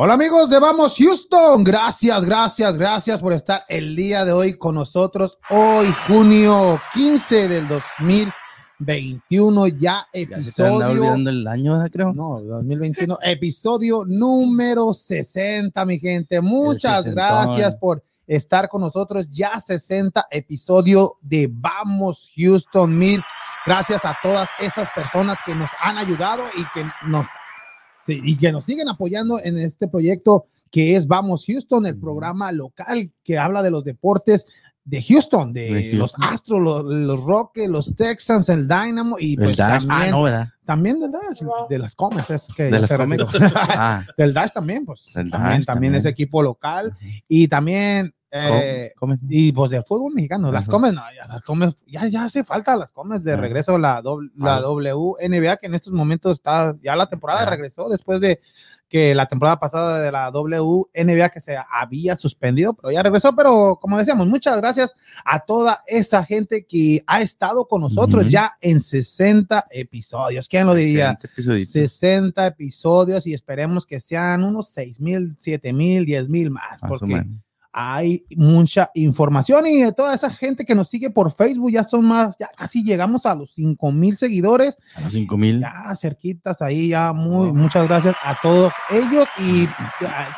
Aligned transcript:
Hola 0.00 0.14
amigos 0.14 0.48
de 0.48 0.60
Vamos 0.60 0.94
Houston, 0.96 1.64
gracias, 1.64 2.24
gracias, 2.24 2.76
gracias 2.76 3.20
por 3.20 3.32
estar 3.32 3.64
el 3.68 3.96
día 3.96 4.24
de 4.24 4.30
hoy 4.30 4.56
con 4.56 4.76
nosotros. 4.76 5.40
Hoy, 5.50 5.92
junio 6.06 6.80
15 6.94 7.48
del 7.48 7.66
2021, 7.66 9.66
ya 9.66 10.06
episodio. 10.12 10.78
Ya 10.78 10.86
olvidando 10.86 11.30
el 11.30 11.44
año, 11.48 11.84
creo. 11.90 12.14
No, 12.14 12.40
2021, 12.40 13.18
episodio 13.24 14.04
número 14.06 14.94
60, 14.94 15.84
mi 15.84 15.98
gente. 15.98 16.40
Muchas 16.40 17.06
gracias 17.06 17.74
por 17.74 18.04
estar 18.24 18.68
con 18.68 18.82
nosotros. 18.82 19.28
Ya 19.28 19.58
60 19.58 20.28
episodio 20.30 21.16
de 21.22 21.50
Vamos 21.50 22.30
Houston. 22.36 22.96
Mil 22.96 23.20
gracias 23.66 24.04
a 24.04 24.16
todas 24.22 24.48
estas 24.60 24.88
personas 24.90 25.40
que 25.44 25.56
nos 25.56 25.70
han 25.80 25.98
ayudado 25.98 26.44
y 26.56 26.62
que 26.72 26.88
nos 27.04 27.26
y 28.14 28.36
que 28.36 28.52
nos 28.52 28.64
siguen 28.64 28.88
apoyando 28.88 29.38
en 29.42 29.58
este 29.58 29.88
proyecto 29.88 30.46
que 30.70 30.96
es 30.96 31.06
Vamos 31.06 31.44
Houston, 31.46 31.86
el 31.86 31.98
programa 31.98 32.52
local 32.52 33.10
que 33.24 33.38
habla 33.38 33.62
de 33.62 33.70
los 33.70 33.84
deportes 33.84 34.46
de 34.84 35.02
Houston, 35.02 35.52
de, 35.52 35.92
los 35.92 36.14
Astros, 36.18 36.62
los, 36.62 36.82
los, 36.82 37.22
Rockets, 37.22 37.68
los 37.68 37.94
Texans, 37.94 38.48
el 38.48 38.66
Dynamo 38.66 39.16
y 39.18 39.36
pues 39.36 39.58
también, 39.58 39.90
ah, 39.90 40.06
no, 40.10 40.24
también 40.64 40.98
del 40.98 41.12
Dash, 41.12 41.42
de 41.68 41.78
las 41.78 41.94
Comes, 41.94 42.30
es 42.30 42.48
que 42.56 42.64
de 42.64 42.78
las 42.78 42.90
Comes. 42.90 43.20
ah. 43.54 44.02
del 44.16 44.32
Dash 44.32 44.50
también, 44.50 44.86
pues 44.86 45.10
también, 45.12 45.30
también, 45.30 45.64
también, 45.64 45.94
es 45.94 46.06
equipo 46.06 46.42
local 46.42 46.96
y 47.28 47.48
también 47.48 48.14
eh, 48.30 48.92
y 49.28 49.52
pues 49.52 49.70
del 49.70 49.84
fútbol 49.84 50.12
mexicano, 50.12 50.52
las 50.52 50.68
comes, 50.68 50.92
no, 50.92 51.02
ya, 51.16 51.26
las 51.26 51.42
comes, 51.42 51.74
ya, 51.86 52.06
ya 52.08 52.24
hace 52.24 52.44
falta 52.44 52.76
las 52.76 52.92
comes 52.92 53.24
de 53.24 53.36
regreso 53.36 53.78
la, 53.78 54.02
la 54.36 54.60
WNBA, 54.60 55.56
que 55.56 55.66
en 55.66 55.74
estos 55.74 55.92
momentos 55.92 56.34
está, 56.34 56.76
ya 56.82 56.94
la 56.94 57.08
temporada 57.08 57.46
regresó 57.46 57.88
después 57.88 58.20
de 58.20 58.38
que 58.88 59.14
la 59.14 59.26
temporada 59.26 59.60
pasada 59.60 60.00
de 60.00 60.10
la 60.10 60.30
WNBA 60.30 61.28
que 61.30 61.40
se 61.40 61.56
había 61.70 62.16
suspendido, 62.16 62.74
pero 62.74 62.90
ya 62.90 63.02
regresó, 63.02 63.34
pero 63.34 63.78
como 63.80 63.98
decíamos, 63.98 64.26
muchas 64.26 64.58
gracias 64.60 64.94
a 65.24 65.40
toda 65.40 65.82
esa 65.86 66.24
gente 66.24 66.66
que 66.66 67.02
ha 67.06 67.20
estado 67.20 67.66
con 67.66 67.82
nosotros 67.82 68.26
ya 68.28 68.52
en 68.60 68.80
60 68.80 69.66
episodios, 69.70 70.48
¿quién 70.48 70.66
lo 70.66 70.74
diría? 70.74 71.18
60 71.36 72.46
episodios 72.46 73.26
y 73.26 73.34
esperemos 73.34 73.86
que 73.86 74.00
sean 74.00 74.44
unos 74.44 74.68
6 74.68 75.00
mil, 75.00 75.36
7 75.38 75.72
mil, 75.72 76.04
10 76.06 76.28
mil 76.28 76.50
más, 76.50 76.80
más 76.82 76.88
porque 76.88 77.26
hay 77.72 78.24
mucha 78.36 78.90
información 78.94 79.66
y 79.66 79.82
de 79.82 79.92
toda 79.92 80.14
esa 80.14 80.30
gente 80.30 80.64
que 80.64 80.74
nos 80.74 80.88
sigue 80.88 81.10
por 81.10 81.32
Facebook, 81.32 81.70
ya 81.70 81.84
son 81.84 82.06
más, 82.06 82.36
ya 82.38 82.48
casi 82.56 82.82
llegamos 82.82 83.26
a 83.26 83.34
los 83.34 83.52
5 83.52 83.92
mil 83.92 84.16
seguidores. 84.16 84.78
A 84.96 85.02
los 85.02 85.12
5 85.12 85.36
mil. 85.36 85.60
Ya 85.60 85.94
cerquitas 85.96 86.62
ahí, 86.62 86.88
ya 86.88 87.12
muy, 87.12 87.52
muchas 87.52 87.86
gracias 87.86 88.16
a 88.24 88.36
todos 88.42 88.72
ellos 88.90 89.28
y 89.38 89.66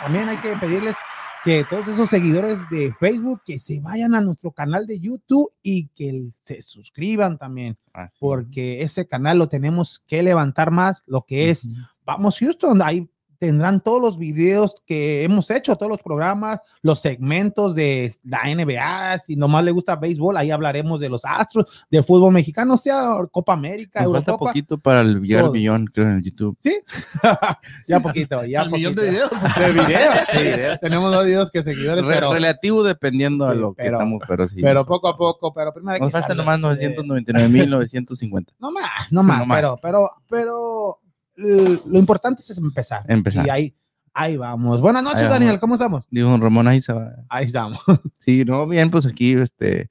también 0.01 0.29
hay 0.29 0.39
que 0.39 0.57
pedirles 0.57 0.97
que 1.43 1.65
todos 1.71 1.89
esos 1.89 2.11
seguidores 2.11 2.69
de 2.71 2.93
Facebook 3.01 3.43
que 3.45 3.59
se 3.59 3.81
vayan 3.81 4.15
a 4.15 4.21
nuestro 4.21 4.53
canal 4.53 4.87
de 4.87 5.01
YouTube 5.01 5.51
y 5.63 5.89
que 5.89 6.29
se 6.45 6.63
suscriban 6.63 7.39
también, 7.39 7.79
porque 8.19 8.83
ese 8.83 9.07
canal 9.07 9.39
lo 9.39 9.49
tenemos 9.49 10.03
que 10.07 10.23
levantar 10.23 10.71
más, 10.71 11.03
lo 11.07 11.23
que 11.23 11.51
es, 11.51 11.69
vamos 12.05 12.39
Houston, 12.39 12.83
ahí 12.83 13.09
tendrán 13.41 13.81
todos 13.81 14.03
los 14.03 14.19
videos 14.19 14.77
que 14.87 15.25
hemos 15.25 15.51
hecho, 15.51 15.75
todos 15.77 15.91
los 15.91 16.03
programas, 16.03 16.61
los 16.83 17.01
segmentos 17.01 17.75
de 17.75 18.15
la 18.23 18.43
NBA, 18.45 19.19
si 19.21 19.35
nomás 19.35 19.65
le 19.65 19.71
gusta 19.71 19.97
béisbol, 19.97 20.37
ahí 20.37 20.51
hablaremos 20.51 21.01
de 21.01 21.09
los 21.09 21.25
Astros, 21.25 21.87
de 21.91 22.03
fútbol 22.03 22.35
mexicano, 22.35 22.77
sea 22.77 23.17
Copa 23.33 23.55
América, 23.55 24.03
Nos 24.03 24.13
falta 24.13 24.37
poquito 24.37 24.77
para 24.77 25.01
el 25.01 25.23
llegar 25.23 25.51
millón, 25.51 25.87
creo, 25.87 26.07
en 26.07 26.17
el 26.19 26.23
YouTube. 26.23 26.55
Sí, 26.61 26.79
ya 27.89 27.99
poquito, 28.01 28.45
ya 28.45 28.65
Un 28.65 28.73
millón 28.73 28.95
de 28.95 29.11
videos. 29.11 29.31
De 29.31 29.73
videos, 29.73 30.79
Tenemos 30.81 31.11
dos 31.11 31.25
videos 31.25 31.51
que 31.51 31.63
seguidores, 31.63 32.05
pero... 32.07 32.35
Relativo 32.35 32.83
dependiendo 32.83 33.47
a 33.47 33.55
lo 33.55 33.73
que 33.73 33.87
estamos, 33.87 34.23
pero 34.29 34.49
sí. 34.49 34.61
Pero 34.61 34.85
poco 34.85 35.09
a 35.09 35.17
poco, 35.17 35.55
pero 35.55 35.73
primero 35.73 35.99
Nos 35.99 36.13
falta 36.13 36.35
nomás 36.35 36.61
999.950. 36.61 38.49
No 38.59 38.71
más, 38.71 38.85
no 39.13 39.23
más, 39.23 39.47
pero, 39.49 39.79
pero, 39.81 40.11
pero 40.29 41.01
lo 41.37 41.99
importante 41.99 42.43
es 42.43 42.59
empezar. 42.59 43.05
Empezar. 43.09 43.47
Y 43.47 43.51
ahí, 43.51 43.77
ahí 44.13 44.37
vamos. 44.37 44.81
Buenas 44.81 45.03
noches, 45.03 45.29
Daniel, 45.29 45.59
¿cómo 45.61 45.75
estamos? 45.75 46.07
Digo, 46.11 46.37
Ramón, 46.37 46.69
ahí 46.69 46.81
se 46.81 46.93
va. 46.93 47.13
Ahí 47.29 47.47
estamos. 47.47 47.81
Sí, 48.19 48.45
no, 48.45 48.67
bien, 48.67 48.91
pues 48.91 49.07
aquí, 49.07 49.33
este, 49.35 49.91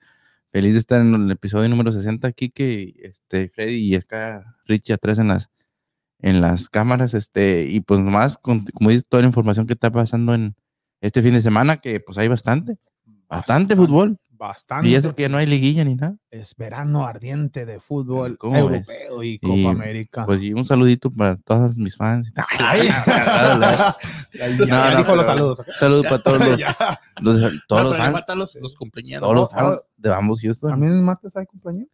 feliz 0.51 0.73
de 0.73 0.79
estar 0.79 1.01
en 1.01 1.13
el 1.13 1.31
episodio 1.31 1.69
número 1.69 1.91
60 1.91 2.27
aquí, 2.27 2.49
que, 2.49 2.95
este, 3.01 3.49
Freddy 3.49 3.77
y 3.77 3.95
acá 3.95 4.57
Richie 4.65 4.93
atrás 4.93 5.19
en 5.19 5.29
las, 5.29 5.49
en 6.19 6.41
las 6.41 6.69
cámaras, 6.69 7.13
este, 7.13 7.67
y 7.69 7.81
pues 7.81 7.99
nomás, 8.01 8.37
como 8.37 8.63
dices, 8.89 9.05
toda 9.07 9.21
la 9.21 9.27
información 9.27 9.67
que 9.67 9.73
está 9.73 9.91
pasando 9.91 10.33
en 10.33 10.55
este 11.01 11.21
fin 11.21 11.33
de 11.33 11.41
semana, 11.41 11.77
que 11.77 11.99
pues 11.99 12.17
hay 12.17 12.27
bastante, 12.27 12.77
bastante, 13.27 13.75
fútbol. 13.75 14.17
Bastante. 14.39 14.87
Y 14.87 14.95
eso 14.95 15.13
que 15.13 15.27
no 15.27 15.37
hay 15.37 15.45
liguilla 15.45 15.83
ni 15.83 15.95
nada. 15.95 16.15
Es 16.31 16.55
verano 16.55 17.05
ardiente 17.05 17.65
de 17.65 17.81
fútbol 17.81 18.37
europeo 18.41 19.21
y 19.21 19.37
Copa 19.37 19.71
América. 19.71 20.25
Pues 20.25 20.41
y 20.41 20.53
un 20.53 20.65
saludito 20.65 21.11
para 21.11 21.35
todos 21.35 21.75
mis 21.75 21.97
fans. 21.97 22.31
Ay, 22.57 22.87
ya, 24.65 24.95
dijo 24.95 25.13
los 25.13 25.25
saludos. 25.25 25.61
Saludos 25.77 26.05
para 26.05 26.23
todos 26.23 26.39
los, 27.19 27.41
los 27.41 27.51
todos 27.67 27.83
los 27.83 27.97
fans. 27.97 28.23
Los, 28.33 28.55
los 28.61 28.75
cumpleaños. 28.75 29.19
Todos 29.19 29.35
los 29.35 29.51
fans 29.51 29.87
de 29.97 30.13
ambos 30.13 30.39
Houston. 30.39 30.71
¿También 30.71 30.93
el 30.93 31.01
martes 31.01 31.35
hay 31.35 31.45
cumpleaños? 31.45 31.89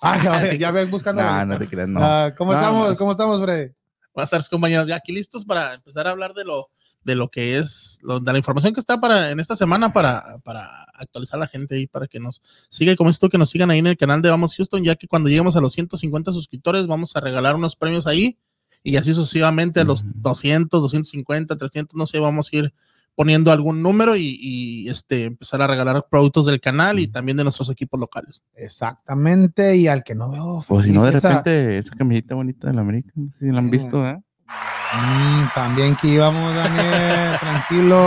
Ah, 0.00 0.20
ya, 0.22 0.54
ya 0.54 0.70
ven 0.70 0.88
buscando. 0.92 1.20
No, 1.20 1.46
no 1.46 1.58
te 1.58 1.66
creas, 1.66 1.88
no. 1.88 1.98
Ah, 2.00 2.32
¿Cómo 2.38 2.52
estamos? 2.52 2.96
¿Cómo 2.96 3.10
estamos, 3.10 3.42
Freddy? 3.42 3.72
Buenas 4.14 4.30
tardes, 4.30 4.48
compañeros. 4.48 4.86
Ya 4.86 4.94
aquí 4.94 5.12
listos 5.12 5.44
para 5.44 5.74
empezar 5.74 6.06
a 6.06 6.10
hablar 6.10 6.32
de 6.32 6.44
lo 6.44 6.68
de 7.04 7.14
lo 7.14 7.30
que 7.30 7.58
es, 7.58 7.98
de 8.02 8.32
la 8.32 8.38
información 8.38 8.72
que 8.72 8.80
está 8.80 9.00
para 9.00 9.30
en 9.30 9.40
esta 9.40 9.56
semana 9.56 9.92
para, 9.92 10.38
para 10.44 10.84
actualizar 10.94 11.38
a 11.38 11.40
la 11.40 11.46
gente 11.46 11.78
y 11.78 11.86
para 11.86 12.06
que 12.06 12.20
nos 12.20 12.42
siga 12.68 12.92
y 12.92 12.96
como 12.96 13.10
esto 13.10 13.28
que 13.28 13.38
nos 13.38 13.50
sigan 13.50 13.70
ahí 13.70 13.78
en 13.78 13.86
el 13.86 13.96
canal 13.96 14.22
de 14.22 14.30
Vamos 14.30 14.54
Houston, 14.56 14.84
ya 14.84 14.96
que 14.96 15.06
cuando 15.06 15.28
lleguemos 15.28 15.56
a 15.56 15.60
los 15.60 15.72
150 15.74 16.32
suscriptores 16.32 16.86
vamos 16.86 17.14
a 17.16 17.20
regalar 17.20 17.56
unos 17.56 17.76
premios 17.76 18.06
ahí 18.06 18.38
y 18.82 18.96
así 18.96 19.14
sucesivamente 19.14 19.80
a 19.80 19.84
los 19.84 20.04
200, 20.22 20.80
250, 20.82 21.56
300, 21.56 21.96
no 21.96 22.06
sé, 22.06 22.18
vamos 22.18 22.50
a 22.52 22.56
ir 22.56 22.74
poniendo 23.14 23.52
algún 23.52 23.82
número 23.82 24.16
y, 24.16 24.88
este, 24.88 25.24
empezar 25.24 25.62
a 25.62 25.66
regalar 25.66 26.06
productos 26.10 26.46
del 26.46 26.60
canal 26.60 26.98
y 26.98 27.06
también 27.06 27.36
de 27.36 27.44
nuestros 27.44 27.70
equipos 27.70 27.98
locales. 28.00 28.42
Exactamente, 28.54 29.76
y 29.76 29.86
al 29.86 30.02
que 30.04 30.14
no 30.14 30.30
veo. 30.30 30.64
O 30.66 30.82
si 30.82 30.90
no, 30.90 31.04
de 31.04 31.12
repente, 31.12 31.78
esa, 31.78 31.90
camiseta 31.94 32.34
bonita 32.34 32.68
de 32.68 32.74
la 32.74 32.80
América, 32.80 33.12
no 33.14 33.30
sé 33.30 33.38
si 33.38 33.46
la 33.46 33.58
han 33.58 33.70
visto, 33.70 34.06
¿eh? 34.06 34.20
Mm, 34.46 35.46
también 35.54 35.96
que 35.96 36.06
íbamos, 36.08 36.54
Daniel, 36.54 37.36
tranquilo. 37.40 37.98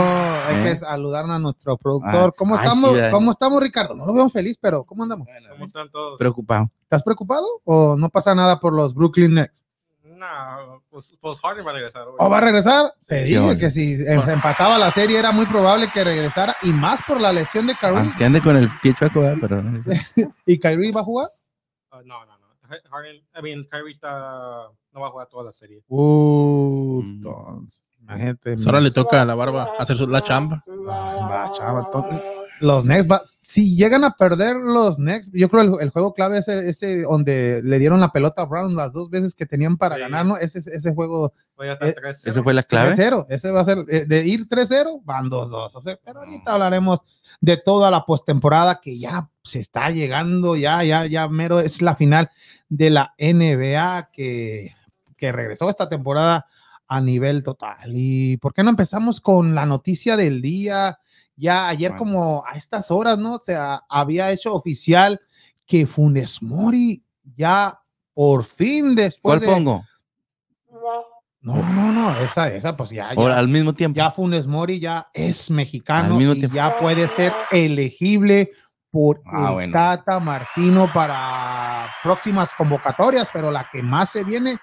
Hay 0.47 0.63
que 0.63 0.71
¿Eh? 0.71 0.77
saludar 0.77 1.29
a 1.29 1.39
nuestro 1.39 1.77
productor. 1.77 2.31
Ah, 2.33 2.35
¿Cómo 2.37 2.55
estamos? 2.55 2.97
¿Cómo 3.11 3.31
estamos, 3.31 3.61
Ricardo? 3.61 3.95
No 3.95 4.05
lo 4.05 4.13
veo 4.13 4.29
feliz, 4.29 4.57
pero 4.59 4.83
¿cómo 4.83 5.03
andamos? 5.03 5.27
¿Cómo 5.51 5.65
están 5.65 5.89
todos? 5.89 6.17
Preocupado. 6.17 6.71
¿Estás 6.83 7.03
preocupado 7.03 7.45
o 7.65 7.95
no 7.97 8.09
pasa 8.09 8.33
nada 8.33 8.59
por 8.59 8.73
los 8.73 8.93
Brooklyn 8.93 9.33
Nets? 9.33 9.65
No, 10.03 10.81
pues, 10.89 11.15
pues 11.21 11.39
Harden 11.41 11.65
va 11.65 11.71
a 11.71 11.73
regresar. 11.75 12.07
¿O 12.17 12.29
va 12.29 12.37
a 12.37 12.41
regresar? 12.41 12.93
Te 13.07 13.23
dije 13.23 13.57
que 13.57 13.69
si 13.69 13.97
empataba 14.07 14.79
la 14.79 14.89
serie 14.91 15.19
era 15.19 15.31
muy 15.31 15.45
probable 15.45 15.91
que 15.91 16.03
regresara 16.03 16.55
y 16.63 16.73
más 16.73 17.01
por 17.05 17.21
la 17.21 17.31
lesión 17.31 17.67
de 17.67 17.75
Kyrie. 17.75 18.15
que 18.17 18.25
ande 18.25 18.41
con 18.41 18.55
el 18.55 18.71
pie 18.79 18.95
chueco, 18.95 19.21
pero... 19.39 19.61
¿Y 20.47 20.57
Kyrie 20.57 20.91
va 20.91 21.01
a 21.01 21.03
jugar? 21.03 21.27
Uh, 21.91 21.97
no, 22.03 22.25
no, 22.25 22.36
no. 22.36 22.36
Harden, 22.89 23.15
I 23.35 23.41
mean, 23.41 23.63
Kyrie 23.65 23.91
está 23.91 24.69
no 24.91 25.01
va 25.01 25.07
a 25.07 25.11
jugar 25.11 25.27
toda 25.27 25.43
la 25.43 25.51
serie. 25.51 25.83
Uh, 25.87 27.01
entonces, 27.03 27.85
la 28.05 28.17
gente. 28.17 28.55
Ahora 28.65 28.81
le 28.81 28.91
toca 28.91 29.21
a 29.21 29.25
la 29.25 29.35
barba 29.35 29.73
hacer 29.77 29.99
la 30.07 30.21
chamba. 30.21 30.63
Va, 30.67 31.51
chamba. 31.51 31.83
Entonces, 31.85 32.23
los 32.59 32.85
Next, 32.85 33.09
si 33.41 33.75
llegan 33.75 34.03
a 34.03 34.15
perder 34.15 34.57
los 34.57 34.99
Next, 34.99 35.31
yo 35.33 35.49
creo 35.49 35.61
el, 35.61 35.73
el 35.81 35.89
juego 35.89 36.13
clave 36.13 36.39
es 36.39 36.47
ese, 36.47 37.01
donde 37.01 37.61
le 37.63 37.79
dieron 37.79 37.99
la 37.99 38.11
pelota 38.11 38.43
a 38.43 38.45
Brown 38.45 38.75
las 38.75 38.93
dos 38.93 39.09
veces 39.09 39.35
que 39.35 39.45
tenían 39.45 39.77
para 39.77 39.97
ganar, 39.97 40.25
¿no? 40.25 40.37
Ese, 40.37 40.59
ese 40.59 40.93
juego. 40.93 41.33
Eh, 41.59 41.95
¿Ese 42.23 42.43
fue 42.43 42.53
la 42.53 42.63
clave? 42.63 42.95
3-0, 42.95 43.25
ese 43.29 43.51
va 43.51 43.61
a 43.61 43.65
ser, 43.65 43.79
eh, 43.89 44.05
de 44.05 44.27
ir 44.27 44.47
3-0, 44.47 45.01
van 45.03 45.29
2-2. 45.29 45.71
O 45.73 45.81
sea, 45.81 45.99
pero 46.03 46.19
ahorita 46.19 46.53
hablaremos 46.53 46.99
de 47.41 47.57
toda 47.57 47.89
la 47.89 48.05
postemporada 48.05 48.79
que 48.79 48.99
ya 48.99 49.29
se 49.43 49.59
está 49.59 49.89
llegando, 49.89 50.55
ya, 50.55 50.83
ya, 50.83 51.05
ya 51.07 51.27
mero 51.27 51.59
es 51.59 51.81
la 51.81 51.95
final 51.95 52.29
de 52.69 52.89
la 52.91 53.13
NBA 53.17 54.09
que 54.11 54.77
que 55.17 55.31
regresó 55.31 55.69
esta 55.69 55.89
temporada 55.89 56.45
a 56.87 57.01
nivel 57.01 57.43
total. 57.43 57.91
¿Y 57.93 58.37
por 58.37 58.53
qué 58.53 58.63
no 58.63 58.69
empezamos 58.69 59.19
con 59.19 59.53
la 59.55 59.65
noticia 59.65 60.15
del 60.15 60.41
día? 60.41 60.99
Ya 61.37 61.67
ayer 61.69 61.95
como 61.95 62.43
a 62.45 62.57
estas 62.57 62.91
horas, 62.91 63.17
¿no? 63.17 63.37
Se 63.37 63.55
había 63.89 64.31
hecho 64.31 64.53
oficial 64.53 65.21
que 65.65 65.85
Funes 65.85 66.41
Mori 66.41 67.03
ya 67.35 67.79
por 68.13 68.43
fin 68.43 68.95
después 68.95 69.39
¿Cuál 69.39 69.53
pongo? 69.53 69.85
No, 71.39 71.55
no, 71.71 71.93
no, 71.93 72.19
esa, 72.19 72.51
esa, 72.51 72.75
pues 72.75 72.89
ya, 72.89 73.13
ya 73.13 73.37
al 73.37 73.47
mismo 73.47 73.71
tiempo. 73.71 73.95
Ya 73.95 74.11
Funes 74.11 74.47
Mori 74.47 74.79
ya 74.79 75.07
es 75.13 75.49
mexicano 75.49 76.19
y 76.19 76.49
ya 76.49 76.77
puede 76.77 77.07
ser 77.07 77.31
elegible 77.51 78.51
por 78.89 79.21
ah, 79.25 79.55
el 79.61 79.71
Tata 79.71 80.19
Martino 80.19 80.91
para 80.91 81.87
próximas 82.01 82.53
convocatorias, 82.53 83.29
pero 83.31 83.51
la 83.51 83.69
que 83.71 83.83
más 83.83 84.09
se 84.09 84.23
viene 84.23 84.57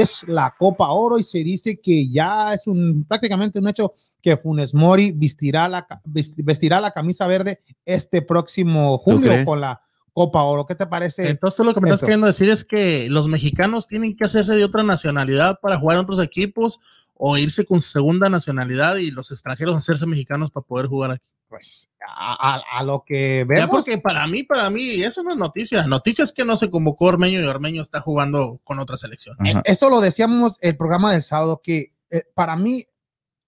es 0.00 0.24
la 0.26 0.54
Copa 0.58 0.88
Oro 0.90 1.18
y 1.18 1.24
se 1.24 1.38
dice 1.38 1.80
que 1.80 2.08
ya 2.10 2.52
es 2.52 2.66
un 2.66 3.04
prácticamente 3.04 3.60
un 3.60 3.68
hecho 3.68 3.94
que 4.20 4.36
Funes 4.36 4.74
Mori 4.74 5.12
vestirá 5.12 5.68
la, 5.68 5.86
vestirá 6.04 6.80
la 6.80 6.90
camisa 6.90 7.26
verde 7.26 7.60
este 7.84 8.22
próximo 8.22 8.98
julio 8.98 9.44
con 9.44 9.60
la 9.60 9.82
Copa 10.12 10.42
Oro. 10.42 10.66
¿Qué 10.66 10.74
te 10.74 10.86
parece? 10.86 11.28
Entonces 11.28 11.64
lo 11.64 11.74
que 11.74 11.80
me 11.80 11.90
estás 11.90 12.00
queriendo 12.00 12.26
decir 12.26 12.48
es 12.48 12.64
que 12.64 13.08
los 13.08 13.28
mexicanos 13.28 13.86
tienen 13.86 14.16
que 14.16 14.24
hacerse 14.24 14.54
de 14.54 14.64
otra 14.64 14.82
nacionalidad 14.82 15.60
para 15.60 15.78
jugar 15.78 15.98
en 15.98 16.04
otros 16.04 16.20
equipos 16.24 16.80
o 17.14 17.38
irse 17.38 17.64
con 17.64 17.80
segunda 17.80 18.28
nacionalidad 18.28 18.96
y 18.96 19.12
los 19.12 19.30
extranjeros 19.30 19.76
hacerse 19.76 20.06
mexicanos 20.06 20.50
para 20.50 20.66
poder 20.66 20.86
jugar 20.86 21.12
aquí. 21.12 21.28
Pues 21.54 21.88
a, 22.00 22.82
lo 22.84 23.04
que 23.06 23.44
vemos. 23.46 23.60
Ya 23.60 23.68
porque 23.68 23.98
para 23.98 24.26
mí, 24.26 24.42
para 24.42 24.70
mí, 24.70 25.04
eso 25.04 25.22
no 25.22 25.30
es 25.30 25.36
noticia. 25.36 25.86
Noticia 25.86 26.24
es 26.24 26.32
que 26.32 26.44
no 26.44 26.56
se 26.56 26.68
convocó 26.68 27.04
Ormeño 27.04 27.40
y 27.40 27.44
Ormeño 27.44 27.80
está 27.80 28.00
jugando 28.00 28.60
con 28.64 28.80
otra 28.80 28.96
selección. 28.96 29.36
Eso 29.62 29.88
lo 29.88 30.00
decíamos 30.00 30.58
el 30.62 30.76
programa 30.76 31.12
del 31.12 31.22
sábado, 31.22 31.60
que 31.62 31.94
eh, 32.10 32.24
para 32.34 32.56
mí, 32.56 32.84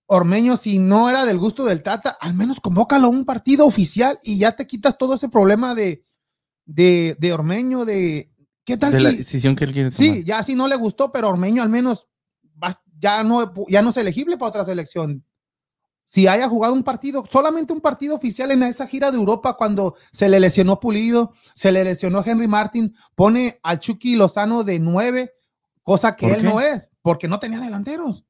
Ormeño, 0.07 0.57
si 0.57 0.79
no 0.79 1.11
era 1.11 1.25
del 1.25 1.39
gusto 1.39 1.65
del 1.65 1.83
Tata, 1.83 2.17
al 2.21 2.35
menos 2.35 2.61
convócalo 2.61 3.09
a 3.09 3.11
un 3.11 3.25
partido 3.25 3.67
oficial 3.67 4.21
y 4.23 4.39
ya 4.39 4.53
te 4.53 4.69
quitas 4.69 4.97
todo 4.97 5.17
ese 5.17 5.29
problema 5.29 5.75
de, 5.75 6.05
de, 6.65 7.17
de 7.19 7.33
Ormeño, 7.33 7.85
de 7.85 8.31
qué 8.65 8.77
tal 8.77 8.93
de 8.93 9.01
la 9.01 9.11
decisión 9.11 9.57
que 9.57 9.65
él 9.65 9.73
quiere 9.73 9.91
tomar. 9.91 10.15
Sí, 10.15 10.23
ya 10.25 10.45
si 10.45 10.55
no 10.55 10.69
le 10.69 10.77
gustó, 10.77 11.11
pero 11.11 11.29
Ormeño 11.29 11.61
al 11.61 11.71
menos 11.71 12.07
ya 12.99 13.25
no, 13.25 13.53
ya 13.69 13.83
no 13.83 13.91
es 13.91 13.97
elegible 13.97 14.37
para 14.37 14.49
otra 14.51 14.65
selección 14.65 15.26
si 16.07 16.29
haya 16.29 16.49
jugado 16.49 16.73
un 16.73 16.85
partido, 16.85 17.25
solamente 17.31 17.73
un 17.73 17.81
partido 17.81 18.15
oficial 18.15 18.53
en 18.53 18.63
esa 18.63 18.87
gira 18.87 19.11
de 19.11 19.19
Europa 19.19 19.55
cuando 19.55 19.97
se 20.13 20.29
le 20.29 20.39
lesionó 20.39 20.79
Pulido, 20.79 21.35
se 21.55 21.73
le 21.73 21.83
lesionó 21.83 22.23
Henry 22.25 22.47
Martin, 22.47 22.95
pone 23.17 23.59
al 23.65 23.81
Chucky 23.81 24.15
Lozano 24.15 24.63
de 24.63 24.79
nueve, 24.79 25.35
cosa 25.83 26.15
que 26.15 26.33
él 26.33 26.45
no 26.45 26.61
es, 26.61 26.89
porque 27.03 27.27
no 27.27 27.41
tenía 27.41 27.59
delanteros. 27.59 28.25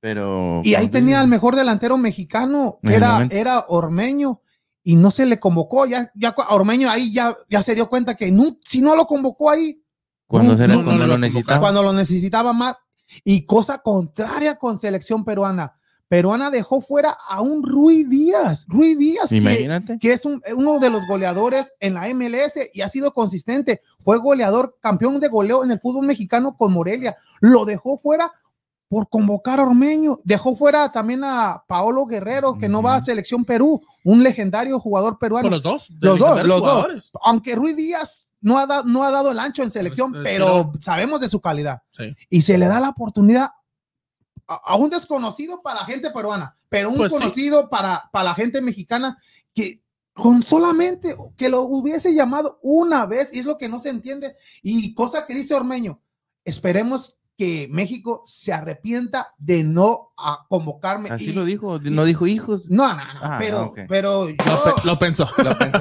Pero. 0.00 0.62
Y 0.64 0.74
ahí 0.74 0.88
tenía 0.88 1.20
al 1.20 1.28
mejor 1.28 1.56
delantero 1.56 1.98
mexicano, 1.98 2.78
que 2.82 2.94
era, 2.94 3.28
era 3.30 3.66
Ormeño, 3.68 4.40
y 4.82 4.96
no 4.96 5.10
se 5.10 5.26
le 5.26 5.38
convocó. 5.38 5.84
Ya, 5.84 6.10
ya 6.14 6.34
Ormeño 6.48 6.88
ahí 6.88 7.12
ya, 7.12 7.36
ya 7.50 7.62
se 7.62 7.74
dio 7.74 7.90
cuenta 7.90 8.16
que 8.16 8.32
no, 8.32 8.56
si 8.64 8.80
no 8.80 8.96
lo 8.96 9.04
convocó 9.04 9.50
ahí. 9.50 9.84
Cuando, 10.26 10.56
cuando 10.56 11.06
lo 11.06 11.18
necesitaba. 11.18 11.60
Cuando 11.60 11.82
lo 11.82 11.92
necesitaba 11.92 12.54
más. 12.54 12.76
Y 13.24 13.44
cosa 13.44 13.82
contraria 13.82 14.56
con 14.56 14.78
selección 14.78 15.22
peruana 15.22 15.79
peruana 16.10 16.50
dejó 16.50 16.80
fuera 16.80 17.16
a 17.28 17.40
un 17.40 17.62
Rui 17.62 18.02
Díaz. 18.02 18.66
Rui 18.66 18.96
Díaz, 18.96 19.30
que, 19.30 20.12
es 20.12 20.24
uno 20.24 20.80
de 20.80 20.90
los 20.90 21.06
goleadores 21.06 21.72
en 21.78 21.94
la 21.94 22.12
MLS 22.12 22.58
y 22.74 22.80
ha 22.80 22.88
sido 22.88 23.12
consistente. 23.12 23.80
Fue 24.02 24.18
goleador, 24.18 24.76
campeón 24.80 25.20
de 25.20 25.28
goleo 25.28 25.62
en 25.62 25.70
el 25.70 25.78
fútbol 25.78 26.06
mexicano 26.06 26.56
con 26.56 26.72
Morelia. 26.72 27.16
Lo 27.38 27.64
dejó 27.64 27.96
fuera 27.96 28.32
por 28.88 29.08
convocar 29.08 29.60
a 29.60 29.62
Ormeño. 29.62 30.18
Dejó 30.24 30.56
fuera 30.56 30.90
también 30.90 31.22
a 31.22 31.62
Paolo 31.68 32.06
Guerrero, 32.06 32.58
que 32.58 32.68
no 32.68 32.82
va 32.82 32.96
a 32.96 33.02
Selección 33.02 33.44
Perú, 33.44 33.80
un 34.02 34.24
legendario 34.24 34.80
jugador 34.80 35.16
peruano. 35.16 35.48
los 35.48 35.62
dos. 35.62 35.90
Los 36.00 36.18
dos, 36.18 36.44
los 36.44 36.60
dos. 36.60 37.12
Aunque 37.22 37.54
Rui 37.54 37.74
Díaz 37.74 38.26
no 38.40 38.58
ha, 38.58 38.82
no 38.84 39.04
ha 39.04 39.12
dado 39.12 39.30
el 39.30 39.38
ancho 39.38 39.62
en 39.62 39.70
selección, 39.70 40.12
pero 40.24 40.72
sabemos 40.80 41.20
de 41.20 41.28
su 41.28 41.40
calidad. 41.40 41.82
Y 42.28 42.42
se 42.42 42.58
le 42.58 42.66
da 42.66 42.80
la 42.80 42.88
oportunidad 42.88 43.50
a, 44.50 44.76
un 44.76 44.90
desconocido 44.90 45.62
para 45.62 45.80
la 45.80 45.86
gente 45.86 46.10
peruana, 46.10 46.56
pero 46.68 46.90
un 46.90 46.96
pues 46.96 47.12
conocido 47.12 47.70
para, 47.70 48.10
para 48.12 48.24
la 48.24 48.34
gente 48.34 48.60
mexicana 48.60 49.16
que 49.54 49.82
con 50.12 50.42
solamente 50.42 51.14
que 51.36 51.48
lo 51.48 51.62
hubiese 51.62 52.14
llamado 52.14 52.58
una 52.62 53.06
vez, 53.06 53.32
y 53.32 53.38
es 53.38 53.44
lo 53.44 53.56
que 53.56 53.68
no 53.68 53.78
se 53.78 53.90
entiende, 53.90 54.36
y 54.62 54.92
cosa 54.94 55.24
que 55.24 55.34
dice 55.34 55.54
Ormeño, 55.54 56.02
esperemos 56.44 57.19
que 57.40 57.68
México 57.70 58.22
se 58.26 58.52
arrepienta 58.52 59.32
de 59.38 59.64
no 59.64 60.12
a 60.14 60.44
convocarme. 60.46 61.08
Así 61.08 61.32
lo 61.32 61.46
dijo, 61.46 61.78
no 61.78 62.04
dijo 62.04 62.26
hijos. 62.26 62.64
No, 62.68 62.86
no, 62.94 63.14
no, 63.14 63.20
ah, 63.22 63.36
pero, 63.38 63.72
pero 63.88 64.28
yo, 64.28 64.36
lo, 64.84 64.98
pensó. 64.98 65.26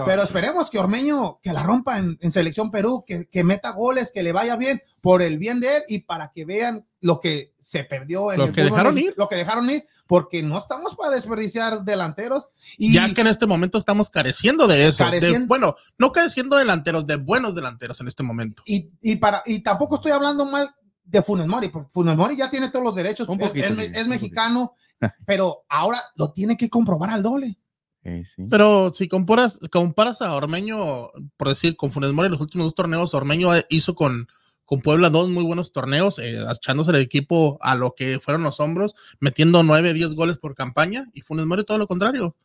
Pero 0.06 0.24
esperemos 0.24 0.70
que 0.70 0.80
Ormeño, 0.80 1.42
que 1.44 1.52
la 1.52 1.62
rompa 1.64 1.98
en, 1.98 2.32
Selección 2.32 2.72
Perú, 2.72 3.04
que, 3.06 3.26
que, 3.26 3.44
meta 3.44 3.74
goles, 3.74 4.12
que 4.14 4.24
le 4.24 4.32
vaya 4.32 4.56
bien, 4.56 4.82
por 5.02 5.22
el 5.22 5.38
bien 5.38 5.60
de 5.60 5.78
él 5.78 5.84
y 5.90 6.00
para 6.00 6.32
que 6.32 6.46
vean 6.46 6.86
lo 7.02 7.20
que 7.20 7.54
se 7.60 7.84
perdió 7.84 8.32
en 8.32 8.40
lo 8.40 8.54
que 8.54 8.64
dejaron 8.64 8.98
ir. 8.98 9.14
Lo 9.18 9.28
que 9.28 9.36
dejaron 9.36 9.70
ir, 9.70 9.86
porque 10.08 10.42
no 10.42 10.58
estamos 10.58 10.96
para 10.96 11.16
desperdiciar 11.16 11.84
delanteros. 11.84 12.48
Y 12.78 12.94
ya 12.94 13.14
que 13.14 13.20
en 13.20 13.28
este 13.28 13.48
momento 13.48 13.78
estamos 13.78 14.10
careciendo 14.10 14.66
de 14.66 14.88
eso. 14.88 15.06
bueno, 15.48 15.76
no 15.98 16.14
careciendo 16.14 16.56
delanteros, 16.56 17.06
de 17.06 17.18
buenos 17.18 17.54
delanteros 17.54 18.00
en 18.00 18.08
este 18.08 18.24
momento. 18.24 18.64
Y, 18.66 18.92
y, 19.02 19.18
para, 19.18 19.44
y 19.46 19.60
tampoco 19.60 19.96
estoy 19.96 20.14
hablando 20.14 20.46
mal 20.46 20.74
de 21.10 21.24
Funes 21.24 21.48
Mori, 21.48 21.70
porque 21.70 21.90
Funes 21.92 22.16
Mori 22.16 22.38
ya 22.38 22.50
tiene 22.50 22.70
todos 22.70 22.86
los 22.86 22.96
derechos, 22.96 23.28
es, 23.56 24.08
mexicano, 24.08 24.74
pero 25.26 25.64
ahora 25.68 26.02
lo 26.16 26.32
tiene 26.32 26.56
que 26.56 26.70
comprobar 26.70 27.10
al 27.10 27.24
doble. 27.24 27.58
Pero 28.50 28.94
si 28.94 29.08
comparas, 29.08 29.60
comparas 29.72 30.22
a 30.22 30.34
Ormeño, 30.34 31.10
por 31.36 31.50
decir, 31.50 31.76
con 31.76 31.92
Funes 31.92 32.14
Mori, 32.14 32.30
los 32.30 32.42
últimos 32.42 32.68
dos 32.68 32.76
torneos, 32.76 33.14
Ormeño 33.14 33.52
hizo 33.70 33.94
con, 33.94 34.28
con 34.66 34.82
Puebla 34.82 35.10
dos 35.10 35.30
muy 35.30 35.44
buenos 35.44 35.72
torneos, 35.72 36.18
eh, 36.20 36.40
echándose 36.50 36.92
el 36.92 36.98
equipo 36.98 37.58
a 37.62 37.76
lo 37.76 37.96
que 37.96 38.20
fueron 38.20 38.44
los 38.44 38.60
hombros, 38.60 38.96
metiendo 39.20 39.64
nueve, 39.64 39.94
diez 39.94 40.16
goles 40.16 40.38
por 40.38 40.56
campaña, 40.56 41.06
y 41.14 41.22
Funes 41.22 41.46
Mori 41.46 41.66
todo 41.66 41.78
lo 41.78 41.88
contrario. 41.88 42.36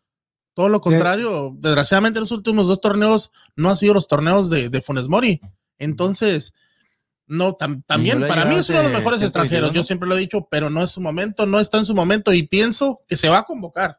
Todo 0.54 0.68
lo 0.68 0.80
contrario, 0.80 1.52
desgraciadamente 1.58 2.20
los 2.20 2.30
últimos 2.30 2.66
dos 2.66 2.80
torneos 2.80 3.32
no 3.56 3.70
han 3.70 3.76
sido 3.76 3.94
los 3.94 4.06
torneos 4.06 4.50
de, 4.50 4.68
de 4.68 4.80
Funes 4.80 5.08
Mori. 5.08 5.40
Entonces, 5.78 6.54
no, 7.26 7.54
también 7.54 8.20
para 8.20 8.44
mí 8.44 8.56
es 8.56 8.68
uno 8.68 8.78
de 8.78 8.84
los 8.84 8.92
mejores 8.92 9.22
extranjeros, 9.22 9.72
yo 9.72 9.82
siempre 9.82 10.08
lo 10.08 10.16
he 10.16 10.20
dicho, 10.20 10.46
pero 10.50 10.70
no 10.70 10.82
es 10.82 10.90
su 10.90 11.00
momento, 11.00 11.46
no 11.46 11.58
está 11.58 11.78
en 11.78 11.86
su 11.86 11.94
momento 11.94 12.32
y 12.32 12.46
pienso 12.46 13.02
que 13.08 13.16
se 13.16 13.28
va 13.28 13.38
a 13.38 13.44
convocar. 13.44 13.98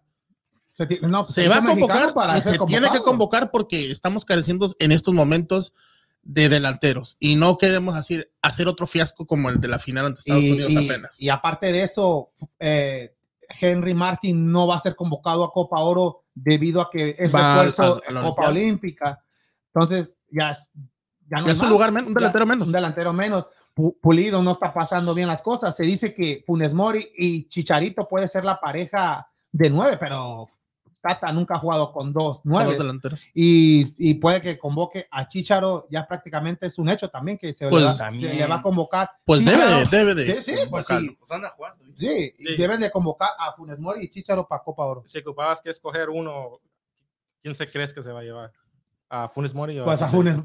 Se, 0.71 1.47
va 1.47 1.57
a 1.57 1.63
convocar 1.63 2.13
para 2.13 2.37
y 2.37 2.41
se 2.41 2.59
tiene 2.67 2.89
que 2.91 2.99
convocar 2.99 3.49
porque 3.49 3.91
estamos 3.91 4.25
careciendo 4.25 4.75
en 4.79 4.91
estos 4.91 5.13
momentos 5.13 5.73
de 6.21 6.49
delanteros 6.49 7.15
y 7.19 7.35
no 7.35 7.57
queremos 7.57 7.95
hacer, 7.95 8.31
hacer 8.41 8.67
otro 8.67 8.85
fiasco 8.85 9.25
como 9.25 9.49
el 9.49 9.61
de 9.61 9.69
la 9.69 9.79
final 9.79 10.07
ante 10.07 10.19
Estados 10.19 10.43
Unidos 10.43 10.75
apenas. 10.75 11.21
Y 11.21 11.29
aparte 11.29 11.71
de 11.71 11.83
eso, 11.83 12.31
eh, 12.59 13.15
Henry 13.61 13.93
Martin 13.93 14.51
no 14.51 14.67
va 14.67 14.75
a 14.75 14.81
ser 14.81 14.95
convocado 14.95 15.45
a 15.45 15.51
Copa 15.53 15.79
Oro 15.79 16.25
debido 16.33 16.81
a 16.81 16.89
que 16.91 17.11
es 17.17 17.31
refuerzo 17.31 18.01
a, 18.05 18.21
Copa 18.21 18.49
Olímpica. 18.49 19.23
Entonces, 19.73 20.17
ya, 20.29 20.57
ya 21.29 21.41
no 21.41 21.47
es 21.47 21.59
un 21.61 21.69
lugar 21.69 21.91
menos, 21.91 22.09
un 22.09 22.13
delantero 22.13 22.45
menos. 22.45 22.67
Un 22.67 22.73
delantero 22.73 23.13
menos. 23.13 23.45
Pulido 24.01 24.41
no 24.41 24.51
está 24.51 24.73
pasando 24.73 25.13
bien 25.13 25.27
las 25.27 25.41
cosas. 25.41 25.75
Se 25.75 25.83
dice 25.83 26.13
que 26.13 26.43
Funes 26.45 26.73
Mori 26.73 27.11
y 27.17 27.49
Chicharito 27.49 28.07
puede 28.07 28.27
ser 28.27 28.45
la 28.45 28.59
pareja 28.59 29.29
de 29.51 29.69
nueve, 29.69 29.97
pero 29.99 30.47
Tata 31.05 31.31
nunca 31.31 31.55
ha 31.55 31.59
jugado 31.59 31.91
con 31.91 32.11
dos 32.13 32.41
nueve. 32.45 32.77
Y, 33.33 33.85
y, 33.97 34.15
puede 34.15 34.41
que 34.41 34.57
convoque 34.57 35.05
a 35.11 35.27
Chicharo, 35.27 35.87
ya 35.91 36.07
prácticamente 36.07 36.65
es 36.65 36.79
un 36.79 36.89
hecho 36.89 37.09
también 37.09 37.37
que 37.37 37.53
se, 37.53 37.65
le, 37.65 37.69
pues 37.69 37.83
va, 38.01 38.55
a 38.55 38.61
convocar. 38.61 39.11
Pues 39.23 39.45
debe, 39.45 39.85
debe 39.91 40.15
de. 40.15 40.41
Sí, 40.41 40.53
sí, 40.53 40.61
pues 40.67 40.87
sí. 40.87 41.15
Pues 41.19 41.29
anda 41.29 41.53
jugando. 41.55 41.83
Sí, 41.97 42.33
deben 42.57 42.79
de 42.79 42.89
convocar 42.89 43.29
a 43.37 43.53
Funes 43.53 43.77
Mori 43.77 44.05
y 44.05 44.09
Chicharo 44.09 44.47
para 44.47 44.63
Copa 44.63 44.83
Oro. 44.85 45.03
Si 45.05 45.19
ocupabas 45.19 45.61
que 45.61 45.69
escoger 45.69 46.09
uno, 46.09 46.59
¿quién 47.41 47.53
se 47.53 47.69
crees 47.69 47.93
que 47.93 48.01
se 48.01 48.11
va 48.11 48.21
a 48.21 48.23
llevar? 48.23 48.51
A 49.09 49.29
Funes 49.29 49.53
Mori. 49.53 49.79
Pues 49.83 50.01
a 50.01 50.07
Funes, 50.07 50.37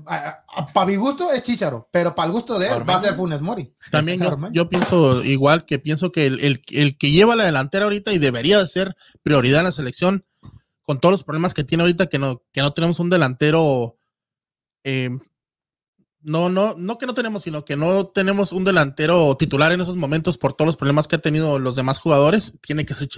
para 0.75 0.87
mi 0.87 0.97
gusto 0.97 1.33
es 1.33 1.43
Chicharo, 1.43 1.88
pero 1.90 2.14
para 2.14 2.26
el 2.26 2.33
gusto 2.33 2.59
de 2.59 2.69
él 2.69 2.88
va 2.88 2.97
a 2.97 3.00
ser 3.00 3.14
Funes 3.14 3.40
Mori. 3.40 3.73
También 3.90 4.21
yo, 4.52 4.69
pienso 4.69 5.25
igual 5.25 5.64
que 5.64 5.79
pienso 5.79 6.12
que 6.12 6.26
el, 6.26 6.62
el, 6.69 6.99
que 6.99 7.11
lleva 7.11 7.37
la 7.37 7.45
delantera 7.45 7.85
ahorita 7.85 8.12
y 8.12 8.19
debería 8.19 8.59
de 8.59 8.69
ser 8.69 8.97
prioridad 9.23 9.61
en 9.61 9.67
la 9.67 9.73
selección 9.73 10.25
con 10.83 11.00
todos 11.00 11.12
los 11.12 11.25
problemas 11.25 11.55
que 11.55 11.64
tiene 11.64 11.83
ahorita, 11.83 12.07
que 12.07 12.19
no, 12.19 12.43
que 12.52 12.61
no 12.61 12.73
tenemos 12.73 12.99
un 13.00 13.11
delantero. 13.11 13.97
Eh, 14.85 15.11
no, 16.23 16.50
no, 16.50 16.75
no 16.76 16.99
que 16.99 17.07
no 17.07 17.14
tenemos, 17.14 17.45
sino 17.45 17.64
que 17.64 17.76
no 17.76 18.09
tenemos 18.09 18.52
un 18.52 18.64
delantero 18.64 19.37
titular 19.37 19.73
en 19.73 19.81
esos 19.81 19.97
momentos 19.97 20.37
por 20.37 20.52
todos 20.52 20.67
los 20.67 20.76
problemas 20.76 21.09
que 21.09 21.17
han 21.17 21.23
tenido 21.23 21.59
los 21.59 21.76
demás 21.76 21.99
jugadores, 21.99 22.55
tiene 22.61 22.85
que 22.85 22.95
ser 22.95 23.09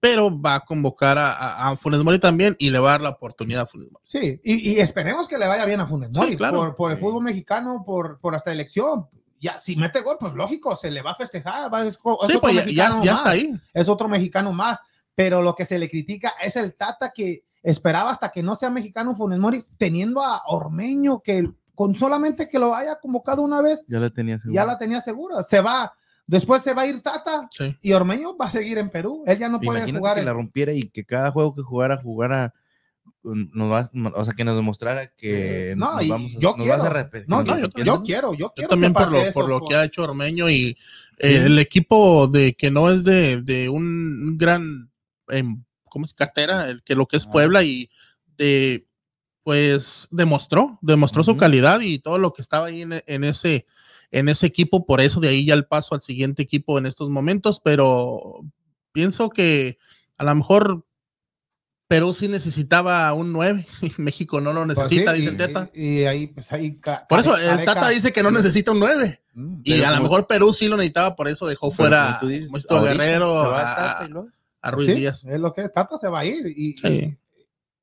Pero 0.00 0.38
va 0.38 0.56
a 0.56 0.60
convocar 0.60 1.16
a, 1.16 1.70
a, 1.70 1.76
Funes 1.76 2.04
Mori 2.04 2.18
también 2.18 2.54
y 2.58 2.70
le 2.70 2.78
va 2.78 2.88
a 2.88 2.92
dar 2.92 3.02
la 3.02 3.08
oportunidad 3.10 3.62
a 3.62 3.66
Funes 3.66 3.90
Mori. 3.90 4.04
Sí, 4.06 4.40
y, 4.44 4.78
esperemos 4.80 5.28
que 5.28 5.38
le 5.38 5.46
vaya 5.46 5.64
bien 5.64 5.80
a 5.80 5.86
Funes 5.86 6.10
Mori 6.14 6.36
claro. 6.36 6.76
por, 6.76 6.92
el 6.92 6.98
fútbol 6.98 7.24
mexicano, 7.24 7.82
por, 7.86 8.18
por 8.20 8.34
hasta 8.34 8.52
elección. 8.52 9.06
Ya, 9.40 9.58
si 9.58 9.74
mete 9.76 10.02
gol, 10.02 10.16
pues 10.20 10.34
lógico, 10.34 10.76
se 10.76 10.90
le 10.90 11.02
va 11.02 11.12
a 11.12 11.16
festejar. 11.16 11.72
Va, 11.72 11.86
es, 11.86 11.94
sí, 11.94 12.38
pues 12.40 12.66
ya, 12.66 13.00
ya 13.02 13.14
está 13.14 13.30
ahí. 13.30 13.58
Es 13.72 13.88
otro 13.88 14.08
mexicano 14.08 14.52
más 14.52 14.78
pero 15.14 15.42
lo 15.42 15.54
que 15.54 15.64
se 15.64 15.78
le 15.78 15.88
critica 15.88 16.32
es 16.42 16.56
el 16.56 16.74
Tata 16.74 17.12
que 17.14 17.44
esperaba 17.62 18.10
hasta 18.10 18.30
que 18.30 18.42
no 18.42 18.56
sea 18.56 18.70
mexicano 18.70 19.14
Funes 19.14 19.38
Mori, 19.38 19.60
teniendo 19.76 20.22
a 20.22 20.42
Ormeño 20.46 21.20
que 21.20 21.50
con 21.74 21.94
solamente 21.94 22.48
que 22.48 22.58
lo 22.58 22.74
haya 22.74 22.96
convocado 22.96 23.42
una 23.42 23.62
vez, 23.62 23.82
ya 23.88 23.98
la 23.98 24.10
tenía 24.10 24.38
segura. 24.38 24.62
Ya 24.62 24.66
la 24.66 24.78
tenía 24.78 25.00
segura. 25.00 25.42
Se 25.42 25.60
va, 25.60 25.92
después 26.32 26.62
se 26.62 26.72
va 26.72 26.82
a 26.82 26.86
ir 26.86 27.02
Tata 27.02 27.48
y 27.82 27.92
Ormeño 27.92 28.36
va 28.36 28.46
a 28.46 28.50
seguir 28.50 28.78
en 28.78 28.88
Perú. 28.88 29.22
Él 29.26 29.38
ya 29.38 29.50
no 29.50 29.60
puede 29.60 29.92
jugar. 29.92 30.16
Que 30.16 30.24
la 30.24 30.32
rompiera 30.32 30.72
y 30.72 30.88
que 30.88 31.04
cada 31.04 31.30
juego 31.30 31.54
que 31.54 31.62
jugara 31.62 31.98
jugara 31.98 32.54
nos 33.22 33.70
va, 33.70 33.90
o 34.14 34.24
sea, 34.24 34.34
que 34.34 34.44
nos 34.44 34.56
demostrara 34.56 35.08
que 35.14 35.74
no, 35.76 35.94
nos 35.94 36.08
vamos, 36.08 36.32
yo 36.38 36.54
quiero, 36.54 36.82
vas 36.82 36.86
a 36.86 37.10
no, 37.26 37.44
yo, 37.44 37.68
yo, 37.84 38.02
quiero, 38.02 38.34
yo 38.34 38.52
quiero. 38.54 38.68
también 38.68 38.92
por 38.92 39.12
lo, 39.12 39.32
por 39.32 39.48
lo 39.48 39.60
que 39.66 39.76
ha 39.76 39.84
hecho 39.84 40.02
Ormeño 40.02 40.50
y 40.50 40.76
eh, 41.18 41.42
el 41.44 41.58
equipo 41.58 42.26
de 42.26 42.54
que 42.54 42.70
no 42.70 42.90
es 42.90 43.04
de, 43.04 43.42
de 43.42 43.68
un 43.68 44.36
gran, 44.38 44.90
eh, 45.30 45.44
¿cómo 45.88 46.04
es? 46.04 46.14
Cartera, 46.14 46.68
el 46.68 46.82
que 46.82 46.96
lo 46.96 47.06
que 47.06 47.16
es 47.16 47.26
Puebla 47.26 47.62
y 47.62 47.90
de, 48.36 48.86
pues 49.44 50.08
demostró, 50.10 50.78
demostró 50.80 51.22
su 51.22 51.36
calidad 51.36 51.80
y 51.80 52.00
todo 52.00 52.18
lo 52.18 52.32
que 52.32 52.42
estaba 52.42 52.68
ahí 52.68 52.82
en, 52.82 53.02
en 53.06 53.24
ese 53.24 53.66
en 54.12 54.28
ese 54.28 54.46
equipo, 54.46 54.86
por 54.86 55.00
eso 55.00 55.20
de 55.20 55.28
ahí 55.28 55.46
ya 55.46 55.54
el 55.54 55.66
paso 55.66 55.94
al 55.94 56.02
siguiente 56.02 56.42
equipo 56.42 56.78
en 56.78 56.86
estos 56.86 57.08
momentos, 57.08 57.60
pero 57.64 58.44
pienso 58.92 59.30
que 59.30 59.78
a 60.18 60.24
lo 60.24 60.34
mejor 60.34 60.84
Perú 61.88 62.14
sí 62.14 62.28
necesitaba 62.28 63.12
un 63.14 63.32
9 63.32 63.66
y 63.82 63.92
México 63.96 64.40
no 64.40 64.52
lo 64.52 64.64
pues 64.64 64.78
necesita, 64.78 65.12
dice 65.14 65.30
el 65.30 65.36
Tata. 65.36 65.70
Y, 65.74 66.04
ahí, 66.04 66.26
pues 66.26 66.52
ahí. 66.52 66.78
Por 67.08 67.20
eso 67.20 67.36
el 67.36 67.64
Tata 67.64 67.88
dice 67.88 68.12
que 68.12 68.22
no 68.22 68.30
necesita 68.30 68.72
un 68.72 68.80
9. 68.80 69.22
Mm, 69.34 69.60
y 69.64 69.82
a 69.82 69.90
lo 69.90 70.02
mejor 70.02 70.26
Perú 70.26 70.52
sí 70.52 70.68
lo 70.68 70.76
necesitaba, 70.76 71.16
por 71.16 71.28
eso 71.28 71.46
dejó 71.46 71.70
fuera 71.70 72.18
a 72.18 72.80
Guerrero, 72.82 73.42
a, 73.42 74.06
a, 74.60 74.70
Ruiz 74.70 74.94
Díaz. 74.94 75.24
Es 75.24 75.40
lo 75.40 75.54
que 75.54 75.68
Tata 75.70 75.98
se 75.98 76.08
va 76.08 76.20
a 76.20 76.24
ir. 76.26 76.46
Y, 76.46 76.76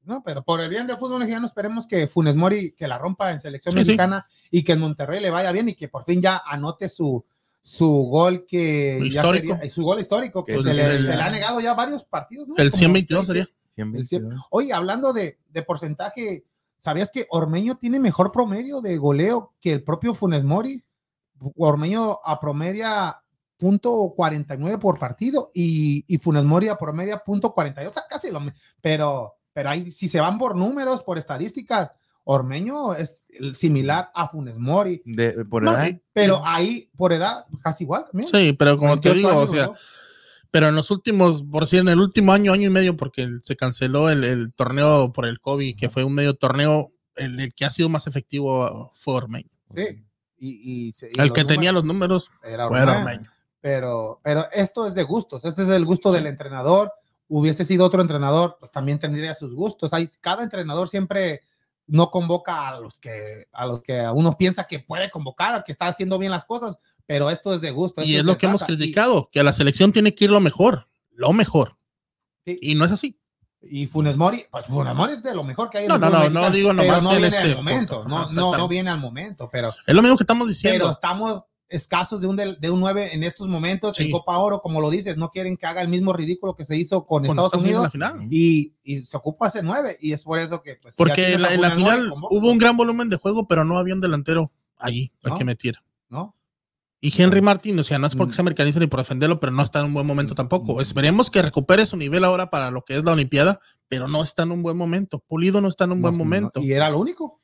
no, 0.09 0.23
pero 0.23 0.43
por 0.43 0.59
el 0.59 0.69
bien 0.69 0.87
del 0.87 0.97
fútbol 0.97 1.19
mexicano 1.19 1.45
esperemos 1.45 1.85
que 1.85 2.07
Funes 2.07 2.35
Mori 2.35 2.71
que 2.71 2.87
la 2.87 2.97
rompa 2.97 3.31
en 3.31 3.39
selección 3.39 3.75
mexicana 3.75 4.25
y 4.49 4.63
que 4.63 4.71
en 4.71 4.79
Monterrey 4.79 5.21
le 5.21 5.29
vaya 5.29 5.51
bien 5.51 5.69
y 5.69 5.75
que 5.75 5.87
por 5.87 6.03
fin 6.03 6.19
ya 6.19 6.41
anote 6.45 6.89
su, 6.89 7.23
su 7.61 7.87
gol 8.09 8.47
que 8.47 8.99
histórico. 9.03 9.55
su 9.69 9.83
gol 9.83 9.99
histórico 9.99 10.43
que 10.43 10.61
se, 10.63 10.73
le, 10.73 10.83
ha 10.83 11.29
negado 11.29 11.59
ya 11.61 11.75
varios 11.75 12.03
partidos. 12.03 12.47
¿no? 12.47 12.55
El 12.57 12.73
122 12.73 13.27
sería. 13.27 13.47
Oye, 14.49 14.73
hablando 14.73 15.13
de, 15.13 15.37
de, 15.47 15.61
porcentaje, 15.61 16.43
¿sabías 16.75 17.11
que 17.11 17.27
Ormeño 17.29 17.77
tiene 17.77 17.99
mejor 17.99 18.31
promedio 18.31 18.81
de 18.81 18.97
goleo 18.97 19.53
que 19.61 19.71
el 19.71 19.83
propio 19.83 20.15
Funes 20.15 20.43
Mori? 20.43 20.83
Ormeño 21.55 22.19
a 22.23 22.39
promedia 22.39 23.21
punto 23.57 24.11
49 24.15 24.79
por 24.79 24.97
partido 24.97 25.51
y, 25.53 26.03
y 26.07 26.17
Funes 26.17 26.43
Mori 26.43 26.67
a 26.67 26.77
promedia 26.77 27.19
punto 27.19 27.53
42, 27.53 27.91
o 27.91 27.93
sea, 27.93 28.03
casi 28.09 28.31
lo 28.31 28.39
mismo, 28.39 28.57
pero 28.81 29.38
pero 29.53 29.69
ahí, 29.69 29.91
si 29.91 30.07
se 30.07 30.19
van 30.19 30.37
por 30.37 30.55
números, 30.55 31.03
por 31.03 31.17
estadísticas, 31.17 31.91
Ormeño 32.23 32.93
es 32.93 33.27
similar 33.53 34.11
a 34.13 34.27
Funes 34.27 34.57
Mori. 34.57 35.01
De, 35.03 35.45
por 35.45 35.63
edad. 35.63 35.89
pero 36.13 36.41
ahí, 36.45 36.89
por 36.95 37.11
edad, 37.11 37.45
casi 37.63 37.85
igual 37.85 38.05
también. 38.05 38.29
Sí, 38.29 38.53
pero 38.53 38.77
como 38.77 38.99
te 38.99 39.13
digo, 39.13 39.35
o 39.35 39.47
sea, 39.47 39.71
pero 40.51 40.67
en 40.67 40.75
los 40.75 40.91
últimos, 40.91 41.43
por 41.43 41.67
si 41.67 41.77
en 41.77 41.89
el 41.89 41.99
último 41.99 42.31
año, 42.31 42.51
año 42.51 42.67
y 42.67 42.71
medio, 42.71 42.95
porque 42.95 43.27
se 43.43 43.55
canceló 43.55 44.09
el, 44.09 44.53
torneo 44.53 45.11
por 45.13 45.25
el 45.25 45.39
COVID, 45.39 45.75
que 45.75 45.89
fue 45.89 46.03
un 46.03 46.13
medio 46.13 46.35
torneo, 46.35 46.91
el, 47.15 47.53
que 47.53 47.65
ha 47.65 47.69
sido 47.69 47.89
más 47.89 48.07
efectivo 48.07 48.91
fue 48.93 49.15
Ormeño. 49.15 49.49
Sí. 49.75 50.05
Y, 50.37 50.91
el 51.17 51.33
que 51.33 51.43
tenía 51.43 51.71
los 51.71 51.83
números 51.83 52.31
era 52.43 52.67
Ormeño. 52.67 53.29
Pero, 53.61 54.21
pero 54.23 54.45
esto 54.53 54.87
es 54.87 54.95
de 54.95 55.03
gustos, 55.03 55.45
este 55.45 55.63
es 55.63 55.69
el 55.69 55.83
gusto 55.83 56.11
del 56.11 56.27
entrenador 56.27 56.93
hubiese 57.29 57.63
sido 57.63 57.85
otro 57.85 58.01
entrenador, 58.01 58.57
pues 58.59 58.71
también 58.71 58.99
tendría 58.99 59.33
sus 59.35 59.53
gustos. 59.53 59.93
Hay, 59.93 60.09
cada 60.19 60.43
entrenador 60.43 60.89
siempre 60.89 61.41
no 61.87 62.11
convoca 62.11 62.69
a 62.69 62.79
los 62.79 62.99
que 62.99 63.47
a 63.51 63.65
los 63.65 63.81
que 63.81 64.07
uno 64.13 64.37
piensa 64.37 64.65
que 64.65 64.79
puede 64.79 65.09
convocar, 65.09 65.63
que 65.63 65.71
está 65.71 65.87
haciendo 65.87 66.19
bien 66.19 66.31
las 66.31 66.45
cosas, 66.45 66.77
pero 67.05 67.29
esto 67.29 67.53
es 67.53 67.61
de 67.61 67.71
gusto. 67.71 68.03
Y 68.03 68.15
es 68.15 68.25
lo 68.25 68.37
que 68.37 68.47
hemos 68.47 68.63
criticado, 68.63 69.29
que 69.31 69.39
a 69.39 69.43
la 69.43 69.53
selección 69.53 69.91
tiene 69.91 70.13
que 70.13 70.25
ir 70.25 70.31
lo 70.31 70.39
mejor, 70.39 70.87
lo 71.11 71.31
mejor. 71.31 71.77
Y 72.45 72.75
no 72.75 72.85
es 72.85 72.91
así. 72.91 73.19
Y 73.61 73.87
Funes 73.87 74.15
Mori, 74.15 74.45
pues 74.49 74.65
Funes 74.67 74.95
Mori 74.95 75.13
es 75.13 75.23
de 75.23 75.35
lo 75.35 75.43
mejor 75.43 75.69
que 75.69 75.79
hay 75.79 75.85
en 75.85 75.91
el 75.91 75.99
No, 75.99 76.09
no, 76.09 76.29
no, 76.29 76.49
digo 76.49 76.73
nomás 76.73 77.03
no 77.03 77.11
viene 77.11 77.27
este 77.27 77.39
al 77.39 77.55
momento, 77.57 78.05
no, 78.07 78.31
no, 78.31 78.57
no, 78.57 78.67
viene 78.67 78.89
al 78.89 78.99
momento, 78.99 79.49
pero 79.51 79.73
es 79.85 79.93
lo 79.93 80.01
mismo 80.01 80.17
que 80.17 80.23
estamos 80.23 80.47
diciendo. 80.47 80.85
Pero 80.85 80.91
estamos 80.91 81.43
escasos 81.69 82.19
de 82.19 82.27
un, 82.27 82.35
de, 82.35 82.71
un 82.71 82.79
9 82.79 83.11
en 83.13 83.23
estos 83.23 83.47
momentos 83.47 83.99
en 83.99 84.11
Copa 84.11 84.37
Oro, 84.37 84.61
como 84.61 84.81
lo 84.81 84.89
dices, 84.89 85.17
no 85.17 85.29
quieren 85.29 85.55
que 85.55 85.65
haga 85.65 85.81
el 85.81 85.87
mismo 85.87 86.13
ridículo 86.13 86.55
que 86.55 86.65
se 86.65 86.75
hizo 86.75 87.05
con, 87.05 87.25
Estados, 87.25 87.53
Unidos, 87.53 87.91
Y, 88.29 88.73
y, 88.83 89.05
se 89.05 89.17
ocupa 89.17 89.47
ese 89.47 89.61
9 89.63 89.97
y 90.01 90.13
es 90.13 90.23
por 90.23 90.39
eso 90.39 90.61
que... 90.61 90.75
Pues, 90.75 90.95
Porque 90.95 91.33
en 91.33 91.41
la, 91.41 91.71
final 91.71 92.11
hubo 92.31 92.51
un 92.51 92.57
gran 92.57 92.75
volumen 92.75 93.09
de 93.09 93.17
juego, 93.17 93.47
pero 93.47 93.63
no 93.63 93.77
había 93.77 93.93
un 93.93 94.01
delantero 94.01 94.51
ahí 94.77 95.11
para 95.21 95.37
que 95.37 95.45
metiera. 95.45 95.83
¿No? 96.09 96.35
Y 97.01 97.21
Henry 97.21 97.41
Martín, 97.41 97.79
o 97.79 97.83
sea, 97.83 97.97
no 97.97 98.07
es 98.07 98.15
porque 98.15 98.31
mm. 98.31 98.33
sea 98.33 98.41
americanista 98.41 98.79
ni 98.79 98.87
por 98.87 98.99
defenderlo, 98.99 99.39
pero 99.39 99.53
no 99.53 99.63
está 99.63 99.79
en 99.79 99.85
un 99.85 99.93
buen 99.93 100.05
momento 100.05 100.35
tampoco. 100.35 100.75
Mm. 100.75 100.81
Esperemos 100.81 101.29
que 101.31 101.41
recupere 101.41 101.85
su 101.85 101.95
nivel 101.95 102.25
ahora 102.25 102.49
para 102.49 102.71
lo 102.71 102.83
que 102.83 102.97
es 102.97 103.05
la 103.05 103.13
Olimpiada, 103.13 103.59
pero 103.87 104.07
no 104.07 104.21
está 104.21 104.43
en 104.43 104.51
un 104.51 104.63
buen 104.63 104.75
momento. 104.75 105.19
Pulido 105.19 105.61
no 105.61 105.69
está 105.69 105.85
en 105.85 105.93
un 105.93 106.01
buen 106.01 106.17
momento. 106.17 106.59
y 106.61 106.73
era 106.73 106.89
lo 106.89 106.99
único. 106.99 107.38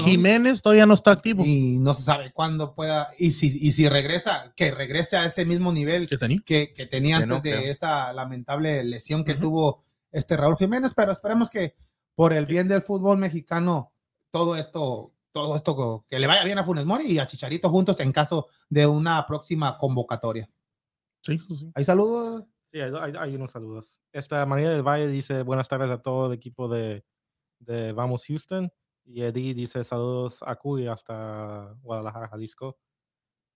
Jiménez 0.00 0.62
todavía 0.62 0.86
no 0.86 0.94
está 0.94 1.12
activo. 1.12 1.44
Y 1.44 1.78
no 1.78 1.94
se 1.94 2.02
sabe 2.02 2.32
cuándo 2.32 2.74
pueda. 2.74 3.10
Y 3.18 3.32
si, 3.32 3.58
y 3.60 3.72
si 3.72 3.88
regresa, 3.88 4.52
que 4.56 4.70
regrese 4.70 5.16
a 5.16 5.24
ese 5.26 5.44
mismo 5.44 5.72
nivel 5.72 6.08
que 6.08 6.18
tenía, 6.18 6.40
que, 6.44 6.88
tenía 6.90 7.18
antes 7.18 7.42
de 7.42 7.70
esta 7.70 8.12
lamentable 8.12 8.82
lesión 8.84 9.24
que 9.24 9.34
tuvo 9.34 9.84
este 10.10 10.36
Raúl 10.36 10.56
Jiménez. 10.56 10.92
Pero 10.94 11.12
esperemos 11.12 11.50
que 11.50 11.76
por 12.14 12.32
el 12.32 12.46
bien 12.46 12.66
del 12.68 12.82
fútbol 12.82 13.18
mexicano, 13.18 13.92
todo 14.30 14.56
esto, 14.56 15.14
todo 15.32 15.56
esto 15.56 16.04
que 16.08 16.18
le 16.18 16.26
vaya 16.26 16.44
bien 16.44 16.58
a 16.58 16.64
Funes 16.64 16.84
Mori 16.84 17.06
y 17.06 17.18
a 17.18 17.26
Chicharito 17.26 17.70
juntos 17.70 18.00
en 18.00 18.12
caso 18.12 18.48
de 18.68 18.86
una 18.86 19.26
próxima 19.26 19.78
convocatoria. 19.78 20.50
Sí, 21.20 21.38
sí. 21.38 21.70
¿Hay 21.74 21.84
saludos? 21.84 22.44
Sí, 22.66 22.80
hay, 22.80 23.34
unos 23.34 23.52
saludos. 23.52 24.02
Esta 24.12 24.44
manera 24.44 24.70
del 24.70 24.82
Valle 24.82 25.08
dice 25.08 25.42
buenas 25.42 25.68
tardes 25.68 25.88
a 25.88 26.02
todo 26.02 26.26
el 26.26 26.34
equipo 26.34 26.68
de, 26.68 27.02
de 27.60 27.92
Vamos 27.92 28.26
Houston. 28.26 28.70
Y 29.10 29.22
Eddie 29.22 29.54
dice 29.54 29.82
saludos 29.84 30.40
a 30.46 30.56
Cuy 30.56 30.86
hasta 30.86 31.74
Guadalajara, 31.80 32.28
Jalisco. 32.28 32.78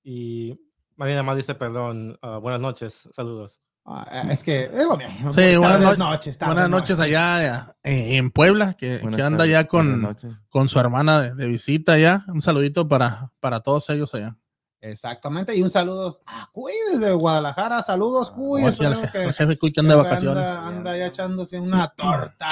Y 0.02 0.59
Marina 0.97 1.23
más 1.23 1.37
dice 1.37 1.54
perdón, 1.54 2.18
ah, 2.23 2.38
buenas 2.38 2.61
noches, 2.61 3.09
saludos. 3.12 3.61
Ah, 3.85 4.28
es 4.30 4.42
que 4.42 4.64
es 4.64 4.87
lo 4.87 4.97
mismo. 4.97 5.32
Sí, 5.32 5.56
buenas, 5.56 5.99
noches. 5.99 6.38
Buenas 6.38 6.71
noches 6.71 6.99
allá 7.00 7.75
eh, 7.82 8.16
en 8.16 8.30
Puebla, 8.30 8.75
que, 8.75 9.00
anda 9.23 9.44
ya 9.44 9.66
con, 9.66 10.16
con 10.49 10.68
su 10.68 10.78
hermana 10.78 11.21
de, 11.21 11.35
de, 11.35 11.47
visita 11.47 11.99
ya. 11.99 12.25
Un 12.28 12.40
saludito 12.40 12.88
para, 12.88 13.32
para 13.40 13.61
todos 13.61 13.90
ellos 13.90 14.14
allá. 14.14 14.37
Exactamente, 14.85 15.56
y 15.56 15.62
un 15.62 15.71
saludo 15.71 16.18
a 16.26 16.49
Cuy 16.50 16.73
desde 16.92 17.12
Guadalajara. 17.12 17.82
Saludos, 17.85 18.30
ah, 18.32 18.35
Cuy. 18.35 18.64
el, 18.64 19.32
jefe 19.32 19.56
Cuy 19.56 19.73
que 19.73 19.78
anda 19.78 19.94
de 19.94 20.02
vacaciones. 20.02 20.44
Anda, 20.44 20.97
ya 20.97 21.06
echándose 21.06 21.61
una 21.61 21.88
torta. 21.94 22.49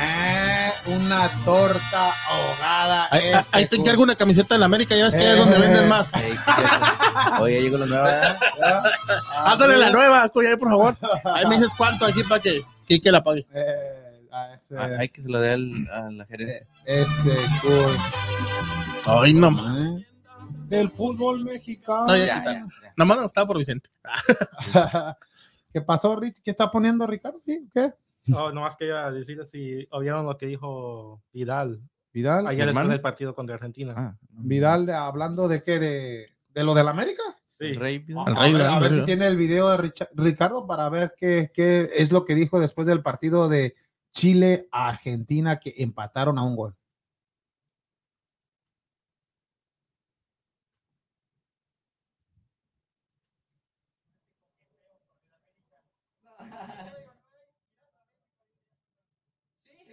Eh, 0.00 0.70
una 0.86 1.44
torta 1.44 2.12
ahogada. 2.28 3.08
Ahí, 3.10 3.32
ahí 3.52 3.66
te 3.68 3.76
encargo 3.76 4.02
una 4.02 4.14
camiseta 4.14 4.54
de 4.54 4.58
la 4.60 4.66
América, 4.66 4.96
ya 4.96 5.04
ves 5.04 5.14
que 5.14 5.32
es 5.32 5.38
donde 5.38 5.58
venden 5.58 5.88
más. 5.88 6.12
Oye, 7.40 7.62
llegó 7.62 7.78
la 7.78 7.86
nueva. 7.86 8.38
Ándale 9.44 9.76
la 9.76 9.90
nueva, 9.90 10.28
Cuy, 10.28 10.46
ahí 10.46 10.56
por 10.56 10.70
favor. 10.70 10.96
Ahí 11.24 11.46
me 11.46 11.56
dices 11.56 11.72
cuánto 11.76 12.06
aquí 12.06 12.22
para 12.24 12.40
que 12.40 12.64
que 12.86 13.10
la 13.10 13.22
pague. 13.22 13.46
Eh, 13.52 14.28
ah, 14.32 14.56
hay 14.98 15.08
que 15.08 15.22
se 15.22 15.28
lo 15.28 15.40
dé 15.40 15.52
a 15.52 16.10
la 16.10 16.26
gerencia. 16.26 16.66
ese 16.84 17.36
Cuy. 17.62 17.96
Ay, 19.06 19.34
nomás. 19.34 19.78
¿Eh? 19.78 20.06
del 20.68 20.90
fútbol 20.90 21.44
mexicano. 21.44 22.06
No, 22.06 22.68
Nomás 22.96 23.18
no 23.18 23.26
estaba 23.26 23.46
por 23.46 23.58
Vicente. 23.58 23.90
¿Qué 25.72 25.80
pasó, 25.80 26.16
Rich? 26.16 26.40
¿Qué 26.42 26.50
está 26.50 26.70
poniendo 26.70 27.06
Ricardo? 27.06 27.40
¿Qué? 27.44 27.92
No, 28.26 28.52
no 28.52 28.62
más 28.62 28.76
que 28.76 28.86
decir 28.86 29.44
si 29.46 29.86
oyeron 29.90 30.26
lo 30.26 30.36
que 30.36 30.46
dijo 30.46 31.22
Vidal. 31.32 31.82
Vidal. 32.12 32.46
Ayer 32.46 33.02
partido 33.02 33.34
contra 33.34 33.56
Argentina. 33.56 33.94
Ah, 33.96 34.16
Vidal, 34.30 34.88
hablando 34.90 35.48
de 35.48 35.62
qué, 35.62 35.78
de, 35.78 36.28
de 36.48 36.64
lo 36.64 36.74
del 36.74 36.88
América. 36.88 37.22
Sí. 37.48 37.66
El 37.66 37.76
rey, 37.76 38.04
a, 38.16 38.78
ver, 38.80 38.92
si 38.92 39.04
tiene 39.04 39.26
el 39.26 39.36
video 39.36 39.70
de 39.70 39.92
Ricardo 40.14 40.66
para 40.66 40.88
ver 40.88 41.14
qué, 41.16 41.50
qué 41.54 41.88
es 41.94 42.10
lo 42.12 42.24
que 42.24 42.34
dijo 42.34 42.58
después 42.58 42.86
del 42.86 43.02
partido 43.02 43.48
de 43.48 43.74
Chile 44.12 44.68
a 44.72 44.88
Argentina 44.88 45.60
que 45.60 45.74
empataron 45.78 46.38
a 46.38 46.42
un 46.42 46.56
gol. 46.56 46.76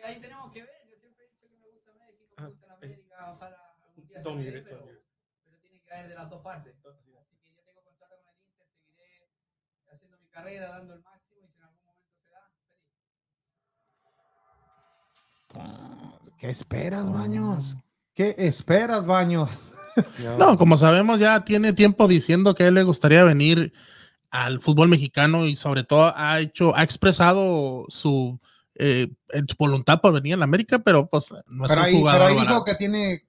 ahí 0.04 0.20
tenemos 0.20 0.52
que 0.52 0.62
ver. 0.62 0.88
Yo 0.90 0.98
siempre 1.00 1.26
he 1.26 1.30
dicho 1.30 1.48
que 1.50 1.58
me 1.58 1.70
gusta 1.70 1.94
México, 1.94 2.34
me 2.38 2.48
gusta 2.48 2.68
la 2.68 2.74
América, 2.76 3.38
se 4.22 4.30
me 4.32 4.44
pero, 4.44 4.86
pero 5.44 5.58
tiene 5.62 5.82
que 5.84 5.94
haber 5.94 6.10
de 6.10 6.16
las 6.16 6.30
dos 6.30 6.42
partes. 6.42 6.75
Así 6.86 7.04
que 7.04 7.54
ya 7.56 7.63
tengo 7.63 7.84
contrato 7.84 8.16
con 8.24 8.30
el 8.30 8.42
Inter, 8.46 8.68
seguiré 8.75 9.28
haciendo 9.92 10.18
mi 10.18 10.28
carrera, 10.28 10.70
dando 10.70 10.94
el 10.94 11.01
máximo 11.01 11.42
y 11.44 11.48
si 11.48 11.58
en 11.58 11.63
algún 11.63 11.84
momento 11.86 12.13
se 12.24 12.30
da, 12.30 12.50
feliz. 15.54 16.38
¿Qué 16.40 16.50
esperas, 16.50 17.12
Baños? 17.12 17.75
¿Qué 18.13 18.36
esperas, 18.38 19.06
Baños? 19.06 19.50
No, 20.40 20.58
como 20.58 20.78
sabemos, 20.78 21.20
ya 21.20 21.44
tiene 21.44 21.74
tiempo 21.74 22.08
diciendo 22.08 22.56
que 22.56 22.63
a 22.63 22.70
él 22.70 22.75
le 22.75 22.84
gustaría 22.84 23.25
venir 23.25 23.74
al 24.30 24.62
fútbol 24.62 24.88
mexicano 24.88 25.46
y 25.46 25.58
sobre 25.58 25.84
todo 25.84 26.13
ha 26.16 26.40
hecho, 26.40 26.74
ha 26.78 26.84
expresado 26.84 27.84
su 27.90 28.40
eh, 28.75 29.10
voluntad 29.60 30.00
por 30.00 30.13
venir 30.13 30.36
a 30.36 30.38
la 30.38 30.46
América, 30.46 30.80
pero 30.80 31.08
pues 31.08 31.34
no 31.46 31.66
es 31.66 31.72
pero 31.72 31.82
ahí, 31.84 31.94
jugador. 31.94 32.22
Pero 32.22 32.40
ahí 32.40 32.48
dijo 32.48 32.63
que 32.63 32.75
tiene 32.75 33.28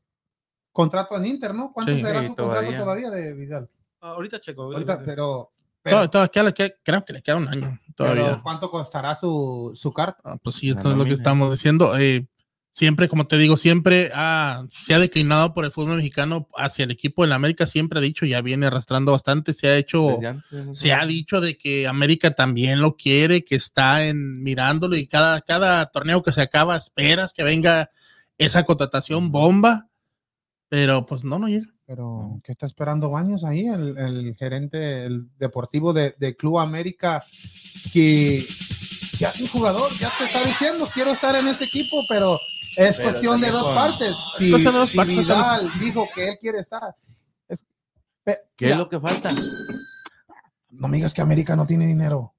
contrato 0.73 1.17
en 1.17 1.27
Inter, 1.27 1.55
¿no? 1.55 1.73
¿Cuánto 1.73 1.95
será 1.95 2.27
su 2.27 2.35
contrato 2.35 2.73
todavía 2.77 3.11
de 3.11 3.35
Vidal? 3.35 3.69
ahorita 4.01 4.41
checo. 4.41 4.63
Ahorita, 4.65 5.03
pero 5.05 5.53
pero, 5.83 6.09
creo 6.83 7.05
que 7.05 7.13
le 7.13 7.23
queda 7.23 7.37
un 7.37 7.49
año 7.49 7.81
todavía. 7.97 8.41
¿Cuánto 8.43 8.71
costará 8.71 9.17
su, 9.17 9.73
su 9.75 9.93
carta? 9.93 10.21
Ah, 10.25 10.37
pues 10.43 10.57
sí, 10.57 10.71
esto 10.71 10.91
es 10.93 10.97
lo 10.97 11.05
que 11.05 11.13
estamos 11.13 11.51
diciendo. 11.51 11.99
Eh, 11.99 12.27
siempre, 12.71 13.09
como 13.09 13.27
te 13.27 13.37
digo, 13.37 13.57
siempre 13.57 14.11
se 14.69 14.95
ha 14.95 14.99
declinado 15.01 15.53
por 15.55 15.65
el 15.65 15.73
fútbol 15.73 15.97
mexicano 15.97 16.49
hacia 16.57 16.85
el 16.85 16.93
equipo 16.93 17.23
de 17.23 17.31
la 17.31 17.35
América. 17.35 17.67
Siempre 17.67 17.99
ha 17.99 18.03
dicho, 18.03 18.25
ya 18.27 18.41
viene 18.43 18.67
arrastrando 18.67 19.11
bastante. 19.11 19.55
Se 19.55 19.69
ha 19.69 19.77
hecho, 19.77 20.21
se 20.73 20.93
ha 20.93 21.05
dicho 21.05 21.41
de 21.41 21.59
que 21.59 21.89
América 21.89 22.31
también 22.31 22.81
lo 22.81 22.97
quiere, 22.97 23.45
que 23.45 23.57
está 23.57 24.07
en 24.07 24.41
mirándolo 24.41 24.95
y 24.95 25.09
cada, 25.09 25.41
cada 25.41 25.85
torneo 25.87 26.23
que 26.23 26.31
se 26.31 26.43
acaba 26.43 26.77
esperas 26.77 27.33
que 27.33 27.43
venga 27.43 27.91
esa 28.39 28.63
contratación 28.65 29.33
bomba. 29.33 29.89
Pero 30.73 31.05
pues 31.05 31.23
no, 31.23 31.39
no 31.39 31.49
llega. 31.49 31.67
Pero, 31.85 32.41
¿qué 32.43 32.53
está 32.53 32.65
esperando 32.65 33.11
Baños 33.11 33.45
ahí? 33.45 33.67
El, 33.67 34.35
gerente 34.39 35.05
el 35.05 35.29
deportivo 35.37 35.93
de, 35.93 36.35
Club 36.35 36.61
América, 36.61 37.23
que 37.93 38.43
ya 39.19 39.29
es 39.29 39.41
un 39.43 39.49
jugador, 39.49 39.93
ya 40.01 40.11
te 40.17 40.25
está 40.25 40.43
diciendo, 40.43 40.89
quiero 40.95 41.11
estar 41.11 41.37
en 41.37 41.47
ese 41.49 41.65
equipo, 41.65 41.99
pero 42.09 42.39
es 42.79 42.99
cuestión 42.99 43.39
de 43.43 43.51
dos 43.51 43.67
partes. 43.75 44.17
Si, 44.39 44.51
Vidal 45.05 45.71
dijo 45.79 46.09
que 46.15 46.29
él 46.29 46.39
quiere 46.41 46.61
estar. 46.61 46.97
¿Qué 48.57 48.71
es 48.71 48.79
lo 48.79 48.89
que 48.89 48.99
falta? 48.99 49.31
No 50.71 50.89
me 50.89 50.97
digas 50.97 51.13
que 51.13 51.21
América 51.21 51.55
no 51.55 51.67
tiene 51.67 51.87
dinero. 51.87 52.35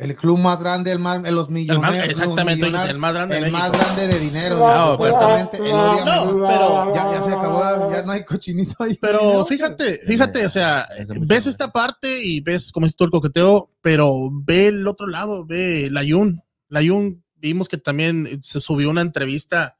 El 0.00 0.16
club 0.16 0.38
más 0.38 0.58
grande, 0.60 0.90
el 0.92 0.98
más, 0.98 1.20
los 1.30 1.50
millones. 1.50 2.08
exactamente, 2.08 2.66
el 2.66 2.98
más 2.98 3.12
grande. 3.12 3.36
El 3.36 3.52
más 3.52 3.70
grande 3.70 4.06
de 4.06 4.18
dinero, 4.18 4.58
no, 4.58 4.92
supuestamente. 4.92 5.58
No, 5.58 6.46
pero 6.48 6.94
ya, 6.94 7.12
ya, 7.12 7.22
se 7.22 7.30
acabó, 7.30 7.92
ya 7.92 8.02
no 8.02 8.12
hay 8.12 8.24
cochinito 8.24 8.82
ahí. 8.82 8.96
Pero 8.98 9.44
fíjate, 9.44 9.98
fíjate, 10.06 10.46
o 10.46 10.50
sea, 10.50 10.88
ves 11.20 11.46
esta 11.46 11.70
parte 11.70 12.24
y 12.24 12.40
ves 12.40 12.72
como 12.72 12.86
es 12.86 12.96
todo 12.96 13.06
el 13.06 13.12
coqueteo, 13.12 13.70
pero 13.82 14.30
ve 14.32 14.68
el 14.68 14.86
otro 14.86 15.06
lado, 15.06 15.44
ve 15.44 15.88
la 15.90 16.02
Yun. 16.02 16.42
La 16.68 16.80
Yun, 16.80 17.22
vimos 17.36 17.68
que 17.68 17.76
también 17.76 18.40
se 18.42 18.62
subió 18.62 18.88
una 18.88 19.02
entrevista 19.02 19.76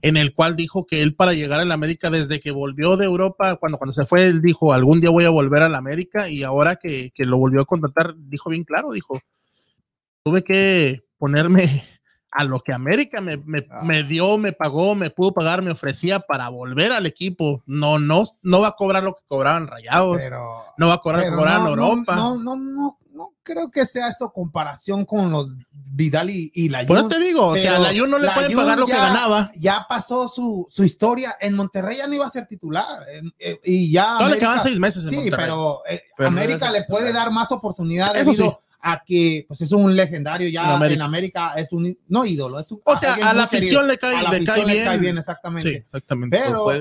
en 0.00 0.16
el 0.16 0.32
cual 0.32 0.56
dijo 0.56 0.86
que 0.86 1.02
él 1.02 1.14
para 1.14 1.34
llegar 1.34 1.60
a 1.60 1.66
la 1.66 1.74
América 1.74 2.08
desde 2.08 2.40
que 2.40 2.52
volvió 2.52 2.96
de 2.96 3.04
Europa, 3.04 3.56
cuando, 3.56 3.76
cuando 3.76 3.92
se 3.92 4.06
fue, 4.06 4.24
él 4.24 4.40
dijo, 4.40 4.72
algún 4.72 5.00
día 5.00 5.10
voy 5.10 5.24
a 5.24 5.30
volver 5.30 5.62
a 5.62 5.68
la 5.68 5.78
América 5.78 6.30
y 6.30 6.42
ahora 6.42 6.76
que, 6.76 7.10
que 7.14 7.24
lo 7.24 7.36
volvió 7.36 7.60
a 7.60 7.66
contratar, 7.66 8.14
dijo 8.16 8.48
bien 8.48 8.64
claro, 8.64 8.92
dijo, 8.92 9.20
tuve 10.22 10.42
que 10.42 11.04
ponerme 11.18 11.84
a 12.30 12.44
lo 12.44 12.60
que 12.60 12.72
América 12.72 13.20
me, 13.20 13.42
ah. 13.70 13.80
me, 13.82 14.02
dio, 14.02 14.38
me 14.38 14.52
pagó, 14.52 14.94
me 14.94 15.10
pudo 15.10 15.32
pagar, 15.32 15.62
me 15.62 15.70
ofrecía 15.70 16.20
para 16.20 16.48
volver 16.48 16.92
al 16.92 17.06
equipo. 17.06 17.62
No, 17.66 17.98
no, 17.98 18.24
no 18.42 18.60
va 18.60 18.68
a 18.68 18.76
cobrar 18.76 19.02
lo 19.02 19.14
que 19.14 19.22
cobraban 19.26 19.66
Rayados. 19.66 20.22
no 20.76 20.88
va 20.88 20.94
a 20.94 20.98
cobrar 20.98 21.24
lo 21.24 21.30
que 21.30 21.36
cobraban 21.36 21.66
Europa. 21.66 22.14
No, 22.14 22.36
no, 22.36 22.56
no, 22.56 22.98
no, 23.12 23.34
creo 23.42 23.70
que 23.70 23.86
sea 23.86 24.08
eso 24.08 24.32
comparación 24.32 25.04
con 25.04 25.30
los 25.30 25.48
Vidal 25.70 26.30
y, 26.30 26.68
la 26.68 26.86
Jun. 26.86 27.08
te 27.08 27.18
digo, 27.18 27.54
que 27.54 27.68
a 27.68 27.78
la 27.78 27.88
Jun 27.88 28.10
no 28.10 28.18
le 28.18 28.28
pueden 28.30 28.54
pagar 28.54 28.78
lo 28.78 28.86
que 28.86 28.92
ganaba. 28.92 29.50
Ya 29.56 29.84
pasó 29.88 30.28
su, 30.28 30.66
su, 30.68 30.84
historia. 30.84 31.34
En 31.40 31.54
Monterrey 31.54 31.96
ya 31.96 32.06
no 32.06 32.14
iba 32.14 32.26
a 32.26 32.30
ser 32.30 32.46
titular. 32.46 33.04
Eh, 33.38 33.58
y 33.64 33.90
ya. 33.90 34.18
No 34.20 34.28
le 34.28 34.38
quedan 34.38 34.62
seis 34.62 34.78
meses. 34.78 35.02
En 35.04 35.10
sí, 35.10 35.30
pero, 35.30 35.82
eh, 35.88 36.02
América 36.18 36.70
le 36.70 36.84
puede 36.84 37.12
dar 37.12 37.32
más 37.32 37.50
oportunidades. 37.50 38.28
Eso 38.28 38.62
a 38.80 39.02
que 39.04 39.44
pues 39.48 39.60
es 39.60 39.72
un 39.72 39.94
legendario 39.94 40.48
ya 40.48 40.76
en 40.86 41.02
América, 41.02 41.54
es 41.56 41.72
un 41.72 41.96
no 42.08 42.24
ídolo, 42.24 42.60
es 42.60 42.70
un, 42.70 42.80
o 42.84 42.96
sea, 42.96 43.14
a 43.14 43.34
la 43.34 43.44
afición 43.44 43.86
le 43.86 43.98
cae, 43.98 44.16
le, 44.30 44.44
cae 44.44 44.64
bien. 44.64 44.78
le 44.78 44.84
cae 44.84 44.98
bien. 44.98 45.18
exactamente. 45.18 45.68
Sí, 45.68 45.76
exactamente. 45.76 46.38
Pero 46.38 46.64
pues 46.64 46.80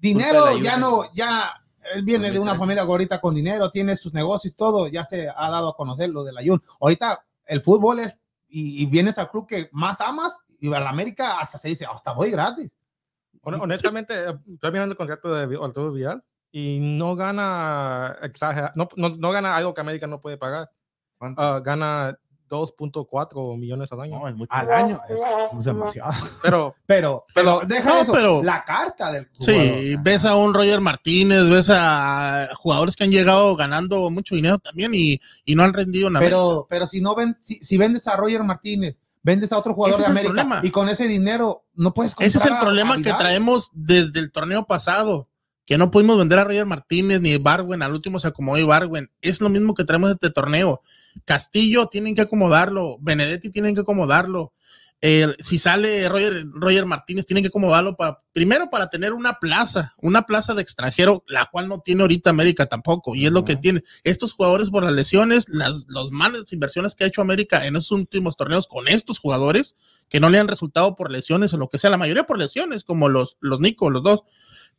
dinero 0.00 0.58
ya 0.58 0.76
no, 0.76 1.12
ya 1.14 1.52
él 1.94 2.02
viene 2.02 2.30
de 2.30 2.38
una 2.38 2.54
familia 2.54 2.82
ahorita 2.82 3.20
con 3.20 3.34
dinero, 3.34 3.70
tiene 3.70 3.96
sus 3.96 4.12
negocios 4.12 4.52
y 4.52 4.56
todo, 4.56 4.88
ya 4.88 5.04
se 5.04 5.28
ha 5.28 5.50
dado 5.50 5.70
a 5.70 5.76
conocer 5.76 6.10
lo 6.10 6.24
del 6.24 6.36
Ayun. 6.36 6.62
Ahorita 6.80 7.24
el 7.46 7.60
fútbol 7.60 8.00
es 8.00 8.18
y, 8.54 8.84
vienes 8.86 9.16
al 9.18 9.30
club 9.30 9.46
que 9.46 9.68
más 9.72 10.00
amas 10.00 10.44
y 10.60 10.72
a 10.72 10.78
la 10.78 10.90
América 10.90 11.38
hasta 11.40 11.58
se 11.58 11.68
dice, 11.68 11.86
hasta 11.86 12.12
voy 12.12 12.30
gratis. 12.30 12.70
honestamente, 13.42 14.14
estoy 14.52 14.72
mirando 14.72 14.92
el 14.92 14.96
contrato 14.98 15.34
de 15.34 15.56
Arturo 15.56 15.92
Vidal 15.92 16.22
y 16.52 16.78
no 16.80 17.16
gana 17.16 18.16
exagera, 18.22 18.70
no, 18.76 18.88
no, 18.96 19.08
no, 19.08 19.32
gana 19.32 19.56
algo 19.56 19.72
que 19.72 19.80
América 19.80 20.06
no 20.06 20.20
puede 20.20 20.36
pagar. 20.36 20.70
Uh, 21.30 21.62
gana 21.62 22.18
2.4 22.52 23.58
millones 23.58 23.90
al 23.92 24.00
año. 24.02 24.18
No, 24.18 24.28
es 24.28 24.34
mucho. 24.34 24.52
Al 24.52 24.70
año 24.70 25.00
es 25.08 25.64
demasiado. 25.64 26.12
Pero, 26.42 26.74
pero, 26.86 27.24
pero, 27.34 27.60
deja 27.66 28.00
eso, 28.00 28.12
pero, 28.12 28.42
la 28.42 28.64
carta 28.64 29.12
del 29.12 29.28
jugador. 29.34 29.54
Sí, 29.54 29.96
ves 30.00 30.24
a 30.24 30.36
un 30.36 30.52
Roger 30.52 30.80
Martínez, 30.80 31.48
ves 31.48 31.70
a 31.70 32.48
jugadores 32.56 32.96
que 32.96 33.04
han 33.04 33.10
llegado 33.10 33.56
ganando 33.56 34.10
mucho 34.10 34.34
dinero 34.34 34.58
también 34.58 34.92
y, 34.94 35.20
y 35.44 35.54
no 35.54 35.62
han 35.62 35.72
rendido 35.72 36.10
nada. 36.10 36.24
Pero, 36.24 36.66
pero 36.68 36.86
si 36.86 37.00
no 37.00 37.14
ven, 37.14 37.38
si, 37.40 37.58
si 37.62 37.78
vendes 37.78 38.06
a 38.08 38.16
Roger 38.16 38.42
Martínez, 38.42 38.98
vendes 39.22 39.52
a 39.52 39.58
otro 39.58 39.72
jugador 39.72 40.00
de 40.00 40.06
América 40.06 40.60
y 40.62 40.70
con 40.70 40.88
ese 40.88 41.06
dinero 41.06 41.64
no 41.74 41.94
puedes 41.94 42.14
comprar 42.14 42.28
Ese 42.28 42.38
es 42.38 42.44
el 42.44 42.58
problema 42.58 42.96
que 42.96 43.12
traemos 43.12 43.70
desde 43.72 44.20
el 44.20 44.30
torneo 44.32 44.66
pasado 44.66 45.28
que 45.64 45.78
no 45.78 45.90
pudimos 45.90 46.18
vender 46.18 46.38
a 46.38 46.44
Roger 46.44 46.66
Martínez 46.66 47.20
ni 47.20 47.36
Barwen, 47.38 47.82
al 47.82 47.92
último 47.92 48.18
se 48.18 48.28
acomodó 48.28 48.66
Barwen. 48.66 49.10
Es 49.20 49.40
lo 49.40 49.48
mismo 49.48 49.74
que 49.74 49.84
traemos 49.84 50.10
este 50.10 50.30
torneo. 50.30 50.82
Castillo 51.24 51.86
tienen 51.86 52.14
que 52.14 52.22
acomodarlo, 52.22 52.98
Benedetti 53.00 53.50
tienen 53.50 53.74
que 53.74 53.82
acomodarlo. 53.82 54.52
si 55.40 55.58
sale 55.58 56.08
Roger, 56.08 56.44
Roger, 56.52 56.86
Martínez, 56.86 57.26
tienen 57.26 57.42
que 57.42 57.48
acomodarlo 57.48 57.96
para, 57.96 58.18
primero 58.32 58.70
para 58.70 58.88
tener 58.88 59.12
una 59.12 59.38
plaza, 59.40 59.94
una 59.98 60.22
plaza 60.22 60.54
de 60.54 60.62
extranjero, 60.62 61.24
la 61.26 61.48
cual 61.50 61.68
no 61.68 61.80
tiene 61.80 62.02
ahorita 62.02 62.30
América 62.30 62.66
tampoco, 62.66 63.14
y 63.14 63.26
es 63.26 63.32
lo 63.32 63.44
que 63.44 63.56
tiene. 63.56 63.82
Estos 64.04 64.32
jugadores 64.32 64.70
por 64.70 64.84
las 64.84 64.92
lesiones, 64.92 65.48
las 65.48 65.86
los 65.88 66.12
malas 66.12 66.52
inversiones 66.52 66.94
que 66.94 67.04
ha 67.04 67.08
hecho 67.08 67.22
América 67.22 67.66
en 67.66 67.76
estos 67.76 67.92
últimos 67.92 68.36
torneos 68.36 68.66
con 68.66 68.88
estos 68.88 69.18
jugadores, 69.18 69.74
que 70.08 70.20
no 70.20 70.28
le 70.28 70.38
han 70.38 70.48
resultado 70.48 70.94
por 70.94 71.10
lesiones 71.10 71.52
o 71.54 71.56
lo 71.56 71.68
que 71.68 71.78
sea, 71.78 71.90
la 71.90 71.96
mayoría 71.96 72.24
por 72.24 72.38
lesiones, 72.38 72.84
como 72.84 73.08
los, 73.08 73.38
los 73.40 73.60
Nico, 73.60 73.90
los 73.90 74.02
dos 74.02 74.20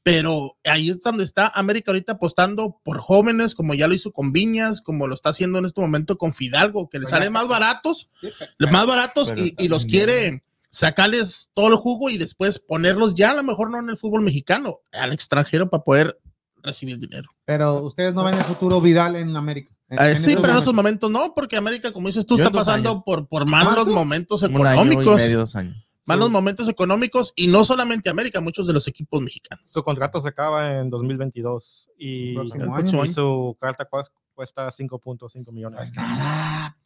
pero 0.03 0.57
ahí 0.65 0.89
es 0.89 1.01
donde 1.01 1.23
está 1.23 1.47
América 1.47 1.91
ahorita 1.91 2.13
apostando 2.13 2.79
por 2.83 2.99
jóvenes, 2.99 3.55
como 3.55 3.73
ya 3.73 3.87
lo 3.87 3.93
hizo 3.93 4.11
con 4.11 4.33
Viñas, 4.33 4.81
como 4.81 5.07
lo 5.07 5.15
está 5.15 5.29
haciendo 5.29 5.59
en 5.59 5.65
este 5.65 5.79
momento 5.79 6.17
con 6.17 6.33
Fidalgo, 6.33 6.89
que 6.89 6.99
le 6.99 7.07
salen 7.07 7.31
más 7.31 7.47
baratos, 7.47 8.09
más 8.59 8.85
baratos 8.85 9.33
y, 9.35 9.67
los 9.69 9.85
quiere 9.85 10.43
sacarles 10.69 11.51
todo 11.53 11.69
el 11.69 11.75
jugo 11.75 12.09
y 12.09 12.17
después 12.17 12.59
ponerlos 12.59 13.15
ya 13.15 13.31
a 13.31 13.35
lo 13.35 13.43
mejor 13.43 13.71
no 13.71 13.79
en 13.79 13.89
el 13.89 13.97
fútbol 13.97 14.21
mexicano, 14.21 14.81
al 14.91 15.13
extranjero 15.13 15.69
para 15.69 15.83
poder 15.83 16.19
recibir 16.61 16.99
dinero. 16.99 17.29
Pero 17.45 17.81
ustedes 17.83 18.13
no 18.13 18.25
ven 18.25 18.35
el 18.35 18.43
futuro 18.43 18.81
Vidal 18.81 19.15
en 19.15 19.35
América. 19.37 19.73
Eh, 19.89 20.17
sí, 20.17 20.35
pero 20.41 20.53
en 20.53 20.59
estos 20.59 20.73
momentos 20.73 21.09
no, 21.09 21.33
porque 21.35 21.55
América, 21.55 21.93
como 21.93 22.07
dices 22.07 22.25
tú, 22.25 22.35
está 22.35 22.51
pasando 22.51 23.03
por, 23.03 23.27
por 23.27 23.45
malos 23.45 23.87
momentos 23.87 24.43
económicos. 24.43 25.31
dos 25.31 25.55
años 25.55 25.83
malos 26.05 26.29
momentos 26.29 26.67
económicos 26.67 27.33
y 27.35 27.47
no 27.47 27.63
solamente 27.63 28.09
América, 28.09 28.41
muchos 28.41 28.67
de 28.67 28.73
los 28.73 28.87
equipos 28.87 29.21
mexicanos. 29.21 29.65
Su 29.67 29.83
contrato 29.83 30.21
se 30.21 30.29
acaba 30.29 30.79
en 30.79 30.89
2022 30.89 31.89
y, 31.97 32.35
su 33.13 33.57
carta 33.59 33.87
cuesta 34.33 34.67
5.5 34.67 35.51
millones. 35.51 35.79
Pues 35.79 35.93
nada, 35.93 36.77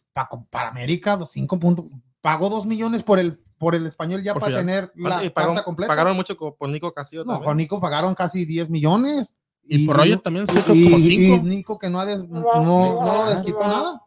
para, 0.50 0.70
América, 0.70 1.20
5 1.26 1.60
puntos. 1.60 1.86
Pagó 2.22 2.50
2 2.50 2.66
millones 2.66 3.04
por 3.04 3.20
el, 3.20 3.40
por 3.58 3.76
el 3.76 3.86
español 3.86 4.24
ya 4.24 4.34
para 4.34 4.58
tener 4.58 4.92
la 4.96 5.32
carta 5.32 5.64
completa. 5.64 5.88
Pagaron 5.88 6.16
mucho 6.16 6.38
por 6.38 6.70
Nico 6.70 6.94
Castillo. 6.94 7.24
No, 7.26 7.42
con 7.42 7.58
Nico 7.58 7.80
pagaron 7.80 8.16
casi 8.16 8.46
10 8.46 8.70
millones. 8.70 9.36
Y, 9.70 9.86
por 9.86 9.98
Roger 9.98 10.20
también 10.20 10.46
y, 10.74 11.34
y, 11.34 11.42
Nico 11.42 11.78
que 11.78 11.90
no, 11.90 12.00
ha 12.00 12.06
no, 12.06 12.26
no, 12.26 13.16
lo 13.16 13.30
desquitó 13.30 13.60
nada. 13.60 14.02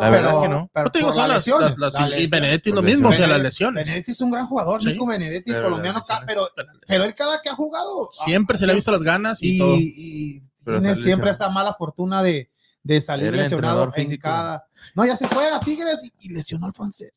La 0.00 0.10
verdad 0.10 0.42
que 0.42 0.48
no. 0.48 0.70
Pero 0.72 0.84
no 0.84 0.90
te 0.90 0.98
digo, 1.00 1.12
son 1.12 1.28
las, 1.28 1.38
lesiones. 1.38 1.78
Las, 1.78 1.94
las, 1.94 2.18
y 2.20 2.26
Benedetti 2.26 2.70
lo 2.70 2.82
mismo, 2.82 3.08
o 3.08 3.12
sea, 3.12 3.26
las 3.26 3.40
lesiones. 3.40 3.84
Benedetti 3.84 4.12
es 4.12 4.20
un 4.20 4.30
gran 4.30 4.46
jugador, 4.46 4.80
sí. 4.82 4.88
Nico 4.88 5.06
Benedetti, 5.06 5.50
pero, 5.50 5.64
colombiano, 5.64 6.04
pero, 6.26 6.48
pero 6.86 7.04
él 7.04 7.14
cada 7.14 7.42
que 7.42 7.48
ha 7.48 7.54
jugado. 7.54 8.10
Siempre 8.24 8.58
se 8.58 8.66
le 8.66 8.72
ha 8.72 8.74
visto 8.74 8.92
las 8.92 9.02
ganas 9.02 9.38
y, 9.40 9.58
todo. 9.58 9.74
Y, 9.76 10.42
tiene 10.64 10.96
siempre 10.96 11.30
esa 11.30 11.48
mala 11.48 11.74
fortuna 11.74 12.22
de, 12.22 12.50
de 12.82 13.00
salir 13.00 13.32
lesionado 13.34 13.92
en 13.94 14.16
cada. 14.18 14.68
No, 14.94 15.04
ya 15.04 15.16
se 15.16 15.26
fue 15.26 15.50
a 15.50 15.58
Tigres 15.58 16.12
y, 16.20 16.28
lesionó 16.28 16.66
al 16.66 16.72
francés. 16.72 17.12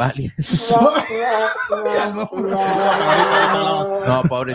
Vale. 0.00 0.32
no, 4.06 4.22
pobre. 4.28 4.54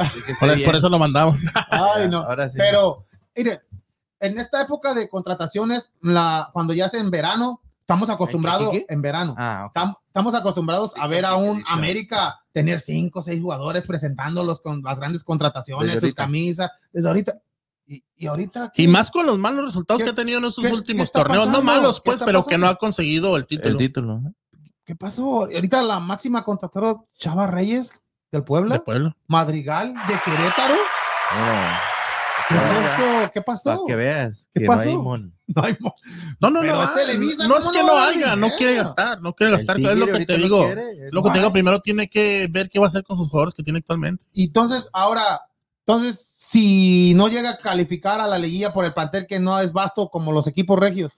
por, 0.65 0.75
eso 0.75 0.89
lo 0.89 0.97
mandamos. 0.97 1.39
Ay, 1.69 2.09
no. 2.09 2.27
Pero, 2.55 3.05
mire, 3.35 3.61
en 4.19 4.39
esta 4.39 4.63
época 4.63 4.95
de 4.95 5.07
contrataciones, 5.07 5.91
la, 6.01 6.49
cuando 6.51 6.73
ya 6.73 6.87
es 6.87 6.95
en 6.95 7.11
verano, 7.11 7.61
estamos 7.81 8.09
acostumbrados 8.09 8.75
en 8.89 9.01
verano. 9.03 9.35
Ah, 9.37 9.71
estamos 10.07 10.33
acostumbrados 10.33 10.93
a 10.97 11.07
ver 11.07 11.25
a 11.25 11.35
un 11.35 11.63
América 11.67 12.41
tener 12.51 12.79
cinco 12.79 13.19
o 13.19 13.23
seis 13.23 13.39
jugadores 13.39 13.85
presentándolos 13.85 14.61
con 14.61 14.81
las 14.81 14.99
grandes 14.99 15.23
contrataciones, 15.23 15.99
sus 15.99 16.15
camisas. 16.15 16.71
Desde 16.91 17.07
ahorita, 17.07 17.39
y, 17.87 18.25
ahorita. 18.25 18.71
Y 18.75 18.87
más 18.87 19.11
con 19.11 19.27
los 19.27 19.37
malos 19.37 19.65
resultados 19.65 20.01
que 20.01 20.09
ha 20.09 20.15
tenido 20.15 20.39
en 20.39 20.45
estos 20.45 20.65
últimos 20.71 21.11
torneos. 21.11 21.47
No 21.47 21.61
malos, 21.61 22.01
pues, 22.03 22.23
pero 22.23 22.43
que 22.43 22.57
no 22.57 22.67
ha 22.67 22.75
conseguido 22.75 23.37
el 23.37 23.45
título. 23.45 23.69
El 23.69 23.77
título. 23.77 24.21
¿Qué 24.85 24.95
pasó? 24.95 25.41
Ahorita 25.43 25.81
la 25.81 25.99
máxima 25.99 26.43
contratada 26.43 26.97
Chava 27.17 27.47
Reyes 27.47 28.01
del 28.31 28.43
Puebla. 28.43 28.75
De 28.75 28.79
Puebla. 28.81 29.17
Madrigal 29.27 29.93
de 30.07 30.19
Querétaro. 30.23 30.75
¿Qué 32.47 32.55
es 32.55 32.63
eso? 32.63 33.31
¿Qué 33.33 33.41
pasó? 33.41 33.69
Para 33.71 33.87
que 33.87 33.95
veas 33.95 34.49
¿Qué 34.53 34.61
que 34.61 34.67
pasó? 34.67 34.85
no 34.85 34.89
hay 34.91 34.97
mon. 34.97 35.35
No, 35.47 35.63
hay 35.63 35.77
No, 36.39 36.49
no, 36.51 36.61
Pero 36.61 36.75
no. 36.75 36.83
es 36.83 36.89
ah, 36.89 36.93
Televisa, 36.95 37.47
no 37.47 37.57
es 37.57 37.65
¿cómo 37.65 37.71
que 37.73 37.83
no 37.83 37.97
haya, 37.97 38.35
no 38.35 38.49
quiere 38.57 38.75
gastar, 38.75 39.21
no 39.21 39.33
quiere 39.33 39.53
gastar. 39.53 39.79
Es 39.79 39.97
lo 39.97 40.05
que 40.07 40.25
te 40.25 40.37
no 40.37 40.43
digo. 40.43 40.65
quiere, 40.65 41.09
Lo 41.11 41.23
que 41.23 41.29
te 41.31 41.39
digo, 41.39 41.51
primero 41.51 41.79
tiene 41.79 42.07
que 42.07 42.47
ver 42.51 42.69
qué 42.69 42.77
va 42.79 42.85
a 42.85 42.89
hacer 42.89 43.03
con 43.03 43.17
sus 43.17 43.29
jugadores 43.29 43.55
que 43.55 43.63
tiene 43.63 43.79
actualmente. 43.79 44.25
Y 44.33 44.45
entonces, 44.45 44.89
ahora, 44.93 45.41
entonces, 45.79 46.19
si 46.19 47.13
no 47.15 47.27
llega 47.27 47.51
a 47.51 47.57
calificar 47.57 48.21
a 48.21 48.27
la 48.27 48.37
liguilla 48.37 48.71
por 48.73 48.85
el 48.85 48.93
plantel 48.93 49.25
que 49.25 49.39
no 49.39 49.59
es 49.59 49.71
vasto 49.73 50.09
como 50.09 50.31
los 50.31 50.45
equipos 50.45 50.77
regios, 50.77 51.11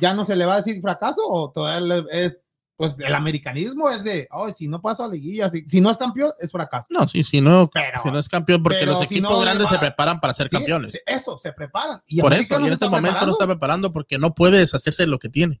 ¿ya 0.00 0.12
no 0.12 0.24
se 0.26 0.36
le 0.36 0.44
va 0.44 0.54
a 0.54 0.58
decir 0.58 0.80
fracaso 0.82 1.22
o 1.26 1.50
todavía 1.50 2.04
es, 2.12 2.38
pues 2.76 3.00
el 3.00 3.14
americanismo 3.14 3.88
es 3.90 4.04
de, 4.04 4.28
oh, 4.30 4.52
si 4.52 4.68
no 4.68 4.82
pasa 4.82 5.06
a 5.06 5.08
liguilla, 5.08 5.48
si, 5.48 5.64
si 5.68 5.80
no 5.80 5.90
es 5.90 5.96
campeón, 5.96 6.32
es 6.38 6.52
fracaso. 6.52 6.88
No, 6.90 7.08
sí, 7.08 7.22
sí, 7.22 7.40
no, 7.40 7.70
Pero- 7.72 8.02
si 8.02 8.10
no 8.10 8.18
es 8.18 8.28
campeón, 8.28 8.62
porque 8.62 8.84
los 8.84 8.98
si 9.00 9.04
equipos 9.16 9.30
no 9.30 9.40
grandes 9.40 9.66
va- 9.66 9.70
se 9.70 9.78
preparan 9.78 10.20
para 10.20 10.34
ser 10.34 10.48
Sí, 10.48 10.56
campeones. 10.56 11.00
Eso, 11.06 11.38
se 11.38 11.52
preparan. 11.52 12.02
Y 12.06 12.20
Por 12.20 12.32
América 12.32 12.56
eso, 12.56 12.64
y 12.64 12.66
en 12.66 12.72
este 12.74 12.88
momento 12.88 13.24
no 13.26 13.32
está 13.32 13.46
preparando. 13.46 13.92
porque 13.92 14.18
no 14.18 14.34
puede 14.34 14.58
deshacerse 14.58 15.04
de 15.04 15.08
lo 15.08 15.18
que 15.18 15.28
tiene. 15.30 15.60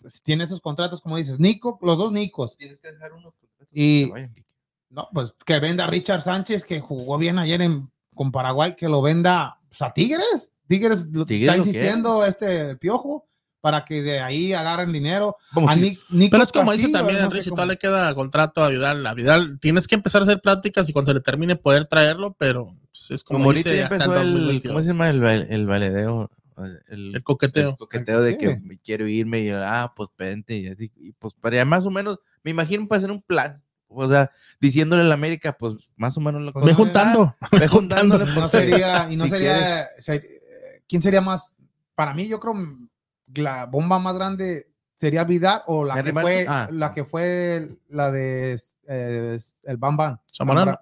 Pues, 0.00 0.22
tiene 0.22 0.44
esos 0.44 0.60
contratos, 0.60 1.00
como 1.00 1.16
dices, 1.16 1.40
Nico, 1.40 1.78
los 1.82 1.98
dos 1.98 2.12
Nicos. 2.12 2.56
Tienes 2.56 2.78
que 2.78 2.92
dejar 2.92 3.12
uno. 3.12 3.34
Y-. 3.72 4.10
No, 4.90 5.08
pues 5.12 5.34
que 5.44 5.58
venda 5.58 5.84
a 5.84 5.88
Richard 5.88 6.22
Sánchez, 6.22 6.64
que 6.64 6.80
jugó 6.80 7.18
bien 7.18 7.38
ayer 7.38 7.60
en, 7.62 7.90
con 8.14 8.30
Paraguay, 8.30 8.76
que 8.76 8.88
lo 8.88 9.02
venda 9.02 9.58
pues, 9.68 9.82
a 9.82 9.92
Tigres. 9.92 10.52
Tigres 10.68 11.08
está 11.28 11.56
insistiendo 11.56 12.24
este 12.24 12.76
piojo 12.76 13.26
para 13.66 13.84
que 13.84 14.00
de 14.00 14.20
ahí 14.20 14.52
agarren 14.52 14.92
dinero. 14.92 15.36
A 15.50 15.74
que- 15.74 15.80
Nic- 15.80 16.00
Nico 16.10 16.30
Pero 16.30 16.44
es 16.44 16.52
como 16.52 16.70
dice 16.70 16.84
Castillo, 16.84 16.98
también 16.98 17.18
no 17.18 17.24
Enrique, 17.24 17.44
cómo. 17.46 17.56
todavía 17.56 17.72
le 17.72 17.78
queda 17.80 18.14
contrato 18.14 18.62
a 18.62 18.68
Vidal. 18.68 19.04
A 19.04 19.12
Vidal 19.14 19.58
tienes 19.58 19.88
que 19.88 19.96
empezar 19.96 20.22
a 20.22 20.24
hacer 20.26 20.40
pláticas 20.40 20.88
y 20.88 20.92
cuando 20.92 21.10
se 21.10 21.14
le 21.14 21.20
termine 21.20 21.56
poder 21.56 21.86
traerlo, 21.86 22.36
pero 22.38 22.76
pues, 22.92 23.10
es 23.10 23.24
como, 23.24 23.40
como 23.40 23.52
dice 23.52 23.76
ya 23.76 23.82
hasta 23.86 23.96
el 23.96 24.02
empezó 24.02 24.20
el, 24.22 24.32
2022. 24.34 24.72
¿cómo 24.72 24.82
se 24.82 24.88
llama? 24.88 25.08
El, 25.08 25.20
baile- 25.20 25.46
el 25.50 25.66
valedeo. 25.66 26.30
El, 26.88 27.16
El 27.16 27.22
coqueteo. 27.24 27.70
el 27.70 27.76
coqueteo 27.76 28.22
de 28.22 28.32
Sí. 28.34 28.38
que 28.38 28.56
me 28.60 28.78
quiero 28.78 29.08
irme 29.08 29.40
y 29.40 29.50
ah, 29.50 29.92
pues 29.96 30.10
vente 30.16 30.56
y 30.56 30.68
así. 30.68 30.92
Y 30.94 31.10
pues 31.10 31.34
para 31.34 31.64
más 31.64 31.84
o 31.86 31.90
menos, 31.90 32.20
me 32.44 32.52
imagino 32.52 32.86
para 32.86 32.98
hacer 33.00 33.10
un 33.10 33.20
plan. 33.22 33.60
O 33.88 34.08
sea, 34.08 34.30
diciéndole 34.60 35.02
a 35.02 35.06
la 35.06 35.14
América, 35.14 35.56
pues 35.58 35.74
más 35.96 36.16
o 36.16 36.20
menos 36.20 36.40
lo 36.42 36.52
Ve 36.60 36.72
juntando. 36.72 37.34
Ve 37.50 37.66
juntándole. 37.66 38.26
No 38.26 38.48
sería, 38.48 39.08
y 39.10 39.16
no 39.16 39.24
si 39.24 39.30
sería, 39.30 39.86
se- 39.98 40.14
eh, 40.14 40.82
¿quién 40.88 41.02
sería 41.02 41.20
más? 41.20 41.52
Para 41.96 42.14
mí, 42.14 42.28
yo 42.28 42.38
creo 42.38 42.54
la 43.34 43.66
bomba 43.66 43.98
más 43.98 44.14
grande 44.14 44.68
sería 44.98 45.24
Vidal 45.24 45.62
o 45.66 45.84
la 45.84 45.98
Henry 45.98 46.12
que 46.12 46.20
fue. 46.20 46.46
Ah. 46.48 46.68
la 46.72 46.92
que 46.94 47.04
fue 47.04 47.68
la 47.88 48.10
de 48.10 48.58
eh, 48.88 49.38
el 49.64 49.76
Bam 49.76 49.96
Bam. 49.96 50.18
Zamorano. 50.32 50.78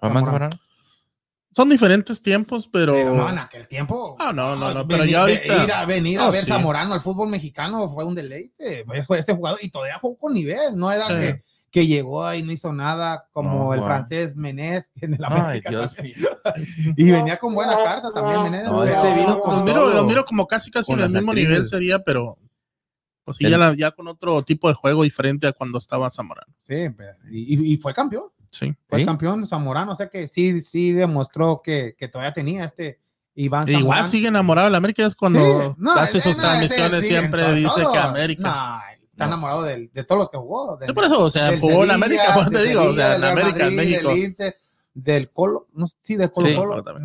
Son 1.55 1.69
diferentes 1.69 2.21
tiempos, 2.21 2.67
pero. 2.67 2.91
Pero 2.93 3.15
no, 3.15 3.29
en 3.29 3.37
aquel 3.37 3.65
tiempo. 3.67 4.17
Ah, 4.19 4.33
no, 4.33 4.57
no, 4.57 4.73
no, 4.73 4.85
venir- 4.85 4.87
pero 4.89 5.05
ya 5.05 5.21
ahorita- 5.21 5.63
Ir 5.63 5.71
a, 5.71 5.85
venir 5.85 6.19
a 6.19 6.25
No, 6.25 6.31
ver 6.31 6.41
sí. 6.43 6.47
Zamorano 6.47 6.93
al 6.93 7.01
fútbol 7.01 7.29
mexicano 7.29 7.89
fue 7.93 8.03
un 8.03 8.13
deleite. 8.13 8.85
Este 9.09 9.33
jugador, 9.33 9.59
y 9.61 9.69
todavía 9.69 9.97
jugó 10.01 10.17
con 10.17 10.33
nivel, 10.33 10.75
no 10.75 10.91
era 10.91 11.05
Sí. 11.07 11.13
que, 11.13 11.43
que 11.75 11.85
llegó 11.87 12.25
ahí 12.25 12.41
no 12.41 12.53
hizo 12.53 12.71
nada 12.71 13.27
como 13.33 13.65
No, 13.65 13.73
el 13.73 13.81
wow. 13.81 13.89
francés 13.89 14.33
Menés 14.33 14.91
en 15.01 15.15
el 15.15 15.19
Ay, 15.25 15.61
América. 15.65 15.91
Mío. 16.01 16.15
y 16.95 17.11
venía 17.11 17.35
con 17.37 17.53
buena 17.53 17.75
carta 17.83 18.13
también 18.13 18.43
Menés. 18.43 18.63
No, 18.63 18.81
ese 18.85 19.13
vino 19.13 19.41
con 19.41 19.55
Los 19.55 19.63
miro, 19.65 19.89
los 19.93 20.05
miro 20.05 20.23
como 20.23 20.47
casi 20.47 20.71
casi 20.71 20.93
en 20.93 21.01
el 21.01 21.09
mismo 21.09 21.31
actrices. 21.31 21.49
nivel 21.51 21.67
sería, 21.67 21.99
pero. 21.99 22.37
Pues 23.25 23.35
sí, 23.37 23.43
El- 23.45 23.51
ya, 23.51 23.57
la- 23.57 23.73
ya 23.75 23.91
con 23.91 24.07
otro 24.07 24.41
tipo 24.43 24.69
de 24.69 24.73
juego 24.73 25.03
diferente 25.03 25.47
a 25.47 25.51
cuando 25.51 25.77
estaba 25.79 26.09
Zamorano. 26.09 26.53
Sí, 26.61 26.87
pero- 26.95 27.17
y, 27.29 27.73
y 27.73 27.75
fue 27.75 27.93
campeón. 27.93 28.25
Sí. 28.51 28.73
Fue 28.87 28.99
¿Sí? 28.99 29.05
campeón 29.05 29.45
Zamorano. 29.45 29.91
O 29.91 29.95
sea 29.97 30.07
que 30.07 30.29
sí, 30.29 30.61
sí 30.61 30.93
demostró 30.93 31.61
que, 31.61 31.93
que 31.97 32.07
todavía 32.07 32.33
tenía 32.33 32.63
este 32.63 33.01
Iván 33.33 33.67
Igual 33.67 33.81
Zamorano. 33.81 34.07
sigue 34.07 34.27
enamorado 34.29 34.67
de 34.67 34.71
la 34.71 34.77
América, 34.77 35.05
es 35.05 35.13
cuando 35.13 35.39
Sí, 35.73 35.75
no, 35.77 35.91
hace 35.91 36.19
ese- 36.19 36.29
sus 36.29 36.37
no, 36.37 36.43
transmisiones 36.43 36.93
ese 36.93 37.01
sí, 37.01 37.07
siempre 37.09 37.53
dice 37.53 37.81
todo. 37.81 37.91
que 37.91 37.99
América. 37.99 38.81
No, 39.17 39.23
está 39.23 39.25
No. 39.27 39.33
enamorado 39.33 39.63
de, 39.63 39.87
todos 40.03 40.19
los 40.19 40.29
que 40.29 40.37
jugó. 40.37 40.77
del- 40.77 40.89
Sí, 40.89 40.93
por 40.93 41.03
eso, 41.05 41.23
o 41.23 41.29
sea, 41.29 41.57
jugó 41.59 41.83
en 41.85 41.91
América, 41.91 42.23
pues 42.33 42.49
te 42.49 42.57
del 42.57 42.67
digo, 42.69 42.83
o 42.83 42.93
sea, 42.93 43.15
en 43.15 43.23
América, 43.23 43.67
en 43.67 43.75
México. 43.75 44.09
del 44.09 44.17
Inter, 44.19 44.55
del 44.93 45.29
Colo, 45.29 45.67
no 45.73 45.87
sé, 45.87 45.95
sí, 46.03 46.15
de 46.15 46.29
Colo 46.31 46.47
Sí, 46.47 46.55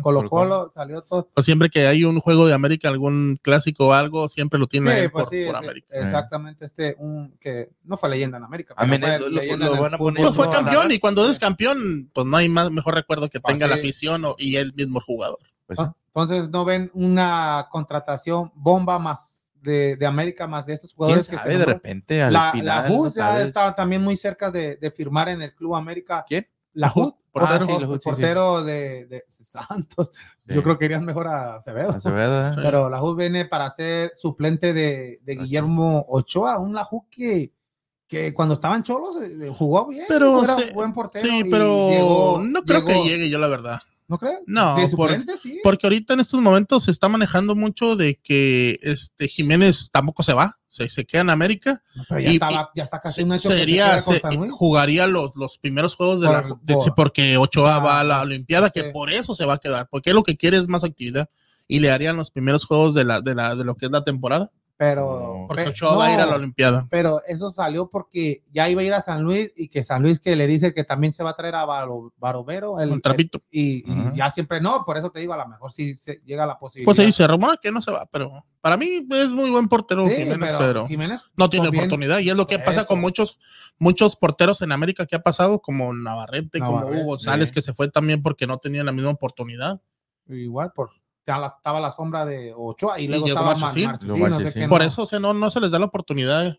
Colo, 0.01 0.29
Colo 0.29 0.71
salió 0.73 1.01
todo. 1.01 1.27
Pues 1.33 1.45
siempre 1.45 1.69
que 1.69 1.87
hay 1.87 2.05
un 2.05 2.19
juego 2.21 2.47
de 2.47 2.53
América, 2.53 2.87
algún 2.87 3.37
clásico 3.41 3.87
o 3.87 3.93
algo, 3.93 4.29
siempre 4.29 4.59
lo 4.59 4.67
tiene 4.67 5.03
Sí, 5.03 5.07
pues 5.09 5.25
por, 5.25 5.45
por 5.47 5.55
América. 5.57 5.87
exactamente, 5.91 6.65
este, 6.65 6.95
un 6.99 7.35
que 7.39 7.69
no 7.83 7.97
fue 7.97 8.09
leyenda 8.09 8.37
en 8.37 8.45
América. 8.45 8.73
A 8.77 8.85
pero 8.85 8.97
fue 9.07 9.19
lo- 9.19 9.29
lo- 9.29 9.97
poner- 9.97 10.23
Pues 10.23 10.35
fue 10.35 10.49
campeón 10.49 10.91
y 10.93 10.99
cuando 10.99 11.29
es 11.29 11.37
campeón, 11.39 12.09
pues 12.13 12.25
no 12.27 12.37
hay 12.37 12.47
más 12.49 12.71
mejor 12.71 12.95
recuerdo 12.95 13.29
que 13.29 13.39
Pues 13.41 13.53
tenga 13.53 13.67
la 13.67 13.75
sí. 13.75 13.79
afición 13.81 14.23
o- 14.25 14.35
y 14.37 14.55
el 14.55 14.73
mismo 14.73 15.01
jugador. 15.01 15.39
Pues 15.67 15.77
sí. 15.79 15.85
Ah, 15.85 15.93
Entonces, 16.13 16.49
¿no 16.49 16.65
ven 16.65 16.91
una 16.93 17.67
contratación 17.71 18.51
bomba 18.55 18.99
más 18.99 19.40
de, 19.61 19.95
de 19.95 20.05
América, 20.05 20.47
más 20.47 20.65
de 20.65 20.73
estos 20.73 20.91
¿Quién 20.91 20.97
jugadores 20.97 21.29
que 21.29 21.35
sabe? 21.37 21.51
se 21.53 21.57
De 21.59 21.65
repente 21.65 22.21
al 22.21 22.33
La, 22.33 22.51
final. 22.51 22.83
la 22.83 22.89
no 22.89 22.95
HUD 22.95 23.05
ya 23.07 23.11
sabes. 23.27 23.47
está 23.47 23.75
también 23.75 24.01
muy 24.03 24.17
cerca 24.17 24.51
de, 24.51 24.75
de 24.77 24.91
firmar 24.91 25.29
en 25.29 25.41
el 25.41 25.53
Club 25.55 25.75
América. 25.75 26.25
¿Quién? 26.27 26.47
La 26.73 26.89
portero. 26.91 27.17
portero, 27.31 27.63
Ah, 27.63 27.65
sí, 27.67 27.81
la 27.81 27.87
HUD, 27.87 27.93
sí, 27.95 27.99
sí. 28.01 28.09
portero 28.09 28.63
de, 28.63 29.05
de 29.05 29.23
Santos. 29.27 30.09
Sí. 30.47 30.53
Yo 30.55 30.63
creo 30.63 30.77
que 30.77 30.85
irían 30.85 31.05
mejor 31.05 31.27
a 31.27 31.55
Acevedo. 31.55 31.91
Acevedo, 31.91 32.49
¿eh? 32.49 32.51
Pero 32.55 32.89
la 32.89 33.01
HUD 33.03 33.17
viene 33.17 33.45
para 33.45 33.69
ser 33.71 34.11
suplente 34.15 34.73
de, 34.73 35.19
de 35.23 35.35
Guillermo 35.35 36.05
Ochoa, 36.09 36.59
un 36.59 36.73
la 36.73 36.87
HUD 36.89 37.03
que, 37.09 37.53
que 38.07 38.33
cuando 38.33 38.55
estaba 38.55 38.75
en 38.75 38.83
Cholos 38.83 39.17
eh, 39.21 39.53
jugó 39.57 39.87
bien. 39.87 40.05
Pero 40.07 40.43
era 40.43 40.55
sí, 40.55 40.65
buen 40.73 40.93
portero. 40.93 41.25
Sí, 41.27 41.39
y 41.39 41.43
pero 41.45 41.89
llegó- 41.89 42.41
no 42.43 42.61
creo 42.63 42.79
llegó- 42.81 42.87
que 43.03 43.09
llegue 43.09 43.29
yo, 43.29 43.39
la 43.39 43.47
verdad. 43.47 43.79
¿No 44.11 44.17
crees? 44.17 44.39
No, 44.45 44.75
por- 44.97 45.09
sí. 45.37 45.61
Porque 45.63 45.87
ahorita 45.87 46.15
en 46.15 46.19
estos 46.19 46.41
momentos 46.41 46.83
se 46.83 46.91
está 46.91 47.07
manejando 47.07 47.55
mucho 47.55 47.95
de 47.95 48.19
que 48.21 48.77
este 48.81 49.29
Jiménez 49.29 49.89
tampoco 49.89 50.21
se 50.21 50.33
va, 50.33 50.57
se, 50.67 50.89
se 50.89 51.05
queda 51.05 51.21
en 51.21 51.29
América. 51.29 51.81
No, 51.95 52.03
pero 52.09 52.19
ya, 52.19 52.29
y- 52.29 52.33
estaba, 52.33 52.69
ya 52.75 52.83
está 52.83 52.99
casi 52.99 53.15
Se- 53.15 53.23
un 53.23 53.31
hecho 53.33 53.47
que 53.47 53.53
se 53.53 53.59
sería, 53.61 54.01
con 54.03 54.15
se- 54.19 54.35
Luis. 54.37 54.51
jugaría 54.51 55.07
los, 55.07 55.31
los 55.35 55.57
primeros 55.59 55.95
juegos 55.95 56.19
de 56.19 56.27
la 56.27 56.41
de- 56.61 56.73
por- 56.73 56.93
porque 56.93 57.37
Ochoa 57.37 57.77
Ah, 57.77 57.79
va 57.79 57.99
a 58.01 58.03
la 58.03 58.19
Olimpiada, 58.21 58.69
que 58.69 58.83
por 58.91 59.09
eso 59.13 59.33
se 59.33 59.45
va 59.45 59.53
a 59.53 59.57
quedar, 59.59 59.87
porque 59.89 60.13
lo 60.13 60.23
que 60.23 60.35
quiere 60.35 60.57
es 60.57 60.67
más 60.67 60.83
actividad 60.83 61.29
y 61.69 61.79
le 61.79 61.89
harían 61.89 62.17
los 62.17 62.31
primeros 62.31 62.65
juegos 62.65 62.93
de 62.93 63.05
la 63.05 63.21
de 63.21 63.33
la 63.33 63.55
de 63.55 63.63
lo 63.63 63.75
que 63.75 63.85
es 63.85 63.91
la 63.93 64.03
temporada, 64.03 64.51
Pero, 64.81 65.45
porque 65.47 65.63
pe- 65.65 65.69
Ochoa 65.69 65.95
va 65.95 66.05
a 66.07 66.13
ir 66.15 66.19
a 66.19 66.25
la 66.25 66.35
Olimpiada. 66.37 66.87
Pero 66.89 67.21
eso 67.27 67.51
salió 67.51 67.87
porque 67.91 68.43
ya 68.51 68.67
iba 68.67 68.81
a 68.81 68.83
ir 68.83 68.93
a 68.95 69.01
San 69.01 69.21
Luis 69.21 69.51
y 69.55 69.67
que 69.67 69.83
San 69.83 70.01
Luis 70.01 70.19
que 70.19 70.35
le 70.35 70.47
dice 70.47 70.73
que 70.73 70.83
también 70.83 71.13
se 71.13 71.23
va 71.23 71.29
a 71.29 71.35
traer 71.35 71.53
a 71.53 71.65
Baro- 71.65 72.11
Barovero. 72.17 72.79
El, 72.79 72.89
Un 72.91 72.99
trapito. 72.99 73.39
y, 73.51 73.83
ya 74.15 74.31
siempre 74.31 74.59
no, 74.59 74.83
por 74.83 74.97
eso 74.97 75.11
te 75.11 75.19
digo, 75.19 75.33
a 75.33 75.37
lo 75.37 75.47
mejor 75.47 75.71
sí 75.71 75.93
se 75.93 76.19
llega 76.25 76.47
la 76.47 76.57
posibilidad. 76.57 76.85
Pues 76.85 76.97
se 76.97 77.05
dice, 77.05 77.27
rumora 77.27 77.57
que 77.61 77.71
no 77.71 77.79
se 77.79 77.91
va, 77.91 78.07
pero 78.11 78.43
para 78.59 78.75
mí 78.75 79.05
es 79.11 79.31
muy 79.31 79.51
buen 79.51 79.67
portero 79.67 80.07
Sí, 80.07 80.15
Jiménez, 80.15 80.37
pero 80.39 80.57
pero, 80.57 80.87
Jiménez 80.87 81.25
no 81.37 81.47
tiene 81.47 81.67
conviene- 81.67 81.85
oportunidad 81.85 82.17
y 82.17 82.31
es 82.31 82.35
lo 82.35 82.47
que 82.47 82.57
pasa 82.57 82.79
eso. 82.81 82.87
con 82.87 82.99
muchos 83.01 83.37
muchos 83.77 84.15
porteros 84.15 84.63
en 84.63 84.71
América 84.71 85.05
que 85.05 85.15
ha 85.15 85.21
pasado 85.21 85.59
como 85.59 85.93
Navarrete, 85.93 86.59
como 86.59 86.87
Hugo 86.87 87.03
González 87.03 87.49
sí. 87.49 87.53
que 87.53 87.61
se 87.61 87.75
fue 87.75 87.87
también 87.87 88.23
porque 88.23 88.47
no 88.47 88.57
tenía 88.57 88.83
la 88.83 88.91
misma 88.91 89.11
oportunidad. 89.11 89.79
Igual, 90.27 90.71
por, 90.73 90.89
estaba 91.25 91.79
la 91.79 91.91
sombra 91.91 92.25
de 92.25 92.53
Ochoa 92.55 92.99
y 92.99 93.07
luego 93.07 93.27
estaba 93.27 93.55
Marchesín. 93.55 93.91
No 94.05 94.13
sé 94.15 94.19
Marchesín. 94.19 94.61
qué, 94.63 94.67
Por 94.67 94.81
no. 94.81 94.87
eso, 94.87 95.03
o 95.03 95.05
sea, 95.05 95.19
no, 95.19 95.33
no 95.33 95.51
se 95.51 95.59
les 95.61 95.71
da 95.71 95.79
la 95.79 95.85
oportunidad 95.85 96.57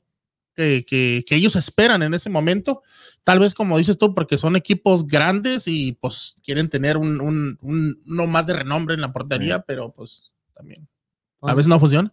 que, 0.55 0.85
que- 0.87 1.25
que 1.27 1.35
ellos 1.35 1.57
esperan 1.57 2.03
en 2.03 2.15
ese 2.15 2.29
momento. 2.31 2.83
Tal 3.25 3.39
vez, 3.39 3.55
como 3.55 3.79
dices 3.79 3.97
tú, 3.99 4.15
porque 4.15 4.39
son 4.39 4.55
equipos 4.57 5.07
grandes 5.07 5.67
y 5.69 5.93
pues 5.93 6.37
quieren 6.43 6.69
tener 6.69 6.97
un, 6.97 7.21
un- 7.21 7.59
un- 7.63 8.03
uno 8.07 8.27
más 8.27 8.47
de 8.47 8.55
renombre 8.55 8.95
en 8.95 9.01
la 9.01 9.13
portería, 9.13 9.61
pero 9.63 9.93
pues 9.93 10.31
también. 10.55 10.89
A 11.41 11.55
veces 11.55 11.69
no 11.69 11.81
funciona. 11.81 12.13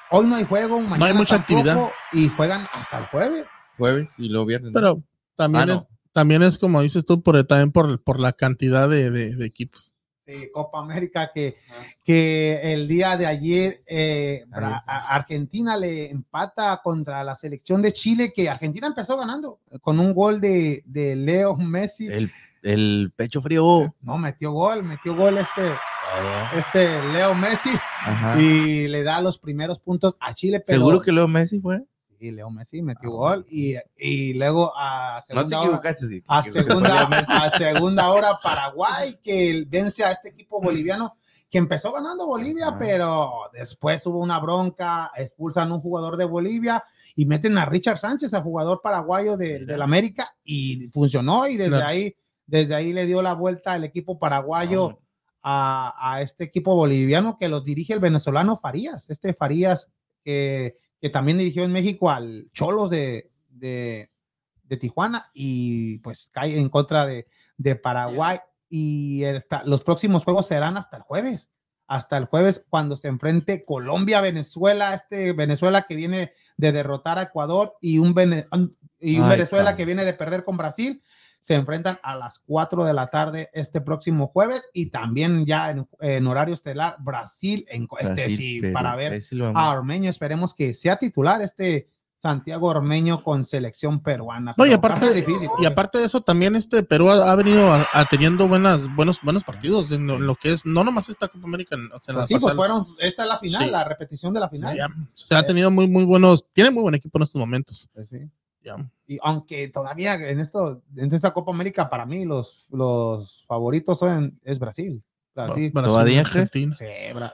Hoy 0.09 0.25
no 0.25 0.35
hay 0.35 0.45
juego, 0.45 0.79
mañana 0.79 0.97
no 0.97 1.05
hay 1.05 1.13
mucha 1.13 1.35
actividad 1.35 1.89
y 2.13 2.29
juegan 2.29 2.67
hasta 2.71 2.99
el 2.99 3.05
jueves. 3.07 3.45
Jueves 3.77 4.09
y 4.17 4.29
luego 4.29 4.45
viernes. 4.45 4.71
Pero 4.73 5.03
también, 5.35 5.69
ah, 5.69 5.73
es, 5.73 5.87
también 6.13 6.43
es 6.43 6.57
como 6.57 6.81
dices 6.81 7.05
tú, 7.05 7.21
por, 7.21 7.43
también 7.43 7.71
por, 7.71 8.01
por 8.03 8.19
la 8.19 8.31
cantidad 8.31 8.87
de, 8.87 9.11
de, 9.11 9.35
de 9.35 9.45
equipos. 9.45 9.93
Sí, 10.27 10.49
Copa 10.51 10.79
América 10.79 11.31
que, 11.33 11.55
que 12.03 12.73
el 12.73 12.85
día 12.85 13.15
de 13.15 13.25
ayer 13.25 13.81
eh, 13.87 14.43
Argentina 14.51 15.77
le 15.77 16.11
empata 16.11 16.81
contra 16.83 17.23
la 17.23 17.33
selección 17.33 17.81
de 17.81 17.93
Chile, 17.93 18.33
que 18.35 18.49
Argentina 18.49 18.87
empezó 18.87 19.15
ganando 19.15 19.61
con 19.79 20.01
un 20.01 20.13
gol 20.13 20.41
de, 20.41 20.83
de 20.85 21.15
Leo 21.15 21.55
Messi. 21.55 22.07
El, 22.07 22.29
el, 22.61 23.13
pecho 23.15 23.41
frío. 23.41 23.95
No, 24.01 24.17
metió 24.17 24.51
gol, 24.51 24.83
metió 24.83 25.15
gol 25.15 25.37
este, 25.37 25.71
ah. 26.13 26.51
este 26.57 27.01
Leo 27.03 27.33
Messi 27.33 27.71
y 28.37 28.89
le 28.89 29.03
da 29.03 29.21
los 29.21 29.39
primeros 29.39 29.79
puntos 29.79 30.17
a 30.19 30.33
Chile. 30.33 30.61
¿Seguro 30.67 31.01
que 31.01 31.13
Leo 31.13 31.29
Messi 31.29 31.61
fue? 31.61 31.85
Y 32.19 32.31
Leo 32.31 32.49
Messi 32.49 32.81
metió 32.81 33.09
ah, 33.09 33.35
gol 33.35 33.45
y, 33.49 33.75
y, 33.97 34.33
luego 34.33 34.73
a 34.75 35.21
segunda, 35.25 35.61
hora, 35.61 35.81
a, 36.27 36.43
segunda, 36.43 37.01
a 37.27 37.49
segunda 37.57 38.09
hora 38.09 38.39
Paraguay 38.41 39.19
que 39.23 39.65
vence 39.67 40.03
a 40.03 40.11
este 40.11 40.29
equipo 40.29 40.61
boliviano 40.61 41.15
que 41.49 41.57
empezó 41.57 41.91
ganando 41.91 42.27
Bolivia, 42.27 42.75
pero 42.77 43.49
después 43.53 44.05
hubo 44.05 44.19
una 44.19 44.39
bronca, 44.39 45.11
expulsan 45.15 45.71
a 45.71 45.75
un 45.75 45.81
jugador 45.81 46.17
de 46.17 46.25
Bolivia 46.25 46.83
y 47.15 47.25
meten 47.25 47.57
a 47.57 47.65
Richard 47.65 47.97
Sánchez, 47.97 48.33
a 48.33 48.41
jugador 48.41 48.81
paraguayo 48.81 49.37
de, 49.37 49.65
del 49.65 49.81
América, 49.81 50.35
y 50.43 50.89
funcionó 50.89 51.47
y 51.47 51.55
desde 51.55 51.81
ahí, 51.81 52.15
desde 52.45 52.75
ahí 52.75 52.91
le 52.91 53.05
dio 53.05 53.21
la 53.21 53.33
vuelta 53.33 53.75
el 53.75 53.85
equipo 53.85 54.19
paraguayo 54.19 54.99
a, 55.41 55.93
a, 55.97 56.21
este 56.21 56.43
equipo 56.43 56.75
boliviano 56.75 57.37
que 57.39 57.47
los 57.47 57.63
dirige 57.63 57.93
el 57.93 57.99
venezolano 57.99 58.57
Farías, 58.57 59.09
este 59.09 59.33
Farías 59.33 59.89
que 60.23 60.75
que 60.99 61.09
también 61.09 61.37
dirigió 61.37 61.63
en 61.63 61.71
México 61.71 62.09
al 62.09 62.49
Cholos 62.53 62.89
de, 62.89 63.31
de, 63.49 64.11
de 64.63 64.77
Tijuana 64.77 65.29
y 65.33 65.99
pues 65.99 66.29
cae 66.31 66.59
en 66.59 66.69
contra 66.69 67.05
de, 67.05 67.27
de 67.57 67.75
Paraguay. 67.75 68.39
Y 68.69 69.23
los 69.65 69.83
próximos 69.83 70.23
juegos 70.23 70.47
serán 70.47 70.75
hasta 70.75 70.97
el 70.97 71.03
jueves, 71.03 71.49
hasta 71.87 72.17
el 72.17 72.25
jueves 72.25 72.65
cuando 72.67 72.95
se 72.95 73.07
enfrente 73.07 73.63
Colombia-Venezuela, 73.63 74.93
este 74.93 75.31
Venezuela 75.33 75.87
que 75.87 75.95
viene 75.95 76.33
de 76.57 76.71
derrotar 76.73 77.17
a 77.17 77.23
Ecuador 77.23 77.77
y 77.79 77.99
un, 77.99 78.13
y 78.99 79.19
un 79.19 79.29
Venezuela 79.29 79.77
que 79.77 79.85
viene 79.85 80.03
de 80.03 80.13
perder 80.13 80.43
con 80.43 80.57
Brasil 80.57 81.01
se 81.39 81.53
enfrentan 81.53 81.97
a 82.03 82.15
las 82.15 82.39
4 82.39 82.83
de 82.83 82.93
la 82.93 83.09
tarde 83.09 83.49
este 83.53 83.81
próximo 83.81 84.27
jueves 84.27 84.69
y 84.73 84.87
también 84.87 85.45
ya 85.45 85.73
en, 85.99 86.27
horario 86.27 86.53
estelar 86.53 86.97
Brasil, 86.99 87.65
en, 87.69 87.87
este, 87.99 88.35
sí, 88.35 88.61
para 88.73 88.95
ver 88.95 89.21
a 89.53 89.71
Ormeño. 89.71 90.09
Esperemos 90.09 90.53
que 90.53 90.73
sea 90.73 90.97
titular 90.97 91.41
este 91.41 91.89
Santiago 92.17 92.67
Ormeño 92.67 93.23
con 93.23 93.45
selección 93.45 94.01
peruana. 94.01 94.55
No, 94.57 94.65
y 94.65 94.73
aparte, 94.73 95.13
difícil, 95.13 95.49
y 95.59 95.65
aparte 95.65 95.99
de 95.99 96.05
eso, 96.05 96.21
también 96.21 96.55
este 96.55 96.81
Perú 96.81 97.09
ha, 97.09 97.35
venido 97.35 97.71
a, 97.71 98.05
teniendo 98.09 98.47
buenas, 98.47 98.93
buenos, 98.95 99.21
buenos 99.21 99.43
partidos 99.43 99.91
en 99.91 100.07
lo, 100.07 100.35
que 100.35 100.51
es, 100.51 100.65
no 100.65 100.83
nomás 100.83 101.09
esta 101.09 101.27
Copa 101.27 101.47
América. 101.47 101.77
Pues 102.13 102.27
sí, 102.27 102.37
pues 102.39 102.55
fueron, 102.55 102.87
esta 102.99 103.23
es 103.23 103.29
la 103.29 103.37
final, 103.37 103.71
la 103.71 103.83
repetición 103.83 104.33
de 104.33 104.39
la 104.39 104.49
final. 104.49 104.77
se 105.13 105.35
ha 105.35 105.45
tenido 105.45 105.69
muy, 105.69 105.87
muy 105.87 106.05
buenos, 106.05 106.45
tiene 106.53 106.71
muy 106.71 106.81
buen 106.81 106.95
equipo 106.95 107.19
en 107.19 107.23
estos 107.23 107.39
momentos. 107.39 107.87
Pues 107.93 108.09
sí. 108.09 108.17
Y 109.07 109.17
aunque 109.21 109.67
todavía 109.69 110.15
en 110.15 110.39
esto, 110.39 110.83
en 110.95 111.13
esta 111.13 111.33
Copa 111.33 111.51
América, 111.51 111.89
para 111.89 112.05
mí 112.05 112.25
los, 112.25 112.67
los 112.71 113.45
favoritos 113.47 113.99
son 113.99 114.39
es 114.43 114.59
Brasil. 114.59 115.03
Brasil, 115.33 115.71
todavía 115.71 116.21
Argentina. 116.21 116.75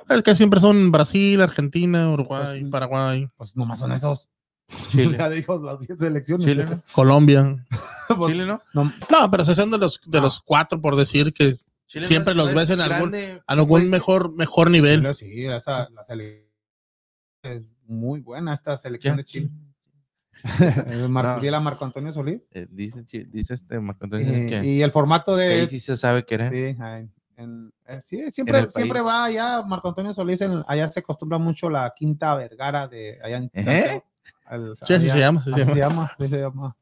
es 0.09 0.23
que 0.23 0.35
siempre 0.35 0.59
son 0.59 0.91
Brasil, 0.91 1.39
Argentina, 1.41 2.11
Uruguay, 2.11 2.65
Paraguay. 2.65 3.29
Pues 3.37 3.55
nomás 3.55 3.79
son 3.79 3.93
esos. 3.93 4.27
Chile. 4.91 5.15
ya 5.17 5.29
dijo 5.29 5.61
las 5.63 5.79
10 5.79 5.99
selecciones. 5.99 6.45
Chile, 6.45 6.65
Colombia. 6.93 7.65
Pues, 8.17 8.33
Chile, 8.33 8.45
¿no? 8.45 8.61
¿no? 8.73 9.31
pero 9.31 9.45
se 9.45 9.55
son 9.55 9.71
de 9.71 9.77
los, 9.77 10.01
de 10.05 10.19
los 10.19 10.41
cuatro, 10.41 10.81
por 10.81 10.97
decir 10.97 11.33
que 11.33 11.55
siempre 11.87 12.35
los 12.35 12.53
ves 12.53 12.69
en 12.69 12.81
algún, 12.81 13.15
algún 13.47 13.89
mejor, 13.89 14.35
mejor 14.35 14.69
nivel. 14.69 15.15
sí, 15.15 15.45
esa, 15.45 15.89
la 15.89 16.03
selección 16.03 16.49
es 17.43 17.63
muy 17.85 18.19
buena 18.19 18.53
esta 18.53 18.77
selección 18.77 19.17
de 19.17 19.23
Chile. 19.23 19.49
Mar 21.09 21.41
no. 21.41 21.61
Marco 21.61 21.85
Antonio 21.85 22.11
Solís. 22.11 22.41
Eh, 22.51 22.67
dice, 22.69 23.03
dice 23.29 23.53
este 23.53 23.79
Marco 23.79 24.05
Antonio 24.05 24.27
eh, 24.27 24.47
que, 24.47 24.65
Y 24.65 24.81
el 24.81 24.91
formato 24.91 25.35
de. 25.35 25.61
Ahí 25.61 25.67
sí 25.67 25.79
se 25.79 25.95
sabe 25.97 26.25
que 26.25 26.35
era. 26.35 26.49
Sí, 26.49 26.75
en, 27.35 27.73
eh, 27.87 27.99
sí 28.03 28.31
siempre, 28.31 28.69
siempre 28.69 29.01
va 29.01 29.25
allá. 29.25 29.61
Marco 29.63 29.87
Antonio 29.87 30.13
Solís, 30.13 30.41
en, 30.41 30.63
allá 30.67 30.89
se 30.91 30.99
acostumbra 30.99 31.37
mucho 31.37 31.69
la 31.69 31.93
Quinta 31.95 32.35
Vergara 32.35 32.87
de 32.87 33.17
allá 33.23 33.37
en. 33.37 33.51
¿Eh? 33.53 34.01
sí, 34.85 34.99
se 34.99 35.19
llama. 35.19 35.43
Se 35.43 35.75
llama. 35.75 36.11
se 36.17 36.39
llama, 36.39 36.77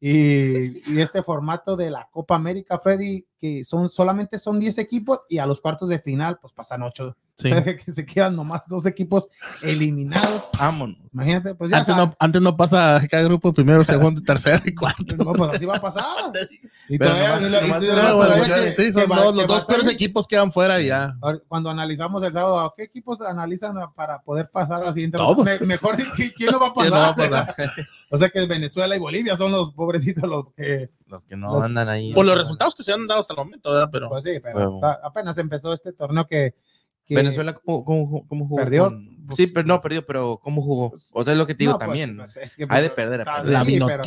Y, 0.00 0.92
y, 0.92 1.00
este 1.00 1.22
formato 1.22 1.76
de 1.76 1.90
la 1.90 2.08
Copa 2.10 2.34
América, 2.34 2.78
Freddy, 2.78 3.24
que 3.40 3.64
son 3.64 3.88
solamente 3.88 4.38
son 4.38 4.60
10 4.60 4.78
equipos 4.78 5.20
y 5.28 5.38
a 5.38 5.46
los 5.46 5.60
cuartos 5.60 5.88
de 5.88 5.98
final 5.98 6.38
pues 6.40 6.52
pasan 6.52 6.82
8. 6.82 7.16
Sí. 7.36 7.50
que 7.84 7.92
se 7.92 8.04
quedan 8.04 8.34
nomás 8.34 8.68
dos 8.68 8.84
equipos 8.86 9.28
eliminados. 9.62 10.42
Vámonos. 10.58 10.98
Imagínate, 11.12 11.54
pues 11.54 11.70
ya 11.70 11.78
antes 11.78 11.96
no, 11.96 12.16
antes 12.18 12.42
no, 12.42 12.56
pasa 12.56 13.00
cada 13.10 13.22
grupo 13.22 13.52
primero, 13.52 13.84
segundo, 13.84 14.20
tercero 14.22 14.62
y 14.66 14.74
cuarto. 14.74 15.16
No, 15.16 15.32
pues 15.32 15.52
así 15.54 15.64
va 15.64 15.76
a 15.76 15.80
pasar. 15.80 16.04
Y 16.90 16.98
todavía, 16.98 17.38
sí, 18.72 18.92
son 18.92 19.10
los 19.10 19.46
dos 19.46 19.66
peores 19.66 19.86
equipos 19.88 20.26
quedan 20.26 20.50
fuera 20.50 20.80
y 20.80 20.86
ya. 20.86 21.12
Cuando 21.46 21.68
analizamos 21.68 22.22
el 22.22 22.32
sábado, 22.32 22.72
¿qué 22.74 22.84
equipos 22.84 23.20
analizan 23.20 23.74
para 23.94 24.22
poder 24.22 24.48
pasar 24.50 24.80
a 24.80 24.86
la 24.86 24.92
siguiente? 24.94 25.18
Todos. 25.18 25.44
mejor, 25.60 25.96
¿quién 26.16 26.50
no 26.50 26.58
va 26.60 26.68
a 26.68 26.72
pasar? 26.72 26.90
No 26.90 26.96
va 27.30 27.40
a 27.40 27.46
pasar? 27.46 27.86
o 28.10 28.16
sea 28.16 28.30
que 28.30 28.46
Venezuela 28.46 28.96
y 28.96 28.98
Bolivia 28.98 29.36
son 29.36 29.52
los 29.52 29.74
pobrecitos 29.74 30.24
los 30.24 30.54
que... 30.54 30.88
Los 31.08 31.24
que 31.26 31.36
no 31.36 31.60
andan 31.60 31.90
ahí. 31.90 32.14
Por 32.14 32.24
los 32.24 32.38
resultados 32.38 32.74
que 32.74 32.82
se 32.82 32.92
han 32.94 33.06
dado 33.06 33.22
hasta 33.30 33.40
el 33.40 33.46
momento, 33.46 33.72
¿verdad? 33.72 33.88
Pero... 33.92 34.08
Pues 34.08 34.24
sí, 34.24 34.40
pero 34.42 34.80
apenas 34.84 35.38
empezó 35.38 35.72
este 35.72 35.92
torneo 35.92 36.26
que 36.26 36.54
Venezuela, 37.14 37.54
¿cómo, 37.54 37.84
cómo, 37.84 38.26
cómo 38.26 38.46
jugó? 38.46 38.56
¿Perdió? 38.56 38.90
Sí, 39.34 39.46
pero 39.48 39.66
no, 39.66 39.80
perdió, 39.80 40.04
pero 40.04 40.38
¿cómo 40.42 40.62
jugó? 40.62 40.92
O 41.12 41.24
sea, 41.24 41.32
es 41.32 41.38
lo 41.38 41.46
que 41.46 41.54
te 41.54 41.64
digo 41.64 41.72
pues, 41.72 41.86
también. 41.86 42.16
Pues, 42.16 42.36
es 42.36 42.56
que, 42.56 42.66
Hay 42.68 42.82
de 42.82 42.90
perder. 42.90 43.26
La 43.26 43.64
sí, 43.64 43.78
pero, 43.84 44.02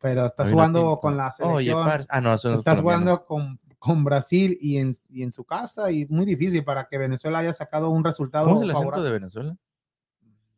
pero, 0.00 0.26
estás 0.26 0.50
jugando 0.50 0.98
con 1.00 1.16
la 1.16 1.30
selección. 1.30 1.56
Oye, 1.56 1.72
ah, 2.08 2.20
no, 2.20 2.34
estás 2.34 2.80
jugando 2.80 3.24
con, 3.24 3.58
con, 3.78 4.04
Brasil 4.04 4.56
y 4.60 4.78
en, 4.78 4.92
y 5.08 5.22
en 5.22 5.32
su 5.32 5.44
casa 5.44 5.90
y 5.90 6.06
muy 6.06 6.24
difícil 6.24 6.64
para 6.64 6.86
que 6.88 6.98
Venezuela 6.98 7.38
haya 7.38 7.52
sacado 7.52 7.90
un 7.90 8.04
resultado 8.04 8.46
¿Cómo 8.46 8.62
es 8.62 8.64
el 8.64 8.70
acento 8.70 9.02
de 9.02 9.10
Venezuela? 9.10 9.56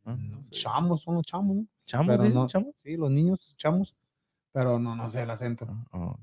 Ah, 0.04 0.16
chamos, 0.50 1.02
son 1.02 1.16
los 1.16 1.26
chamos. 1.26 1.58
¿Chamos? 1.84 2.34
No, 2.34 2.46
¿Chamos? 2.46 2.74
Sí, 2.78 2.96
los 2.96 3.10
niños 3.10 3.54
chamos, 3.56 3.94
pero 4.52 4.78
no, 4.78 4.96
no 4.96 5.10
sé 5.10 5.22
el 5.22 5.30
acento. 5.30 5.66
Oh. 5.92 6.18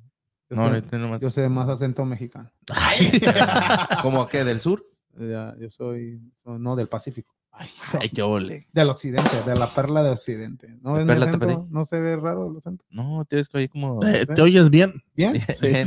Yo, 0.55 0.69
no, 0.69 0.75
sé, 0.75 0.97
no 0.97 1.19
yo 1.19 1.29
sé 1.29 1.49
más 1.49 1.69
acento 1.69 2.05
mexicano. 2.05 2.51
¿Cómo 4.01 4.27
qué? 4.27 4.43
¿Del 4.43 4.61
sur? 4.61 4.85
yo 5.17 5.69
soy, 5.69 6.21
no, 6.43 6.75
del 6.75 6.87
Pacífico. 6.87 7.35
Ay, 7.57 8.09
qué 8.09 8.21
ole. 8.21 8.67
Del 8.73 8.89
occidente, 8.89 9.41
de 9.45 9.55
la 9.55 9.65
perla 9.67 10.03
de 10.03 10.09
occidente. 10.09 10.75
¿No, 10.81 10.97
¿No 10.99 11.85
se 11.85 11.99
ve 12.01 12.17
raro 12.17 12.51
el 12.51 12.57
acento? 12.57 12.83
No, 12.89 13.23
te 13.25 13.37
ves 13.37 13.47
ahí 13.53 13.69
como. 13.69 14.05
Eh, 14.05 14.25
¿Te 14.25 14.41
oyes 14.41 14.69
bien? 14.69 15.01
¿Bien? 15.15 15.41
Sí. 15.57 15.67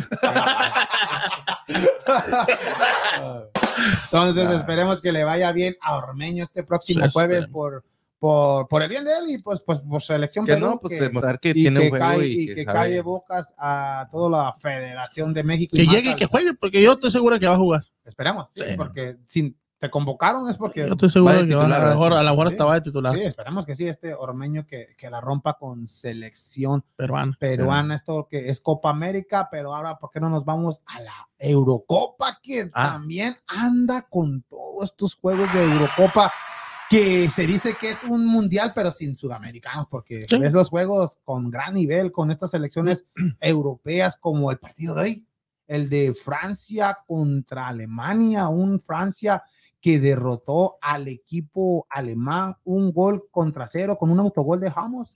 Entonces, 4.04 4.50
esperemos 4.50 5.02
que 5.02 5.12
le 5.12 5.24
vaya 5.24 5.52
bien 5.52 5.76
a 5.82 5.96
Ormeño 5.96 6.44
este 6.44 6.62
próximo 6.64 7.08
jueves 7.10 7.46
por, 7.48 7.84
por, 8.18 8.68
por, 8.68 8.82
el 8.82 8.88
bien 8.88 9.04
de 9.04 9.12
él 9.12 9.30
y 9.30 9.38
pues, 9.38 9.60
pues 9.60 9.80
por 9.80 10.02
selección. 10.02 10.44
Que 10.46 10.56
no, 10.56 10.78
pues 10.80 11.00
demostrar 11.00 11.40
que 11.40 11.54
tiene 11.54 11.80
un 11.80 11.88
juego 11.90 12.22
y, 12.22 12.54
que, 12.54 12.64
calle 12.64 13.00
bocas 13.00 13.52
a 13.56 14.08
toda 14.10 14.44
la 14.44 14.52
Federación 14.54 15.32
de 15.32 15.42
México. 15.42 15.76
Que 15.76 15.86
llegue 15.86 16.12
y 16.12 16.16
que 16.16 16.26
juegue, 16.26 16.54
porque 16.54 16.82
yo 16.82 16.92
estoy 16.92 17.10
seguro 17.10 17.38
que 17.38 17.46
va 17.46 17.54
a 17.54 17.58
jugar. 17.58 17.82
Esperemos, 18.04 18.50
sí, 18.54 18.62
porque 18.76 19.18
si 19.26 19.54
te 19.78 19.90
convocaron 19.90 20.48
es 20.50 20.56
porque. 20.56 20.86
Yo 20.86 20.92
estoy 20.92 21.10
seguro 21.10 21.46
que 21.46 21.54
a, 21.54 21.68
lo 21.68 21.88
mejor, 21.88 22.12
a 22.12 22.22
lo 22.22 22.30
mejor 22.30 22.48
estaba 22.48 22.74
de 22.74 22.80
titular. 22.80 23.14
Sí, 23.14 23.22
esperemos 23.22 23.64
que 23.64 23.76
sí, 23.76 23.86
este 23.86 24.12
ormeño 24.14 24.66
que, 24.66 24.94
que 24.96 25.08
la 25.08 25.20
rompa 25.20 25.54
con 25.54 25.86
selección 25.86 26.84
peruana. 26.96 27.36
Peruana, 27.38 27.94
esto 27.94 28.26
que 28.28 28.50
es 28.50 28.60
Copa 28.60 28.90
América, 28.90 29.48
pero 29.50 29.74
ahora, 29.74 29.98
¿por 29.98 30.10
qué 30.10 30.20
no 30.20 30.30
nos 30.30 30.44
vamos 30.44 30.82
a 30.86 31.00
la 31.00 31.28
Eurocopa? 31.38 32.38
Que 32.42 32.68
ah. 32.72 32.92
también 32.92 33.36
anda 33.46 34.02
con 34.08 34.42
todos 34.42 34.84
estos 34.84 35.14
juegos 35.14 35.52
de 35.52 35.62
Eurocopa 35.62 36.32
que 36.88 37.28
se 37.30 37.46
dice 37.46 37.76
que 37.78 37.90
es 37.90 38.04
un 38.04 38.26
mundial, 38.26 38.72
pero 38.74 38.90
sin 38.90 39.14
sudamericanos, 39.14 39.86
porque 39.90 40.24
ves 40.40 40.52
los 40.52 40.70
juegos 40.70 41.18
con 41.24 41.50
gran 41.50 41.74
nivel, 41.74 42.12
con 42.12 42.30
estas 42.30 42.50
selecciones 42.50 43.06
europeas 43.40 44.16
como 44.16 44.50
el 44.50 44.58
partido 44.58 44.94
de 44.94 45.00
hoy 45.00 45.28
el 45.68 45.88
de 45.88 46.14
Francia 46.14 46.98
contra 47.06 47.68
Alemania, 47.68 48.48
un 48.48 48.80
Francia 48.80 49.44
que 49.80 50.00
derrotó 50.00 50.78
al 50.80 51.06
equipo 51.06 51.86
alemán 51.88 52.56
un 52.64 52.92
gol 52.92 53.28
contra 53.30 53.68
cero 53.68 53.96
con 53.96 54.10
un 54.10 54.18
autogol 54.18 54.58
de 54.58 54.72
Hamos, 54.74 55.14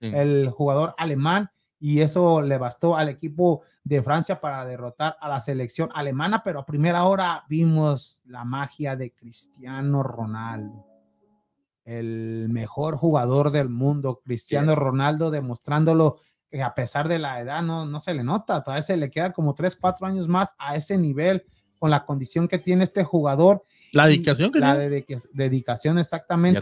el, 0.00 0.50
jugador 0.50 0.94
alemán, 0.98 1.48
y 1.82 2.00
eso 2.00 2.42
le 2.42 2.58
bastó 2.58 2.96
al 2.96 3.08
equipo 3.08 3.62
de 3.82 4.04
Francia 4.04 4.40
para 4.40 4.64
derrotar 4.64 5.16
a 5.20 5.28
la 5.28 5.40
selección 5.40 5.88
alemana, 5.92 6.44
pero 6.44 6.60
a 6.60 6.64
primera 6.64 7.02
hora 7.06 7.44
vimos 7.48 8.22
la 8.24 8.44
magia 8.44 8.94
de 8.94 9.12
Cristiano 9.12 10.04
Ronaldo, 10.04 10.86
el 11.84 12.46
mejor 12.50 12.96
jugador 12.96 13.50
del 13.50 13.68
mundo, 13.68 14.20
Cristiano 14.24 14.76
Ronaldo 14.76 15.32
demostrándolo 15.32 16.18
que 16.48 16.62
a 16.62 16.72
pesar 16.72 17.08
de 17.08 17.18
la 17.18 17.40
edad 17.40 17.62
no, 17.62 17.84
no 17.84 18.00
se 18.00 18.14
le 18.14 18.22
nota, 18.22 18.62
todavía 18.62 18.84
se 18.84 18.96
le 18.96 19.10
queda 19.10 19.32
como 19.32 19.52
3, 19.52 19.74
4 19.74 20.06
años 20.06 20.28
más 20.28 20.54
a 20.58 20.76
ese 20.76 20.96
nivel 20.96 21.44
con 21.82 21.90
la 21.90 22.06
condición 22.06 22.46
que 22.46 22.60
tiene 22.60 22.84
este 22.84 23.02
jugador. 23.02 23.64
La 23.90 24.06
dedicación 24.06 24.52
que 24.52 24.60
la 24.60 24.78
dedicación 24.78 25.98
exactamente. 25.98 26.60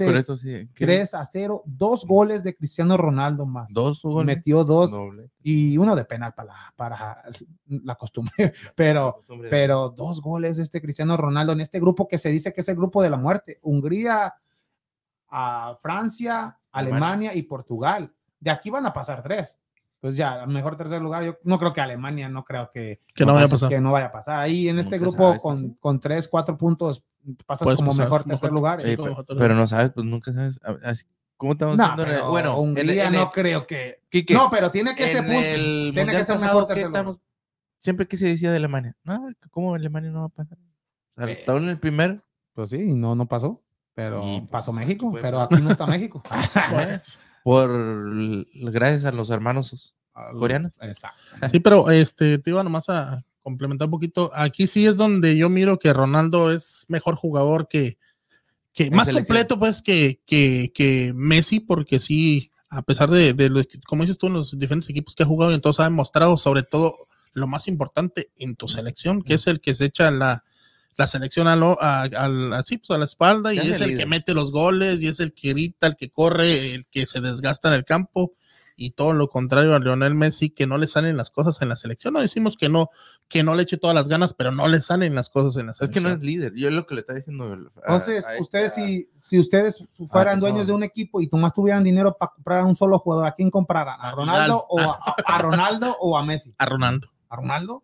3 0.72 1.14
a 1.14 1.26
0, 1.26 1.62
dos 1.66 2.06
goles 2.06 2.42
de 2.42 2.56
Cristiano 2.56 2.96
Ronaldo 2.96 3.44
más. 3.44 3.70
Dos 3.70 4.00
goles. 4.00 4.24
Metió 4.24 4.64
dos 4.64 4.96
y 5.42 5.76
uno 5.76 5.94
de 5.94 6.06
penal 6.06 6.32
para, 6.32 6.54
para 6.74 7.22
la 7.66 7.96
costumbre, 7.96 8.32
pero, 8.74 9.20
pero 9.50 9.90
dos 9.90 10.22
goles 10.22 10.56
de 10.56 10.62
este 10.62 10.80
Cristiano 10.80 11.18
Ronaldo 11.18 11.52
en 11.52 11.60
este 11.60 11.80
grupo 11.80 12.08
que 12.08 12.16
se 12.16 12.30
dice 12.30 12.54
que 12.54 12.62
es 12.62 12.68
el 12.70 12.76
grupo 12.76 13.02
de 13.02 13.10
la 13.10 13.18
muerte. 13.18 13.58
Hungría, 13.60 14.32
a 15.28 15.78
Francia, 15.82 16.58
Alemania 16.72 17.34
y 17.34 17.42
Portugal. 17.42 18.10
De 18.38 18.50
aquí 18.50 18.70
van 18.70 18.86
a 18.86 18.94
pasar 18.94 19.22
tres 19.22 19.58
pues 20.00 20.16
ya, 20.16 20.46
mejor 20.46 20.76
tercer 20.76 21.02
lugar. 21.02 21.24
Yo 21.24 21.38
no 21.44 21.58
creo 21.58 21.72
que 21.74 21.80
Alemania, 21.82 22.28
no 22.28 22.44
creo 22.44 22.70
que, 22.72 23.00
que 23.14 23.26
no, 23.26 23.34
vaya, 23.34 23.46
a 23.46 23.48
pasar. 23.48 23.68
Que 23.68 23.80
no 23.80 23.92
vaya 23.92 24.06
a 24.06 24.12
pasar. 24.12 24.40
Ahí 24.40 24.68
en 24.68 24.78
este 24.78 24.98
grupo, 24.98 25.36
con, 25.38 25.74
con, 25.74 26.00
tres, 26.00 26.26
cuatro 26.26 26.56
puntos, 26.56 27.04
pasas 27.44 27.76
como 27.76 27.92
mejor 27.92 28.24
tercer 28.24 28.50
lugar. 28.50 28.78
pero, 28.82 29.54
no 29.54 29.66
sabes, 29.66 29.90
pues 29.90 30.06
nunca 30.06 30.32
sabes. 30.32 31.06
¿Cómo 31.36 31.52
estamos 31.52 31.76
no, 31.76 32.30
Bueno, 32.30 32.58
Hungría 32.58 33.10
no 33.10 33.30
creo 33.30 33.66
que. 33.66 34.00
no, 34.30 34.48
pero 34.50 34.70
tiene 34.70 34.94
que 34.94 35.08
ser 35.08 35.26
punto. 35.26 35.92
Tiene 35.94 36.12
que 36.12 36.24
ser 36.24 36.38
mejor 36.38 36.66
tercer 36.66 36.86
lugar. 36.86 37.16
Siempre 37.78 38.06
que 38.06 38.18
se 38.18 38.26
decía 38.26 38.50
de 38.50 38.58
Alemania, 38.58 38.94
no, 39.04 39.30
¿cómo 39.50 39.74
Alemania 39.74 40.10
no 40.10 40.20
va 40.20 40.26
a 40.26 40.28
pasar? 40.28 40.58
O 41.16 41.22
sea, 41.22 41.30
eh, 41.30 41.44
en 41.46 41.68
el 41.68 41.78
primer. 41.78 42.22
Pues 42.52 42.70
sí, 42.70 42.94
no, 42.94 43.14
no 43.14 43.26
pasó. 43.26 43.62
Pero 43.94 44.22
pasó 44.50 44.72
México, 44.72 45.14
pero 45.20 45.40
aquí 45.40 45.56
no 45.62 45.70
está 45.70 45.86
México. 45.86 46.22
por 47.42 48.46
gracias 48.54 49.04
a 49.04 49.12
los 49.12 49.30
hermanos 49.30 49.94
coreanos. 50.38 50.72
Exacto. 50.80 51.18
Sí, 51.50 51.60
pero 51.60 51.90
este 51.90 52.38
te 52.38 52.50
iba 52.50 52.62
nomás 52.62 52.88
a 52.88 53.24
complementar 53.42 53.86
un 53.86 53.92
poquito. 53.92 54.30
Aquí 54.34 54.66
sí 54.66 54.86
es 54.86 54.96
donde 54.96 55.36
yo 55.36 55.48
miro 55.48 55.78
que 55.78 55.92
Ronaldo 55.92 56.52
es 56.52 56.86
mejor 56.88 57.16
jugador 57.16 57.68
que, 57.68 57.98
que 58.72 58.90
más 58.90 59.10
completo 59.10 59.58
pues 59.58 59.82
que, 59.82 60.20
que, 60.26 60.72
que, 60.74 61.12
Messi, 61.14 61.60
porque 61.60 61.98
sí, 61.98 62.50
a 62.68 62.82
pesar 62.82 63.10
de, 63.10 63.34
de 63.34 63.48
lo, 63.48 63.62
como 63.86 64.02
dices 64.02 64.18
tú, 64.18 64.28
en 64.28 64.34
los 64.34 64.58
diferentes 64.58 64.90
equipos 64.90 65.14
que 65.14 65.22
ha 65.22 65.26
jugado 65.26 65.52
y 65.52 65.54
entonces 65.54 65.80
ha 65.80 65.84
demostrado 65.84 66.36
sobre 66.36 66.62
todo 66.62 67.08
lo 67.32 67.46
más 67.46 67.68
importante 67.68 68.30
en 68.36 68.56
tu 68.56 68.68
selección, 68.68 69.22
que 69.22 69.34
es 69.34 69.46
el 69.46 69.60
que 69.60 69.74
se 69.74 69.86
echa 69.86 70.10
la, 70.10 70.44
la 71.00 71.06
selección 71.06 71.48
a, 71.48 71.56
lo, 71.56 71.78
a, 71.80 72.02
pues, 72.10 72.90
a, 72.90 72.98
la 72.98 73.04
espalda 73.06 73.54
y 73.54 73.58
es 73.58 73.80
el, 73.80 73.96
que 73.96 74.04
mete 74.04 74.34
los 74.34 74.52
goles 74.52 75.00
y 75.00 75.08
es 75.08 75.18
el 75.18 75.32
que 75.32 75.54
grita, 75.54 75.86
el 75.86 75.96
que 75.96 76.10
corre, 76.10 76.74
el 76.74 76.86
que 76.88 77.06
se 77.06 77.22
desgasta 77.22 77.68
en 77.68 77.74
el 77.74 77.86
campo 77.86 78.34
y 78.76 78.90
todo 78.90 79.14
lo 79.14 79.30
contrario 79.30 79.74
a 79.74 79.78
Lionel 79.78 80.14
Messi 80.14 80.50
que 80.50 80.66
no 80.66 80.76
le 80.76 80.86
salen 80.88 81.16
las 81.16 81.30
cosas 81.30 81.62
en 81.62 81.70
la 81.70 81.76
selección. 81.76 82.12
No 82.12 82.20
decimos 82.20 82.58
que 82.58 82.68
no, 82.68 82.90
que 83.28 83.42
no 83.42 83.54
le 83.54 83.62
eche 83.62 83.78
todas 83.78 83.94
las 83.94 84.08
ganas, 84.08 84.34
pero 84.34 84.52
no 84.52 84.68
le 84.68 84.82
salen 84.82 85.14
las 85.14 85.30
cosas 85.30 85.56
en 85.56 85.68
la 85.68 85.74
selección. 85.74 86.04
Es 86.04 86.04
que 86.04 86.16
no 86.16 86.18
es 86.18 86.22
líder, 86.22 86.52
yo 86.54 86.68
es 86.68 86.74
lo 86.74 86.86
que 86.86 86.94
le 86.94 87.00
está 87.00 87.14
diciendo. 87.14 87.50
Entonces, 87.76 88.26
ustedes 88.38 88.74
si, 88.74 89.10
si 89.16 89.38
ustedes 89.38 89.82
fueran 90.10 90.38
dueños 90.38 90.66
de 90.66 90.74
un 90.74 90.82
equipo 90.82 91.22
y 91.22 91.30
más 91.32 91.54
tuvieran 91.54 91.82
dinero 91.82 92.14
para 92.18 92.32
comprar 92.32 92.58
a 92.60 92.66
un 92.66 92.76
solo 92.76 92.98
jugador, 92.98 93.26
¿a 93.26 93.32
quién 93.32 93.50
comprarán? 93.50 93.96
¿A 93.98 94.10
Ronaldo, 94.10 94.66
o 94.68 94.78
a 94.80 95.38
Ronaldo 95.38 95.96
o 95.98 96.18
a 96.18 96.22
Messi? 96.26 96.54
A 96.58 96.66
Ronaldo. 96.66 97.08
Arnaldo 97.30 97.82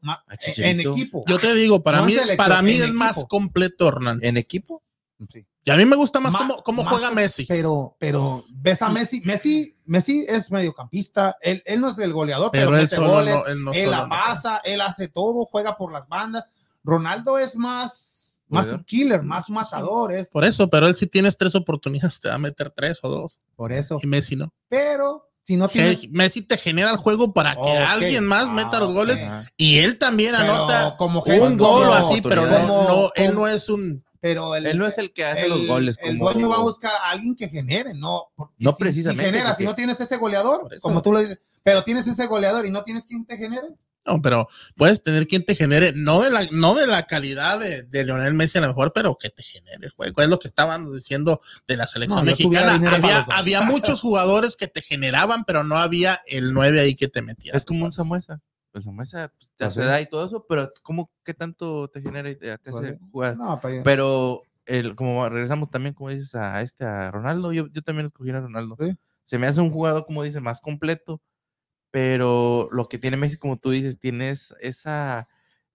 en 0.59 0.81
equipo. 0.81 1.25
Yo 1.27 1.39
te 1.39 1.55
digo, 1.55 1.83
para 1.83 2.03
mí, 2.03 2.15
para 2.37 2.61
mí 2.61 2.75
es 2.75 2.93
más 2.93 3.25
completo 3.25 3.91
Ronaldo. 3.91 4.27
¿En 4.27 4.37
equipo? 4.37 4.83
Sí. 5.33 5.47
Y 5.67 5.71
a 5.73 5.77
mí 5.77 5.85
me 5.85 5.97
gusta 5.97 6.21
más, 6.21 6.33
cómo, 6.63 6.85
juega 6.85 7.11
Messi. 7.11 7.45
Pero, 7.45 7.97
pero 7.99 8.45
ves 8.51 8.83
a 8.83 8.89
Messi, 8.89 9.21
Messi, 9.23 9.77
Messi 9.85 10.25
es 10.29 10.53
mediocampista, 10.53 11.37
él, 11.41 11.61
él 11.67 11.81
no 11.81 11.89
es 11.89 11.99
el 11.99 12.13
goleador, 12.13 12.51
pero, 12.53 12.77
él, 12.77 12.89
goles, 12.97 13.37
él, 13.75 13.91
la 13.91 14.09
pasa, 14.09 14.61
él 14.63 14.81
hace 14.81 15.09
todo, 15.09 15.45
juega 15.47 15.77
por 15.77 15.93
las 15.93 16.07
bandas. 16.07 16.45
Ronaldo 16.85 17.37
es 17.37 17.57
más, 17.57 18.41
más 18.47 18.77
killer, 18.87 19.25
más 19.25 19.51
matador. 19.51 20.13
Por 20.31 20.45
eso, 20.45 20.71
pero 20.71 20.87
él 20.87 20.95
si 20.95 21.09
tienes 21.09 21.37
tres 21.37 21.57
oportunidades 21.57 22.21
te 22.21 22.29
va 22.29 22.37
a 22.37 22.39
meter 22.39 22.71
tres 22.71 23.01
o 23.03 23.09
dos. 23.09 23.41
Por 23.57 23.73
eso. 23.73 23.99
Y 24.01 24.07
Messi 24.07 24.37
no. 24.37 24.55
Pero 24.69 25.26
si 25.47 25.57
no 25.57 25.69
tienes... 25.69 26.11
Messi 26.11 26.43
te 26.43 26.59
genera 26.59 26.91
el 26.91 26.97
juego 26.97 27.33
para 27.33 27.55
que 27.55 27.71
alguien 27.71 28.27
más 28.27 28.51
meta 28.53 28.81
los 28.81 28.91
ah, 28.91 28.93
goles 28.93 29.27
y 29.57 29.79
él 29.79 29.97
también 29.97 30.35
anota 30.35 30.97
como 30.99 31.23
un 31.23 31.57
gol 31.57 31.87
o 31.87 31.93
así, 31.93 32.21
pero 32.21 32.47
no, 32.47 33.13
él 33.15 33.35
no 33.35 33.47
es 33.47 33.69
un 33.69 34.05
pero 34.21 34.57
él 34.57 34.77
no 34.77 34.89
es 34.89 34.99
el 34.99 35.13
que 35.13 35.25
hace 35.25 35.47
los 35.47 35.65
goles. 35.67 35.97
el 36.03 36.19
dueño 36.19 36.49
va 36.49 36.57
a 36.57 36.63
buscar 36.63 36.91
a 36.91 37.11
alguien 37.11 37.37
que 37.37 37.49
genere, 37.49 37.95
no. 37.95 38.25
No 38.59 38.75
precisamente. 38.75 39.23
Si 39.23 39.31
genera, 39.31 39.55
si 39.55 39.63
no 39.63 39.77
tienes 39.77 40.01
ese 40.01 40.17
goleador, 40.17 40.69
como 40.81 41.01
tú 41.01 41.13
lo 41.13 41.21
dices, 41.21 41.39
pero 41.63 41.85
tienes 41.85 42.09
ese 42.09 42.27
goleador 42.27 42.67
y 42.67 42.73
no 42.73 42.83
tienes 42.83 43.07
quien 43.07 43.25
te 43.25 43.37
genere. 43.37 43.69
No, 44.07 44.23
pero 44.23 44.49
puedes 44.77 45.03
tener 45.03 45.27
quien 45.27 45.45
te 45.45 45.57
genere, 45.57 45.93
no 45.95 46.21
de 46.23 46.31
la, 46.31 46.47
no 46.53 46.75
de 46.75 46.87
la 46.87 47.07
calidad 47.07 47.59
de, 47.59 47.83
de 47.83 48.05
Leonel 48.05 48.35
Messi 48.35 48.59
a 48.59 48.61
lo 48.61 48.69
mejor, 48.69 48.93
pero 48.95 49.17
que 49.17 49.31
te 49.31 49.43
genere 49.43 49.87
el 49.87 49.91
juego. 49.91 50.23
Es 50.23 50.29
lo 50.29 50.39
que 50.39 50.47
estaban 50.49 50.89
diciendo 50.93 51.41
de 51.67 51.77
la 51.77 51.87
selección 51.87 52.25
mexicana. 52.25 52.75
Había, 52.75 53.21
había 53.31 53.63
muchos 53.63 54.01
jugadores 54.01 54.57
que 54.57 54.69
te 54.69 54.81
generaban, 54.81 55.45
pero 55.45 55.65
no 55.65 55.77
había 55.77 56.21
el 56.27 56.53
9 56.53 56.81
ahí 56.81 56.95
que 56.95 57.09
te 57.09 57.23
metiera. 57.23 57.59
Es 57.59 57.65
como 57.65 57.85
un 57.85 57.93
Samuesa. 57.93 58.41
Pues 58.71 58.85
Samuesa 58.85 59.33
te 59.57 59.65
hace 59.65 59.81
da 59.81 60.01
y 60.01 60.07
todo 60.07 60.27
eso, 60.27 60.47
pero 60.49 60.73
¿cómo 60.83 61.11
qué 61.25 61.35
tanto 61.35 61.89
te 61.89 62.01
genera 62.01 62.31
y 62.31 62.37
te, 62.37 62.53
hace 62.53 62.99
jugar? 63.11 63.37
No, 63.37 63.61
pero 63.83 64.43
el, 64.67 64.95
como 64.95 65.29
regresamos 65.29 65.71
también, 65.71 65.95
como 65.95 66.11
dices, 66.11 66.35
a 66.35 66.61
este, 66.61 66.85
a 66.85 67.11
Ronaldo, 67.11 67.53
yo, 67.53 67.67
yo 67.69 67.83
también 67.83 68.07
escogí 68.07 68.31
a 68.31 68.41
Ronaldo. 68.41 68.77
Se 69.25 69.39
me 69.39 69.49
hace 69.49 69.61
un 69.61 69.71
jugador, 69.71 70.07
como 70.07 70.23
dices, 70.23 70.41
más 70.41 70.61
completo 70.61 71.21
pero 71.91 72.69
lo 72.73 72.89
que 72.89 72.99
tiene 72.99 73.17
Messi, 73.17 73.37
como 73.37 73.57
tú 73.57 73.71
dices, 73.71 73.99
tienes 73.99 74.55
esa, 74.61 75.29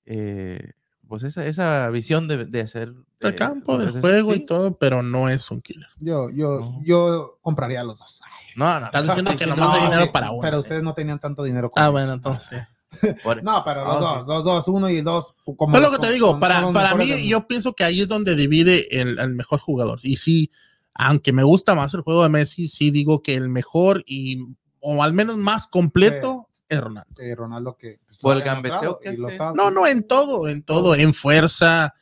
eh, 0.05 0.71
pues 1.07 1.23
esa, 1.23 1.45
esa 1.45 1.89
visión 1.89 2.27
de, 2.27 2.45
de 2.45 2.61
hacer... 2.61 2.93
el 3.19 3.35
campo, 3.35 3.77
del 3.77 3.91
juego 3.99 4.33
y 4.35 4.45
todo, 4.45 4.77
pero 4.77 5.03
no 5.03 5.29
es 5.29 5.49
un 5.51 5.61
killer. 5.61 5.89
Yo, 5.99 6.29
yo, 6.29 6.79
yo 6.83 7.39
compraría 7.41 7.83
los 7.83 7.97
dos. 7.97 8.19
no, 8.55 8.79
no. 8.79 8.85
Estás 8.87 9.03
diciendo 9.03 9.35
que 9.35 9.45
nomás 9.45 9.75
hay 9.75 9.83
dinero 9.83 10.11
para 10.11 10.31
uno. 10.31 10.41
Pero 10.41 10.59
ustedes 10.59 10.83
no 10.83 10.93
tenían 10.93 11.19
tanto 11.19 11.43
dinero. 11.43 11.69
Como 11.69 11.85
ah, 11.85 11.89
bueno, 11.89 12.13
entonces... 12.13 12.63
no, 13.43 13.63
pero 13.63 13.85
los 13.85 13.99
dos, 13.99 14.27
los 14.27 14.43
dos, 14.43 14.67
uno 14.67 14.89
y 14.89 15.01
dos. 15.01 15.33
Como, 15.55 15.75
es 15.75 15.81
lo 15.81 15.91
que 15.91 15.99
te 15.99 16.11
digo, 16.11 16.39
para, 16.39 16.71
para 16.73 16.93
mí, 16.93 17.27
yo 17.27 17.47
pienso 17.47 17.73
que 17.73 17.83
ahí 17.83 18.01
es 18.01 18.07
donde 18.07 18.35
divide 18.35 18.99
el, 19.01 19.17
el, 19.17 19.33
mejor 19.33 19.59
jugador. 19.59 19.99
Y 20.03 20.17
sí, 20.17 20.51
aunque 20.93 21.31
me 21.31 21.43
gusta 21.43 21.73
más 21.73 21.93
el 21.93 22.01
juego 22.01 22.23
de 22.23 22.29
Messi, 22.29 22.67
sí 22.67 22.91
digo 22.91 23.21
que 23.21 23.35
el 23.35 23.49
mejor 23.49 24.03
y 24.05 24.45
o 24.81 25.01
al 25.01 25.13
menos 25.13 25.37
más 25.37 25.67
completo, 25.67 26.49
es 26.71 26.79
Ronaldo. 26.79 27.13
Sí, 27.17 27.35
Ronaldo 27.35 27.77
que... 27.77 27.99
Pues, 28.21 28.37
el 28.37 28.43
gambeteo 28.43 28.99
que 28.99 29.17
No, 29.55 29.71
no, 29.71 29.87
en 29.87 30.07
todo, 30.07 30.47
en 30.47 30.63
todo, 30.63 30.95
en 30.95 31.13
fuerza, 31.13 31.95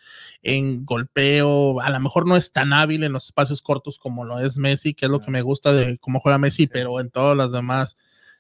en 0.44 0.86
golpeo, 0.86 1.82
a 1.82 1.90
lo 1.90 2.00
mejor 2.00 2.28
no 2.28 2.38
es 2.38 2.52
tan 2.52 2.72
hábil 2.72 3.04
en 3.04 3.14
los 3.14 3.26
espacios 3.26 3.64
cortos 3.64 3.98
como 3.98 4.26
lo 4.26 4.40
es 4.40 4.60
Messi, 4.60 4.94
que 4.94 5.06
es 5.08 5.12
lo 5.12 5.22
que 5.22 5.32
me 5.32 5.42
gusta 5.42 5.74
de 5.74 5.98
cómo 5.98 6.20
juega 6.20 6.38
Messi, 6.38 6.68
pero 6.68 7.00
en 7.00 7.10
todos 7.10 7.36
los 7.36 7.52
demás 7.52 7.98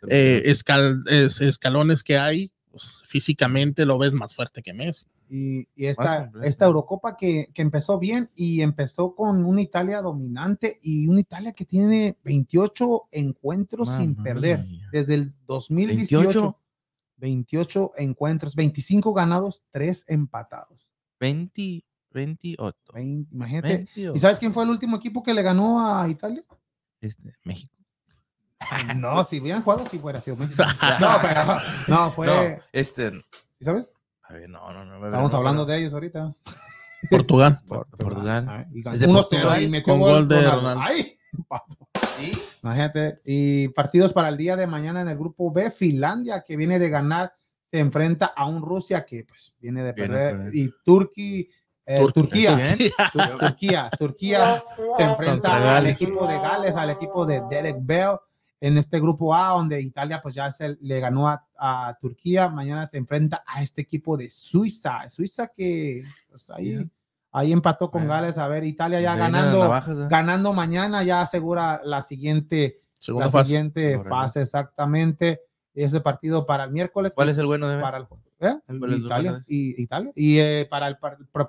eh, 0.08 0.44
escalones 0.46 2.04
que 2.04 2.20
hay, 2.20 2.54
pues, 2.70 3.02
físicamente 3.08 3.86
lo 3.86 3.98
ves 3.98 4.14
más 4.14 4.36
fuerte 4.36 4.62
que 4.62 4.74
Messi. 4.76 5.08
Y, 5.32 5.68
esta, 5.76 6.32
esta, 6.44 6.66
Eurocopa 6.66 7.16
que, 7.16 7.52
que, 7.54 7.62
empezó 7.62 8.00
bien 8.00 8.32
y 8.36 8.62
empezó 8.62 9.14
con 9.14 9.46
una 9.46 9.62
Italia 9.62 10.02
dominante 10.02 10.80
y 10.82 11.08
una 11.08 11.20
Italia 11.20 11.54
que 11.54 11.66
tiene 11.66 12.18
28 12.24 13.10
encuentros 13.12 13.96
sin 13.96 14.16
perder 14.16 14.66
desde 14.92 15.14
el 15.14 15.34
2018. 15.46 16.58
28. 17.18 17.92
encuentros, 17.98 18.56
25 18.56 19.14
ganados, 19.14 19.64
3 19.72 20.06
empatados. 20.08 20.92
20, 21.20 21.84
28. 22.12 22.78
imagínate. 22.98 23.88
¿Y 23.96 24.18
sabes 24.20 24.40
quién 24.40 24.54
fue 24.54 24.64
el 24.64 24.70
último 24.70 24.98
equipo 24.98 25.22
que 25.22 25.34
le 25.34 25.44
ganó 25.44 25.86
a 25.86 26.08
Italia? 26.08 26.44
Este, 27.02 27.36
México. 27.44 27.76
No, 28.98 29.24
si 29.24 29.40
hubieran 29.40 29.62
jugado, 29.62 29.88
si 29.88 30.00
fuera 30.00 30.20
sido 30.20 30.38
México. 30.38 30.64
No, 31.00 31.18
pero 31.22 31.46
no, 31.88 32.12
fue. 32.12 32.62
este. 32.74 33.12
¿Sí 33.12 33.66
sabes? 33.66 33.90
No, 34.48 34.72
no, 34.74 34.86
no. 34.86 35.06
Estamos 35.06 35.34
hablando 35.34 35.66
de 35.66 35.78
ellos 35.78 35.94
ahorita. 35.94 36.36
Portugal. 37.10 37.60
Portugal. 37.98 38.68
Y 38.72 39.82
con 39.82 40.00
gol, 40.00 40.28
de 40.28 40.50
Ronaldo. 40.50 40.82
Ay, 40.84 41.14
Imagínate. 42.64 43.22
Y 43.24 43.70
partidos 43.70 44.14
para 44.14 44.30
el 44.30 44.38
día 44.38 44.56
de 44.56 44.68
mañana 44.68 45.02
en 45.02 45.08
el 45.08 45.18
grupo 45.18 45.52
B, 45.52 45.72
Finlandia, 45.72 46.44
que 46.46 46.58
viene 46.58 46.80
de 46.80 46.90
ganar, 46.90 47.34
se 47.72 47.80
enfrenta 47.80 48.28
a 48.28 48.46
un 48.46 48.62
Rusia 48.62 49.06
que 49.06 49.26
pues 49.26 49.56
viene 49.60 49.84
de 49.84 49.94
perder. 49.94 50.54
Y 50.54 50.70
Turquía. 50.84 51.46
Eh, 51.86 52.06
Turquía, 52.14 52.60
Turquía, 53.40 53.90
Turquía 53.98 54.64
se 54.96 55.04
enfrenta 55.04 55.78
al 55.78 55.88
equipo 55.88 56.28
de 56.28 56.36
Gales, 56.36 56.76
al 56.76 56.92
equipo 56.92 57.26
de 57.26 57.42
Derek 57.50 57.78
Bell 57.80 58.18
en 58.62 58.78
este 58.78 59.00
grupo 59.00 59.34
A, 59.34 59.50
donde 59.50 59.82
Italia 59.82 60.22
pues 60.22 60.36
ya 60.36 60.52
se 60.52 60.78
le 60.82 61.00
ganó 61.00 61.28
a, 61.28 61.98
Turquía, 62.02 62.50
mañana 62.50 62.88
se 62.88 62.98
enfrenta 62.98 63.44
a 63.46 63.62
este 63.62 63.82
equipo 63.82 64.18
de 64.18 64.30
Suiza, 64.32 65.10
Suiza 65.10 65.48
que 65.48 66.04
pues 66.30 66.50
ahí, 66.50 66.90
ahí 67.32 67.52
empató 67.52 67.92
con 67.92 68.08
Gales, 68.08 68.38
a 68.38 68.48
ver, 68.48 68.64
Italia 68.64 69.02
ya 69.02 69.16
ganando, 69.16 69.70
ganando 70.10 70.54
mañana 70.54 71.04
ya 71.04 71.22
asegura 71.22 71.82
la 71.84 72.02
siguiente, 72.02 72.82
la 73.08 73.30
fase. 73.30 73.46
siguiente 73.46 74.02
fase. 74.04 74.42
exactamente, 74.42 75.42
ese 75.74 76.02
partido 76.02 76.46
para 76.46 76.66
el 76.66 76.72
miércoles. 76.72 77.14
¿Cuál 77.16 77.30
es 77.30 77.38
el 77.38 77.46
bueno 77.46 77.68
de 77.68 77.82
para 77.82 77.98
el, 77.98 78.08
¿eh? 78.40 78.56
Italia, 78.98 79.42
y, 79.48 79.82
Italia, 79.82 80.12
y 80.16 80.40
eh, 80.40 80.68
para, 80.70 80.88
el, 80.88 80.98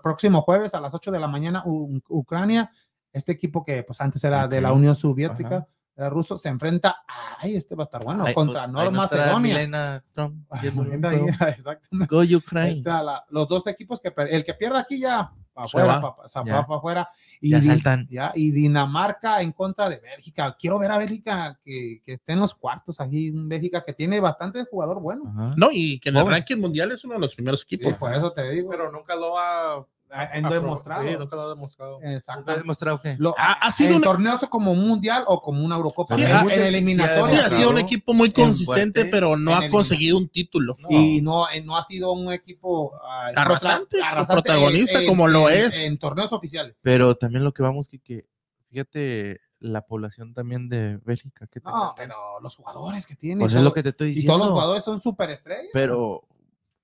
próximo 0.03 0.43
jueves 0.43 0.75
a 0.75 0.81
las 0.81 0.95
8 0.95 1.11
de 1.11 1.21
la 1.21 1.29
mañana 1.29 1.63
Ucrania, 1.65 2.71
este 3.13 3.33
equipo 3.33 3.65
que 3.65 3.83
pues 3.83 4.01
antes 4.01 4.23
era 4.23 4.47
de 4.49 4.61
la 4.61 4.73
Unión 4.73 4.95
Soviética 4.95 5.67
ruso 6.09 6.39
se 6.39 6.49
enfrenta, 6.49 7.03
ay, 7.39 7.57
este 7.57 7.75
va 7.75 7.83
a 7.83 7.87
estar 7.87 8.05
bueno, 8.05 8.25
contra 8.33 8.67
Norma 8.67 9.03
Macedonia. 9.03 10.03
Go 12.09 12.23
Ukraine. 12.23 12.83
los 13.29 13.49
dos 13.49 13.67
equipos 13.67 14.01
que 14.01 14.13
el 14.17 14.45
que 14.45 14.55
pierda 14.55 14.81
aquí 14.81 15.01
ya 15.01 15.33
para 15.53 15.67
afuera, 15.67 16.01
para, 16.45 16.77
afuera. 16.77 17.09
Y, 17.41 17.51
ya 17.51 17.61
saltan. 17.61 18.07
Ya, 18.11 18.33
y 18.35 18.51
Dinamarca 18.51 19.43
en 19.43 19.53
contra 19.53 19.89
de 19.89 19.99
Bélgica. 19.99 20.57
Quiero 20.59 20.79
ver 20.79 20.91
a 20.91 20.99
Bélgica 20.99 21.59
que, 21.65 22.01
que 22.05 22.15
esté 22.15 22.33
en 22.33 22.41
los 22.41 22.55
cuartos 22.55 23.01
un 23.01 23.49
Bélgica 23.49 23.83
que 23.85 23.93
tiene 23.93 24.21
bastante 24.21 24.65
jugador 24.65 25.01
bueno. 25.01 25.55
No, 25.57 25.69
y 25.73 25.99
que 26.01 26.11
en 26.11 26.17
el 26.17 26.27
ranking 26.27 26.59
mundial 26.59 26.93
es 26.93 27.05
uno 27.05 27.15
de 27.15 27.21
los 27.21 27.35
primeros 27.35 27.63
equipos. 27.63 27.97
por 27.99 28.13
eso 28.13 28.33
te 28.33 28.49
digo. 28.51 28.71
Pero 28.71 28.93
nunca 28.93 29.17
lo 29.17 29.39
ha 29.39 29.87
ha 30.13 30.51
demostrado. 30.51 31.03
Sí, 31.03 31.17
nunca 31.19 31.37
lo 31.37 31.43
ha 31.43 31.49
demostrado. 31.49 32.03
Exacto. 32.03 32.51
¿Ha 32.51 32.57
demostrado 32.57 33.01
qué? 33.01 33.17
ha, 33.37 33.71
sido 33.71 33.97
un 33.97 34.03
torneo 34.03 34.39
como 34.49 34.73
un 34.73 34.89
mundial 34.89 35.25
o 35.27 35.41
como 35.41 35.65
una 35.65 35.77
Eurocopa. 35.77 36.17
Sí, 36.17 36.23
en 36.23 36.51
eliminatoria. 36.51 37.47
ha 37.47 37.51
sido 37.51 37.71
un 37.71 37.79
equipo 37.79 38.15
muy 38.15 38.31
consistente, 38.31 39.05
pero 39.07 39.37
no 39.37 39.55
ha 39.55 39.69
conseguido 39.69 40.19
un 40.19 40.29
título. 40.29 40.77
Y 40.89 41.21
no, 41.21 41.49
eh, 41.51 41.63
no 41.63 41.77
ha 41.77 41.85
sido 41.85 42.13
un 42.13 42.33
equipo 42.33 42.93
uh, 42.93 43.39
arrasante, 43.39 43.99
protagonista 44.27 45.05
como 45.07 45.29
lo 45.29 45.49
es. 45.49 45.81
En 45.81 45.99
torneos 45.99 46.33
oficiales. 46.33 46.77
Pero 46.83 47.15
también 47.15 47.45
lo 47.45 47.53
que 47.53 47.63
vamos, 47.63 47.89
que 47.89 48.27
fíjate 48.69 49.41
la 49.59 49.87
población 49.87 50.35
también 50.35 50.69
de 50.69 50.99
Bélgica. 51.05 51.47
Que 51.47 51.61
no, 51.61 51.95
pero 51.97 52.41
los 52.41 52.57
jugadores 52.57 53.07
que 53.07 53.15
tienen. 53.15 53.41
Pues 53.41 53.55
es 53.55 53.63
lo 53.63 53.73
que 53.73 53.83
te 53.83 53.91
estoy 53.91 54.09
diciendo. 54.09 54.33
Y 54.33 54.37
todos 54.37 54.47
los 54.47 54.55
jugadores 54.55 54.85
son 54.85 55.01
superestrellas. 55.01 55.71
Pero 55.73 56.25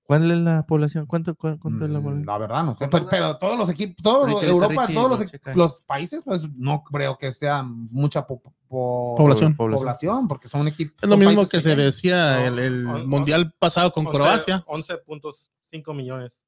¿Cuál 0.07 0.31
es 0.31 0.39
la 0.39 0.65
población? 0.65 1.07
¿Cuánto, 1.07 1.35
cuánto 1.35 1.85
es 1.85 1.91
la 1.91 2.01
población? 2.01 2.23
Mm, 2.23 2.27
la 2.27 2.39
verdad, 2.39 2.65
no 2.65 2.75
sé. 2.77 2.89
Pero, 2.89 3.39
todos 3.39 3.59
los 3.59 3.69
equipos, 3.69 4.01
todos 4.03 4.41
Europa, 4.41 4.87
todos 4.87 5.27
los, 5.55 5.83
países, 5.83 6.23
pues 6.25 6.49
no 6.57 6.85
creo 6.85 7.19
que 7.19 7.33
sean 7.33 7.89
mucha 7.91 8.25
población. 8.25 9.57
población, 9.57 10.29
porque 10.29 10.47
son 10.49 10.69
equipos. 10.69 10.97
Es 11.03 11.09
lo 11.09 11.17
mismo 11.17 11.49
que 11.49 11.61
se 11.61 11.75
decía 11.75 12.47
el, 12.47 12.59
el 12.61 12.85
mundial 13.07 13.53
pasado 13.59 13.91
con 13.91 14.05
Croacia. 14.05 14.65
11.5 14.67 15.95
millones. 15.97 16.41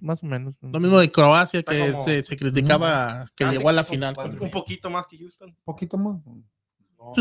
más 0.00 0.22
o 0.22 0.26
menos. 0.26 0.56
Lo 0.60 0.80
mismo 0.80 0.98
de 0.98 1.10
Croacia 1.10 1.62
que 1.62 1.94
se, 2.04 2.22
se, 2.22 2.36
criticaba 2.36 3.30
que 3.34 3.46
llegó 3.46 3.70
a 3.70 3.72
la 3.72 3.84
final. 3.84 4.14
Un 4.38 4.50
poquito 4.50 4.90
más 4.90 5.06
que 5.06 5.16
Houston. 5.16 5.48
Un 5.48 5.64
poquito 5.64 5.96
más. 5.96 6.20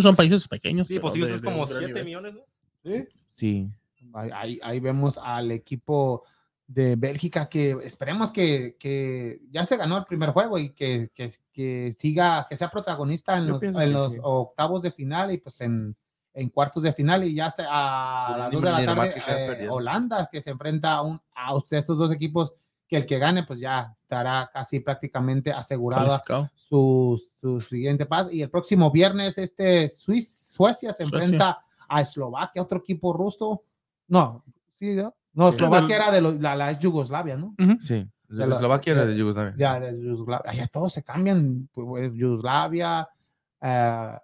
Son 0.01 0.13
países 0.13 0.45
pequeños. 0.45 0.89
Sí, 0.89 0.99
pues 0.99 1.15
es 1.15 1.41
como 1.41 1.65
7 1.65 2.03
millones, 2.03 2.33
¿no? 2.33 2.41
Sí. 2.83 3.07
Sí. 3.35 3.71
Ahí, 4.13 4.59
ahí, 4.63 4.79
vemos 4.79 5.17
al 5.17 5.51
equipo 5.51 6.23
de 6.67 6.95
Bélgica 6.97 7.47
que 7.47 7.71
esperemos 7.83 8.31
que, 8.31 8.75
que, 8.77 9.41
ya 9.49 9.65
se 9.65 9.77
ganó 9.77 9.97
el 9.97 10.03
primer 10.03 10.31
juego 10.31 10.57
y 10.57 10.73
que, 10.73 11.09
que, 11.13 11.31
que 11.53 11.91
siga, 11.93 12.45
que 12.49 12.57
sea 12.57 12.69
protagonista 12.69 13.37
en 13.37 13.47
los, 13.47 13.63
en 13.63 13.93
los 13.93 14.19
octavos 14.21 14.81
de 14.81 14.91
final 14.91 15.31
y 15.31 15.37
pues 15.37 15.61
en, 15.61 15.95
en 16.37 16.49
cuartos 16.49 16.83
de 16.83 16.93
final 16.93 17.23
y 17.23 17.33
ya 17.33 17.51
a 17.57 18.35
las 18.37 18.51
dos 18.51 18.61
de 18.61 18.71
la 18.71 18.85
tarde 18.85 19.15
eh, 19.27 19.67
Holanda 19.69 20.29
que 20.31 20.39
se 20.39 20.51
enfrenta 20.51 20.93
a, 20.93 21.01
un, 21.01 21.19
a 21.33 21.53
estos 21.71 21.97
dos 21.97 22.11
equipos 22.11 22.53
que 22.87 22.97
el 22.97 23.07
que 23.07 23.17
gane 23.17 23.43
pues 23.43 23.59
ya 23.59 23.95
estará 24.01 24.49
casi 24.53 24.79
prácticamente 24.79 25.51
asegurada 25.51 26.21
su, 26.53 27.19
su, 27.41 27.59
siguiente 27.59 28.05
paso 28.05 28.29
y 28.29 28.43
el 28.43 28.51
próximo 28.51 28.91
viernes 28.91 29.39
este 29.39 29.89
Suecia 29.89 30.93
se 30.93 31.03
enfrenta 31.03 31.59
a 31.89 32.01
Eslovaquia 32.01 32.61
otro 32.61 32.79
equipo 32.79 33.13
ruso 33.13 33.63
no, 34.07 34.43
sí, 34.79 34.95
¿no? 34.95 35.15
No, 35.33 35.49
Eslovaquia 35.49 35.95
era 35.95 36.11
de 36.11 36.21
la, 36.21 36.55
la 36.55 36.71
Yugoslavia, 36.73 37.37
¿no? 37.37 37.55
Sí, 37.79 38.09
de 38.27 38.43
Eslovaquia 38.43 38.93
era 38.93 39.05
de 39.05 39.15
Yugoslavia. 39.15 39.53
Ya, 39.57 39.79
de 39.79 40.01
Yugoslavia. 40.01 40.53
Ya 40.53 40.67
todos 40.67 40.93
se 40.93 41.03
cambian, 41.03 41.69
pues, 41.73 41.87
pues 41.87 42.13
Yugoslavia, 42.13 43.07
eh, 43.59 44.17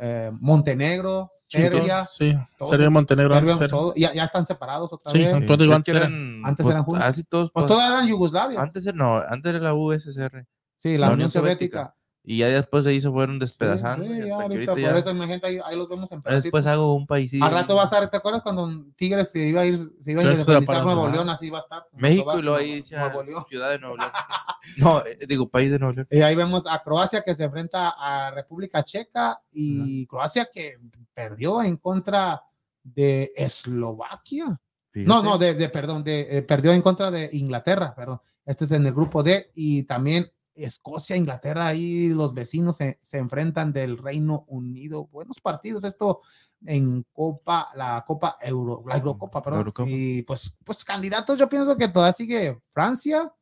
eh, 0.00 0.30
Montenegro, 0.40 1.30
Serbia. 1.32 2.06
Sí, 2.10 2.34
Serbia, 2.64 2.90
Montenegro. 2.90 3.34
Serbia, 3.34 3.68
todo, 3.68 3.94
ya, 3.94 4.14
ya, 4.14 4.24
están 4.24 4.46
separados 4.46 4.92
otra 4.92 5.12
sí, 5.12 5.24
vez. 5.24 5.34
antes, 5.34 5.94
eran, 5.94 6.42
antes 6.44 6.64
pues, 6.64 6.74
eran 6.74 6.84
juntos. 6.84 7.04
Así 7.04 7.24
todos, 7.24 7.50
pues, 7.52 7.66
todos 7.66 7.82
eran 7.82 8.06
Yugoslavia. 8.06 8.60
Antes 8.60 8.94
no, 8.94 9.16
antes 9.16 9.54
era 9.54 9.62
la 9.62 9.74
USSR. 9.74 10.46
Sí, 10.76 10.96
la, 10.96 11.10
Unión, 11.10 11.30
Soviética. 11.30 11.94
Y 12.30 12.36
ya 12.38 12.48
después 12.48 12.84
ahí 12.86 13.00
se 13.00 13.10
fueron 13.10 13.38
despedazando. 13.38 14.04
Sí, 14.04 14.12
y 14.12 14.26
ya 14.28 14.34
ahorita, 14.34 14.72
ahorita 14.72 14.90
por 14.90 14.98
eso 14.98 15.10
imagínate, 15.10 15.46
ahí, 15.46 15.58
ahí 15.64 15.76
los 15.76 15.88
vemos 15.88 16.12
en 16.12 16.18
Después 16.18 16.34
pedacitos. 16.34 16.66
hago 16.66 16.94
un 16.94 17.06
país. 17.06 17.32
Al 17.40 17.50
rato 17.50 17.74
va 17.74 17.80
a 17.80 17.84
estar, 17.84 18.10
¿te 18.10 18.16
acuerdas 18.18 18.42
cuando 18.42 18.84
Tigres 18.96 19.30
se 19.30 19.46
iba 19.46 19.62
a 19.62 19.64
ir, 19.64 19.76
se 19.78 20.12
iba 20.12 20.20
a 20.20 20.24
Sí, 20.24 20.30
independizar 20.32 20.84
Nuevo. 20.84 21.08
León, 21.08 21.30
así 21.30 21.48
va 21.48 21.58
a 21.58 21.60
estar. 21.62 21.84
México 21.92 22.38
y 22.38 22.42
luego 22.42 22.58
ahí 22.58 22.82
León. 23.26 23.44
Ciudad 23.48 23.70
de 23.70 23.78
Nuevo 23.78 23.96
León. 23.96 24.10
no, 24.76 24.98
eh, 25.06 25.26
digo, 25.26 25.48
país 25.48 25.70
de 25.70 25.78
Nuevo 25.78 25.94
León. 25.94 26.08
Y 26.10 26.20
ahí 26.20 26.34
vemos 26.34 26.64
a 26.68 26.82
Croacia 26.82 27.22
que 27.22 27.34
se 27.34 27.44
enfrenta 27.44 27.94
a 27.98 28.30
República 28.30 28.84
Checa 28.84 29.40
y 29.50 30.06
Croacia 30.06 30.48
que 30.52 30.74
perdió 31.14 31.62
en 31.62 31.78
contra 31.78 32.42
de 32.82 33.32
Eslovaquia. 33.36 34.46
No, 34.48 34.58
Fíjate. 34.92 35.22
no, 35.24 35.38
de, 35.38 35.54
de- 35.54 35.68
perdón, 35.68 36.04
de, 36.04 36.38
eh, 36.38 36.42
perdió 36.42 36.72
en 36.72 36.82
contra 36.82 37.10
de 37.10 37.30
Inglaterra, 37.32 37.94
perdón. 37.94 38.20
Este 38.44 38.64
es 38.64 38.72
en 38.72 38.86
el 38.86 38.92
grupo 38.92 39.22
D 39.22 39.50
y 39.54 39.82
también 39.84 40.30
Escocia, 40.64 41.16
Inglaterra, 41.16 41.66
ahí 41.68 42.08
los 42.08 42.34
vecinos 42.34 42.76
se, 42.76 42.98
se 43.02 43.18
enfrentan 43.18 43.72
del 43.72 43.98
Reino 43.98 44.44
Unido. 44.48 45.06
Buenos 45.06 45.40
partidos, 45.40 45.84
esto 45.84 46.20
en 46.64 47.04
Copa, 47.12 47.68
la 47.76 48.04
Copa 48.06 48.36
Euro, 48.40 48.82
la 48.86 48.96
Eurocopa, 48.96 49.40
perdón. 49.42 49.60
Eurocopa. 49.60 49.90
Y 49.90 50.22
pues, 50.22 50.56
pues 50.64 50.84
candidatos, 50.84 51.38
yo 51.38 51.48
pienso 51.48 51.76
que 51.76 51.88
todavía 51.88 52.12
sigue 52.12 52.58
Francia. 52.72 53.32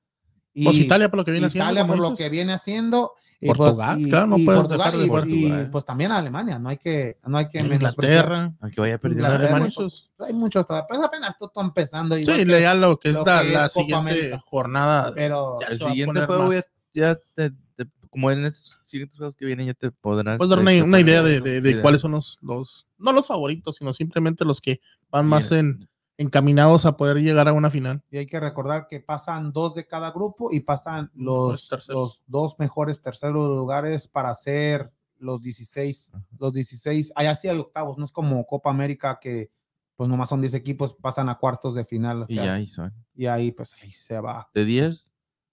Y 0.52 0.64
Pues 0.64 0.78
Italia 0.78 1.08
por 1.10 1.18
lo 1.18 1.24
que 1.24 1.32
viene 1.32 1.46
haciendo. 1.48 1.70
Italia 1.72 1.86
por 1.86 1.98
lo 1.98 2.14
que 2.16 2.28
viene 2.28 2.52
haciendo. 2.54 3.12
y 3.38 3.48
Portugal, 3.48 3.96
pues, 3.96 4.06
y- 4.06 4.10
claro, 4.10 4.26
no 4.28 4.36
puedes 4.36 4.60
Portugal, 4.62 4.78
dejar 4.78 4.96
de 4.98 5.04
y- 5.04 5.08
Portugal. 5.10 5.66
y, 5.66 5.70
pues 5.70 5.84
también 5.84 6.10
Alemania, 6.12 6.58
no 6.58 6.70
hay 6.70 6.78
que, 6.78 7.18
no 7.26 7.36
hay 7.36 7.48
que. 7.50 7.58
Inglaterra. 7.58 8.54
Aunque 8.60 8.80
vaya 8.80 8.96
perdiendo 8.98 9.26
Alemania. 9.26 9.66
Muchos. 9.66 10.10
Hay 10.18 10.32
muchos, 10.32 10.66
todavía, 10.66 10.86
pues 10.88 11.00
apenas 11.02 11.30
esto 11.34 11.46
está 11.48 11.60
empezando. 11.60 12.16
Sí, 12.16 12.24
ya 12.24 12.74
lo 12.74 12.96
que 12.98 13.10
es 13.10 13.14
lo 13.14 13.24
la, 13.26 13.42
que 13.42 13.48
la 13.50 13.66
es 13.66 13.74
Copa 13.74 13.84
siguiente 13.84 13.94
América. 13.96 14.42
jornada. 14.46 15.12
pero 15.14 15.58
El 15.68 15.78
siguiente 15.78 16.20
juego 16.24 16.44
más. 16.44 16.54
ya, 16.54 16.62
ya 17.00 17.14
te, 17.34 17.50
te- 17.50 17.86
como 18.10 18.30
en 18.30 18.44
estos 18.46 18.80
siguientes 18.84 19.16
juegos 19.18 19.36
que 19.36 19.44
vienen 19.44 19.66
ya 19.66 19.74
te 19.74 19.90
podrás 19.90 20.38
Puedes 20.38 20.50
dar 20.50 20.58
una, 20.60 20.84
una 20.84 21.00
idea 21.00 21.22
de, 21.22 21.40
de- 21.60 21.82
cuáles 21.82 22.00
son 22.00 22.12
los, 22.12 22.38
los, 22.40 22.86
no 22.98 23.12
los 23.12 23.26
favoritos, 23.26 23.76
sino 23.76 23.92
simplemente 23.92 24.44
los 24.44 24.60
que 24.60 24.80
van 25.10 25.26
más 25.26 25.52
en, 25.52 25.88
encaminados 26.18 26.86
a 26.86 26.96
poder 26.96 27.18
llegar 27.18 27.46
a 27.48 27.52
una 27.52 27.68
final. 27.70 28.02
y 28.10 28.16
hay 28.18 28.26
que 28.26 28.40
recordar 28.40 28.86
que 28.88 29.00
pasan 29.00 29.52
dos 29.52 29.74
de 29.74 29.86
cada 29.86 30.10
grupo 30.12 30.50
y 30.50 30.60
pasan 30.60 31.10
los, 31.14 31.68
los 31.88 32.22
dos 32.26 32.58
mejores 32.58 33.02
terceros 33.02 33.34
lugares 33.56 34.08
para 34.08 34.30
hacer 34.30 34.90
los 35.18 35.42
16, 35.42 36.12
los 36.38 36.52
16, 36.54 37.12
allá 37.16 37.34
sí 37.34 37.48
hay 37.48 37.58
octavos, 37.58 37.98
no 37.98 38.04
es 38.06 38.12
como 38.12 38.44
Copa 38.46 38.70
América 38.70 39.18
que 39.20 39.50
pues 39.94 40.08
nomás 40.10 40.28
son 40.28 40.42
10 40.42 40.52
equipos, 40.54 40.94
pasan 40.94 41.30
a 41.30 41.38
cuartos 41.38 41.74
de 41.74 41.84
final. 41.86 42.26
Y 42.28 42.34
ya 42.34 42.54
ahí 42.54 42.66
son. 42.66 42.92
y 43.14 43.24
ahí 43.26 43.50
pues 43.50 43.74
ahí 43.82 43.90
se 43.92 44.20
va. 44.20 44.50
De 44.52 44.66
10 44.66 45.06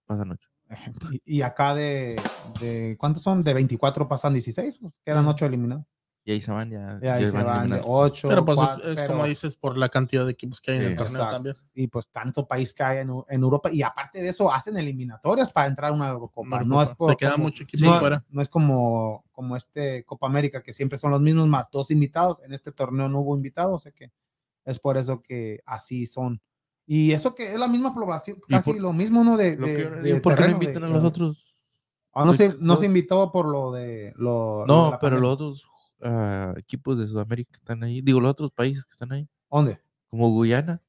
pasan 0.05 0.31
8. 0.31 0.49
Y, 1.11 1.37
y 1.37 1.41
acá 1.41 1.73
de, 1.75 2.15
de, 2.61 2.95
¿cuántos 2.99 3.23
son? 3.23 3.43
De 3.43 3.53
24 3.53 4.07
pasan 4.07 4.33
16, 4.33 4.77
pues 4.81 4.93
quedan 5.05 5.27
8 5.27 5.45
eliminados. 5.45 5.85
Y 6.25 6.31
ahí 6.31 6.39
se 6.39 6.51
van 6.51 6.69
ya. 6.69 6.99
Y 7.01 7.07
ahí 7.07 7.23
ya 7.23 7.27
se 7.31 7.33
van 7.35 7.45
van 7.45 7.55
de 7.69 7.75
eliminando. 7.75 7.87
8. 7.89 8.29
Pero 8.29 8.45
pues 8.45 8.57
es, 8.85 8.97
es 8.97 9.07
como 9.09 9.25
dices 9.25 9.55
por 9.57 9.77
la 9.77 9.89
cantidad 9.89 10.25
de 10.25 10.31
equipos 10.31 10.61
que 10.61 10.71
hay 10.71 10.77
en 10.77 10.83
el 10.83 10.95
torneo 10.95 11.15
exacto. 11.17 11.35
también. 11.35 11.55
y 11.73 11.87
pues 11.87 12.07
tanto 12.09 12.47
país 12.47 12.73
que 12.73 12.81
hay 12.81 12.99
en, 12.99 13.09
Eu- 13.09 13.25
en 13.27 13.41
Europa 13.41 13.69
y 13.73 13.81
aparte 13.81 14.21
de 14.21 14.29
eso 14.29 14.49
hacen 14.49 14.77
eliminatorias 14.77 15.51
para 15.51 15.67
entrar 15.67 15.91
a 15.91 15.93
una 15.93 16.07
Eurocopa. 16.07 16.47
Una 16.47 16.63
No 16.63 16.81
es 16.81 16.91
por- 16.91 17.11
Se 17.11 17.17
queda 17.17 17.33
como- 17.33 17.43
mucho 17.43 17.63
equipo 17.63 17.85
no, 17.85 17.99
fuera. 17.99 18.23
no 18.29 18.41
es 18.41 18.47
como, 18.47 19.25
como 19.33 19.57
este 19.57 20.05
Copa 20.05 20.27
América 20.27 20.63
que 20.63 20.71
siempre 20.71 20.97
son 20.97 21.11
los 21.11 21.19
mismos 21.19 21.47
más 21.49 21.69
dos 21.69 21.91
invitados. 21.91 22.41
En 22.45 22.53
este 22.53 22.71
torneo 22.71 23.09
no 23.09 23.19
hubo 23.19 23.35
invitados, 23.35 23.73
o 23.75 23.79
sea 23.79 23.91
que 23.91 24.13
es 24.63 24.79
por 24.79 24.95
eso 24.95 25.21
que 25.21 25.59
así 25.65 26.05
son. 26.05 26.41
Y 26.85 27.11
eso 27.11 27.33
que 27.33 27.53
es 27.53 27.59
la 27.59 27.67
misma 27.67 27.93
población, 27.93 28.37
¿Y 28.47 28.53
casi 28.53 28.71
por- 28.73 28.81
lo 28.81 28.93
mismo, 28.93 29.23
¿no? 29.23 29.37
De, 29.37 29.55
¿Por 30.21 30.35
qué 30.35 30.41
no 30.47 30.51
invitan 30.51 30.83
a 30.83 30.87
los 30.89 31.03
otros? 31.03 31.55
Ah, 32.13 32.25
no, 32.25 32.33
se, 32.33 32.49
Pues, 32.49 32.59
no 32.61 32.73
pues- 32.73 32.79
se 32.81 32.85
invitó 32.87 33.31
por 33.31 33.47
lo 33.47 33.71
de 33.71 34.13
lo, 34.17 34.65
lo 34.65 34.73
de 34.85 34.91
No, 34.91 34.97
pero 35.01 35.19
los 35.19 35.31
otros 35.31 35.67
ah, 36.03 36.53
equipos 36.57 36.97
de 36.97 37.07
Sudamérica 37.07 37.51
que 37.53 37.57
están 37.57 37.83
ahí. 37.83 38.01
Digo, 38.01 38.19
los 38.19 38.31
otros 38.31 38.51
países 38.51 38.83
que 38.85 38.91
están 38.91 39.11
ahí. 39.13 39.27
¿Dónde? 39.49 39.79
Como 40.09 40.29
Guyana. 40.29 40.81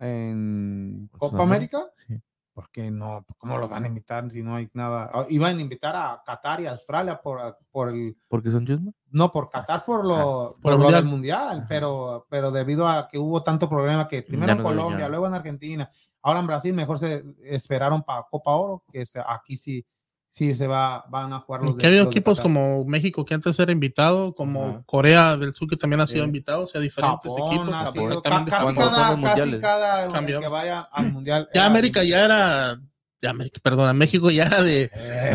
¿En 0.00 1.08
Pues, 1.12 1.30
Copa 1.30 1.42
América? 1.42 1.78
sí. 2.06 2.14
¿Por 2.58 2.70
qué 2.72 2.90
no? 2.90 3.24
¿Cómo 3.38 3.56
los 3.56 3.70
van 3.70 3.84
a 3.84 3.86
invitar 3.86 4.28
si 4.32 4.42
no 4.42 4.56
hay 4.56 4.68
nada? 4.72 5.08
Ah, 5.14 5.26
Iban 5.28 5.58
a 5.58 5.60
invitar 5.60 5.94
a 5.94 6.20
Qatar 6.26 6.60
y 6.60 6.66
a 6.66 6.72
Australia 6.72 7.20
por, 7.22 7.56
por 7.70 7.88
el, 7.88 8.16
Porque 8.26 8.50
son 8.50 8.66
chusma. 8.66 8.90
no 9.12 9.30
por 9.30 9.48
Qatar 9.48 9.84
por 9.84 10.04
lo, 10.04 10.56
por 10.60 10.60
por 10.62 10.72
el 10.72 10.78
lo 10.78 10.82
mundial. 10.82 11.02
del 11.04 11.10
mundial, 11.12 11.58
Ajá. 11.58 11.66
pero, 11.68 12.26
pero 12.28 12.50
debido 12.50 12.88
a 12.88 13.06
que 13.06 13.16
hubo 13.16 13.44
tanto 13.44 13.68
problema 13.68 14.08
que 14.08 14.22
primero 14.22 14.54
en 14.54 14.62
Colombia, 14.64 15.08
luego 15.08 15.28
en 15.28 15.34
Argentina, 15.34 15.88
ahora 16.20 16.40
en 16.40 16.48
Brasil, 16.48 16.74
mejor 16.74 16.98
se 16.98 17.24
esperaron 17.44 18.02
para 18.02 18.24
Copa 18.28 18.50
Oro, 18.56 18.82
que 18.90 19.06
se- 19.06 19.22
aquí 19.24 19.56
sí, 19.56 19.86
sí 20.30 20.54
se 20.54 20.66
va, 20.66 21.04
van 21.08 21.32
a 21.32 21.40
jugar 21.40 21.62
los 21.62 21.76
de- 21.76 21.80
Que 21.80 21.86
ha 21.86 21.88
habido 21.88 22.04
de 22.04 22.10
equipos 22.10 22.38
como 22.40 22.84
México 22.84 23.24
que 23.24 23.34
antes 23.34 23.58
era 23.58 23.72
invitado, 23.72 24.34
como. 24.34 24.82
Corea 24.86 25.36
del 25.36 25.54
Sur 25.54 25.68
que 25.68 25.76
también 25.76 26.00
ha 26.00 26.06
sido 26.06 26.22
Sí. 26.22 26.26
invitado, 26.26 26.64
o 26.64 26.66
sea, 26.66 26.80
diferentes 26.80 27.30
Japón, 27.30 27.52
equipos. 27.52 27.74
así, 27.74 27.98
Japón 27.98 28.06
ca- 28.14 28.20
también 28.22 28.44
de 28.44 28.50
casi, 28.50 28.70
cada, 28.90 29.18
casi 29.20 29.60
cada 29.60 30.08
Cambió. 30.12 30.40
que 30.40 30.48
vaya 30.48 30.80
al 30.92 31.12
mundial. 31.12 31.48
Ya 31.54 31.66
América 31.66 32.02
ya 32.04 32.24
era, 32.24 32.80
ya 33.20 33.30
América, 33.30 33.58
perdón, 33.62 33.96
México 33.96 34.30
ya 34.30 34.44
era 34.44 34.62
de, 34.62 34.88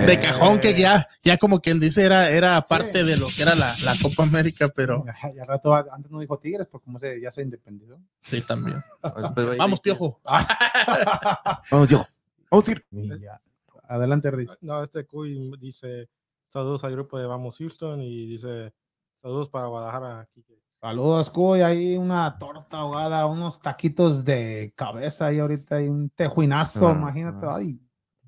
de 0.07 0.19
cajón 0.21 0.59
que 0.61 0.73
ya, 0.79 1.07
ya 1.21 1.37
como 1.37 1.59
quien 1.59 1.81
dice 1.81 2.03
era, 2.05 2.29
era 2.29 2.61
parte 2.61 3.01
Sí. 3.01 3.05
de 3.05 3.17
lo 3.17 3.27
que 3.27 3.41
era 3.41 3.55
la, 3.55 3.75
la 3.83 3.93
Copa 4.01 4.23
América, 4.23 4.69
pero 4.73 5.03
Ya, 5.35 5.43
rato, 5.45 5.73
antes 5.73 6.09
no 6.09 6.19
dijo 6.19 6.37
Tigres, 6.39 6.67
porque 6.71 6.85
como 6.85 6.97
se, 6.99 7.19
ya 7.19 7.29
se 7.31 7.41
independizó. 7.41 7.99
sí 8.21 8.41
también. 8.41 8.77
Vamos. 9.57 9.81
Piojo. 9.81 10.21
Vamos, 11.71 11.87
Diego. 11.89 12.05
Vamos, 12.49 12.65
Tigre. 12.65 12.85
Y. 13.83 13.93
Adelante, 13.93 14.31
Rich. 14.31 14.51
No, 14.61 14.81
este 14.83 15.05
Cuy 15.05 15.51
dice 15.59 16.09
saludos 16.47 16.83
al 16.83 16.91
grupo 16.93 17.17
de 17.17 17.25
Vamos 17.25 17.57
Houston 17.57 18.01
y 18.01 18.27
dice 18.27 18.73
saludos 19.21 19.49
para 19.49 19.67
Guadalajara. 19.67 20.27
Quique". 20.33 20.61
Saludos, 20.79 21.29
Cuy. 21.29 21.61
Ahí 21.61 21.95
una 21.95 22.37
torta 22.37 22.77
ahogada, 22.79 23.25
unos 23.25 23.59
taquitos 23.61 24.25
de 24.25 24.73
cabeza 24.75 25.27
ahí 25.27 25.39
ahorita 25.39 25.81
y 25.81 25.87
un 25.87 26.09
tejuinazo, 26.09 26.89
Ah, 26.89 26.91
imagínate. 26.91 27.45
ah. 27.45 27.55
Ay, 27.55 27.79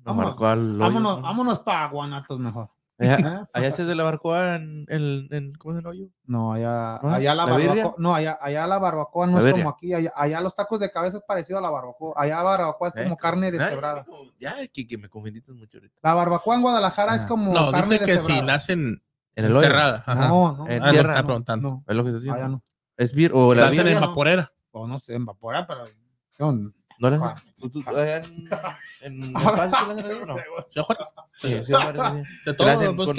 Vámonos, 0.02 0.38
vámonos, 0.38 1.20
vámonos 1.20 1.58
para 1.60 1.88
Guanatos 1.88 2.38
mejor. 2.38 2.70
Allá, 2.98 3.18
¿Eh? 3.18 3.46
allá 3.52 3.72
se 3.72 3.94
la 3.94 4.04
barcó 4.04 4.36
en, 4.40 4.86
en, 4.88 5.28
en- 5.30 5.52
¿cómo 5.54 5.74
se 5.74 5.80
llama? 5.80 5.90
hoyo? 5.90 6.06
No, 6.24 6.54
allá, 6.54 6.98
¿No? 7.02 7.12
allá 7.14 7.34
la, 7.34 7.44
¿La 7.46 7.52
barbacoa, 7.52 7.94
no, 7.98 8.14
allá, 8.14 8.38
allá 8.40 8.66
la 8.66 8.78
barbacoa 8.78 9.26
no 9.26 9.32
¿La 9.34 9.38
es 9.40 9.44
birria? 9.44 9.64
como 9.64 9.74
aquí, 9.76 9.92
allá, 9.92 10.12
allá 10.16 10.40
los 10.40 10.54
tacos 10.54 10.80
de 10.80 10.90
cabeza 10.90 11.18
es 11.18 11.22
parecido 11.24 11.58
a 11.58 11.62
la 11.62 11.68
barbacoa, 11.68 12.14
allá 12.16 12.42
barbacoa 12.42 12.88
es 12.88 12.94
¿Eh? 12.96 13.02
como 13.04 13.16
carne 13.18 13.50
deshebrada. 13.52 14.04
Ya, 14.40 14.54
que, 14.72 14.86
que 14.86 14.96
me 14.96 15.10
confundiste 15.10 15.52
mucho 15.52 15.76
ahorita. 15.76 15.98
La 16.02 16.14
barbacoa 16.14 16.54
en 16.56 16.62
Guadalajara 16.62 17.16
es 17.16 17.24
Ah. 17.24 17.28
como 17.28 17.52
No, 17.52 17.70
carne 17.70 17.98
dice 17.98 18.04
que 18.06 18.18
si 18.18 18.40
la 18.40 18.54
hacen 18.54 19.02
En 19.34 19.44
el 19.44 19.54
hoyo. 19.54 19.66
enterrada. 19.66 20.02
ajá. 20.06 20.28
No, 20.28 20.52
no, 20.56 20.66
En 20.68 20.78
no, 20.82 20.90
tierra, 20.90 21.10
está 21.10 21.20
no, 21.22 21.26
preguntando. 21.26 21.68
no, 21.68 21.84
Es 21.86 21.96
lo 21.96 22.02
que 22.02 22.08
estoy 22.10 22.20
diciendo. 22.22 22.40
allá 22.42 22.48
no. 22.48 22.64
Es 22.96 23.12
bir 23.12 23.32
o 23.34 23.54
La 23.54 23.62
la 23.64 23.68
hacen 23.68 23.86
en 23.88 24.00
no. 24.00 24.08
vaporera. 24.08 24.52
O 24.70 24.86
no 24.86 24.98
sé, 24.98 25.14
en 25.14 25.26
vapora, 25.26 25.66
pero 25.66 25.84
¿No 26.98 27.10
la 27.10 27.16
hacen? 27.16 27.70
¿Tú, 27.70 27.82
en, 29.02 29.32
La 29.32 29.40
Paz, 29.40 29.70
¿sí 29.70 30.02
la 30.02 30.26
no? 30.26 30.36
¿Sí? 31.38 31.48
Sí. 31.64 31.72
De 32.46 32.54
todo, 32.54 32.66
la 32.66 32.96
pues, 32.96 33.10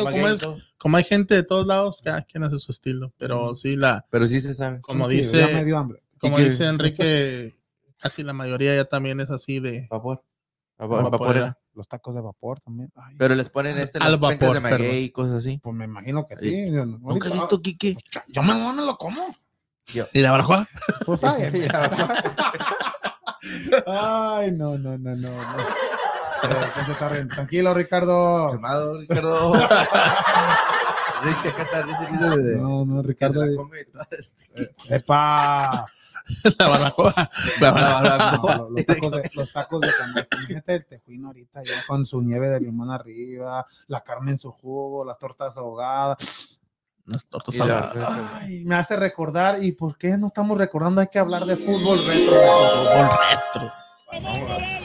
como, 0.78 0.98
es- 0.98 1.04
hay 1.04 1.10
gente 1.10 1.36
de 1.36 1.44
todos 1.44 1.68
lados, 1.68 2.02
cada 2.04 2.22
quien 2.24 2.44
hace 2.44 2.58
su 2.60 2.72
estilo. 2.72 3.14
Pero 3.18 3.56
sí, 3.56 3.76
la, 3.76 4.06
Pero 4.10 4.28
sí 4.28 4.42
se 4.42 4.54
sabe. 4.56 4.82
como 4.82 5.08
Sí, 5.10 5.22
Ya 5.22 5.38
me 5.38 5.48
dice, 5.48 5.66
dio 5.66 5.78
hambre. 5.78 6.02
como 6.20 6.38
dice 6.40 6.66
Enrique, 6.66 7.54
casi 8.00 8.24
la 8.24 8.34
mayoría 8.34 8.76
ya 8.76 8.86
también 8.86 9.20
es 9.20 9.30
así 9.30 9.60
de 9.60 9.88
Vapor. 9.90 10.24
Vaporera. 10.78 11.04
Vapor, 11.04 11.20
vaporera. 11.20 11.58
Los 11.74 11.88
tacos 11.88 12.16
de 12.16 12.22
vapor 12.22 12.60
también. 12.60 12.92
Ay, 12.96 13.16
Pero 13.20 13.36
les 13.36 13.50
ponen 13.52 13.78
este 13.78 14.00
Al 14.00 14.12
las 14.12 14.20
vapor, 14.20 14.54
de 14.56 14.60
maguey 14.60 14.80
perdón. 14.80 14.98
y 14.98 15.10
cosas 15.12 15.36
así. 15.36 15.60
pues 15.62 15.76
me 15.76 15.86
imagino 15.86 16.26
que 16.26 16.36
Sí. 16.38 16.72
Yo, 16.72 16.86
¿Nunca 16.86 17.08
has 17.28 17.32
ahorita- 17.32 17.34
visto, 17.34 17.62
Kike? 17.62 17.98
Yo 18.30 18.42
me, 18.42 18.56
lo 18.84 18.98
como. 18.98 19.22
¿Y 20.14 20.20
la 20.22 20.32
barajoa? 20.32 20.68
Pues, 21.06 21.24
ay, 21.24 21.68
ay, 23.86 24.52
no, 24.52 24.78
no, 24.78 24.98
no, 24.98 25.16
no. 25.16 25.30
no. 25.56 25.62
Eh. 25.62 27.26
Tranquilo, 27.34 27.74
Ricardo. 27.74 28.50
Calmado, 28.52 28.98
Ricardo. 29.00 29.54
Richie, 31.24 31.50
acá 31.50 31.64
está, 31.64 31.82
Richie, 31.82 32.44
de- 32.44 32.58
No, 32.58 32.86
no, 32.86 33.02
Ricardo. 33.02 33.42
come 33.56 33.86
toda 33.86 34.08
esta- 34.12 34.96
Epa. 34.96 35.86
La 36.60 36.68
barajoa. 36.68 37.14
La 37.62 37.72
barajoa. 37.72 38.56
No, 38.58 38.70
los, 38.76 38.86
tacos 38.86 39.12
de, 39.12 39.32
los 39.34 39.54
tacos 39.54 39.82
de. 39.82 39.88
Imagínate 40.38 40.76
el 40.76 40.86
tejuino 40.86 41.28
ahorita 41.28 41.64
ya 41.64 41.86
con 41.88 42.06
su 42.06 42.22
nieve 42.22 42.50
de 42.50 42.60
limón 42.60 42.92
arriba, 42.92 43.66
la 43.88 44.02
carne 44.02 44.32
en 44.32 44.38
su 44.38 44.52
jugo, 44.52 45.06
las 45.06 45.18
tortas 45.18 45.56
ahogadas. 45.58 46.57
Unas 47.08 47.26
tortas 47.26 47.56
Y 47.56 47.60
la-. 47.60 47.92
Ay, 48.42 48.64
me 48.66 48.76
hace 48.76 48.96
recordar. 48.96 49.64
¿Y 49.64 49.72
por 49.72 49.98
qué 49.98 50.18
no 50.18 50.28
estamos 50.28 50.58
recordando? 50.58 51.02
Hay 51.02 51.08
que 51.08 51.20
hablar 51.20 51.46
de 51.46 51.56
fútbol 51.56 51.98
retro. 51.98 52.36
Fútbol 54.12 54.40
retro. 54.50 54.78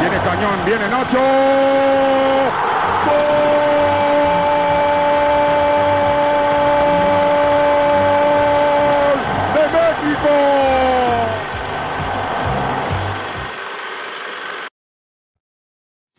Viene 0.00 0.16
Cañón, 0.18 0.64
viene 0.64 0.88
Nacho. 0.88 1.18
¡Gol! 3.06 3.47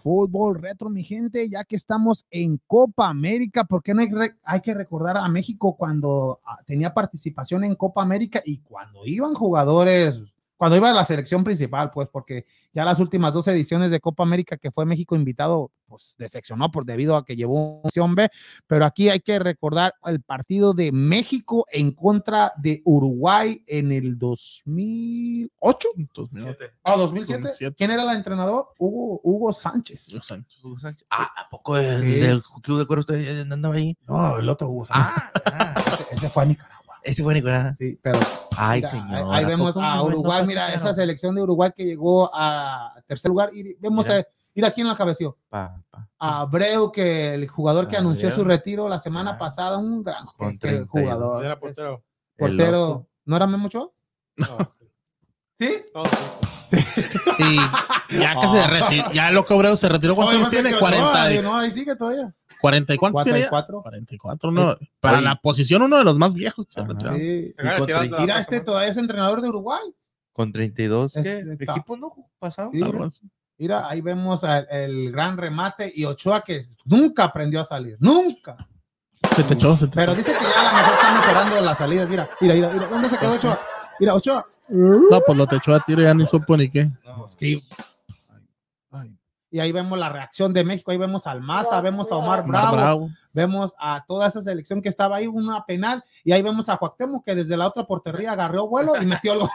4, 0.01 0.89
mi 0.89 1.03
gente, 1.03 1.49
ya 1.49 1.63
que 1.63 1.75
estamos 1.75 2.25
en 2.31 2.59
Copa 2.67 3.09
América, 3.09 3.65
porque 3.65 3.93
no 3.93 4.01
hay, 4.01 4.09
hay 4.43 4.61
que 4.61 4.73
recordar 4.73 5.17
a 5.17 5.27
México 5.27 5.75
cuando 5.77 6.39
ah, 6.45 6.57
tenía 6.65 6.93
participación 6.93 7.63
en 7.63 7.75
Copa 7.75 8.01
América 8.01 8.41
y 8.45 8.59
cuando 8.59 9.05
iban 9.05 9.33
jugadores 9.33 10.23
cuando 10.59 10.75
iba 10.75 10.89
a 10.89 10.93
la 10.93 11.05
selección 11.05 11.41
principal, 11.45 11.89
pues, 11.89 12.09
porque 12.11 12.45
ya 12.73 12.83
las 12.83 12.99
últimas 12.99 13.31
dos 13.31 13.47
ediciones 13.47 13.91
de 13.91 14.01
Copa 14.01 14.23
América 14.23 14.57
que 14.57 14.71
fue 14.71 14.85
México 14.85 15.15
invitado, 15.15 15.71
pues 15.87 16.15
decepcionó 16.17 16.69
por 16.69 16.83
debido 16.83 17.15
a 17.15 17.23
que 17.23 17.37
llevó 17.37 17.79
opción 17.81 18.13
B, 18.13 18.29
pero 18.67 18.83
aquí 18.83 19.07
hay 19.07 19.21
que 19.21 19.39
recordar 19.39 19.93
el 20.03 20.19
partido 20.21 20.73
de 20.73 20.91
México 20.91 21.65
en 21.71 21.91
contra 21.91 22.51
de 22.57 22.81
Uruguay 22.83 23.63
en 23.67 23.93
el 23.93 24.17
2008. 24.19 25.87
2007. 26.13 26.71
Ah, 26.83 26.97
2007. 26.97 27.73
¿Quién 27.77 27.91
era 27.91 28.03
el 28.03 28.17
entrenador? 28.17 28.67
Hugo, 28.77 29.21
Hugo 29.23 29.53
Sánchez. 29.53 30.11
Hugo 30.11 30.23
Sánchez. 30.23 30.61
Hugo 30.61 30.77
Sánchez. 30.77 31.07
Ah, 31.09 31.31
¿a 31.37 31.47
poco 31.47 31.77
el, 31.77 32.01
del 32.01 32.43
club 32.43 32.79
de 32.79 32.85
cuero 32.85 32.99
usted 32.99 33.49
andaba 33.49 33.75
ahí? 33.75 33.97
No, 34.05 34.37
el 34.37 34.49
otro 34.49 34.67
Hugo 34.67 34.83
Sánchez. 34.83 35.13
Ah, 35.15 35.31
ah. 35.45 35.75
ese, 36.11 36.27
fue 36.27 36.43
a 36.43 36.45
Nicaragua. 36.47 36.78
Ese 37.03 37.23
fue 37.23 37.33
Nicolás. 37.33 37.77
Sí, 37.77 37.99
pero. 38.01 38.19
Ay, 38.57 38.81
señor. 38.83 39.33
Ahí, 39.33 39.45
vemos 39.45 39.75
a 39.77 40.01
Uruguay, 40.03 40.45
mira, 40.45 40.73
esa 40.73 40.93
selección 40.93 41.35
de 41.35 41.41
Uruguay 41.41 41.71
que 41.75 41.85
llegó 41.85 42.29
a 42.33 42.93
tercer 43.07 43.29
lugar. 43.29 43.51
Y 43.53 43.75
vemos 43.75 44.05
mira, 44.05 44.19
a, 44.19 44.23
mira 44.53 44.71
quién 44.71 44.87
la 44.87 44.95
cabeció. 44.95 45.37
Pa, 45.49 45.81
pa, 45.89 46.09
A 46.17 46.41
Abreu, 46.41 46.91
que 46.91 47.33
el 47.33 47.47
jugador 47.47 47.87
que 47.87 47.97
anunció 47.97 48.31
su 48.31 48.43
retiro 48.43 48.89
la 48.89 48.99
semana 48.99 49.37
pasada, 49.37 49.77
un 49.77 50.03
gran 50.03 50.25
jugador. 50.25 51.45
Era 51.45 51.59
portero. 51.59 52.03
Portero. 52.37 53.07
¿No 53.25 53.35
era 53.35 53.47
Memo 53.47 53.67
Ochoa? 53.67 53.89
No. 54.39 54.57
¿Sí? 55.59 55.83
sí. 57.37 57.57
Ya 58.17 58.39
que 58.39 58.47
se 58.47 58.67
retiró, 58.67 59.11
ya 59.11 59.29
Loco 59.31 59.53
Abreu 59.53 59.75
se 59.75 59.89
retiró. 59.89 60.15
¿Cuántos 60.15 60.37
años 60.37 60.49
tiene? 60.49 60.77
40. 60.77 61.41
No, 61.41 61.57
ahí 61.57 61.69
sigue 61.69 61.97
todavía. 61.97 62.33
¿40 62.61 62.93
y 62.93 62.97
cuántos 62.97 63.23
44. 63.23 63.81
44, 63.81 64.51
no. 64.51 64.75
Para 64.99 65.21
la 65.21 65.35
posición, 65.35 65.81
uno 65.81 65.97
de 65.97 66.03
los 66.03 66.17
más 66.17 66.33
viejos. 66.33 66.67
Sí. 66.69 67.53
Mira, 68.19 68.39
este 68.39 68.61
todavía 68.61 68.89
es 68.89 68.97
entrenador 68.97 69.41
de 69.41 69.49
Uruguay. 69.49 69.83
Con 70.33 70.51
32. 70.51 71.13
¿Qué? 71.21 71.45
¿Equipo 71.59 71.97
no 71.97 72.13
pasado? 72.39 72.71
Mira, 73.57 73.89
ahí 73.89 73.99
vemos 73.99 74.41
el 74.69 75.11
gran 75.11 75.37
remate 75.37 75.91
y 75.93 76.05
Ochoa 76.05 76.41
que 76.41 76.63
nunca 76.85 77.25
aprendió 77.25 77.59
a 77.59 77.65
salir. 77.65 77.97
Nunca. 77.99 78.55
Se 79.35 79.43
te 79.43 79.53
echó, 79.53 79.75
se 79.75 79.87
te 79.87 79.95
Pero 79.95 80.15
dice 80.15 80.31
que 80.33 80.43
ya 80.43 80.61
a 80.61 80.71
lo 80.71 80.77
mejor 80.77 80.93
está 80.93 81.13
mejorando 81.13 81.61
las 81.61 81.77
salidas. 81.77 82.07
Mira, 82.07 82.29
mira, 82.39 82.53
mira, 82.55 82.69
mira. 82.69 82.87
¿Dónde 82.87 83.09
se 83.09 83.17
quedó 83.17 83.33
Ochoa? 83.33 83.59
Mira, 83.99 84.13
Ochoa. 84.13 84.47
No, 84.69 85.19
pues 85.25 85.37
lo 85.37 85.45
te 85.45 85.57
echó 85.57 85.75
a 85.75 85.81
tiro 85.81 86.01
ya 86.01 86.13
ni 86.13 86.25
supo 86.25 86.55
ni 86.55 86.69
qué. 86.69 86.87
No, 87.03 87.25
es 87.25 87.35
que 87.35 87.61
y 89.51 89.59
ahí 89.59 89.71
vemos 89.71 89.97
la 89.97 90.09
reacción 90.09 90.53
de 90.53 90.63
México, 90.63 90.91
ahí 90.91 90.97
vemos 90.97 91.27
al 91.27 91.41
Maza, 91.41 91.81
vemos 91.81 92.11
a 92.11 92.15
Omar 92.15 92.45
Bravo, 92.45 93.09
vemos 93.33 93.73
a 93.79 94.03
toda 94.07 94.27
esa 94.27 94.41
selección 94.41 94.81
que 94.81 94.89
estaba 94.89 95.17
ahí, 95.17 95.27
una 95.27 95.65
penal, 95.65 96.03
y 96.23 96.31
ahí 96.31 96.41
vemos 96.41 96.69
a 96.69 96.77
Cuauhtémoc 96.77 97.25
que 97.25 97.35
desde 97.35 97.57
la 97.57 97.67
otra 97.67 97.85
portería 97.85 98.33
agarró 98.33 98.67
vuelo 98.67 99.01
y 99.01 99.05
metió 99.05 99.35
lo 99.35 99.49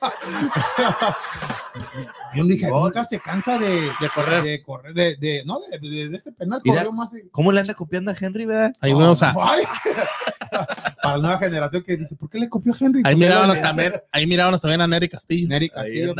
Yo 2.34 2.44
dije, 2.44 2.68
nunca 2.68 3.04
se 3.04 3.20
cansa 3.20 3.58
de, 3.58 3.90
de 4.00 4.10
correr, 4.14 4.42
de 4.42 4.62
correr, 4.62 4.94
de, 4.94 5.16
de 5.16 5.42
no, 5.44 5.58
de, 5.60 6.08
de, 6.08 6.16
ese 6.16 6.32
penal. 6.32 6.60
más 6.92 7.10
¿Cómo 7.30 7.52
le 7.52 7.60
anda 7.60 7.74
copiando 7.74 8.10
a 8.10 8.14
Henry, 8.18 8.44
verdad? 8.44 8.72
Ahí 8.80 8.92
vemos 8.92 9.22
a. 9.22 9.34
Para 11.02 11.16
la 11.16 11.22
nueva 11.22 11.38
generación 11.38 11.82
que 11.82 11.96
dice, 11.96 12.16
¿por 12.16 12.28
qué 12.28 12.38
le 12.38 12.48
copió 12.48 12.72
a 12.72 12.76
Henry? 12.78 13.02
Ahí 13.04 13.16
mirábamos 13.16 13.60
también, 13.60 13.94
ahí 14.12 14.26
mirábamos 14.26 14.60
también 14.60 14.80
a 14.80 14.86
Nery 14.86 15.08
Castillo. 15.08 15.48
Nery 15.48 15.70
Castillo. 15.70 16.14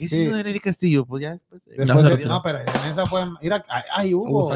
¿Qué 0.00 0.08
sí. 0.08 0.24
de 0.24 0.44
Nery 0.44 0.60
Castillo? 0.60 1.04
Pues 1.04 1.22
ya 1.22 1.32
después. 1.32 1.60
después 1.66 2.26
no, 2.26 2.42
pero 2.42 2.60
en 2.60 2.90
esa 2.90 3.04
fue. 3.04 3.22
Mira, 3.42 3.64
ahí 3.94 4.14
hubo. 4.14 4.50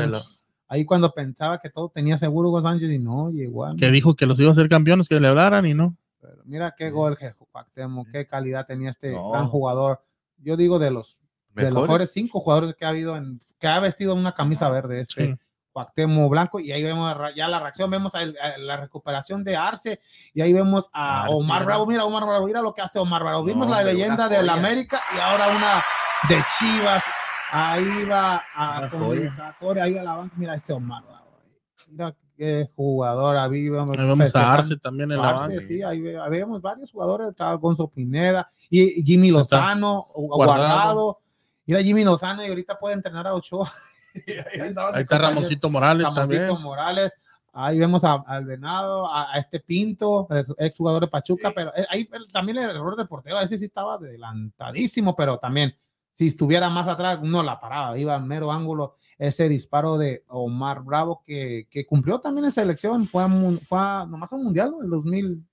ahí 0.69 0.85
cuando 0.87 1.13
pensaba 1.13 1.59
que 1.61 1.69
todo 1.69 1.91
tenía 1.91 2.17
seguro 2.17 2.49
Hugo 2.49 2.63
Sánchez 2.63 2.91
y 2.91 2.99
no, 2.99 3.31
llegó. 3.31 3.67
Que 3.77 3.91
dijo 3.91 4.15
que 4.15 4.25
los 4.25 4.41
iba 4.41 4.49
a 4.49 4.53
hacer 4.53 4.69
campeones, 4.69 5.09
que 5.09 5.21
le 5.21 5.29
hablaran 5.29 5.67
y 5.67 5.75
no. 5.75 5.97
Pero 6.21 6.39
mira 6.47 6.75
qué 6.77 6.91
gol, 6.91 7.19
qué 7.19 8.27
calidad 8.27 8.67
tenía 8.67 8.89
este 8.89 9.11
gran 9.11 9.49
jugador. 9.49 10.03
Yo 10.39 10.57
digo 10.57 10.79
de 10.79 10.91
los, 10.91 11.19
de 11.55 11.71
los 11.71 11.83
mejores 11.83 12.11
cinco 12.13 12.41
jugadores 12.41 12.75
que 12.75 12.87
ha 12.87 12.89
habido 12.89 13.17
en, 13.17 13.41
que 13.59 13.67
ha 13.67 13.79
vestido 13.81 14.15
una 14.15 14.33
camisa 14.33 14.71
verde 14.71 15.01
este. 15.01 15.39
Cuauhtémoc 15.75 16.31
Blanco 16.31 16.61
y 16.61 16.71
ahí 16.71 16.85
vemos 16.85 17.13
ya 17.35 17.49
la 17.49 17.59
reacción, 17.59 17.91
vemos 17.91 18.13
la 18.59 18.77
recuperación 18.77 19.43
de 19.43 19.57
Arce 19.57 20.01
y 20.33 20.41
ahí 20.41 20.53
vemos 20.53 20.89
a 20.93 21.29
Omar 21.29 21.65
Bravo, 21.65 21.85
mira 21.85 22.05
Omar 22.05 22.25
Bravo, 22.25 22.47
mira 22.47 22.63
lo 22.63 22.73
que 22.73 22.81
hace 22.81 23.01
Omar 23.01 23.25
Bravo, 23.25 23.43
vimos 23.43 23.69
la 23.69 23.83
leyenda 23.83 24.29
del 24.29 24.49
América 24.49 25.03
y 25.17 25.19
ahora 25.19 25.49
una 25.49 25.83
de 26.29 26.45
Chivas, 26.57 27.03
ahí 27.51 28.05
va 28.05 28.45
a 28.55 28.89
comunicatoria, 28.89 29.83
ahí 29.83 29.99
a 29.99 30.05
la 30.05 30.15
banca, 30.15 30.35
mira 30.39 30.55
ese 30.55 30.73
Omar 30.73 31.03
Bravo, 31.03 31.41
mira 31.89 32.15
qué 32.37 32.69
jugador, 32.77 33.37
ahí 33.37 33.69
vemos, 33.69 34.35
a 34.37 34.53
Arce 34.55 34.77
también 34.77 35.11
en 35.11 35.21
la 35.21 35.33
banca. 35.33 35.61
Sí, 35.61 35.83
ahí, 35.83 36.01
vemos 36.01 36.63
varios 36.63 36.93
jugadores, 36.93 37.27
estaba 37.27 37.55
Gonzo 37.55 37.89
Pineda 37.89 38.49
y 38.71 39.03
Jimmy 39.03 39.33
Lozano, 39.33 40.07
Guardado. 40.15 40.37
Guardado. 40.37 41.21
Mira 41.67 41.83
Jimmy 41.83 42.05
Lozano 42.05 42.45
y 42.45 42.49
ahorita 42.49 42.79
puede 42.79 42.95
entrenar 42.95 43.27
a 43.27 43.35
Ochoa. 43.35 43.69
ahí, 44.53 45.01
está 45.01 45.19
Ramoncito 45.19 45.71
Morales 45.71 46.07
también. 46.15 46.49
Morales. 46.61 47.13
Ahí 47.57 47.79
vemos 47.79 48.03
al 48.03 48.45
Venado, 48.45 49.09
a, 49.13 49.39
este 49.39 49.61
Pinto, 49.61 50.27
ex 50.59 50.77
jugador 50.77 51.03
de 51.03 51.09
Pachuca, 51.09 51.53
pero 51.55 51.73
eh, 51.77 51.87
ahí 51.89 52.09
también 52.33 52.59
el 52.59 52.71
error 52.71 52.97
de 52.97 53.05
portero, 53.05 53.39
ese 53.39 53.57
sí 53.57 53.67
estaba 53.67 53.95
adelantadísimo, 53.95 55.15
pero 55.15 55.39
también 55.39 55.73
si 56.15 56.29
estuviera 56.29 56.71
más 56.71 56.89
atrás, 56.89 57.21
no 57.23 57.43
la 57.43 57.61
paraba, 57.61 57.99
iba 57.99 58.15
al 58.15 58.25
mero 58.25 58.51
ángulo. 58.51 58.97
Ese 59.19 59.49
disparo 59.49 59.99
de 59.99 60.25
Omar 60.29 60.83
Bravo 60.83 61.23
que, 61.25 61.69
que 61.71 61.87
cumplió 61.87 62.19
también 62.21 62.47
en 62.47 62.53
selección, 62.53 63.07
fue, 63.07 63.25
fue 63.69 63.79
nomás 64.09 64.33
a 64.33 64.37
un 64.37 64.45
mundial. 64.45 64.73
En 64.83 64.91
2000. 64.91 65.45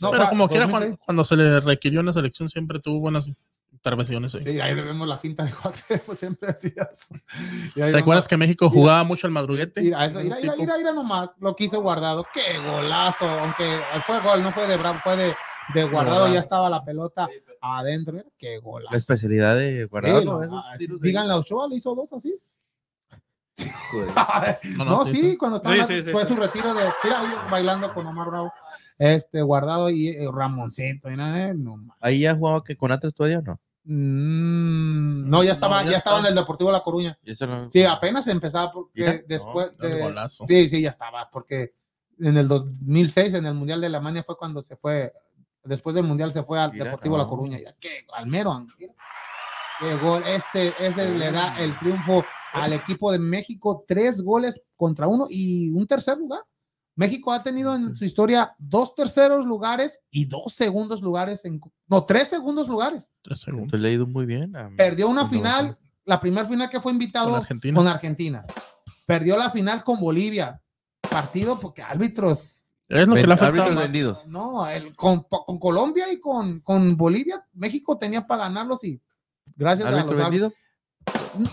No, 0.00 0.10
pero 0.10 0.28
como 0.30 0.48
quiera, 0.48 0.68
cuando, 0.68 0.96
cuando, 1.04 1.24
se 1.24 1.36
le 1.36 1.60
requirió 1.60 2.00
en 2.00 2.06
la 2.06 2.12
selección, 2.14 2.48
siempre 2.48 2.80
tuvo 2.80 3.00
buenas 3.00 3.30
intervenciones. 3.84 4.32
Sí, 4.32 4.60
ahí 4.60 4.74
vemos 4.74 5.06
la 5.06 5.18
finta 5.18 5.44
de 5.44 5.52
Cuauhtémoc, 5.52 6.16
siempre 6.18 6.50
hacías. 6.50 7.10
¿Recuerdas 7.74 8.26
que 8.26 8.36
México 8.36 8.70
jugaba 8.70 9.04
mucho 9.04 9.26
al 9.26 9.32
madruguete? 9.32 9.82
Mira, 9.82 10.06
eso, 10.06 10.20
mira, 10.20 10.38
mira, 10.40 10.76
mira, 10.78 10.92
nomás 10.92 11.32
lo 11.38 11.54
quiso 11.54 11.82
guardado. 11.82 12.26
¡Qué 12.32 12.58
golazo! 12.58 13.28
Aunque 13.28 13.80
fue 14.06 14.20
gol, 14.20 14.42
no 14.42 14.52
fue 14.52 14.66
de 14.66 14.76
Bravo, 14.78 15.00
fue 15.04 15.16
de, 15.16 15.34
de 15.74 15.84
guardado, 15.84 16.32
ya 16.32 16.40
estaba 16.40 16.70
la 16.70 16.82
pelota 16.82 17.26
adentro. 17.60 18.24
¡Qué 18.38 18.58
golazo! 18.58 18.92
La 18.92 18.96
especialidad 18.96 19.56
de 19.56 19.84
guardado. 19.84 20.42
Sí, 20.78 20.88
no, 20.88 20.98
díganle 20.98 21.32
a 21.34 21.36
Ochoa, 21.36 21.68
le 21.68 21.76
hizo 21.76 21.94
dos 21.94 22.12
así. 22.14 22.34
no, 24.78 25.06
sí, 25.06 25.36
cuando 25.36 25.58
estaba, 25.58 25.86
fue 26.10 26.26
su 26.26 26.34
retiro 26.34 26.74
de 26.74 26.86
mira, 27.04 27.46
bailando 27.48 27.94
con 27.94 28.04
Omar 28.04 28.28
Bravo 28.28 28.52
este 28.98 29.42
guardado 29.42 29.90
y 29.90 30.08
eh, 30.08 30.28
Ramoncito 30.32 31.10
no, 31.10 31.84
ahí 32.00 32.20
ya 32.20 32.34
jugaba 32.34 32.62
que 32.62 32.76
con 32.76 32.92
antes 32.92 33.12
todavía 33.12 33.40
no 33.40 33.60
Mm, 33.86 35.28
no, 35.28 35.44
ya 35.44 35.52
estaba, 35.52 35.82
ya, 35.84 35.96
estaba 35.96 36.20
en 36.20 36.26
el 36.26 36.34
Deportivo 36.34 36.72
La 36.72 36.82
Coruña. 36.82 37.18
Sí, 37.70 37.84
apenas 37.84 38.26
empezaba 38.28 38.72
porque 38.72 39.24
después 39.28 39.70
sí, 40.46 40.68
sí, 40.68 40.80
ya 40.80 40.90
estaba, 40.90 41.28
porque 41.30 41.74
en 42.18 42.36
el 42.36 42.48
2006 42.48 43.34
en 43.34 43.46
el 43.46 43.54
Mundial 43.54 43.80
de 43.80 43.88
Alemania 43.88 44.22
fue 44.24 44.38
cuando 44.38 44.62
se 44.62 44.76
fue, 44.76 45.12
después 45.64 45.94
del 45.94 46.04
Mundial 46.04 46.30
se 46.30 46.42
fue 46.42 46.60
al 46.60 46.72
Deportivo 46.72 47.18
La 47.18 47.26
Coruña. 47.26 47.58
Ya, 47.60 47.74
qué 47.78 48.06
Almero, 48.14 48.66
qué 48.78 49.94
gol, 49.96 50.22
este, 50.26 50.72
ese 50.78 51.10
le 51.10 51.30
da 51.30 51.58
el 51.58 51.78
triunfo 51.78 52.24
al 52.52 52.72
equipo 52.72 53.12
de 53.12 53.18
México, 53.18 53.84
tres 53.86 54.22
goles 54.22 54.60
contra 54.76 55.08
uno 55.08 55.26
y 55.28 55.70
un 55.70 55.86
tercer 55.86 56.16
lugar. 56.16 56.40
México 56.96 57.32
ha 57.32 57.42
tenido 57.42 57.74
en 57.74 57.96
su 57.96 58.04
historia 58.04 58.54
dos 58.58 58.94
terceros 58.94 59.44
lugares 59.44 60.02
y 60.10 60.26
dos 60.26 60.54
segundos 60.54 61.02
lugares, 61.02 61.44
en, 61.44 61.60
no, 61.88 62.04
tres 62.04 62.28
segundos 62.28 62.68
lugares. 62.68 63.10
Tres 63.22 63.40
segundos. 63.40 63.78
le 63.78 63.88
ha 63.88 63.92
ido 63.92 64.06
muy 64.06 64.26
bien. 64.26 64.52
Perdió 64.76 65.08
una 65.08 65.26
final, 65.26 65.76
la 66.04 66.20
primera 66.20 66.46
final 66.46 66.70
que 66.70 66.80
fue 66.80 66.92
invitado 66.92 67.42
con 67.74 67.88
Argentina. 67.88 68.44
Perdió 69.06 69.36
la 69.36 69.50
final 69.50 69.82
con 69.82 70.00
Bolivia. 70.00 70.60
Partido 71.00 71.58
porque 71.60 71.82
árbitros. 71.82 72.64
Es 72.88 73.08
lo 73.08 73.14
que 73.14 73.26
le 73.26 73.32
ha 73.32 73.36
afectado. 73.36 73.74
vendidos. 73.74 74.26
No, 74.26 74.68
el, 74.68 74.94
con, 74.94 75.24
con, 75.24 75.58
Colombia 75.58 76.12
y 76.12 76.20
con, 76.20 76.60
con 76.60 76.96
Bolivia, 76.96 77.44
México 77.54 77.98
tenía 77.98 78.26
para 78.26 78.44
ganarlos 78.44 78.84
y 78.84 79.00
gracias 79.56 79.88
a 79.88 79.90
los 79.90 80.16
vendido? 80.16 80.52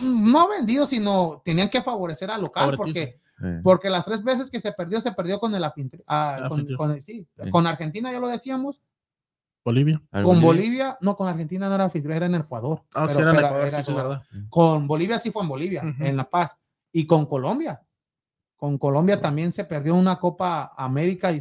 No 0.03 0.47
vendidos, 0.49 0.89
sino 0.89 1.41
tenían 1.43 1.69
que 1.69 1.81
favorecer 1.81 2.29
al 2.29 2.41
local 2.41 2.75
porque 2.77 3.19
porque 3.63 3.89
las 3.89 4.05
tres 4.05 4.23
veces 4.23 4.49
que 4.49 4.59
se 4.59 4.71
perdió, 4.71 4.99
se 5.01 5.11
perdió 5.11 5.39
con 5.39 5.53
el 5.55 5.63
ah, 5.63 6.47
con, 6.49 7.01
sí, 7.01 7.27
con 7.49 7.67
Argentina, 7.67 8.11
ya 8.11 8.19
lo 8.19 8.27
decíamos. 8.27 8.81
Bolivia. 9.63 10.01
Con 10.11 10.41
Bolivia. 10.41 10.97
no, 11.01 11.15
con 11.15 11.27
Argentina 11.27 11.69
no 11.69 11.75
era 11.75 11.83
anfitrión, 11.83 12.17
era 12.17 12.25
en 12.25 12.35
Ecuador. 12.35 12.83
Ah, 12.93 13.07
sí, 13.07 13.19
era 13.19 13.31
en 13.31 13.37
Ecuador, 13.37 13.83
sí, 13.83 13.93
verdad. 13.93 14.23
Con 14.49 14.87
Bolivia 14.87 15.19
sí 15.19 15.31
fue 15.31 15.43
en 15.43 15.49
Bolivia, 15.49 15.95
en 15.99 16.17
La 16.17 16.29
Paz. 16.29 16.57
Y 16.91 17.05
con 17.05 17.25
Colombia. 17.25 17.81
Con 18.57 18.77
Colombia 18.77 19.19
también 19.19 19.51
se 19.51 19.63
perdió 19.65 19.95
una 19.95 20.19
Copa 20.19 20.73
América 20.75 21.31
y 21.31 21.39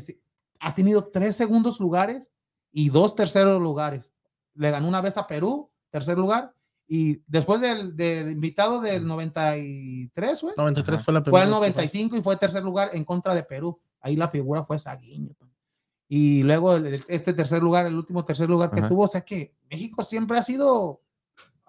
ha 0.61 0.74
tenido 0.74 1.09
tres 1.09 1.36
segundos 1.36 1.80
lugares 1.80 2.32
y 2.72 2.88
dos 2.88 3.14
terceros 3.14 3.61
lugares. 3.61 4.12
Le 4.55 4.70
ganó 4.70 4.88
una 4.88 5.01
vez 5.01 5.16
a 5.16 5.26
Perú, 5.26 5.70
tercer 5.90 6.18
lugar, 6.18 6.55
Y 6.93 7.22
después 7.28 7.61
del, 7.61 7.95
del 7.95 8.32
invitado 8.32 8.80
del 8.80 9.07
93, 9.07 10.43
güey. 10.43 10.55
93 10.57 11.05
fue 11.05 11.14
la 11.14 11.22
primera. 11.22 11.45
Fue 11.45 11.45
el 11.45 11.51
95 11.53 12.16
y 12.16 12.20
fue 12.20 12.36
tercer 12.36 12.64
lugar 12.64 12.91
en 12.95 13.05
contra 13.05 13.32
de 13.32 13.45
Perú. 13.45 13.80
Ahí 14.01 14.16
la 14.16 14.28
figura 14.28 14.64
fue 14.64 14.76
Saguiño. 14.76 15.36
Y 16.09 16.43
luego 16.43 16.76
este 17.07 17.32
tercer 17.32 17.62
lugar, 17.62 17.86
el 17.86 17.95
último 17.95 18.24
tercer 18.24 18.49
lugar 18.51 18.72
que 18.72 18.82
tuvo, 18.82 19.05
o 19.05 19.09
sea 19.09 19.20
que 19.20 19.55
México 19.70 20.03
siempre 20.03 20.36
ha 20.36 20.43
sido 20.43 21.01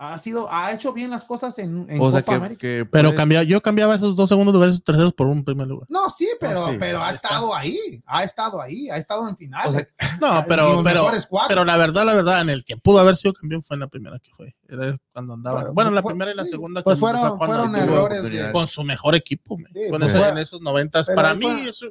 ha 0.01 0.17
sido, 0.17 0.51
ha 0.51 0.71
hecho 0.71 0.93
bien 0.93 1.11
las 1.11 1.25
cosas 1.25 1.59
en, 1.59 1.85
en 1.87 1.99
Copa 1.99 2.35
América. 2.35 2.67
pero 2.91 3.13
cambia, 3.13 3.43
yo 3.43 3.61
cambiaba 3.61 3.93
esos 3.93 4.15
dos 4.15 4.29
segundos 4.29 4.51
lugares 4.51 4.83
terceros 4.83 5.13
por 5.13 5.27
un 5.27 5.43
primer 5.45 5.67
lugar. 5.67 5.85
No, 5.89 6.09
sí, 6.09 6.27
pero, 6.39 6.69
pero 6.79 7.03
ha 7.03 7.11
estado 7.11 7.55
ahí, 7.55 8.01
ha 8.07 8.23
estado 8.23 8.59
ahí, 8.59 8.89
ha 8.89 8.97
estado 8.97 9.29
en 9.29 9.37
final. 9.37 9.87
no, 10.19 10.43
pero, 10.47 10.81
pero, 10.83 11.05
pero 11.47 11.65
la 11.65 11.77
verdad, 11.77 12.03
la 12.03 12.15
verdad, 12.15 12.41
en 12.41 12.49
el 12.49 12.65
que 12.65 12.77
pudo 12.77 12.99
haber 12.99 13.15
sido 13.15 13.33
campeón 13.33 13.63
fue 13.63 13.75
en 13.75 13.81
la 13.81 13.87
primera 13.87 14.17
que 14.17 14.31
fue. 14.35 14.55
Era 14.67 14.97
cuando 15.13 15.35
andaba. 15.35 15.69
Bueno, 15.69 15.91
la 15.91 16.01
primera 16.01 16.31
y 16.31 16.35
la 16.35 16.45
segunda. 16.45 16.81
Pues 16.81 16.97
fueron, 16.97 17.37
fueron 17.37 17.75
errores. 17.75 18.51
Con 18.51 18.67
su 18.67 18.83
mejor 18.83 19.13
equipo, 19.13 19.55
con 19.91 19.99
pues 19.99 20.15
en 20.15 20.37
esos 20.39 20.61
noventas. 20.61 21.11
Para 21.15 21.35
mí, 21.35 21.45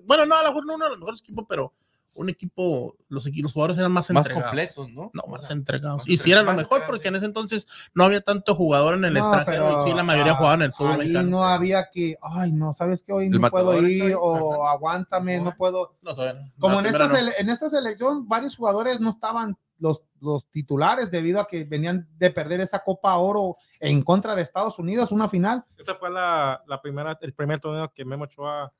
bueno, 0.04 0.26
no, 0.26 0.34
a 0.34 0.42
lo 0.42 0.48
mejor 0.48 0.66
no 0.66 0.74
uno 0.74 0.84
de 0.86 0.90
los 0.90 0.98
mejores 0.98 1.20
equipos, 1.20 1.44
pero 1.48 1.74
un 2.20 2.28
equipo, 2.28 2.96
los, 3.08 3.26
los 3.34 3.52
jugadores 3.52 3.78
eran 3.78 3.92
más, 3.92 4.10
más 4.10 4.28
completos, 4.28 4.90
¿no? 4.90 5.10
No, 5.14 5.22
más 5.26 5.50
entregados. 5.50 6.06
y 6.06 6.18
sí 6.18 6.30
era 6.30 6.42
lo 6.42 6.52
mejor 6.52 6.82
porque 6.86 7.08
en 7.08 7.16
ese 7.16 7.24
entonces 7.24 7.66
no 7.94 8.04
había 8.04 8.20
tanto 8.20 8.54
jugador 8.54 8.94
en 8.94 9.06
el 9.06 9.16
extranjero 9.16 9.80
y 9.80 9.88
sí 9.88 9.96
la 9.96 10.02
mayoría 10.02 10.34
jugaban 10.34 10.60
en 10.60 10.66
el 10.66 10.72
fútbol 10.72 10.98
mexicano. 10.98 11.30
no 11.30 11.44
había 11.44 11.88
que, 11.90 12.16
ay, 12.20 12.52
no, 12.52 12.74
sabes 12.74 13.02
que 13.02 13.12
hoy 13.12 13.30
no 13.30 13.40
puedo 13.50 13.80
ir 13.86 14.14
o 14.18 14.68
aguántame, 14.68 15.40
no 15.40 15.56
puedo. 15.56 15.96
No, 16.02 16.14
Como 16.58 16.80
en 16.80 16.86
esta, 16.86 17.20
en 17.38 17.48
esta 17.48 17.68
selección 17.70 18.28
varios 18.28 18.54
jugadores 18.54 19.00
no 19.00 19.10
estaban 19.10 19.56
los, 19.78 20.04
los 20.20 20.46
titulares 20.50 21.10
debido 21.10 21.40
a 21.40 21.46
que 21.46 21.64
venían 21.64 22.06
de 22.18 22.30
perder 22.30 22.60
esa 22.60 22.80
Copa 22.80 23.16
Oro 23.16 23.56
en 23.80 24.02
contra 24.02 24.34
de 24.34 24.42
Estados 24.42 24.78
Unidos, 24.78 25.10
una 25.10 25.28
final. 25.28 25.64
Esa 25.78 25.94
fue 25.94 26.10
la, 26.10 26.62
la 26.66 26.82
primera, 26.82 27.18
el 27.20 27.32
primer 27.32 27.60
torneo 27.60 27.90
que 27.94 28.04
Memo 28.04 28.24
Ochoa 28.24 28.70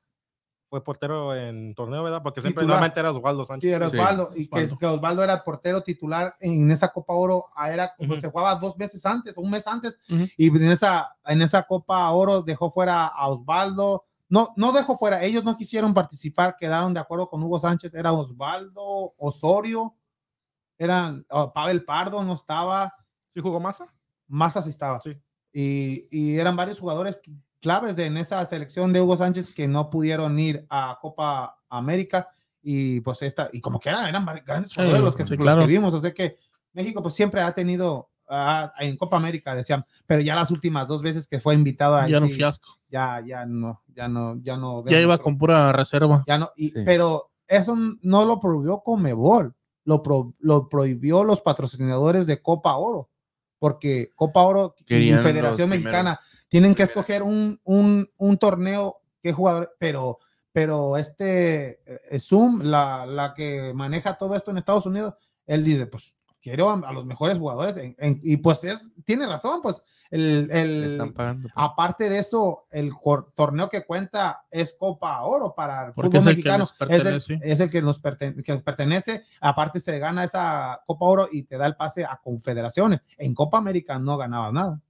fue 0.71 0.81
portero 0.81 1.35
en 1.35 1.75
torneo, 1.75 2.01
¿verdad? 2.01 2.23
Porque 2.23 2.39
siempre 2.39 2.63
normalmente 2.63 2.97
era 2.97 3.11
Osvaldo 3.11 3.43
Sánchez. 3.43 3.69
Sí, 3.69 3.73
era 3.73 3.87
Osvaldo. 3.87 4.31
y 4.33 4.47
Que, 4.47 4.85
Osvaldo 4.85 5.21
era 5.21 5.43
portero 5.43 5.83
titular 5.83 6.33
en 6.39 6.71
esa 6.71 6.87
Copa 6.87 7.11
Oro. 7.11 7.43
Ah, 7.57 7.73
era, 7.73 7.93
como 7.97 8.15
se 8.15 8.29
jugaba 8.29 8.55
dos 8.55 8.77
meses 8.77 9.05
antes, 9.05 9.35
un 9.35 9.51
mes 9.51 9.67
antes. 9.67 9.99
Y 10.37 10.47
en 10.47 10.71
esa, 10.71 11.13
en 11.25 11.41
esa 11.41 11.63
Copa 11.63 12.09
Oro 12.11 12.41
dejó 12.41 12.71
fuera 12.71 13.07
a 13.07 13.27
Osvaldo. 13.27 14.05
No, 14.29 14.53
no 14.55 14.71
dejó 14.71 14.97
fuera. 14.97 15.21
Ellos 15.21 15.43
no 15.43 15.57
quisieron 15.57 15.93
participar, 15.93 16.55
quedaron 16.57 16.93
de 16.93 17.01
acuerdo 17.01 17.27
con 17.27 17.43
Hugo 17.43 17.59
Sánchez. 17.59 17.93
Era 17.93 18.13
Osvaldo, 18.13 19.13
Osorio, 19.17 19.97
eran 20.77 21.25
oh, 21.31 21.51
Pavel 21.51 21.83
Pardo, 21.83 22.23
no 22.23 22.35
estaba. 22.35 22.95
¿Sí 23.33 23.41
jugó 23.41 23.59
Massa? 23.59 23.93
Massa 24.25 24.61
sí 24.61 24.69
estaba. 24.69 25.01
Sí. 25.01 25.17
Y, 25.51 26.07
y 26.09 26.39
eran 26.39 26.55
varios 26.55 26.79
jugadores 26.79 27.19
claves 27.61 27.95
de, 27.95 28.07
en 28.07 28.17
esa 28.17 28.45
selección 28.45 28.91
de 28.91 29.01
Hugo 29.01 29.15
Sánchez 29.15 29.51
que 29.51 29.67
no 29.67 29.89
pudieron 29.89 30.37
ir 30.39 30.65
a 30.69 30.97
Copa 31.01 31.57
América 31.69 32.29
y 32.61 32.99
pues 33.01 33.21
esta, 33.21 33.49
y 33.53 33.61
como 33.61 33.79
que 33.79 33.89
eran, 33.89 34.07
eran 34.07 34.25
grandes 34.45 34.73
jugadores 34.73 35.03
los 35.03 35.15
que, 35.15 35.25
sí, 35.25 35.37
claro. 35.37 35.65
vimos, 35.65 35.93
o 35.93 36.01
sea 36.01 36.13
que 36.13 36.37
México 36.73 37.01
pues 37.01 37.15
siempre 37.15 37.41
ha 37.41 37.53
tenido 37.53 38.09
ah, 38.29 38.73
en 38.79 38.97
Copa 38.97 39.17
América 39.17 39.55
decían, 39.55 39.85
pero 40.05 40.21
ya 40.21 40.35
las 40.35 40.51
últimas 40.51 40.87
dos 40.87 41.01
veces 41.01 41.27
que 41.27 41.39
fue 41.39 41.53
invitado 41.53 41.95
a 41.95 42.07
ya 42.07 42.19
no 42.19 42.29
fiasco. 42.29 42.77
Ya, 42.89 43.21
ya 43.25 43.45
no, 43.45 43.81
ya 43.87 44.07
no, 44.07 44.37
ya 44.41 44.57
no. 44.57 44.83
Ya 44.85 44.99
iba 44.99 45.17
con 45.17 45.37
pura 45.37 45.71
reserva. 45.71 46.23
Ya 46.27 46.37
no, 46.37 46.51
y, 46.55 46.71
pero 46.83 47.31
eso 47.47 47.75
no 48.01 48.25
lo 48.25 48.39
prohibió 48.39 48.81
Comebol, 48.81 49.55
lo, 49.85 50.03
lo 50.39 50.69
prohibió 50.69 51.23
los 51.23 51.41
patrocinadores 51.41 52.25
de 52.27 52.41
Copa 52.41 52.75
Oro, 52.75 53.09
porque 53.59 54.11
Copa 54.15 54.41
Oro 54.41 54.75
y 54.87 55.11
Federación 55.13 55.69
Mexicana 55.69 56.19
tienen 56.51 56.75
que 56.75 56.83
escoger 56.83 57.23
un, 57.23 57.61
un, 57.63 58.11
un 58.17 58.37
torneo 58.37 58.99
que 59.23 59.31
jugador, 59.31 59.73
pero, 59.79 60.19
pero 60.51 60.97
este 60.97 61.79
eh, 61.85 62.19
Zoom, 62.19 62.63
la, 62.63 63.05
la, 63.05 63.33
que 63.33 63.71
maneja 63.73 64.17
todo 64.17 64.35
esto 64.35 64.51
en 64.51 64.57
Estados 64.57 64.85
Unidos, 64.85 65.13
él 65.47 65.63
dice, 65.63 65.85
pues 65.87 66.17
quiero 66.41 66.69
a, 66.69 66.91
los 66.91 67.05
mejores 67.05 67.37
jugadores 67.37 67.93
y 68.21 68.35
pues 68.35 68.65
es, 68.65 68.89
tiene 69.05 69.27
razón, 69.27 69.61
pues 69.61 69.81
el, 70.09 70.49
el 70.51 71.13
pues. 71.15 71.37
aparte 71.55 72.09
de 72.09 72.19
eso, 72.19 72.65
el 72.69 72.91
torneo 73.33 73.69
que 73.69 73.85
cuenta 73.85 74.43
es 74.51 74.75
Copa 74.77 75.21
Oro 75.21 75.55
para 75.55 75.85
el 75.85 75.93
fútbol 75.93 76.21
mexicano, 76.21 76.67
es 76.89 77.29
el, 77.29 77.41
es 77.43 77.61
el, 77.61 77.69
que 77.69 77.81
nos 77.81 77.99
que 77.99 78.57
pertenece, 78.57 79.23
aparte 79.39 79.79
se 79.79 79.99
gana 79.99 80.25
esa 80.25 80.81
Copa 80.85 81.05
Oro 81.05 81.29
y 81.31 81.43
te 81.43 81.57
da 81.57 81.65
el 81.65 81.77
pase 81.77 82.03
a 82.03 82.19
confederaciones, 82.21 82.99
en 83.17 83.33
Copa 83.33 83.57
América 83.57 83.97
no 83.99 84.17
ganaba 84.17 84.51
nada 84.51 84.81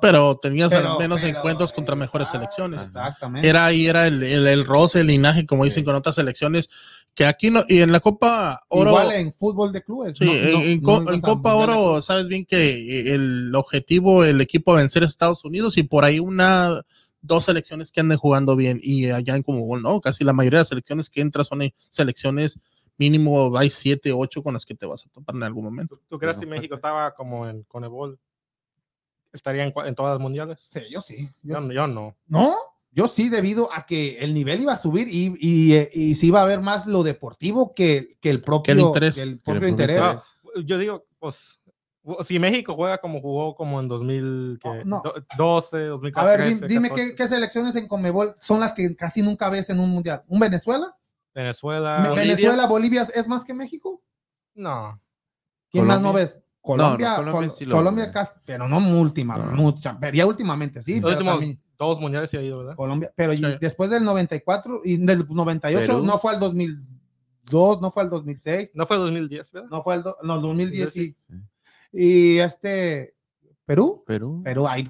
pero 0.00 0.36
tenías 0.36 0.72
al 0.72 0.98
menos 0.98 1.22
encuentros 1.22 1.72
contra 1.72 1.96
mejores 1.96 2.28
selecciones. 2.28 2.82
Exactamente. 2.82 3.48
Era 3.48 3.66
ahí, 3.66 3.86
era 3.86 4.06
el, 4.06 4.22
el, 4.22 4.46
el, 4.46 4.64
roce, 4.64 5.00
el 5.00 5.08
linaje, 5.08 5.46
como 5.46 5.64
dicen 5.64 5.84
con 5.84 5.94
otras 5.94 6.14
selecciones, 6.14 6.68
que 7.14 7.26
aquí 7.26 7.50
no, 7.50 7.62
y 7.68 7.80
en 7.80 7.92
la 7.92 8.00
Copa 8.00 8.60
Oro. 8.68 8.90
Igual 8.90 9.12
en 9.12 9.34
fútbol 9.34 9.72
de 9.72 9.82
clubes. 9.82 10.16
Sí, 10.18 10.30
en, 10.30 10.80
Copa 10.80 11.54
Oro, 11.54 12.00
sabes 12.02 12.28
bien 12.28 12.46
que 12.46 13.14
el 13.14 13.52
objetivo, 13.54 14.24
el 14.24 14.40
equipo 14.40 14.72
a 14.72 14.76
vencer 14.76 15.02
Estados 15.02 15.44
Unidos 15.44 15.76
y 15.76 15.82
por 15.82 16.04
ahí 16.04 16.20
una, 16.20 16.82
dos 17.20 17.44
selecciones 17.44 17.92
que 17.92 18.00
anden 18.00 18.18
jugando 18.18 18.56
bien. 18.56 18.80
Y 18.82 19.10
allá 19.10 19.36
en 19.36 19.42
como 19.42 19.76
no, 19.78 20.00
casi 20.00 20.24
la 20.24 20.32
mayoría 20.32 20.58
de 20.58 20.62
las 20.62 20.68
selecciones 20.68 21.10
que 21.10 21.20
entran 21.20 21.44
son 21.44 21.60
selecciones 21.88 22.58
mínimo 22.98 23.56
hay 23.56 23.70
siete, 23.70 24.12
ocho 24.12 24.42
con 24.42 24.54
las 24.54 24.64
que 24.64 24.74
te 24.74 24.86
vas 24.86 25.04
a 25.04 25.08
topar 25.10 25.34
en 25.34 25.42
algún 25.42 25.64
momento. 25.64 25.98
¿Tú, 26.08 26.18
crees 26.18 26.36
que 26.36 26.46
México 26.46 26.74
estaba 26.74 27.14
como 27.14 27.48
en 27.48 27.62
Conebol 27.64 28.18
estaría 29.32 29.64
en, 29.64 29.72
en, 29.84 29.94
todas 29.94 30.14
las 30.14 30.20
mundiales? 30.20 30.68
Sí, 30.72 30.80
yo 30.90 31.00
sí. 31.00 31.30
Yo, 31.42 31.60
no. 31.60 32.16
¿No? 32.26 32.54
Yo 32.90 33.08
sí, 33.08 33.30
debido 33.30 33.70
a 33.72 33.86
que 33.86 34.18
el 34.18 34.34
nivel 34.34 34.60
iba 34.60 34.74
a 34.74 34.76
subir 34.76 35.08
y, 35.08 35.34
y, 35.38 35.74
eh, 35.74 35.90
y 35.94 36.14
sí 36.14 36.26
iba 36.26 36.40
a 36.40 36.44
haber 36.44 36.60
más 36.60 36.86
lo 36.86 37.02
deportivo 37.02 37.74
que, 37.74 38.18
que 38.20 38.28
el 38.28 38.42
propio, 38.42 38.78
interés. 38.78 39.16
el 39.18 39.38
propio 39.38 39.66
interés. 39.66 40.02
yo 40.64 40.76
digo, 40.76 41.06
pues, 41.18 41.62
si 42.24 42.38
México 42.38 42.74
juega 42.74 42.98
como 42.98 43.20
jugó 43.20 43.54
como 43.54 43.80
en 43.80 43.88
2012, 43.88 44.88
2014. 45.38 46.20
A 46.20 46.24
ver, 46.24 46.68
dime 46.68 46.90
qué, 46.90 47.14
qué, 47.14 47.28
selecciones 47.28 47.76
en 47.76 47.88
Comebol 47.88 48.34
son 48.36 48.60
las 48.60 48.74
que 48.74 48.94
casi 48.96 49.22
nunca 49.22 49.48
ves 49.48 49.70
en 49.70 49.80
un 49.80 49.90
mundial. 49.90 50.22
¿Un 50.26 50.40
Venezuela? 50.40 50.94
Venezuela. 51.34 52.12
¿Venezuela, 52.14 52.66
Bolivia 52.66 53.08
es 53.14 53.26
más 53.26 53.44
que 53.44 53.54
México? 53.54 54.02
No. 54.54 55.00
¿Quién 55.70 55.86
más 55.86 56.00
no 56.00 56.12
ves? 56.12 56.36
Colombia, 56.62 57.16
Colombia, 57.68 58.12
pero 58.44 58.68
no 58.68 58.78
última, 59.00 59.36
mucha, 59.36 59.98
ya 60.12 60.26
últimamente, 60.26 60.80
sí. 60.80 61.00
Los 61.00 61.12
últimos 61.12 61.42
dos 61.76 62.00
mundiales 62.00 62.30
se 62.30 62.38
ha 62.38 62.42
ido, 62.42 62.58
¿verdad? 62.58 62.76
Colombia, 62.76 63.12
pero 63.16 63.32
después 63.60 63.90
del 63.90 64.04
94 64.04 64.82
y 64.84 64.96
del 64.98 65.26
98 65.28 66.00
no 66.02 66.18
fue 66.18 66.34
al 66.34 66.40
2002, 66.40 67.80
no 67.80 67.90
fue 67.90 68.04
al 68.04 68.10
2006. 68.10 68.70
No 68.74 68.86
fue 68.86 68.96
al 68.96 69.02
2010, 69.02 69.52
¿verdad? 69.52 69.68
No 69.70 69.82
fue 69.82 69.94
al 69.94 70.04
no, 70.22 70.40
2010 70.40 70.92
sí. 70.92 71.16
Y 71.92 72.38
este 72.38 73.16
Perú, 73.64 74.04
Perú, 74.06 74.40
Perú 74.44 74.68
hay, 74.68 74.88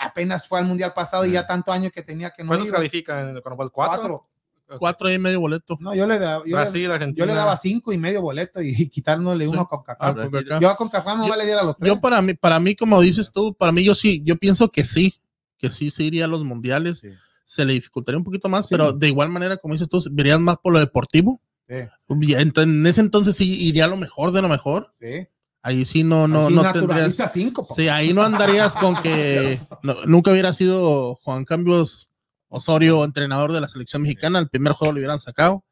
apenas 0.00 0.46
fue 0.46 0.58
al 0.58 0.66
mundial 0.66 0.92
pasado 0.94 1.24
y 1.24 1.32
ya 1.32 1.46
tanto 1.46 1.72
año 1.72 1.90
que 1.90 2.02
tenía 2.02 2.30
que 2.30 2.44
no. 2.44 2.48
¿Cuántos 2.48 2.70
califican 2.70 3.30
en 3.30 3.36
el 3.36 3.42
¿Cuatro? 3.72 4.28
Cuatro. 4.66 4.78
Cuatro 4.80 5.12
y 5.12 5.18
medio 5.20 5.38
boleto. 5.40 5.78
No, 5.80 5.94
yo 5.94 6.08
le, 6.08 6.18
daba, 6.18 6.44
yo, 6.44 7.26
le, 7.26 7.34
daba 7.34 7.56
cinco 7.56 7.92
y 7.92 7.98
medio 7.98 8.20
boleto 8.20 8.60
y, 8.60 8.88
quitándole 8.90 9.46
uno 9.46 9.68
con 9.68 9.84
Cacá. 9.84 10.08
Ah, 10.08 10.58
yo 10.60 10.76
con 10.76 10.88
Cacá 10.88 11.14
no 11.14 11.36
le 11.36 11.44
diera 11.44 11.62
los 11.62 11.76
tres. 11.76 11.88
Yo 11.88 12.00
para 12.00 12.20
mí, 12.20 12.34
para 12.34 12.58
mí, 12.58 12.74
como 12.74 13.00
dices 13.00 13.30
tú, 13.30 13.54
para 13.54 13.70
mí 13.70 13.84
yo 13.84 13.94
sí, 13.94 14.22
yo 14.24 14.36
pienso 14.36 14.68
que 14.70 14.82
sí, 14.82 15.20
que 15.56 15.70
sí 15.70 15.90
se 15.90 16.02
iría 16.02 16.24
a 16.24 16.28
los 16.28 16.42
mundiales. 16.42 17.02
Se 17.44 17.64
le 17.64 17.74
dificultaría 17.74 18.18
un 18.18 18.24
poquito 18.24 18.48
más, 18.48 18.66
pero 18.66 18.92
de 18.92 19.06
igual 19.06 19.28
manera, 19.28 19.56
como 19.56 19.74
dices 19.74 19.88
tú, 19.88 20.02
verías 20.10 20.40
más 20.40 20.56
por 20.56 20.72
lo 20.72 20.80
deportivo. 20.80 21.40
En 21.68 22.86
ese 22.86 23.00
entonces 23.00 23.36
sí 23.36 23.68
iría 23.68 23.86
lo 23.86 23.96
mejor 23.96 24.32
de 24.32 24.42
lo 24.42 24.48
mejor. 24.48 24.90
Sí. 24.98 25.28
Ahí 25.62 25.84
sí 25.84 26.02
no, 26.02 26.26
no, 26.26 26.50
no 26.50 26.72
tendrías. 26.72 27.16
Cinco, 27.32 27.64
sí, 27.64 27.88
ahí 27.88 28.12
no 28.12 28.22
andarías 28.22 28.74
con 28.74 29.00
que 29.02 29.58
nunca 30.06 30.30
hubiera 30.30 30.52
sido 30.52 31.16
Juan 31.16 31.44
Cambios 31.44 32.10
Osorio, 32.48 33.04
entrenador 33.04 33.52
de 33.52 33.60
la 33.60 33.68
selección 33.68 34.02
mexicana, 34.02 34.38
el 34.38 34.48
primer 34.48 34.72
juego 34.72 34.92
lo 34.92 34.98
hubieran 34.98 35.18
sacado. 35.18 35.64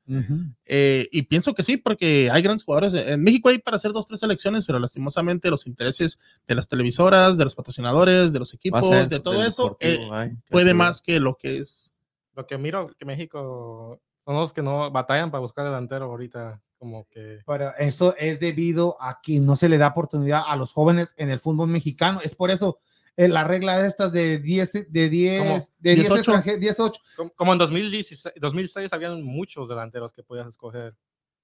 Eh, 0.67 1.09
y 1.13 1.23
pienso 1.23 1.55
que 1.55 1.63
sí, 1.63 1.77
porque 1.77 2.31
hay 2.33 2.43
grandes 2.43 2.65
jugadores. 2.65 2.95
En 2.95 3.23
México 3.23 3.49
hay 3.49 3.59
para 3.59 3.77
hacer 3.77 3.93
dos, 3.93 4.07
tres 4.07 4.21
selecciones, 4.21 4.67
pero 4.67 4.79
lastimosamente 4.79 5.51
los 5.51 5.67
intereses 5.67 6.19
de 6.47 6.55
las 6.55 6.69
televisoras, 6.69 7.37
de 7.37 7.45
los 7.45 7.55
patrocinadores, 7.55 8.33
de 8.33 8.39
los 8.39 8.53
equipos, 8.55 9.09
de 9.09 9.21
todo 9.21 9.45
eso, 9.45 9.77
eh, 9.81 9.99
puede 10.51 10.75
más 10.75 11.01
que 11.01 11.21
lo 11.21 11.37
que 11.37 11.59
es. 11.59 11.93
Lo 12.35 12.47
que 12.47 12.59
miro 12.59 12.89
que 12.99 13.05
México 13.05 14.01
son 14.25 14.35
los 14.35 14.53
que 14.53 14.63
no 14.63 14.91
batallan 14.91 15.31
para 15.31 15.41
buscar 15.41 15.65
delantero 15.65 16.07
ahorita. 16.07 16.61
Como 16.79 17.07
que... 17.09 17.39
Pero 17.47 17.71
eso 17.79 18.15
es 18.19 18.41
debido 18.41 19.01
a 19.01 19.21
que 19.23 19.41
no 19.41 19.57
se 19.57 19.69
le 19.69 19.79
da 19.79 19.89
oportunidad 19.89 20.43
a 20.47 20.57
los 20.57 20.73
jóvenes 20.73 21.15
en 21.17 21.31
el 21.31 21.41
fútbol 21.41 21.69
mexicano. 21.69 22.21
Es 22.23 22.35
por 22.35 22.51
eso 22.51 22.79
eh, 23.17 23.29
la 23.29 23.45
regla 23.45 23.79
de 23.79 23.89
estas 23.89 24.13
de 24.13 24.39
10, 24.39 24.73
de 24.91 25.09
10, 25.09 25.73
de 25.79 25.95
10 25.95 26.11
extranjeros, 26.11 26.61
18. 26.61 27.01
Como, 27.37 27.53
en 27.53 27.59
2016, 27.59 28.35
2006 28.41 28.93
habían 28.93 29.23
muchos 29.23 29.69
delanteros 29.69 30.13
que 30.13 30.23
podías 30.23 30.47
escoger. 30.49 30.97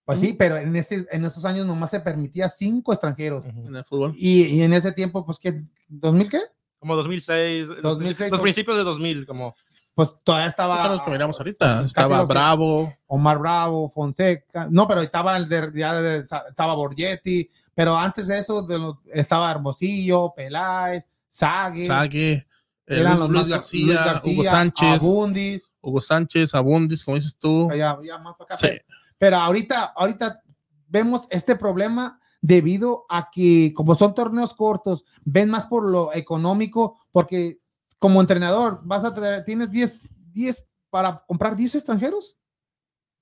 Pues 0.05 0.19
sí, 0.19 0.33
pero 0.33 0.57
en, 0.57 0.75
ese, 0.75 1.07
en 1.13 1.25
esos 1.25 1.45
años 1.45 1.67
nomás 1.67 1.91
se 1.91 2.01
permitía 2.01 2.49
cinco 2.49 2.93
extranjeros. 2.93 3.45
En 3.47 3.77
el 3.77 3.85
fútbol. 3.85 4.13
Y, 4.17 4.45
y 4.47 4.63
en 4.63 4.73
ese 4.73 4.91
tiempo, 4.91 5.25
pues, 5.25 5.39
¿qué? 5.39 5.63
¿2000 5.89 6.29
qué? 6.31 6.41
Como 6.81 6.97
2006, 6.97 7.69
2006, 7.83 8.31
los 8.33 8.41
principios 8.41 8.77
de 8.77 8.83
2000, 8.83 9.27
como 9.27 9.55
Pues 9.95 10.13
todavía 10.25 10.49
estaba. 10.49 10.89
Los 10.89 11.03
que 11.03 11.11
miramos 11.11 11.39
ahorita. 11.39 11.85
Estaba 11.85 12.21
que- 12.21 12.27
Bravo. 12.27 12.93
Omar 13.07 13.39
Bravo, 13.39 13.91
Fonseca, 13.91 14.67
no, 14.71 14.89
pero 14.89 15.03
estaba 15.03 15.37
el 15.37 15.49
de, 15.49 15.71
ya 15.77 16.01
de- 16.01 16.21
estaba 16.21 16.75
Borgetti, 16.75 17.49
pero 17.75 17.97
antes 17.97 18.27
de 18.27 18.39
eso 18.39 18.63
de 18.63 18.79
los- 18.79 18.97
estaba 19.13 19.51
Hermosillo, 19.51 20.33
Peláez, 20.35 21.05
Sague, 21.31 21.87
Sague. 21.87 22.33
eh, 22.33 22.47
eran 22.87 23.19
Luis, 23.21 23.31
los 23.31 23.49
García, 23.49 23.87
Luis 23.87 23.97
García, 23.99 24.33
Hugo 24.33 24.45
Sánchez. 24.45 25.03
Abundis, 25.03 25.73
Hugo 25.81 26.01
Sánchez, 26.01 26.55
Abundis, 26.55 27.05
como 27.05 27.17
dices 27.17 27.37
tú. 27.39 27.71
ya- 27.71 27.97
ya 28.05 28.19
más 28.19 28.35
para 28.37 28.47
acá, 28.47 28.57
Sí. 28.57 28.67
pero, 28.69 28.85
pero 29.17 29.37
ahorita, 29.39 29.85
ahorita 29.97 30.43
vemos 30.89 31.27
este 31.31 31.55
problema 31.57 32.21
debido 32.43 33.05
a 33.09 33.31
que 33.31 33.73
como 33.75 33.95
son 33.95 34.15
torneos 34.15 34.55
cortos, 34.55 35.05
ven 35.25 35.51
más 35.51 35.65
por 35.67 35.85
lo 35.85 36.13
económico, 36.13 36.99
porque 37.13 37.59
como 37.99 38.21
entrenador 38.21 38.81
vas 38.83 39.05
a 39.05 39.15
tener, 39.15 39.45
tienes 39.45 39.71
10, 39.71 40.11
10 40.33 40.67
para 40.91 41.23
comprar 41.29 41.55
10 41.55 41.75
extranjeros 41.77 42.37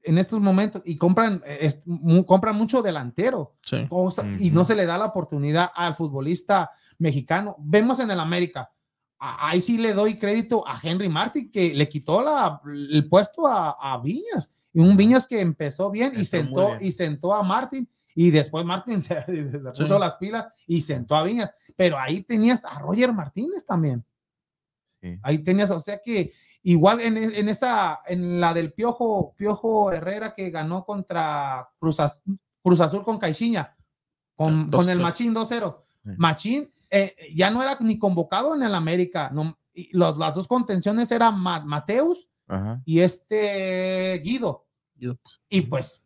en 0.03 0.17
estos 0.17 0.41
momentos 0.41 0.81
y 0.85 0.97
compran, 0.97 1.43
eh, 1.45 1.59
es- 1.63 1.83
mu- 1.85 2.25
compran 2.25 2.57
mucho 2.57 2.81
delantero 2.81 3.57
Sí. 3.63 3.87
cosa- 3.89 4.25
y 4.39 4.51
no 4.53 4.65
se 4.65 4.77
le 4.77 4.87
da 4.87 4.97
la 4.97 5.07
oportunidad 5.07 5.71
al 5.75 5.95
futbolista 5.97 6.71
mexicano. 6.99 7.57
Vemos 7.59 8.01
en 8.01 8.11
el 8.11 8.21
América, 8.21 8.71
ahí 9.19 9.61
sí 9.61 9.79
le 9.79 9.93
doy 9.95 10.19
crédito 10.19 10.67
a 10.67 10.79
Henry 10.83 11.09
Martin 11.09 11.51
que 11.51 11.75
le 11.75 11.89
quitó 11.89 12.23
la, 12.23 12.61
el 12.65 13.09
puesto 13.09 13.47
a, 13.47 13.71
a 13.81 13.99
Viñas 14.01 14.51
y 14.73 14.81
un 14.81 14.97
Viñas 14.97 15.27
que 15.27 15.41
empezó 15.41 15.91
bien 15.91 16.13
y 16.17 16.25
sentó 16.25 16.69
bien. 16.69 16.79
y 16.83 16.93
sentó 16.93 17.35
a 17.35 17.43
Martin 17.43 17.89
y 18.15 18.31
después 18.31 18.65
Martin 18.65 19.01
se, 19.03 19.15
se 19.25 19.59
puso 19.59 19.87
Sí. 19.87 20.01
las 20.01 20.17
pilas 20.17 20.47
y 20.67 20.81
sentó 20.83 21.17
a 21.17 21.23
Viñas, 21.23 21.51
pero 21.77 21.99
ahí 21.99 22.23
tenías 22.23 22.65
a 22.65 22.79
Roger 22.79 23.13
Martínez 23.13 23.65
también. 23.65 24.05
Sí. 25.01 25.19
Ahí 25.23 25.39
tenías, 25.39 25.71
o 25.71 25.81
sea 25.81 26.01
que 26.05 26.33
igual 26.63 27.01
en, 27.01 27.17
en 27.17 27.49
esa, 27.49 28.01
en 28.07 28.41
la 28.41 28.53
del 28.53 28.73
Piojo, 28.73 29.33
Piojo 29.37 29.93
Herrera 29.93 30.35
que 30.35 30.51
ganó 30.51 30.85
contra 30.85 31.69
Cruz, 31.79 32.01
Az- 32.01 32.23
Cruz 32.63 32.81
Azul 32.81 33.05
con 33.05 33.19
Caixinha, 33.19 33.77
con, 34.35 34.69
con 34.71 34.89
el. 34.91 34.99
Machín 35.01 35.33
2-0. 35.35 35.77
Sí. 36.05 36.11
Machín 36.17 36.71
eh, 36.91 37.15
ya 37.35 37.51
no 37.51 37.63
era 37.63 37.77
ni 37.81 37.99
convocado 37.99 38.55
en 38.55 38.63
el 38.63 38.75
América, 38.75 39.31
no, 39.33 39.59
y 39.75 39.89
los, 39.97 40.17
las 40.19 40.35
dos 40.35 40.49
contenciones 40.49 41.11
eran 41.13 41.39
Ma- 41.39 41.61
Mateus 41.65 42.29
Ajá. 42.47 42.81
y 42.85 43.01
este 43.01 44.21
Guido. 44.25 44.67
Yo, 44.97 45.15
Y 45.49 45.63
pues, 45.63 46.05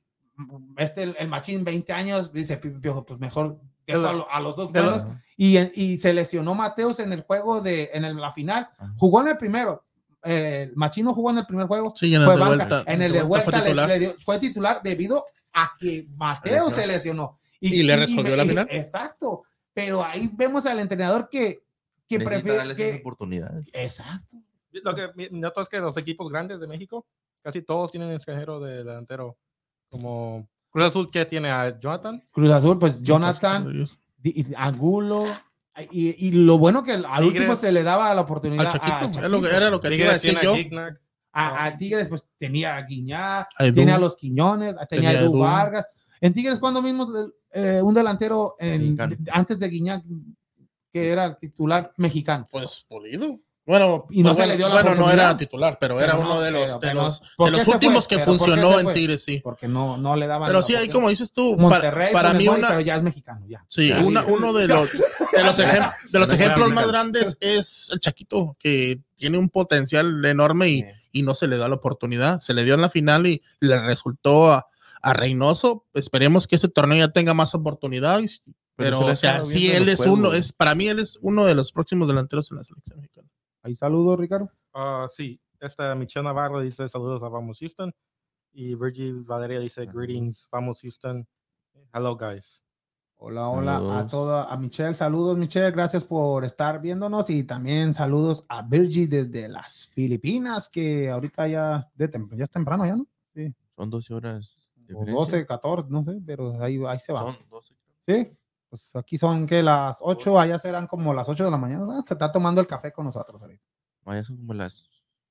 este, 0.76 1.04
el, 1.04 1.16
el 1.18 1.28
Machín, 1.28 1.64
20 1.64 1.92
años, 1.92 2.32
dice 2.32 2.56
Piojo, 2.58 3.06
pues 3.06 3.18
mejor 3.18 3.60
a, 3.88 3.92
lo- 3.96 4.30
a 4.30 4.40
los 4.40 4.56
dos 4.56 4.72
de 4.72 4.80
buenos. 4.82 5.06
Y, 5.36 5.58
y 5.58 5.98
se 5.98 6.12
lesionó 6.12 6.54
Mateus 6.54 7.00
en 7.00 7.12
el 7.12 7.22
juego 7.22 7.60
de, 7.60 7.90
en 7.94 8.04
el- 8.04 8.16
la 8.16 8.32
final. 8.32 8.68
Ajá. 8.78 8.92
Jugó 8.98 9.20
en 9.22 9.28
el 9.28 9.36
primero. 9.38 9.84
eh, 10.24 10.68
el 10.68 10.76
Machino 10.76 11.14
jugó 11.14 11.30
en 11.30 11.38
el 11.38 11.46
primer 11.46 11.66
juego. 11.66 11.90
Sí, 11.96 12.14
en 12.14 12.20
el 12.20 12.26
fue 12.26 12.34
de 12.34 12.40
banca. 12.40 12.56
vuelta. 12.68 12.92
En 12.92 13.02
el 13.02 13.12
de 13.12 13.22
vuelta 13.22 13.50
fue 13.50 13.58
le- 13.58 13.64
titular. 13.64 13.88
le 13.88 13.98
dio- 13.98 14.14
fue 14.24 14.38
titular 14.38 14.80
debido 14.82 15.24
a 15.52 15.72
que 15.78 16.06
Mateo 16.16 16.70
se 16.70 16.86
lesionó. 16.86 17.38
Y 17.60 17.82
le 17.82 17.96
resolvió 17.96 18.36
la 18.36 18.44
final. 18.44 18.68
Exacto. 18.70 19.42
Pero 19.74 20.04
ahí 20.04 20.30
vemos 20.32 20.66
al 20.66 20.78
entrenador 20.78 21.28
que, 21.30 21.64
que 22.08 22.18
prefiere. 22.20 22.58
darles 22.58 22.78
esas 22.78 22.92
Que, 22.92 23.00
oportunidades. 23.00 23.66
exacto. 23.72 24.36
Lo 24.72 24.94
que 24.94 25.10
noto 25.32 25.60
es 25.60 25.68
que 25.68 25.80
los 25.80 25.96
equipos 25.96 26.30
grandes 26.30 26.58
de 26.60 26.66
México 26.66 27.06
casi 27.42 27.62
todos 27.62 27.90
tienen 27.90 28.10
extranjero 28.12 28.60
de 28.60 28.78
delantero. 28.84 29.36
Como 29.90 30.48
Cruz 30.70 30.86
Azul, 30.86 31.10
que 31.10 31.24
tiene 31.26 31.50
a 31.50 31.78
Jonathan. 31.78 32.22
Cruz 32.30 32.50
Azul, 32.50 32.78
pues 32.78 33.02
Jonathan, 33.02 33.86
y 34.22 34.46
Angulo. 34.56 35.26
Y, 35.90 36.26
y 36.28 36.32
lo 36.32 36.58
bueno 36.58 36.82
que 36.84 36.92
al 36.92 37.04
al 37.06 37.24
último 37.24 37.44
Tigres. 37.44 37.58
se 37.60 37.72
le 37.72 37.82
daba 37.82 38.12
la 38.14 38.20
oportunidad 38.22 38.66
Al 38.66 38.72
Chaquito, 38.72 39.20
a, 39.20 39.24
es 39.24 39.30
lo 39.30 39.40
que- 39.40 39.48
era 39.56 39.70
lo 39.70 39.80
que 39.80 39.88
te 39.88 39.96
iba 39.96 40.12
a 40.12 40.18
Tigres 40.18 40.22
decir 40.22 40.38
yo. 40.42 40.52
a 40.52 40.56
Gignac. 40.56 41.00
a- 41.32 41.64
a 41.64 41.76
Tigres, 41.78 42.08
pues 42.08 42.28
tenía 42.38 42.76
a 42.76 42.82
Guiñá, 42.82 43.48
tenía 43.58 43.96
a 43.96 43.98
los 43.98 44.16
Quiñones, 44.16 44.76
tenía 44.88 45.08
a 45.08 45.12
Tenía 45.12 45.20
a 45.20 45.22
Edu. 45.22 45.38
Vargas. 45.38 45.86
En 46.20 46.34
Tigres, 46.34 46.60
cuando 46.60 46.82
vimos 46.82 47.08
eh, 47.52 47.80
un 47.82 47.94
delantero 47.94 48.56
en- 48.58 48.96
antes 49.32 49.58
de 49.58 49.68
Guiñac, 49.68 50.02
que 50.92 51.10
era 51.10 51.36
titular 51.38 51.92
mexicano. 51.96 52.48
Pues 52.50 52.84
pulido. 52.88 53.38
Bueno, 53.64 54.06
Y 54.10 54.24
no 54.24 54.30
pues, 54.34 54.42
se 54.42 54.46
le 54.48 54.56
dio 54.56 54.68
la 54.68 54.82
bueno, 54.82 54.96
no 54.96 55.08
era 55.08 55.36
titular, 55.36 55.78
pero, 55.78 56.00
era 56.00 56.16
uno 56.16 56.30
no, 56.34 56.40
de 56.40 56.50
los, 56.50 56.72
pero- 56.80 57.10
de 57.44 57.50
los, 57.52 57.68
últimos 57.68 58.08
que 58.08 58.16
¿Pero 58.16 58.26
por 58.26 58.34
qué 58.34 58.38
funcionó 58.44 58.80
en? 58.80 58.92
Tigres, 58.92 59.22
sí. 59.22 59.40
Porque 59.42 59.68
no, 59.68 59.96
no 59.96 60.16
le 60.16 60.26
daban. 60.26 60.48
Pero 60.48 60.64
sí, 60.64 60.74
ahí 60.74 60.88
como 60.88 61.08
dices 61.10 61.32
tú, 61.32 61.56
para, 61.56 61.68
Monterrey, 61.68 62.12
para 62.12 62.34
mí 62.34 62.48
una, 62.48 62.68
pero 62.70 62.80
ya 62.80 62.96
es 62.96 63.04
mexicano, 63.04 63.46
ya. 63.48 63.64
sí, 63.68 63.88
Ya. 63.90 64.00
una- 64.00 64.24
uno 64.24 64.52
de 64.52 64.66
los, 64.66 64.90
de 64.90 65.44
los, 65.44 65.56
ejem- 65.60 65.92
de 66.10 66.18
los 66.18 66.28
Ya. 66.28 66.34
ejemplos 66.34 66.72
más 66.72 66.88
grandes 66.88 67.36
es 67.40 67.90
el 67.92 68.00
Chaquito, 68.00 68.56
que 68.58 69.00
tiene 69.14 69.38
un 69.38 69.48
potencial 69.48 70.24
enorme 70.24 70.68
y, 70.68 70.84
y 71.12 71.22
no 71.22 71.36
se 71.36 71.46
le 71.46 71.56
da 71.56 71.68
la 71.68 71.76
oportunidad. 71.76 72.40
Se 72.40 72.54
le 72.54 72.64
dio 72.64 72.74
en 72.74 72.80
la 72.80 72.88
final 72.90 73.28
y 73.28 73.40
le 73.60 73.78
resultó 73.80 74.50
a, 74.52 74.66
a 75.02 75.12
Reynoso. 75.12 75.86
Esperemos 75.94 76.46
que 76.46 76.56
este 76.56 76.68
torneo 76.68 76.98
ya 76.98 77.12
tenga 77.12 77.34
más 77.34 77.54
oportunidades. 77.54 78.42
Pero, 78.76 79.00
le 79.04 79.10
o 79.12 79.16
sea, 79.16 79.44
sí, 79.44 79.70
él 79.70 79.88
es 79.88 80.00
uno, 80.00 80.28
juegos. 80.28 80.36
es, 80.36 80.52
para 80.52 80.74
mí 80.74 80.88
él 80.88 80.98
es 80.98 81.18
uno 81.20 81.44
de 81.44 81.54
los 81.54 81.72
próximos 81.72 82.08
delanteros 82.08 82.50
en 82.50 82.56
la 82.56 82.64
selección 82.64 82.98
mexicana. 83.00 83.28
Ahí 83.62 83.74
saludos, 83.76 84.18
Ricardo. 84.18 84.50
Ah, 84.72 85.06
sí, 85.10 85.38
esta 85.60 85.94
Michelle 85.94 86.24
Navarro 86.24 86.60
dice 86.60 86.88
saludos 86.88 87.22
a 87.22 87.28
Vamos 87.28 87.58
Houston. 87.60 87.92
Y 88.54 88.74
Virgil 88.74 89.22
Valeria 89.24 89.60
dice 89.60 89.86
greetings, 89.86 90.48
Vamos 90.50 90.80
Houston. 90.80 91.26
Hello, 91.92 92.16
guys. 92.16 92.62
Hola, 93.16 93.48
hola 93.48 93.76
a 93.76 93.78
Saludos. 93.78 94.10
toda, 94.10 94.52
a 94.52 94.56
Michelle, 94.56 94.94
saludos 94.94 95.38
Michelle, 95.38 95.70
gracias 95.70 96.02
por 96.02 96.44
estar 96.44 96.80
viéndonos 96.80 97.30
y 97.30 97.44
también 97.44 97.94
saludos 97.94 98.44
a 98.48 98.62
Virgi 98.62 99.06
desde 99.06 99.48
las 99.48 99.86
Filipinas, 99.94 100.68
que 100.68 101.08
ahorita 101.08 101.46
ya, 101.46 101.88
de 101.94 102.10
tem- 102.10 102.34
ya 102.36 102.44
es 102.44 102.50
temprano 102.50 102.84
ya, 102.84 102.96
¿no? 102.96 103.06
Son 103.76 103.88
12 103.90 104.12
horas. 104.14 104.58
O 104.84 105.04
diferencia. 105.04 105.14
12, 105.14 105.46
14, 105.46 105.88
no 105.90 106.02
sé, 106.02 106.20
pero 106.24 106.62
ahí, 106.62 106.80
ahí 106.86 107.00
se 107.00 107.12
va. 107.12 107.20
Son 107.20 107.36
12. 107.50 107.74
Sí, 108.06 108.32
pues 108.68 108.94
aquí 108.96 109.18
son 109.18 109.46
que 109.46 109.62
las 109.62 109.98
8, 110.00 110.38
allá 110.40 110.58
serán 110.58 110.86
como 110.86 111.12
las 111.14 111.28
8 111.28 111.44
de 111.44 111.50
la 111.50 111.56
mañana, 111.58 111.86
Ah, 111.90 112.02
se 112.06 112.14
está 112.14 112.30
tomando 112.32 112.60
el 112.60 112.66
café 112.66 112.92
con 112.92 113.04
nosotros 113.06 113.40
ahorita. 113.40 113.64
Allá 114.06 114.24
son 114.24 114.36
como 114.38 114.54
las. 114.54 114.88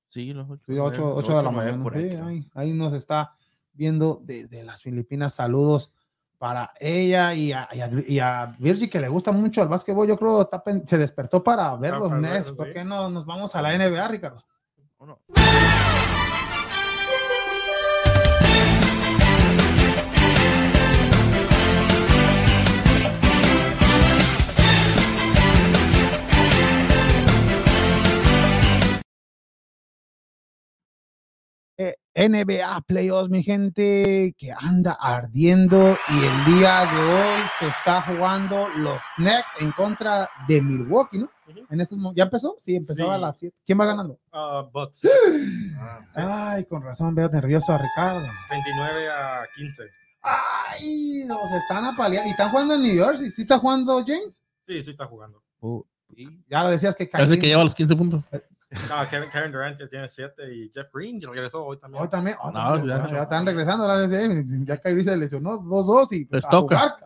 Sí, 0.08 0.32
los 0.34 0.48
8. 0.50 0.62
Sí, 0.66 0.78
8, 0.78 1.36
de 1.36 1.42
la 1.42 1.50
mañana, 1.50 1.90
sí, 1.94 2.16
ahí, 2.16 2.50
ahí 2.54 2.72
nos 2.72 2.92
está 2.92 3.34
viendo 3.72 4.20
desde 4.22 4.62
las 4.62 4.82
Filipinas, 4.82 5.34
saludos 5.34 5.90
para 6.38 6.70
ella 6.80 7.32
y 7.34 7.52
a, 7.52 7.68
y 7.72 7.80
a, 7.80 7.90
y 8.08 8.18
a 8.18 8.56
Virgi 8.58 8.90
que 8.90 9.00
le 9.00 9.08
gusta 9.08 9.30
mucho 9.32 9.62
el 9.62 9.68
básquetbol, 9.68 10.08
yo 10.08 10.18
creo 10.18 10.42
está 10.42 10.62
pen- 10.62 10.86
se 10.86 10.98
despertó 10.98 11.42
para 11.42 11.74
ver 11.76 11.94
Ah, 11.94 11.98
los 11.98 12.08
para 12.08 12.20
Nets. 12.20 12.32
verlos, 12.34 12.56
¿Por 12.56 12.66
sí. 12.66 12.72
qué 12.74 12.84
no 12.84 13.08
nos 13.10 13.24
vamos 13.24 13.54
a 13.54 13.62
la 13.62 13.72
NBA, 13.78 14.08
Ricardo? 14.08 14.44
Eh, 31.88 31.94
NBA 32.14 32.82
Playoffs, 32.82 33.30
mi 33.30 33.42
gente, 33.42 34.34
que 34.36 34.52
anda 34.52 34.92
ardiendo 35.00 35.96
y 36.10 36.24
el 36.24 36.44
día 36.58 36.84
de 36.84 36.98
hoy 37.00 37.42
se 37.58 37.66
está 37.68 38.02
jugando 38.02 38.68
los 38.76 39.00
Knicks 39.16 39.52
en 39.60 39.72
contra 39.72 40.28
de 40.46 40.60
Milwaukee, 40.60 41.18
¿no? 41.18 41.30
En 41.70 41.80
estos 41.80 41.98
¿Ya 42.14 42.24
empezó? 42.24 42.54
Sí, 42.58 42.76
empezó 42.76 42.94
Sí. 43.04 43.08
a 43.10 43.16
las 43.18 43.38
7. 43.38 43.56
¿Quién 43.64 43.80
va 43.80 43.86
ganando? 43.86 44.18
Ah, 44.30 44.68
Bucks, 44.72 45.00
Ay, 46.14 46.64
con 46.66 46.82
razón 46.82 47.14
veo 47.14 47.28
nervioso 47.30 47.72
a 47.72 47.78
Ricardo. 47.78 48.26
29 48.50 49.10
a 49.10 49.46
15. 49.56 49.82
Ay, 50.22 51.24
nos 51.26 51.50
están 51.52 51.84
apaleando. 51.84 52.28
¿Y 52.28 52.32
están 52.32 52.50
jugando 52.50 52.74
en 52.74 52.82
New 52.82 53.04
Jersey? 53.04 53.30
¿Sí 53.30 53.42
está 53.42 53.58
jugando 53.58 54.04
James? 54.06 54.40
Sí, 54.66 54.82
sí 54.82 54.90
está 54.90 55.06
jugando. 55.06 55.42
Ya 56.48 56.62
lo 56.62 56.70
decías 56.70 56.94
que 56.94 57.06
Parece 57.06 57.30
Karim- 57.30 57.40
que 57.40 57.46
lleva 57.48 57.64
los 57.64 57.74
15 57.74 57.96
puntos. 57.96 58.26
No, 58.88 59.08
Kevin, 59.10 59.28
Kevin 59.30 59.52
Durant 59.52 59.78
ya 59.78 59.86
tiene 59.88 60.08
7 60.08 60.54
y 60.54 60.70
Jeff 60.72 60.88
Green 60.92 61.20
que 61.20 61.26
regresó 61.26 61.64
hoy 61.64 61.78
también. 61.78 62.02
Hoy 62.02 62.08
también. 62.08 62.36
oh, 62.40 62.50
No, 62.50 62.58
también, 62.74 62.86
ya- 62.86 63.06
ya, 63.06 63.12
ya 63.16 63.22
están 63.22 63.44
regresando. 63.46 63.84
ahora 63.84 64.08
sí, 64.08 64.44
Ya 64.64 64.78
Kyrie 64.78 65.04
se 65.04 65.16
lesionó 65.16 65.58
2-2 65.58 66.12
y 66.12 66.26
Les 66.30 66.44
a 66.46 66.48
toca. 66.50 66.78
jugar. 66.78 66.96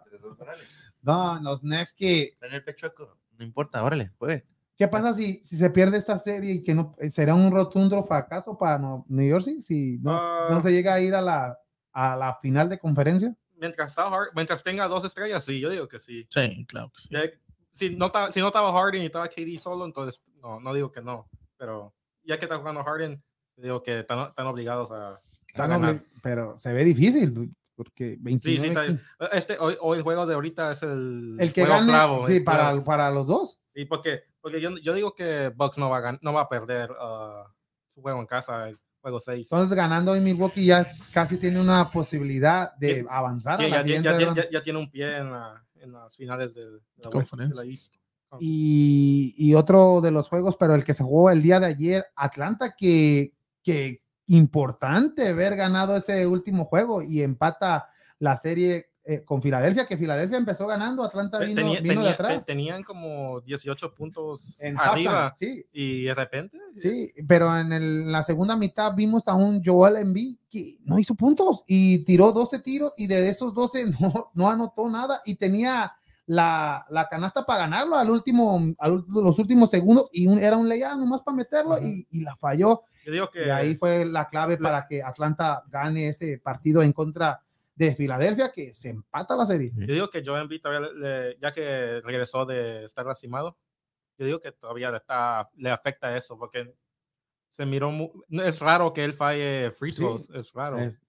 No, 1.03 1.39
los 1.41 1.61
Knicks 1.61 1.95
que 1.95 2.37
En 2.43 2.53
el 2.53 2.65
pecho, 2.65 2.93
no 3.39 3.45
importa, 3.45 3.83
órale, 3.83 4.13
pues. 4.19 4.43
¿Qué 4.77 4.89
pasa 4.89 5.15
si, 5.15 5.43
si 5.43 5.57
se 5.57 5.71
pierde 5.71 5.97
esta 5.97 6.19
serie 6.19 6.53
y 6.55 6.63
que 6.63 6.75
no 6.75 6.95
será 7.09 7.35
un 7.35 7.51
rotundo 7.51 8.05
fracaso 8.05 8.59
para 8.59 8.79
New 8.79 9.33
Jersey 9.33 9.63
si 9.63 9.99
no, 10.03 10.13
Ah. 10.21 10.49
no 10.51 10.61
se 10.61 10.71
llega 10.71 10.93
a 10.95 11.01
ir 11.01 11.15
a 11.15 11.23
la, 11.23 11.59
a 11.93 12.15
la 12.17 12.35
final 12.43 12.69
de 12.69 12.79
conferencia? 12.79 13.35
Mientras, 13.55 13.89
está 13.91 14.07
Hard- 14.11 14.33
mientras 14.35 14.63
tenga 14.63 14.87
dos 14.87 15.03
estrellas, 15.07 15.43
sí, 15.45 15.61
yo 15.61 15.71
digo 15.71 15.89
que 15.89 15.99
sí. 15.99 16.27
Sí, 16.29 16.67
claro 16.67 16.91
que 16.95 17.01
sí. 17.01 17.09
Ya- 17.11 17.23
si, 17.73 17.97
no 17.97 18.07
estaba, 18.07 18.31
si 18.33 18.41
no 18.41 18.49
estaba 18.49 18.71
Harden 18.73 19.03
y 19.03 19.07
estaba 19.07 19.29
KD 19.29 19.59
solo, 19.59 19.85
entonces 19.87 20.23
no, 20.43 20.61
no 20.61 20.75
digo 20.75 20.91
que 20.93 21.01
no. 21.01 21.27
Pero 21.57 21.95
ya 22.25 22.39
que 22.39 22.45
está 22.45 22.59
jugando 22.59 22.83
Harden, 22.85 23.23
digo 23.57 23.83
que 23.83 24.01
están, 24.01 24.29
están 24.29 24.47
obligados 24.47 24.91
a, 24.91 25.15
a 25.15 25.21
Están 25.49 25.71
ganar. 25.71 25.95
obli- 25.97 26.05
pero 26.23 26.57
se 26.57 26.73
ve 26.73 26.85
difícil. 26.85 27.55
Porque 27.77 28.17
29, 28.19 28.89
sí, 28.89 28.95
sí, 28.95 29.01
este, 29.33 29.59
hoy, 29.59 29.77
hoy, 29.83 29.99
el 29.99 30.03
juego 30.03 30.25
de 30.25 30.33
ahorita 30.33 30.73
es 30.73 30.83
el, 30.83 31.37
el 31.39 31.53
que 31.53 31.67
gane, 31.67 31.87
clavo, 31.93 32.27
sí, 32.27 32.41
para, 32.41 32.81
para 32.83 33.11
los 33.11 33.27
dos. 33.27 33.61
Sí, 33.75 33.85
porque, 33.85 34.23
porque 34.41 34.63
yo, 34.63 34.71
yo 34.79 34.95
digo 34.95 35.15
que 35.15 35.53
Bucks 35.55 35.77
no 35.77 35.91
va 35.91 35.99
a, 36.09 36.19
no 36.23 36.33
va 36.33 36.41
a 36.41 36.49
perder 36.49 36.91
uh, 36.93 37.45
su 37.93 38.01
juego 38.01 38.19
en 38.21 38.27
casa, 38.27 38.71
el 38.71 38.79
juego 39.03 39.21
6. 39.21 39.49
Entonces, 39.53 39.77
ganando 39.77 40.13
hoy 40.13 40.21
Milwaukee 40.21 40.65
ya 40.65 40.91
casi 41.13 41.37
tiene 41.37 41.61
una 41.61 41.85
posibilidad 41.87 42.75
de 42.77 43.01
sí, 43.01 43.07
avanzar. 43.11 43.59
Sí, 43.59 43.67
a 43.67 43.69
la 43.69 43.83
ya, 43.83 44.01
ya, 44.01 44.35
ya, 44.35 44.51
ya, 44.51 44.63
tiene 44.63 44.79
un 44.79 44.91
pie 44.91 45.19
en, 45.19 45.33
la, 45.33 45.63
en 45.75 45.93
las 45.93 46.17
finales 46.17 46.55
de, 46.55 46.71
de, 46.71 46.81
la, 46.97 47.47
de 47.47 47.55
la 47.55 47.65
East. 47.65 47.95
Y, 48.41 49.35
y, 49.39 49.55
otro 49.55 50.01
de 50.01 50.11
los 50.11 50.29
juegos, 50.29 50.57
pero 50.59 50.75
el 50.75 50.85
que 50.85 50.95
se 50.95 51.05
jugó 51.05 51.31
el 51.31 51.43
día 51.43 51.61
de 51.61 51.67
ayer, 51.67 52.05
Atlanta, 52.17 52.75
que, 52.77 53.33
que 53.63 54.03
importante 54.27 55.29
haber 55.29 55.57
ganado 55.57 55.97
ese 55.97 56.27
último 56.27 56.65
juego 56.65 57.03
y 57.03 57.23
empata 57.23 57.89
la 58.19 58.37
serie 58.37 58.91
eh, 59.09 59.23
con 59.25 59.41
Filadelfia, 59.41 59.87
que 59.87 59.97
Filadelfia 59.97 60.37
empezó 60.37 60.67
ganando, 60.67 61.05
Atlanta 61.05 61.39
vino, 61.39 61.55
tenía, 61.55 61.81
vino 61.81 62.03
de 62.03 62.11
atrás. 62.11 62.45
Tenían 62.45 62.83
como 62.83 63.41
18 63.43 63.95
puntos 63.95 64.61
en 64.61 64.77
arriba 64.81 65.33
sí. 65.39 65.65
y 65.73 66.03
de 66.03 66.15
repente. 66.17 66.59
Sí, 66.77 67.13
pero 67.29 67.57
en 67.57 67.73
el, 67.73 68.11
la 68.11 68.25
segunda 68.25 68.57
mitad 68.57 68.93
vimos 68.97 69.29
a 69.29 69.35
un 69.35 69.63
Joel 69.65 69.99
Embiid 69.99 70.39
que 70.51 70.79
no 70.83 70.99
hizo 70.99 71.15
puntos 71.15 71.63
y 71.69 72.05
tiró 72.05 72.33
12 72.33 72.59
tiros 72.59 72.95
y 72.97 73.07
de 73.07 73.29
esos 73.29 73.55
12 73.55 73.87
no, 74.01 74.33
no 74.35 74.51
anotó 74.51 74.91
nada 74.91 75.23
y 75.25 75.37
tenía 75.37 75.93
la, 76.27 76.85
la, 76.91 77.09
canasta 77.09 77.47
para 77.47 77.61
ganarlo 77.61 77.97
al 77.97 78.11
último, 78.11 78.61
a 78.79 78.89
los 78.89 79.39
últimos 79.39 79.71
segundos 79.71 80.09
y 80.13 80.27
un, 80.27 80.39
era 80.39 80.57
un 80.57 80.69
layup 80.69 80.99
nomás 80.99 81.23
para 81.23 81.37
meterlo 81.37 81.79
y, 81.81 82.07
y, 82.11 82.21
la 82.21 82.37
falló. 82.37 82.83
Yo 83.05 83.13
digo 83.13 83.31
que, 83.31 83.47
y 83.47 83.51
ahí 83.51 83.77
fue 83.77 84.05
la 84.05 84.29
clave 84.29 84.55
la, 84.55 84.69
para 84.69 84.87
que 84.87 85.03
Atlanta 85.03 85.63
gane 85.69 86.09
ese 86.09 86.39
partido 86.39 86.83
en 86.83 86.93
contra 86.93 87.41
de 87.77 87.95
Filadelfia, 87.95 88.51
que 88.51 88.75
se 88.75 88.89
empata 88.89 89.37
la 89.37 89.47
serie. 89.47 89.71
Yo 89.77 89.95
digo 89.95 90.11
que 90.11 90.25
Joe 90.25 90.41
Embiid 90.41 90.63
todavía, 90.63 90.89
le, 90.93 91.39
ya 91.41 91.53
que 91.53 92.01
regresó 92.03 92.45
de 92.45 92.85
estar 92.85 93.07
lastimado, 93.07 93.57
yo 94.19 94.27
digo 94.27 94.41
que 94.41 94.51
todavía 94.53 94.91
le, 94.91 94.97
está, 94.97 95.49
le 95.57 95.71
afecta 95.71 96.17
eso, 96.17 96.39
porque 96.39 96.75
se 97.51 97.67
miró, 97.67 97.91
muy, 97.91 98.11
es 98.31 98.61
raro 98.61 98.93
que 98.93 99.05
él 99.05 99.13
falle 99.13 99.71
free 99.73 99.93
throws, 99.93 100.27
sí, 100.27 100.33
es 100.35 100.53
raro. 100.53 100.79
Es, 100.79 101.01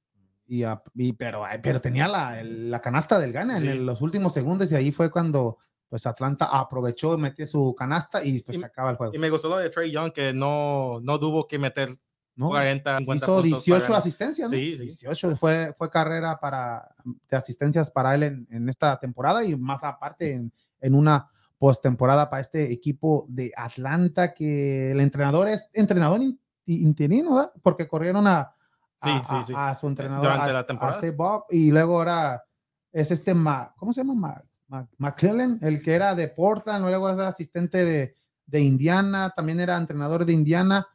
y, 0.47 0.63
y, 0.95 1.13
pero, 1.13 1.43
pero 1.61 1.81
tenía 1.81 2.07
la, 2.07 2.41
la 2.43 2.81
canasta 2.81 3.19
del 3.19 3.33
gana 3.33 3.59
sí. 3.59 3.65
en 3.65 3.71
el, 3.71 3.85
los 3.85 4.01
últimos 4.01 4.33
segundos 4.33 4.71
y 4.71 4.75
ahí 4.75 4.91
fue 4.91 5.11
cuando 5.11 5.57
pues 5.89 6.05
Atlanta 6.05 6.45
aprovechó, 6.45 7.17
metió 7.17 7.45
su 7.47 7.73
canasta 7.75 8.23
y 8.23 8.41
pues 8.41 8.57
y, 8.57 8.59
se 8.59 8.65
acaba 8.65 8.91
el 8.91 8.97
juego. 8.97 9.13
Y 9.13 9.19
me 9.19 9.29
gustó 9.29 9.49
lo 9.49 9.57
de 9.57 9.69
Trey 9.69 9.91
Young 9.91 10.11
que 10.11 10.33
no, 10.33 10.99
no 11.01 11.19
tuvo 11.19 11.47
que 11.47 11.59
meter 11.59 11.89
¿no? 12.35 12.49
40, 12.49 12.97
50 12.99 13.25
Hizo 13.25 13.41
18 13.41 13.87
para... 13.87 13.97
asistencias, 13.97 14.51
¿no? 14.51 14.57
Sí, 14.57 14.77
sí. 14.77 14.83
18 14.83 15.35
fue, 15.35 15.73
fue 15.77 15.89
carrera 15.89 16.39
para, 16.39 16.93
de 17.29 17.37
asistencias 17.37 17.89
para 17.89 18.15
él 18.15 18.23
en, 18.23 18.47
en 18.51 18.69
esta 18.69 18.99
temporada 18.99 19.43
y 19.43 19.55
más 19.55 19.83
aparte 19.83 20.33
en, 20.33 20.51
en 20.81 20.93
una 20.93 21.29
postemporada 21.57 22.29
para 22.29 22.41
este 22.41 22.71
equipo 22.71 23.25
de 23.29 23.51
Atlanta 23.55 24.33
que 24.33 24.91
el 24.91 24.99
entrenador 24.99 25.47
es 25.47 25.69
entrenador 25.73 26.21
interino, 26.65 27.35
¿verdad? 27.35 27.53
Porque 27.63 27.87
corrieron 27.87 28.27
a, 28.27 28.53
a, 29.01 29.23
sí, 29.23 29.35
sí. 29.47 29.53
a, 29.55 29.75
su 29.75 29.87
entrenador 29.87 30.23
durante 30.23 30.49
a, 30.49 30.53
la 30.53 30.65
temporada 30.65 30.97
a 30.97 30.99
este 30.99 31.11
Bob 31.11 31.45
y 31.49 31.71
luego 31.71 31.97
ahora 31.97 32.43
es 32.91 33.11
este 33.11 33.33
Ma, 33.33 33.73
¿cómo 33.77 33.93
se 33.93 34.01
llama? 34.01 34.43
Ma, 34.69 34.87
McClellan, 34.97 35.59
el 35.61 35.81
que 35.81 35.93
era 35.93 36.15
de 36.15 36.27
Portland, 36.27 36.85
luego 36.85 37.09
es 37.09 37.19
asistente 37.19 37.85
de, 37.85 38.15
de 38.45 38.59
Indiana, 38.59 39.31
también 39.35 39.59
era 39.59 39.77
entrenador 39.77 40.25
de 40.25 40.33
Indiana, 40.33 40.87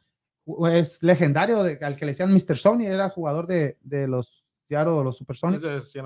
es 0.71 1.01
legendario, 1.01 1.63
de, 1.63 1.79
al 1.81 1.95
que 1.95 2.05
le 2.05 2.11
decían 2.11 2.33
Mr. 2.33 2.57
Sony, 2.57 2.81
era 2.81 3.09
jugador 3.09 3.47
de, 3.47 3.77
de 3.81 4.07
los 4.07 4.42
Seattle, 4.67 5.03
los 5.03 5.17
Supersonics. 5.17 5.91
Sí, 5.91 5.99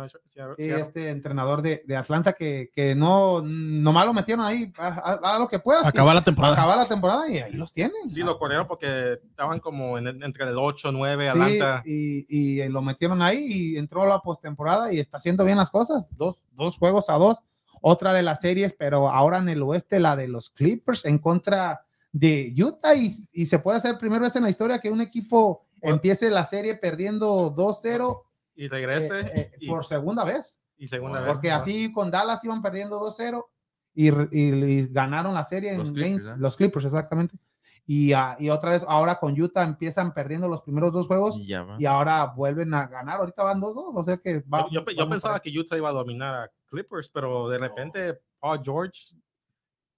este 0.57 1.09
entrenador 1.09 1.61
de, 1.61 1.83
de 1.85 1.95
Atlanta 1.95 2.33
que, 2.33 2.71
que, 2.73 2.95
no, 2.95 3.41
nomás 3.41 4.05
lo 4.05 4.13
metieron 4.13 4.45
ahí, 4.45 4.71
haga 4.77 5.39
lo 5.39 5.47
que 5.47 5.59
puedas. 5.59 5.85
Acaba 5.85 6.13
la 6.13 6.23
temporada. 6.23 6.53
Acaba 6.53 6.75
la 6.75 6.87
temporada 6.87 7.29
y 7.29 7.37
ahí 7.37 7.53
los 7.53 7.71
tienen. 7.71 8.09
Sí, 8.09 8.21
lo 8.21 8.37
corrieron 8.37 8.67
porque 8.67 9.19
estaban 9.29 9.59
como 9.59 9.97
en, 9.97 10.07
entre 10.07 10.45
el 10.45 10.57
8, 10.57 10.91
9, 10.91 11.29
Atlanta. 11.29 11.83
Y, 11.85 12.25
y, 12.29 12.67
lo 12.69 12.81
metieron 12.81 13.21
ahí 13.21 13.45
y 13.45 13.77
entró 13.77 14.03
a 14.03 14.07
la 14.07 14.19
postemporada 14.19 14.91
y 14.91 14.99
está 14.99 15.17
haciendo 15.17 15.45
bien 15.45 15.57
las 15.57 15.69
cosas. 15.69 16.07
Dos, 16.11 16.45
dos 16.53 16.77
juegos 16.77 17.09
a 17.09 17.13
dos. 17.13 17.37
Otra 17.79 18.11
de 18.11 18.23
las 18.23 18.41
series, 18.41 18.73
pero 18.73 19.07
ahora 19.07 19.37
en 19.37 19.49
el 19.49 19.61
oeste, 19.61 19.99
la 19.99 20.15
de 20.15 20.27
los 20.27 20.49
Clippers 20.49 21.05
en 21.05 21.19
contra 21.19 21.85
de 22.11 22.53
Utah 22.57 22.95
y, 22.95 23.11
y 23.33 23.45
se 23.45 23.59
puede 23.59 23.77
hacer 23.77 23.99
primera 23.99 24.23
vez 24.23 24.35
en 24.35 24.43
la 24.43 24.49
historia 24.49 24.79
que 24.79 24.89
un 24.89 25.01
equipo 25.01 25.67
empiece 25.81 26.29
la 26.31 26.45
serie 26.45 26.75
perdiendo 26.75 27.53
2-0 27.53 28.23
y 28.57 28.67
regrese 28.67 29.21
eh, 29.21 29.31
eh, 29.33 29.51
y, 29.59 29.67
por 29.67 29.85
segunda 29.85 30.25
vez. 30.25 30.59
Y 30.77 30.87
segunda 30.87 31.25
Porque 31.25 31.47
vez. 31.47 31.57
así 31.57 31.91
con 31.91 32.11
Dallas 32.11 32.43
iban 32.43 32.61
perdiendo 32.61 32.99
2-0 32.99 33.45
y, 33.93 34.09
y, 34.09 34.11
y, 34.31 34.87
ganaron 34.87 35.33
la 35.33 35.45
serie 35.45 35.77
los 35.77 35.89
en 35.89 35.93
Clippers, 35.93 36.23
games, 36.23 36.37
¿eh? 36.37 36.41
los 36.41 36.57
Clippers, 36.57 36.85
exactamente. 36.85 37.37
Y, 37.85 38.13
uh, 38.13 38.35
y, 38.37 38.49
otra 38.49 38.71
vez, 38.71 38.85
ahora 38.87 39.15
con 39.15 39.39
Utah 39.39 39.63
empiezan 39.63 40.13
perdiendo 40.13 40.49
los 40.49 40.61
primeros 40.61 40.91
dos 40.91 41.07
juegos 41.07 41.39
y, 41.39 41.53
y 41.79 41.85
ahora 41.85 42.25
vuelven 42.25 42.73
a 42.73 42.85
ganar. 42.87 43.19
Ahorita 43.19 43.43
van 43.43 43.61
2-2, 43.61 43.93
o 43.95 44.03
sea 44.03 44.17
que 44.17 44.41
va, 44.41 44.67
Yo, 44.69 44.83
yo, 44.83 44.91
yo 44.91 45.09
pensaba 45.09 45.39
que 45.39 45.57
Utah 45.57 45.77
iba 45.77 45.89
a 45.89 45.93
dominar 45.93 46.35
a 46.35 46.51
Clippers, 46.65 47.09
pero 47.09 47.47
de 47.47 47.57
repente 47.57 48.19
Paul 48.39 48.61
George 48.63 49.15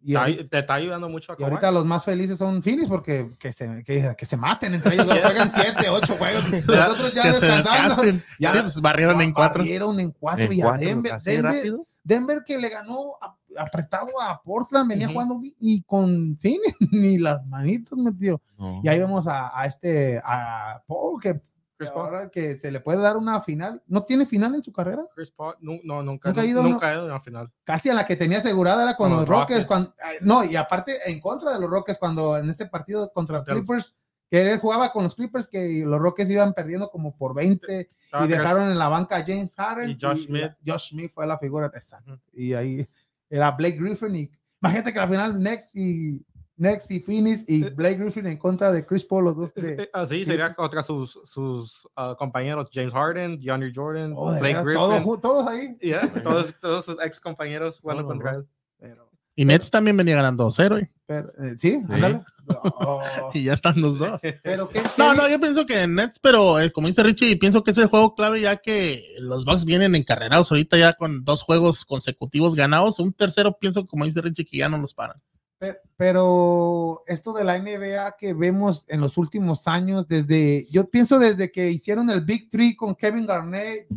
y 0.02 0.16
ahorita, 0.16 0.48
te 0.50 0.60
está 0.60 0.74
ayudando 0.76 1.10
mucho 1.10 1.34
a 1.34 1.36
Y 1.38 1.44
ahorita 1.44 1.72
los 1.72 1.86
más 1.86 2.04
felices 2.04 2.38
son 2.38 2.64
Phoenix 2.64 2.88
porque 2.88 3.30
que 3.38 3.52
se, 3.52 3.84
que, 3.84 4.16
que 4.18 4.26
se 4.26 4.38
maten 4.38 4.74
entre 4.74 4.94
ellos, 4.96 5.06
juegan 5.24 5.52
7, 5.52 5.90
8 5.90 6.16
juegos. 6.18 6.50
Los 6.68 6.90
otros 6.90 7.14
ya 7.14 7.28
descansando. 7.28 8.04
Ya 8.40 8.54
sí, 8.54 8.60
pues 8.62 8.82
barrieron 8.82 9.22
en 9.22 9.34
4. 9.34 9.60
Barrieron 9.60 10.00
en 10.00 10.12
4 10.12 10.54
y 10.54 10.62
a 10.62 10.72
Denver. 10.74 11.22
Denver, 11.22 11.74
Denver, 12.04 12.44
que 12.46 12.58
le 12.58 12.70
ganó 12.70 13.14
apretado 13.58 14.10
a 14.22 14.42
Portland, 14.42 14.90
venía 14.90 15.08
uh 15.08 15.10
-huh. 15.10 15.14
jugando 15.14 15.42
y 15.60 15.82
con 15.84 16.38
Phoenix 16.38 16.78
ni 16.92 17.18
las 17.18 17.46
manitas 17.46 17.98
metió. 17.98 18.42
No. 18.58 18.82
Y 18.84 18.88
ahí 18.88 19.00
vemos 19.00 19.28
a, 19.28 19.60
a 19.60 19.66
este, 19.66 20.22
a 20.24 20.82
Paul, 20.88 21.20
que 21.22 21.42
Chris 21.80 21.92
Paul. 21.92 22.30
que 22.30 22.58
se 22.58 22.72
le 22.72 22.82
puede 22.82 23.00
dar 23.00 23.16
una 23.16 23.40
final. 23.40 23.82
¿No 23.88 24.04
tiene 24.04 24.26
final 24.26 24.54
en 24.54 24.62
su 24.62 24.74
carrera? 24.74 25.02
Chris 25.16 25.32
Paul, 25.32 25.56
no, 25.62 25.80
no 25.86 26.04
nunca, 26.04 26.28
nunca, 26.28 26.42
ha 26.42 26.46
ido, 26.46 26.62
nunca 26.62 26.90
ha 26.90 26.94
ido 26.94 27.04
a 27.04 27.06
una 27.06 27.22
final. 27.22 27.50
Casi 27.64 27.90
a 27.90 27.94
la 27.94 28.06
que 28.06 28.18
tenía 28.18 28.40
asegurada 28.40 28.84
era 28.84 28.98
con, 28.98 29.10
con 29.10 29.20
los, 29.20 29.30
los 29.30 29.40
Rockets. 29.40 29.66
Cuando, 29.66 29.94
no, 30.20 30.44
y 30.44 30.58
aparte 30.58 30.98
en 31.06 31.22
contra 31.22 31.54
de 31.54 31.60
los 31.62 31.70
Rockets, 31.70 31.98
cuando 31.98 32.38
en 32.38 32.50
ese 32.50 32.66
partido 32.66 33.10
contra 33.14 33.38
los 33.38 33.46
Clippers, 33.46 33.96
que 34.30 34.42
él 34.42 34.60
jugaba 34.60 34.92
con 34.92 35.04
los 35.04 35.16
Clippers, 35.16 35.48
que 35.48 35.84
los 35.86 36.00
Rockets 36.02 36.30
iban 36.30 36.54
perdiendo 36.54 36.90
como 36.90 37.16
por 37.16 37.34
20 37.34 37.88
y 38.24 38.28
dejaron 38.28 38.70
en 38.70 38.78
la 38.78 38.90
banca 38.90 39.16
a 39.16 39.24
James 39.26 39.56
Harden. 39.56 39.92
Y 39.92 39.98
Josh 40.00 40.20
y 40.20 40.26
Smith. 40.26 40.52
Josh 40.66 40.90
Smith 40.90 41.12
fue 41.14 41.26
la 41.26 41.40
figura. 41.40 41.72
Exacto. 41.74 42.12
Uh 42.12 42.16
-huh. 42.16 42.22
Y 42.34 42.54
ahí 42.54 42.90
era 43.30 43.52
Blake 43.52 43.78
Griffin. 43.78 44.16
Y 44.16 44.32
imagínate 44.62 44.92
que 44.92 45.00
la 45.00 45.08
final 45.08 45.40
Next 45.42 45.76
y 45.78 46.22
Next 46.60 46.92
y 46.92 47.00
Phoenix 47.00 47.46
y 47.48 47.64
Blake 47.70 47.96
Griffin 47.96 48.28
en 48.28 48.38
contra 48.38 48.72
de 48.72 48.86
Chris 48.86 49.06
Paul, 49.06 49.24
los 49.24 49.38
dos. 49.38 49.54
De, 49.54 49.90
así 49.94 50.26
sería 50.26 50.54
contra 50.54 50.84
sus, 50.84 51.20
sus 51.24 51.86
uh, 51.98 52.16
compañeros 52.18 52.70
James 52.72 52.94
Harden, 52.94 53.40
DeAndre 53.40 53.72
Jordan, 53.74 54.14
oh, 54.16 54.38
Blake 54.38 54.62
Griffin. 54.62 54.74
Todo, 54.76 55.20
todos 55.20 55.48
ahí. 55.48 55.78
Yeah, 55.82 56.12
todos, 56.24 56.54
todos 56.60 56.86
sus 56.86 56.98
ex 57.02 57.20
compañeros 57.20 57.80
jugando 57.80 58.04
oh, 58.04 58.08
contra 58.08 58.36
él. 58.36 58.46
Pero, 58.78 59.10
y 59.40 59.46
Nets 59.46 59.72
también 59.72 59.96
venía 59.96 60.16
ganando 60.16 60.50
2-0. 60.50 60.82
¿eh? 60.82 60.92
eh, 61.08 61.54
sí, 61.56 61.82
ándale. 61.88 62.22
Oh. 62.62 63.00
y 63.34 63.44
ya 63.46 63.54
están 63.54 63.80
los 63.80 63.98
dos. 63.98 64.20
Pero 64.44 64.68
¿qué, 64.68 64.82
qué 64.82 64.90
no, 64.98 65.14
no, 65.14 65.30
yo 65.30 65.40
pienso 65.40 65.66
que 65.66 65.88
Nets, 65.88 66.20
pero 66.20 66.60
eh, 66.60 66.74
como 66.74 66.88
dice 66.88 67.04
Richie, 67.04 67.38
pienso 67.38 67.64
que 67.64 67.72
es 67.72 67.78
el 67.78 67.88
juego 67.88 68.16
clave 68.16 68.42
ya 68.42 68.58
que 68.58 69.02
los 69.22 69.46
Bucks 69.46 69.64
vienen 69.64 69.96
encarrerados 69.96 70.52
ahorita 70.52 70.76
ya 70.76 70.92
con 70.92 71.24
dos 71.24 71.44
juegos 71.44 71.86
consecutivos 71.86 72.54
ganados. 72.54 73.00
Un 73.00 73.14
tercero, 73.14 73.58
pienso, 73.58 73.88
como 73.88 74.04
dice 74.04 74.22
Richie, 74.22 74.44
que 74.44 74.58
ya 74.58 74.68
no 74.68 74.78
los 74.78 74.94
paran. 74.94 75.22
Pero 75.98 77.04
esto 77.06 77.34
de 77.34 77.44
la 77.44 77.60
NBA 77.60 78.16
que 78.18 78.34
vemos 78.34 78.86
en 78.88 79.02
los 79.02 79.18
últimos 79.18 79.68
años, 79.68 80.08
desde, 80.08 80.66
yo 80.72 80.90
pienso 80.90 81.20
desde 81.20 81.52
que 81.52 81.70
hicieron 81.70 82.10
el 82.10 82.22
Big 82.22 82.50
Three 82.50 82.76
con 82.76 82.96
Kevin 82.96 83.26
Garnett, 83.26 83.88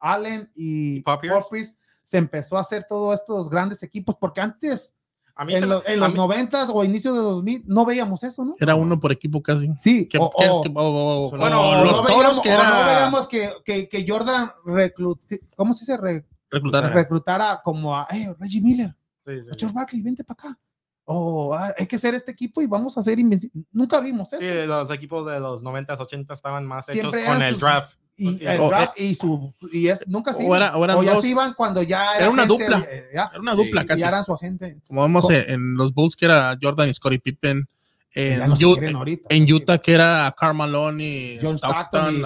Allen 0.00 0.50
y 0.54 1.02
Poppers, 1.02 1.76
se 2.02 2.18
empezó 2.18 2.56
a 2.56 2.60
hacer 2.60 2.86
todos 2.88 3.20
estos 3.20 3.50
grandes 3.50 3.82
equipos, 3.82 4.16
porque 4.18 4.40
antes, 4.40 4.94
a 5.34 5.44
mí 5.44 5.54
en, 5.54 5.68
lo, 5.68 5.86
en 5.86 6.00
los 6.00 6.14
noventas 6.14 6.70
o 6.72 6.82
inicios 6.82 7.14
de 7.14 7.20
2000, 7.20 7.64
no 7.66 7.84
veíamos 7.84 8.22
eso, 8.22 8.44
¿no? 8.44 8.54
Era 8.58 8.74
uno 8.74 8.98
por 8.98 9.12
equipo 9.12 9.42
casi. 9.42 9.72
Sí. 9.74 10.06
Que, 10.08 10.18
o, 10.18 10.30
que, 10.30 10.48
o, 10.48 10.62
que, 10.62 10.72
o, 10.74 11.30
bueno, 11.30 11.84
los 11.84 12.02
no 12.02 12.06
toros 12.06 12.06
veíamos, 12.06 12.40
que 12.40 12.48
era... 12.50 12.68
no 12.68 12.86
veíamos 12.86 13.28
que, 13.28 13.50
que, 13.64 13.88
que 13.88 14.06
Jordan 14.08 14.50
reclutara, 14.64 15.42
¿cómo 15.56 15.74
se 15.74 15.80
dice? 15.80 15.96
Re, 15.98 16.24
reclutara. 16.50 16.88
reclutara 16.88 17.60
como 17.62 17.94
a 17.94 18.06
hey, 18.10 18.28
Reggie 18.38 18.62
Miller. 18.62 18.94
Sí, 19.24 19.42
sí. 19.42 19.50
George 19.58 19.74
Barkley, 19.74 20.02
vente 20.02 20.24
para 20.24 20.50
acá. 20.50 20.60
Oh, 21.06 21.54
hay 21.76 21.86
que 21.86 21.98
ser 21.98 22.14
este 22.14 22.32
equipo 22.32 22.62
y 22.62 22.66
vamos 22.66 22.96
a 22.96 23.02
ser 23.02 23.18
invencibles. 23.18 23.66
Nunca 23.72 24.00
vimos 24.00 24.32
eso. 24.32 24.40
Sí, 24.40 24.66
los 24.66 24.90
equipos 24.90 25.30
de 25.30 25.38
los 25.38 25.62
90s, 25.62 26.00
80 26.00 26.32
estaban 26.32 26.64
más 26.64 26.86
Siempre 26.86 27.20
hechos 27.20 27.34
con 27.34 27.42
el 27.42 27.52
sus, 27.52 27.60
draft. 27.60 27.98
Y 28.16 28.44
el 28.46 28.58
draft 28.58 28.98
y 28.98 29.14
su, 29.14 29.52
y 29.72 29.88
es 29.88 30.06
nunca 30.06 30.32
se 30.32 30.48
o, 30.48 30.56
era, 30.56 30.76
o, 30.76 30.82
o 30.82 31.02
ya 31.02 31.16
se 31.16 31.28
iban 31.28 31.52
cuando 31.54 31.82
ya 31.82 32.14
era, 32.14 32.20
era 32.20 32.30
una 32.30 32.46
dupla. 32.46 32.86
Ya, 33.12 33.30
era 33.32 33.40
una 33.40 33.54
dupla 33.54 33.82
sí, 33.82 33.86
casi. 33.86 34.00
Ya 34.00 34.08
eran 34.08 34.24
su 34.24 34.32
agente. 34.32 34.78
Como 34.86 35.02
vemos 35.02 35.28
en, 35.30 35.50
en 35.50 35.74
los 35.74 35.92
Bulls 35.92 36.16
que 36.16 36.24
era 36.24 36.56
Jordan 36.60 36.88
y 36.88 36.94
Scottie 36.94 37.18
Pippen, 37.18 37.68
En, 38.14 39.52
Utah, 39.52 39.78
que 39.78 39.92
era 39.92 40.34
Carmelo 40.38 40.90
y 40.98 41.38
John 41.42 41.56
Stockton, 41.56 42.22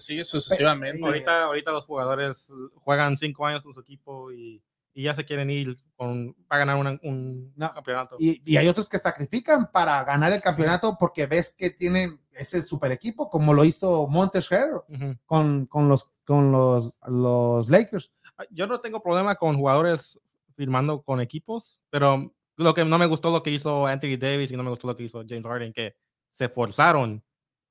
sigue 0.00 0.24
sucesivamente. 0.24 1.04
Ahorita, 1.04 1.44
ahorita 1.44 1.70
los 1.70 1.84
jugadores 1.84 2.50
juegan 2.76 3.16
cinco 3.16 3.46
años 3.46 3.62
con 3.62 3.74
su 3.74 3.80
equipo 3.80 4.32
y, 4.32 4.60
y 4.94 5.04
ya 5.04 5.14
se 5.14 5.24
quieren 5.24 5.50
ir 5.50 5.76
con, 5.96 6.34
para 6.46 6.64
ganar 6.64 6.98
un 7.02 7.54
campeonato. 7.58 8.16
Y, 8.18 8.42
y, 8.44 8.56
hay 8.56 8.68
otros 8.68 8.88
que 8.88 8.98
sacrifican 8.98 9.70
para 9.70 10.02
ganar 10.04 10.32
el 10.32 10.42
campeonato 10.42 10.96
porque 10.98 11.26
ves 11.26 11.54
que 11.56 11.70
tienen 11.70 12.20
ese 12.32 12.62
super 12.62 12.92
equipo, 12.92 13.30
como 13.30 13.54
lo 13.54 13.64
hizo 13.64 14.06
Montes 14.08 14.48
con, 15.26 15.66
con, 15.66 15.88
los, 15.88 16.10
con 16.24 16.52
los, 16.52 16.94
los 17.06 17.68
Lakers. 17.68 18.12
Ah, 18.36 18.44
yo 18.50 18.66
no 18.66 18.80
tengo 18.80 19.02
problema 19.02 19.34
con 19.34 19.56
jugadores 19.56 20.20
firmando 20.54 21.02
con 21.02 21.20
equipos, 21.20 21.80
pero 21.90 22.34
lo 22.56 22.74
que 22.74 22.84
no 22.84 22.98
me 22.98 23.06
gustó 23.06 23.30
lo 23.30 23.42
que 23.42 23.50
hizo 23.50 23.86
Anthony 23.86 24.18
Davis 24.18 24.52
y 24.52 24.56
no 24.56 24.62
me 24.62 24.70
gustó 24.70 24.86
lo 24.86 24.96
que 24.96 25.04
hizo 25.04 25.24
James 25.26 25.44
Harden, 25.44 25.72
que 25.72 25.96
se 26.30 26.48
forzaron 26.48 27.22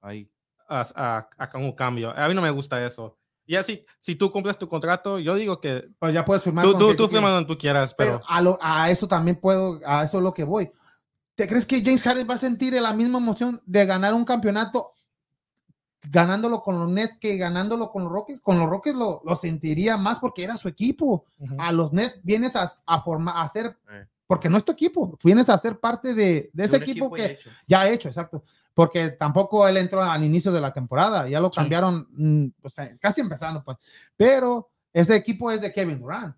Ahí. 0.01 0.28
A, 0.67 1.28
a, 1.38 1.57
un 1.57 1.74
cambio. 1.74 2.11
A 2.15 2.28
mí 2.28 2.34
no 2.34 2.41
me 2.41 2.49
gusta 2.49 2.86
eso. 2.86 3.19
Y 3.52 3.58
así, 3.58 3.86
si 3.99 4.16
tú 4.16 4.32
cumples 4.32 4.58
tu 4.58 4.66
contrato, 4.66 5.20
yo 5.20 5.36
digo 5.36 5.60
que. 5.60 5.89
Pues 5.99 6.14
ya 6.14 6.24
puedes 6.24 6.41
firmar. 6.41 6.64
Tú, 6.64 6.78
tú, 6.78 6.95
tú 6.95 7.10
firmas 7.10 7.34
donde 7.34 7.54
tú 7.54 7.58
quieras, 7.58 7.93
pero. 7.93 8.22
a, 8.26 8.39
lo, 8.39 8.58
a, 8.62 8.89
eso 8.89 9.10
también 9.10 9.41
puedo, 9.41 9.82
a 9.86 10.06
eso 10.06 10.20
es 10.20 10.24
lo 10.24 10.34
que 10.34 10.45
voy. 10.45 10.72
¿Te 11.36 11.49
crees 11.49 11.66
que 11.66 11.84
James 11.84 12.02
Harden 12.02 12.30
va 12.30 12.36
a 12.36 12.38
sentir 12.38 12.72
la 12.76 12.93
misma 12.93 13.18
emoción 13.18 13.62
de 13.66 13.86
ganar 13.86 14.14
un 14.14 14.24
campeonato 14.24 14.93
ganándolo 16.04 16.62
con 16.62 16.80
los 16.80 16.89
Nets 16.89 17.18
que 17.20 17.36
ganándolo 17.36 17.91
con 17.91 18.06
los 18.06 18.12
Rockets? 18.14 18.39
Con 18.39 18.58
los 18.58 18.70
Rockets 18.70 18.95
lo, 18.95 19.22
lo 19.26 19.36
sentiría 19.36 19.97
más 19.97 20.20
porque 20.20 20.45
era 20.45 20.56
su 20.56 20.70
equipo. 20.70 21.26
A 21.58 21.74
los 21.74 21.91
Nets 21.91 22.22
vienes 22.24 22.56
a, 22.56 22.72
a 22.86 23.02
formar, 23.02 23.36
a 23.36 23.41
hacer. 23.41 23.78
Eh 23.91 24.06
porque 24.32 24.47
no 24.47 24.58
es 24.58 24.64
tu 24.64 24.72
equipo, 24.72 25.20
vienes 25.22 25.49
a 25.49 25.58
ser 25.58 25.78
parte 25.78 26.14
de, 26.14 26.49
ese 26.56 26.78
equipo, 26.78 27.12
que 27.12 27.38
ya 27.68 27.82
ha 27.82 27.89
hecho, 27.89 28.08
exacto. 28.08 28.45
Porque 28.74 29.09
tampoco 29.09 29.67
él 29.67 29.78
entró 29.78 30.01
al 30.01 30.24
inicio 30.24 30.51
de 30.51 30.61
la 30.61 30.74
temporada, 30.74 31.28
ya 31.28 31.39
lo 31.39 31.51
cambiaron 31.51 32.07
mm, 32.11 32.47
casi 32.99 33.22
empezando, 33.22 33.63
pues. 33.63 33.78
Pero 34.15 34.69
ese 34.93 35.15
equipo 35.15 35.51
es 35.51 35.61
de 35.61 35.74
Kevin 35.74 35.99
Durant. 35.99 36.36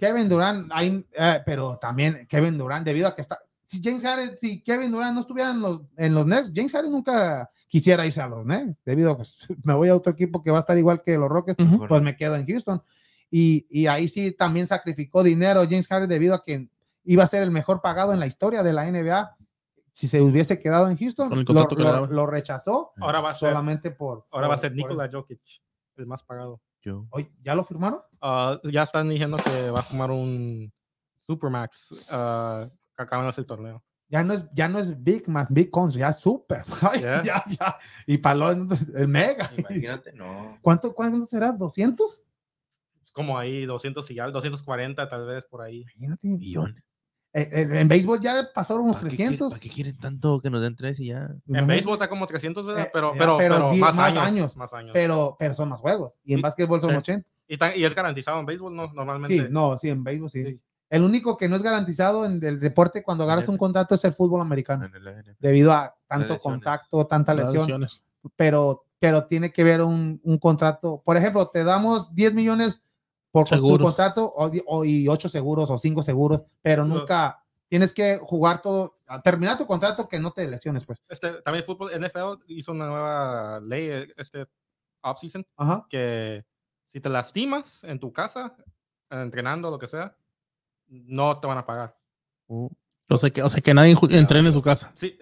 Kevin 0.00 0.28
Durant, 0.28 0.70
hay, 0.72 1.06
eh, 1.12 1.42
pero 1.44 1.78
también 1.78 2.26
Kevin 2.28 2.56
Durant, 2.56 2.84
debido 2.84 3.08
a 3.08 3.14
que 3.14 3.22
está. 3.22 3.38
Si 3.66 3.80
James 3.82 4.02
Harden, 4.02 4.38
si 4.40 4.62
Kevin 4.62 4.92
Durant 4.92 5.14
no 5.14 5.20
estuviera 5.20 5.50
en 5.50 5.60
los, 5.60 5.80
en 5.96 6.14
los 6.14 6.24
Nets, 6.24 6.52
James 6.54 6.72
Harden 6.72 6.92
nunca 6.92 7.50
quisiera 7.68 8.06
irse 8.06 8.20
a 8.20 8.28
los 8.28 8.46
Nets, 8.46 8.76
debido 8.84 9.10
a 9.10 9.16
pues 9.16 9.38
me 9.62 9.74
voy 9.74 9.88
a 9.88 9.94
otro 9.94 10.12
equipo 10.12 10.42
que 10.42 10.50
va 10.50 10.58
a 10.58 10.60
estar 10.60 10.78
igual 10.78 11.02
que 11.02 11.18
los 11.18 11.28
Rockets, 11.28 11.62
pues 11.88 12.02
me 12.02 12.16
quedo 12.16 12.36
en 12.36 12.46
Houston. 12.46 12.82
Y, 13.30 13.66
y, 13.68 13.88
ahí 13.88 14.06
sí 14.06 14.30
también 14.30 14.68
sacrificó 14.68 15.24
dinero 15.24 15.62
James 15.64 15.88
Harden 15.88 16.08
debido 16.08 16.34
a 16.34 16.44
que 16.44 16.68
iba 17.04 17.24
a 17.24 17.26
ser 17.26 17.42
el 17.42 17.50
mejor 17.50 17.80
pagado 17.82 18.12
en 18.12 18.20
la 18.20 18.26
historia 18.26 18.62
de 18.62 18.72
la 18.72 18.90
NBA. 18.90 19.36
Si 19.96 20.08
se 20.08 20.20
hubiese 20.20 20.60
quedado 20.60 20.90
en 20.90 20.98
Houston, 20.98 21.30
lo, 22.10 22.26
rechazó. 22.26 22.92
Ahora 23.00 23.22
va 23.22 23.30
a 23.30 23.34
ser, 23.34 23.48
solamente 23.48 23.90
por. 23.90 24.26
Ahora 24.30 24.46
va 24.46 24.56
a 24.56 24.58
ser 24.58 24.74
Nikola 24.74 25.08
Jokic, 25.10 25.40
el 25.96 26.06
más 26.06 26.22
pagado. 26.22 26.60
¿Ya 27.42 27.54
lo 27.54 27.64
firmaron? 27.64 28.00
Ah, 28.20 28.60
ya 28.64 28.82
están 28.82 29.08
diciendo 29.08 29.38
que 29.38 29.70
va 29.70 29.80
a 29.80 29.82
firmar 29.82 30.10
un 30.10 30.70
Supermax 31.26 32.10
uh, 32.12 32.68
que 32.94 33.02
acaban 33.02 33.24
de 33.24 33.30
hacer 33.30 33.44
el 33.44 33.46
torneo. 33.46 33.82
Ya 34.10 34.22
no 34.22 34.34
es, 34.34 34.46
ya 34.52 34.68
no 34.68 34.80
es 34.80 35.02
Big 35.02 35.30
más 35.30 35.46
Big 35.48 35.70
Cons, 35.70 35.94
ya 35.94 36.10
es 36.10 36.18
Super. 36.18 36.62
ya, 37.00 37.22
ya. 37.24 37.78
Y 38.06 38.18
para 38.18 38.50
el 38.50 39.08
Mega. 39.08 39.50
Imagínate, 39.56 40.12
no. 40.12 40.58
¿Cuánto, 40.60 40.94
¿Cuánto 40.94 41.26
será? 41.26 41.54
¿200? 41.54 42.22
Como 43.14 43.38
ahí, 43.38 43.64
200 43.64 44.10
y 44.10 44.18
algo, 44.18 44.32
240 44.34 45.08
tal 45.08 45.24
vez 45.24 45.46
por 45.46 45.62
ahí. 45.62 45.80
Imagínate. 45.80 46.28
Millones. 46.28 46.86
Eh, 47.36 47.50
eh, 47.52 47.80
en, 47.80 47.86
béisbol 47.86 48.18
ya 48.18 48.48
pasaron 48.54 48.84
unos 48.84 48.98
300. 48.98 49.50
¿Para 49.50 49.60
qué 49.60 49.68
quieren 49.68 49.94
tanto 49.98 50.40
que 50.40 50.48
nos 50.48 50.62
den 50.62 50.74
tres 50.74 50.98
y 51.00 51.08
ya? 51.08 51.28
En 51.46 51.66
béisbol 51.66 51.92
está 51.92 52.08
como 52.08 52.26
300, 52.26 52.64
¿verdad? 52.64 52.84
Eh, 52.84 52.90
pero, 52.90 53.12
pero, 53.18 53.36
pero, 53.36 53.74
más, 53.74 53.98
años, 53.98 54.56
más, 54.56 54.72
años, 54.72 54.92
Pero, 54.94 55.36
pero 55.38 55.52
son 55.52 55.68
más 55.68 55.80
juegos. 55.80 56.18
Y 56.24 56.32
en 56.32 56.40
básquetbol 56.40 56.80
son 56.80 56.96
80. 56.96 57.28
Y, 57.46 57.58
y, 57.78 57.84
es 57.84 57.94
garantizado 57.94 58.40
en 58.40 58.46
béisbol, 58.46 58.74
¿no? 58.74 58.90
Normalmente. 58.94 59.36
Sí, 59.36 59.46
no, 59.50 59.76
sí, 59.76 59.90
en 59.90 60.02
béisbol 60.02 60.30
sí. 60.30 60.58
El 60.88 61.02
único 61.02 61.36
que 61.36 61.46
no 61.46 61.56
es 61.56 61.62
garantizado 61.62 62.24
en 62.24 62.42
el 62.42 62.58
deporte 62.58 63.02
cuando 63.02 63.24
agarras 63.24 63.48
un 63.48 63.58
contrato 63.58 63.96
es 63.96 64.04
el 64.04 64.14
fútbol 64.14 64.40
americano. 64.40 64.88
Debido 65.38 65.72
a 65.72 65.94
tanto 66.06 66.38
contacto, 66.38 67.06
tanta 67.06 67.34
lesión. 67.34 67.86
Pero, 68.34 68.86
pero 68.98 69.26
tiene 69.26 69.52
que 69.52 69.62
ver 69.62 69.82
un, 69.82 70.22
un 70.24 70.38
contrato. 70.38 71.02
Por 71.04 71.18
ejemplo, 71.18 71.46
te 71.48 71.64
damos 71.64 72.14
10 72.14 72.32
millones 72.32 72.80
por 73.44 73.78
tu 73.78 73.78
contrato 73.78 74.32
o, 74.34 74.84
y 74.84 75.08
ocho 75.08 75.28
seguros 75.28 75.70
o 75.70 75.78
cinco 75.78 76.02
seguros, 76.02 76.42
pero 76.62 76.84
nunca 76.84 77.44
tienes 77.68 77.92
que 77.92 78.18
jugar 78.18 78.62
todo, 78.62 78.98
terminar 79.24 79.58
tu 79.58 79.66
contrato 79.66 80.08
que 80.08 80.20
no 80.20 80.30
te 80.30 80.46
lesiones, 80.48 80.84
pues. 80.84 81.02
Este, 81.08 81.42
también 81.42 81.62
el 81.62 81.64
fútbol, 81.64 81.90
NFL 81.92 82.44
hizo 82.48 82.72
una 82.72 82.86
nueva 82.86 83.60
ley 83.60 83.88
eh, 83.88 84.14
este 84.16 84.46
offseason 85.02 85.46
que 85.88 86.44
si 86.86 87.00
te 87.00 87.08
lastimas 87.08 87.84
en 87.84 87.98
tu 87.98 88.12
casa, 88.12 88.56
entrenando, 89.10 89.70
lo 89.70 89.78
que 89.78 89.86
sea, 89.86 90.16
no 90.86 91.38
te 91.40 91.46
van 91.46 91.58
a 91.58 91.66
pagar. 91.66 91.96
Uh. 92.46 92.68
O 93.08 93.18
sea 93.18 93.30
que, 93.30 93.42
o 93.42 93.48
sea 93.48 93.60
que 93.60 93.72
nadie 93.72 93.96
entrene 94.10 94.48
en 94.48 94.52
su 94.52 94.62
casa. 94.62 94.92
Sí, 94.96 95.16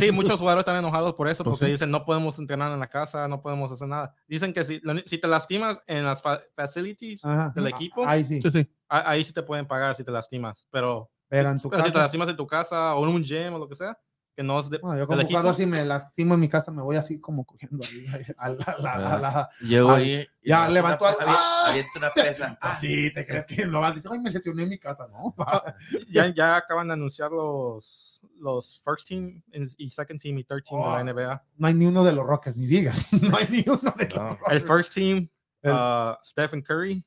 sí, 0.00 0.10
muchos 0.10 0.38
jugadores 0.38 0.62
están 0.62 0.76
enojados 0.76 1.14
por 1.14 1.28
eso, 1.28 1.44
pues 1.44 1.58
porque 1.58 1.70
dicen 1.70 1.90
no 1.90 2.04
podemos 2.04 2.38
entrenar 2.40 2.72
en 2.72 2.80
la 2.80 2.88
casa, 2.88 3.28
no 3.28 3.40
podemos 3.40 3.70
hacer 3.70 3.86
nada. 3.86 4.14
Dicen 4.26 4.52
que 4.52 4.64
si, 4.64 4.80
si 5.06 5.18
te 5.18 5.28
lastimas 5.28 5.80
en 5.86 6.04
las 6.04 6.22
facilities 6.56 7.22
del 7.54 7.68
equipo, 7.68 8.04
ahí 8.06 8.24
sí. 8.24 8.40
Ahí 8.88 9.22
sí 9.24 9.32
te 9.32 9.42
pueden 9.42 9.66
pagar 9.66 9.94
si 9.94 10.04
te 10.04 10.10
lastimas, 10.10 10.66
pero, 10.70 11.10
pero, 11.28 11.50
en 11.50 11.60
tu 11.60 11.70
pero 11.70 11.84
si 11.84 11.92
te 11.92 11.98
lastimas 11.98 12.28
en 12.28 12.36
tu 12.36 12.46
casa 12.46 12.94
o 12.96 13.04
en 13.04 13.14
un 13.14 13.22
gym 13.22 13.54
o 13.54 13.58
lo 13.58 13.68
que 13.68 13.76
sea, 13.76 13.96
que 14.34 14.42
no 14.42 14.58
es 14.58 14.70
de, 14.70 14.78
yo 14.78 15.06
como 15.06 15.22
jugador 15.22 15.54
si 15.54 15.66
me 15.66 15.84
lastimo 15.84 16.34
en 16.34 16.40
mi 16.40 16.48
casa 16.48 16.70
me 16.70 16.82
voy 16.82 16.96
así 16.96 17.20
como 17.20 17.44
cogiendo 17.44 17.84
ahí 17.84 18.24
a 18.38 18.48
la, 18.48 18.64
a 18.64 19.18
la, 19.18 19.50
llego 19.60 19.90
ahí 19.90 20.26
ya 20.42 20.68
levantó 20.68 21.04
una, 21.04 21.16
¡ah! 21.20 21.74
una 21.96 22.10
pesa. 22.10 22.58
Ah, 22.60 22.74
sí 22.80 23.12
te 23.12 23.26
crees 23.26 23.46
que 23.46 23.66
lo 23.66 23.80
vas 23.80 23.90
a 23.90 23.94
decir 23.94 24.10
ay 24.12 24.20
me 24.20 24.30
lesioné 24.30 24.62
en 24.62 24.70
mi 24.70 24.78
casa 24.78 25.06
no 25.08 25.34
ya, 26.10 26.32
ya 26.34 26.56
acaban 26.56 26.88
de 26.88 26.94
anunciar 26.94 27.30
los 27.30 28.22
los 28.38 28.80
first 28.82 29.08
team 29.08 29.42
y 29.76 29.90
second 29.90 30.20
team 30.20 30.38
y 30.38 30.44
third 30.44 30.64
team 30.64 30.80
de 30.80 30.86
la 30.88 30.96
oh, 30.96 31.04
NBA 31.04 31.44
no 31.56 31.66
hay 31.66 31.74
ni 31.74 31.86
uno 31.86 32.02
de 32.02 32.12
los 32.12 32.26
Rockets 32.26 32.56
ni 32.56 32.66
digas. 32.66 33.06
No 33.12 33.36
hay 33.36 33.46
ni 33.50 33.64
uno 33.66 33.94
de 33.96 34.08
los 34.08 34.36
el 34.50 34.60
first 34.60 34.94
team 34.94 35.28
uh, 35.64 36.14
Stephen 36.22 36.62
Curry 36.62 37.04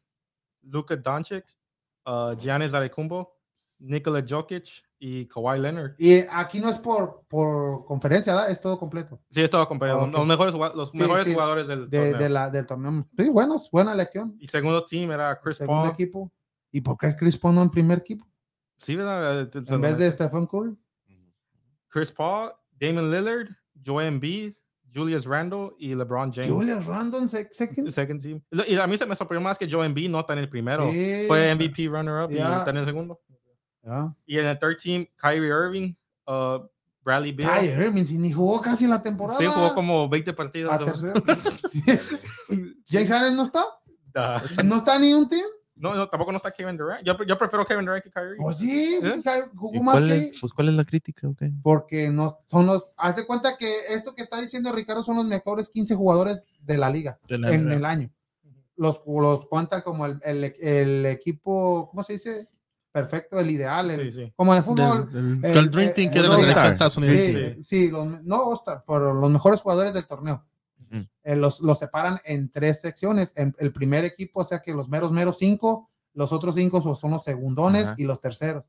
Luka 0.63 0.95
Doncic 0.95 1.45
uh, 2.05 2.35
Giannis 2.35 2.73
Antetokounmpo 2.73 3.35
Nikola 3.79 4.21
Jokic 4.21 4.84
y 4.99 5.27
Kawhi 5.27 5.59
Leonard. 5.59 5.93
Y 5.97 6.19
aquí 6.29 6.59
no 6.59 6.69
es 6.69 6.77
por, 6.77 7.23
por 7.27 7.85
conferencia, 7.85 8.33
¿verdad? 8.33 8.51
Es 8.51 8.61
todo 8.61 8.77
completo. 8.79 9.21
Sí, 9.29 9.41
es 9.41 9.49
todo 9.49 9.67
completo. 9.67 10.07
Los 10.07 10.25
mejores, 10.25 10.53
los 10.53 10.93
mejores 10.93 11.27
jugadores 11.27 11.67
del 11.67 11.89
de, 11.89 11.97
torneo. 11.97 12.17
De 12.19 12.29
la, 12.29 12.49
del 12.49 12.65
torneo. 12.65 13.07
Sí, 13.17 13.29
buenos, 13.29 13.69
buena 13.71 13.93
elección. 13.93 14.35
Y 14.39 14.47
segundo 14.47 14.83
team 14.83 15.11
era 15.11 15.39
Chris 15.39 15.57
segundo 15.57 15.83
Paul. 15.83 15.93
equipo. 15.93 16.31
¿Y 16.71 16.81
por 16.81 16.97
qué 16.97 17.15
Chris 17.15 17.37
Paul 17.37 17.55
no 17.55 17.63
en 17.63 17.69
primer 17.69 17.99
equipo? 17.99 18.25
Sí, 18.77 18.95
¿verdad? 18.95 19.49
En 19.53 19.81
vez 19.81 19.97
de 19.97 20.09
Stephen 20.11 20.45
Curry. 20.45 20.75
Chris 21.87 22.11
Paul, 22.11 22.51
Damon 22.77 23.09
Lillard, 23.09 23.47
Joel 23.85 24.07
Embiid, 24.07 24.53
Julius 24.93 25.25
Randle 25.25 25.71
y 25.77 25.93
LeBron 25.93 26.31
James. 26.33 26.51
Julius 26.51 26.85
Randle 26.85 27.19
en 27.21 27.29
second? 27.29 27.89
second 27.89 28.21
team. 28.21 28.41
Y 28.67 28.75
a 28.75 28.87
mí 28.87 28.97
se 28.97 29.05
me 29.05 29.15
sorprendió 29.15 29.43
más 29.43 29.57
que 29.57 29.69
Joel 29.69 29.87
Embiid 29.87 30.09
no 30.09 30.19
está 30.19 30.33
en 30.33 30.39
el 30.39 30.49
primero. 30.49 30.85
Fue 31.27 31.53
MVP 31.53 31.87
runner-up 31.87 32.31
y 32.31 32.37
está 32.37 32.69
en 32.69 32.77
el 32.77 32.85
segundo. 32.85 33.21
Y 34.25 34.37
en 34.39 34.45
el 34.47 34.57
third 34.57 34.77
team, 34.81 35.05
Kyrie 35.15 35.49
Irving, 35.49 35.93
uh, 36.27 36.67
Bradley 37.03 37.31
Beal. 37.31 37.49
Kyrie 37.49 37.71
Irving, 37.71 38.05
si 38.05 38.17
ni 38.17 38.31
jugó 38.31 38.59
casi 38.61 38.87
la 38.87 39.01
temporada. 39.01 39.37
Sí, 39.39 39.45
jugó 39.45 39.73
como 39.75 40.09
20 40.09 40.33
partidos. 40.33 40.71
James 42.87 43.09
Harden 43.09 43.35
no 43.35 43.43
está. 43.43 43.63
¿No 44.63 44.77
está 44.77 44.97
ni 44.97 45.13
un 45.13 45.29
team? 45.29 45.45
No, 45.75 45.93
no, 45.93 46.07
tampoco 46.07 46.31
no 46.31 46.37
está 46.37 46.51
Kevin 46.51 46.77
Durant. 46.77 47.05
Yo, 47.05 47.17
yo 47.25 47.37
prefiero 47.37 47.65
Kevin 47.65 47.85
Durant 47.85 48.03
que 48.03 48.09
Kyrie. 48.09 48.37
Pues 48.37 48.57
sí, 48.57 48.97
¿Eh? 49.03 49.21
jugó 49.55 49.83
más 49.83 49.95
cuál 49.95 50.07
que... 50.07 50.17
Es, 50.17 50.39
pues, 50.39 50.53
¿cuál 50.53 50.69
es 50.69 50.75
la 50.75 50.85
crítica? 50.85 51.27
Okay. 51.27 51.51
Porque 51.61 52.09
no, 52.09 52.33
son 52.47 52.65
los... 52.65 52.87
Haz 52.95 53.17
de 53.17 53.25
cuenta 53.25 53.57
que 53.57 53.71
esto 53.89 54.15
que 54.15 54.23
está 54.23 54.39
diciendo 54.39 54.71
Ricardo 54.71 55.03
son 55.03 55.17
los 55.17 55.25
mejores 55.25 55.69
15 55.69 55.95
jugadores 55.95 56.45
de 56.61 56.77
la 56.77 56.89
liga 56.89 57.19
en 57.27 57.71
el 57.71 57.83
año. 57.83 58.09
Los, 58.77 59.01
los 59.05 59.47
cuentan 59.47 59.81
como 59.81 60.05
el, 60.05 60.19
el, 60.23 60.55
el 60.59 61.05
equipo, 61.05 61.89
¿cómo 61.89 62.03
se 62.03 62.13
dice? 62.13 62.49
Perfecto, 62.95 63.37
el 63.41 63.51
ideal, 63.51 63.91
como 64.37 64.55
de 64.55 64.63
fútbol. 64.63 65.09
el, 65.43 65.69
Dream 65.69 65.93
Team 65.93 66.11
que 66.11 66.19
era 66.19 66.37
de 66.37 66.71
Estados 66.71 66.95
Unidos. 66.95 67.57
Sí, 67.67 67.89
los, 67.89 68.23
no 68.23 68.43
Oscar, 68.45 68.85
pero 68.87 69.13
los 69.13 69.29
mejores 69.29 69.61
jugadores 69.61 69.93
del 69.93 70.07
torneo. 70.07 70.45
Eh, 71.23 71.35
los, 71.35 71.59
los, 71.59 71.77
separan 71.77 72.19
en 72.23 72.49
tres 72.49 72.79
secciones. 72.79 73.33
En, 73.35 73.53
el 73.59 73.73
primer 73.73 74.05
equipo, 74.05 74.39
o 74.39 74.43
sea 74.45 74.61
que 74.61 74.73
los 74.73 74.87
meros, 74.87 75.11
meros 75.11 75.37
cinco, 75.39 75.89
los 76.13 76.31
otros 76.31 76.55
cinco 76.55 76.95
son 76.95 77.11
los 77.11 77.23
segundones 77.23 77.93
y 77.97 78.05
los 78.05 78.21
terceros. 78.21 78.63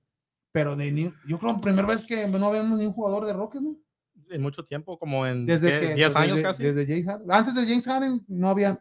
Pero 0.50 0.74
de, 0.74 0.90
yo 1.28 1.38
creo 1.38 1.52
que 1.52 1.56
la 1.58 1.60
primera 1.60 1.86
vez 1.86 2.04
que 2.04 2.26
no 2.26 2.50
vemos 2.50 2.78
ni 2.78 2.86
un 2.86 2.92
jugador 2.94 3.26
de 3.26 3.32
Rockets, 3.32 3.62
¿no? 3.62 3.76
En 4.28 4.42
mucho 4.42 4.64
tiempo, 4.64 4.98
como 4.98 5.24
en 5.24 5.46
desde 5.46 5.94
10 5.94 6.16
años 6.16 6.40
casi. 6.40 6.64
Desde 6.64 6.84
James 6.84 7.06
Harden. 7.06 7.30
Antes 7.30 7.54
de 7.54 7.62
James 7.64 7.86
Harden 7.86 8.24
no 8.26 8.48
había 8.48 8.80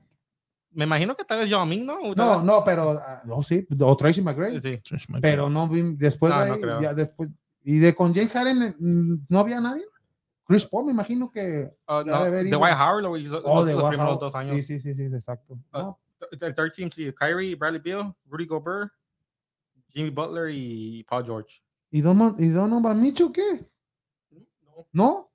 me 0.75 0.85
imagino 0.85 1.15
que 1.15 1.23
tal 1.23 1.39
vez 1.39 1.49
Yao 1.49 1.65
Ming, 1.65 1.85
¿no? 1.85 2.13
No, 2.15 2.43
no, 2.43 2.63
pero, 2.63 2.91
ah, 2.91 3.21
no, 3.25 3.41
sí, 3.41 3.65
o 3.79 3.97
Tracy 3.97 4.21
McGrady. 4.21 4.61
Sí, 4.61 4.81
pero 5.21 5.49
no 5.49 5.67
vi, 5.67 5.95
después 5.95 6.33
de 6.33 6.39
ahí, 6.39 6.61
ya 6.81 6.93
después, 6.93 7.29
¿Y 7.67 7.79
de 7.79 7.95
con 7.95 8.13
James 8.13 8.31
Harden 8.31 8.75
mm, 8.77 9.25
no 9.27 9.39
había 9.39 9.59
nadie? 9.59 9.83
Chris 10.45 10.65
Paul, 10.67 10.85
me 10.85 10.91
imagino 10.91 11.31
que. 11.31 11.73
Uh, 11.87 12.03
no, 12.05 12.23
de 12.25 12.55
White 12.55 12.75
Howard 12.75 13.01
lo 13.01 13.17
hizo 13.17 13.41
oh, 13.43 13.65
de 13.65 13.73
los 13.73 13.89
primeros 13.89 14.19
dos 14.19 14.35
años. 14.35 14.57
Sí, 14.57 14.79
sí, 14.79 14.79
sí, 14.79 14.93
sí 14.93 15.03
exacto. 15.05 15.55
Uh, 15.73 15.77
no. 15.79 15.99
El 16.31 16.53
third 16.53 16.71
team, 16.71 16.91
sí, 16.91 17.11
Kyrie, 17.11 17.55
Bradley 17.55 17.81
Beal, 17.81 18.15
Rudy 18.25 18.45
Gobert, 18.45 18.91
Jimmy 19.89 20.11
Butler 20.11 20.51
y 20.53 21.03
Paul 21.09 21.25
George. 21.25 21.63
¿Y 21.89 22.01
Donovan, 22.01 22.35
¿y 22.37 22.49
Donovan 22.49 23.01
Mitchell 23.01 23.31
qué? 23.31 23.67
No. 24.61 24.87
¿No? 24.91 25.31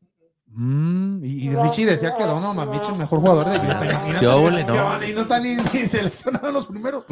Mm, 0.52 1.24
y, 1.24 1.54
Richie 1.54 1.86
decía 1.86 2.14
que 2.16 2.24
Donovan 2.24 2.68
Mitchell 2.70 2.86
es 2.86 2.92
el 2.92 2.98
mejor 2.98 3.20
jugador 3.20 3.48
de 3.48 3.56
Utah. 3.56 4.20
Yo, 4.20 4.50
no. 4.50 5.04
Y 5.04 5.12
no 5.12 5.20
está 5.22 5.38
ni, 5.38 5.54
ni 5.56 5.62
seleccionado 5.62 6.48
en 6.48 6.54
los 6.54 6.66
primeros. 6.66 7.04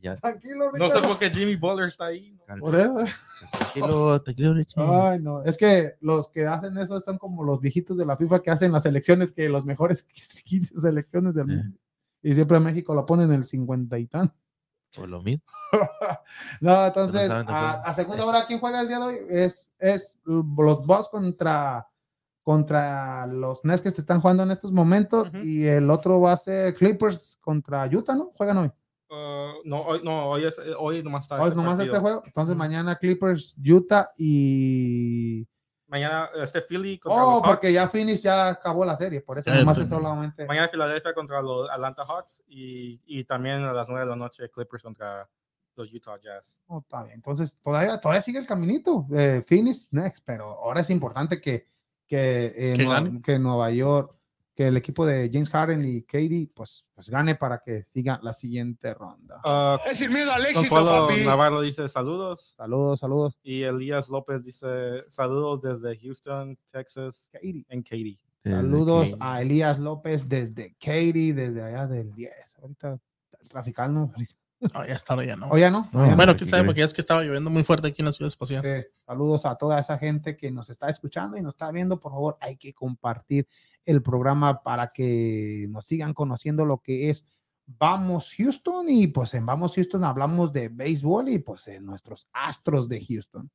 Ya. 0.00 0.14
Tranquilo, 0.14 0.70
No 0.72 0.88
sé 0.88 1.00
por 1.00 1.18
qué 1.18 1.28
Jimmy 1.28 1.56
Butler 1.56 1.88
está 1.88 2.06
ahí. 2.06 2.38
Por 2.60 2.76
eso. 2.76 3.04
Tranquilo, 3.50 4.22
tranquilo, 4.22 4.54
Richie. 4.54 4.80
Ay, 4.80 5.18
no. 5.20 5.42
Es 5.42 5.58
que 5.58 5.96
los 6.00 6.28
que 6.28 6.46
hacen 6.46 6.78
eso 6.78 6.96
están 6.96 7.18
como 7.18 7.42
los 7.42 7.60
viejitos 7.60 7.96
de 7.96 8.06
la 8.06 8.16
FIFA 8.16 8.40
que 8.40 8.50
hacen 8.50 8.70
las 8.70 8.84
selecciones, 8.84 9.32
que 9.32 9.48
los 9.48 9.64
mejores 9.64 10.02
15 10.44 10.80
selecciones 10.80 11.34
del 11.34 11.46
mundo. 11.46 11.78
Y 12.22 12.34
siempre 12.34 12.60
México 12.60 12.94
lo 12.94 13.06
ponen 13.06 13.28
en 13.30 13.40
el 13.40 13.44
50 13.44 13.98
y 13.98 14.06
tan. 14.06 14.32
O 14.96 15.06
lo 15.06 15.20
mismo. 15.22 15.42
no, 16.60 16.86
entonces, 16.86 17.30
a, 17.30 17.92
segunda 17.94 18.24
hora, 18.24 18.46
¿quién 18.46 18.58
juega 18.58 18.80
el 18.80 18.88
día 18.88 18.98
de 18.98 19.04
hoy? 19.04 19.16
Es, 19.28 19.68
es 19.78 20.18
los 20.24 20.86
Bucks 20.86 21.08
contra, 21.08 21.86
contra 22.48 23.26
los 23.26 23.62
Nets 23.62 23.82
que 23.82 23.90
se 23.90 24.00
están 24.00 24.22
jugando 24.22 24.42
en 24.42 24.50
estos 24.50 24.72
momentos. 24.72 25.30
Y 25.44 25.66
el 25.66 25.90
otro 25.90 26.18
va 26.18 26.32
a 26.32 26.36
ser 26.38 26.72
Clippers 26.72 27.36
contra 27.42 27.84
Utah, 27.84 28.14
¿no? 28.14 28.32
Juegan 28.38 28.56
hoy. 28.56 28.72
Uh, 29.10 29.60
no, 29.66 29.82
hoy, 29.82 30.00
no, 30.02 30.30
hoy, 30.30 30.46
es, 30.46 30.58
hoy 30.78 31.02
nomás 31.02 31.24
está. 31.24 31.34
Hoy 31.34 31.48
este 31.48 31.56
nomás 31.56 31.78
este 31.78 31.98
juego. 31.98 32.22
Entonces, 32.24 32.56
mañana 32.56 32.96
Clippers, 32.96 33.54
Utah 33.62 34.12
y. 34.16 35.46
Mañana 35.88 36.30
este 36.42 36.62
Philly 36.62 36.98
contra 36.98 37.22
oh, 37.22 37.42
porque 37.42 37.70
ya 37.70 37.86
Phoenix 37.86 38.22
ya 38.22 38.48
acabó 38.48 38.82
la 38.82 38.96
serie, 38.96 39.20
por 39.20 39.38
eso 39.38 39.54
nomás 39.54 39.76
es 39.76 39.90
solamente. 39.90 40.46
Mañana 40.46 40.68
Filadelfia 40.68 41.12
contra 41.12 41.42
los 41.42 41.68
Atlanta 41.68 42.06
Hawks 42.06 42.44
y, 42.48 43.02
y, 43.04 43.24
también 43.24 43.62
a 43.62 43.74
las 43.74 43.90
9 43.90 44.06
de 44.06 44.10
la 44.10 44.16
noche 44.16 44.48
Clippers 44.48 44.82
contra 44.82 45.28
los 45.76 45.92
Utah 45.92 46.18
Jazz. 46.18 46.62
Oh, 46.66 46.78
está 46.78 47.02
bien. 47.02 47.16
Entonces, 47.16 47.58
todavía, 47.62 48.00
todavía 48.00 48.22
sigue 48.22 48.38
el 48.38 48.46
caminito. 48.46 49.06
Eh, 49.12 49.42
Phoenix 49.46 49.92
next, 49.92 50.22
pero 50.24 50.46
ahora 50.46 50.80
es 50.80 50.88
importante 50.88 51.42
que, 51.42 51.66
que, 52.08 52.52
eh, 52.56 53.20
que 53.22 53.38
Nueva 53.38 53.70
York 53.70 54.18
que 54.58 54.66
el 54.66 54.76
equipo 54.76 55.06
de 55.06 55.30
James 55.32 55.50
Harden 55.50 55.84
y 55.84 56.02
Katie 56.02 56.50
pues, 56.52 56.84
pues 56.92 57.08
gane 57.08 57.36
para 57.36 57.60
que 57.60 57.84
siga 57.84 58.18
la 58.24 58.32
siguiente 58.32 58.92
ronda. 58.92 59.40
Uh, 59.44 59.88
es 59.88 60.02
el 60.02 60.10
miedo 60.10 60.32
al 60.32 60.44
éxito, 60.46 60.84
papi. 60.84 61.24
Navarro 61.24 61.60
dice 61.60 61.88
saludos. 61.88 62.56
Saludos, 62.56 62.98
saludos. 62.98 63.38
Y 63.44 63.62
Elías 63.62 64.08
López 64.08 64.42
dice 64.42 65.04
saludos 65.10 65.62
desde 65.62 65.96
Houston, 65.96 66.58
Texas, 66.72 67.28
Katie. 67.32 67.66
En 67.68 67.82
Katie. 67.84 68.18
Saludos 68.42 69.14
a 69.20 69.42
Elías 69.42 69.78
López 69.78 70.28
desde 70.28 70.74
Katie, 70.80 71.34
desde 71.34 71.62
allá 71.62 71.86
del 71.86 72.12
10. 72.12 72.32
Ahorita 72.60 72.98
traficando. 73.48 74.10
No, 74.60 74.84
ya 74.84 74.94
está, 74.94 75.22
ya 75.24 75.36
no. 75.36 75.48
¿O 75.50 75.58
ya 75.58 75.70
no? 75.70 75.88
bueno, 75.92 76.36
quién 76.36 76.48
sabe, 76.48 76.64
porque 76.64 76.82
es 76.82 76.92
que 76.92 77.00
estaba 77.00 77.22
lloviendo 77.22 77.48
muy 77.48 77.62
fuerte 77.62 77.88
aquí 77.88 78.02
en 78.02 78.06
la 78.06 78.12
ciudad 78.12 78.28
espacial. 78.28 78.86
Saludos 79.06 79.46
a 79.46 79.54
toda 79.54 79.78
esa 79.78 79.98
gente 79.98 80.36
que 80.36 80.50
nos 80.50 80.68
está 80.68 80.88
escuchando 80.88 81.36
y 81.36 81.42
nos 81.42 81.54
está 81.54 81.70
viendo. 81.70 82.00
Por 82.00 82.12
favor, 82.12 82.36
hay 82.40 82.56
que 82.56 82.74
compartir 82.74 83.46
el 83.84 84.02
programa 84.02 84.62
para 84.62 84.88
que 84.92 85.66
nos 85.70 85.86
sigan 85.86 86.12
conociendo 86.12 86.64
lo 86.64 86.78
que 86.78 87.10
es 87.10 87.24
Vamos 87.66 88.32
Houston. 88.36 88.86
Y 88.88 89.06
pues 89.08 89.34
en 89.34 89.46
Vamos 89.46 89.74
Houston 89.74 90.02
hablamos 90.02 90.52
de 90.52 90.68
béisbol 90.68 91.28
y 91.28 91.38
pues 91.38 91.68
en 91.68 91.86
nuestros 91.86 92.28
astros 92.32 92.88
de 92.88 93.04
Houston. 93.04 93.50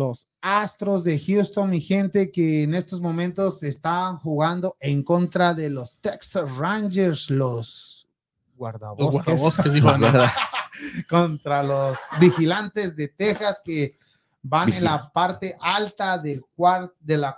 Los 0.00 0.28
Astros 0.40 1.04
de 1.04 1.20
Houston, 1.20 1.68
mi 1.68 1.80
gente, 1.80 2.30
que 2.30 2.62
en 2.62 2.74
estos 2.74 3.02
momentos 3.02 3.62
están 3.62 4.18
jugando 4.18 4.76
en 4.80 5.04
contra 5.04 5.52
de 5.52 5.68
los 5.68 5.96
Texas 5.96 6.56
Rangers, 6.56 7.30
los 7.30 8.08
guardabosques, 8.56 9.40
contra 11.08 11.62
los 11.62 11.98
vigilantes 12.18 12.96
de 12.96 13.08
Texas 13.08 13.60
que 13.62 13.98
van 14.42 14.72
en 14.72 14.84
la 14.84 15.12
parte 15.12 15.54
alta 15.60 16.16
del 16.16 16.42
cuarto 16.56 16.94
de 16.98 17.18
la, 17.18 17.36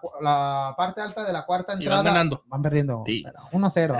parte 0.76 1.00
alta 1.00 1.24
de 1.24 1.32
la 1.32 1.44
cuarta 1.44 1.72
entrada. 1.72 1.96
van 1.96 2.04
ganando. 2.04 2.44
Van 2.46 2.62
perdiendo 2.62 3.02
1-0. 3.04 3.96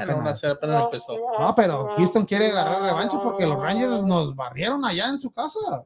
No, 1.41 1.53
pero 1.57 1.97
Houston 1.97 2.25
quiere 2.25 2.53
agarrar 2.53 2.83
revancha 2.83 3.21
porque 3.21 3.45
los 3.45 3.61
Rangers 3.61 4.05
nos 4.05 4.37
barrieron 4.37 4.85
allá 4.85 5.09
en 5.09 5.19
su 5.19 5.33
casa. 5.33 5.85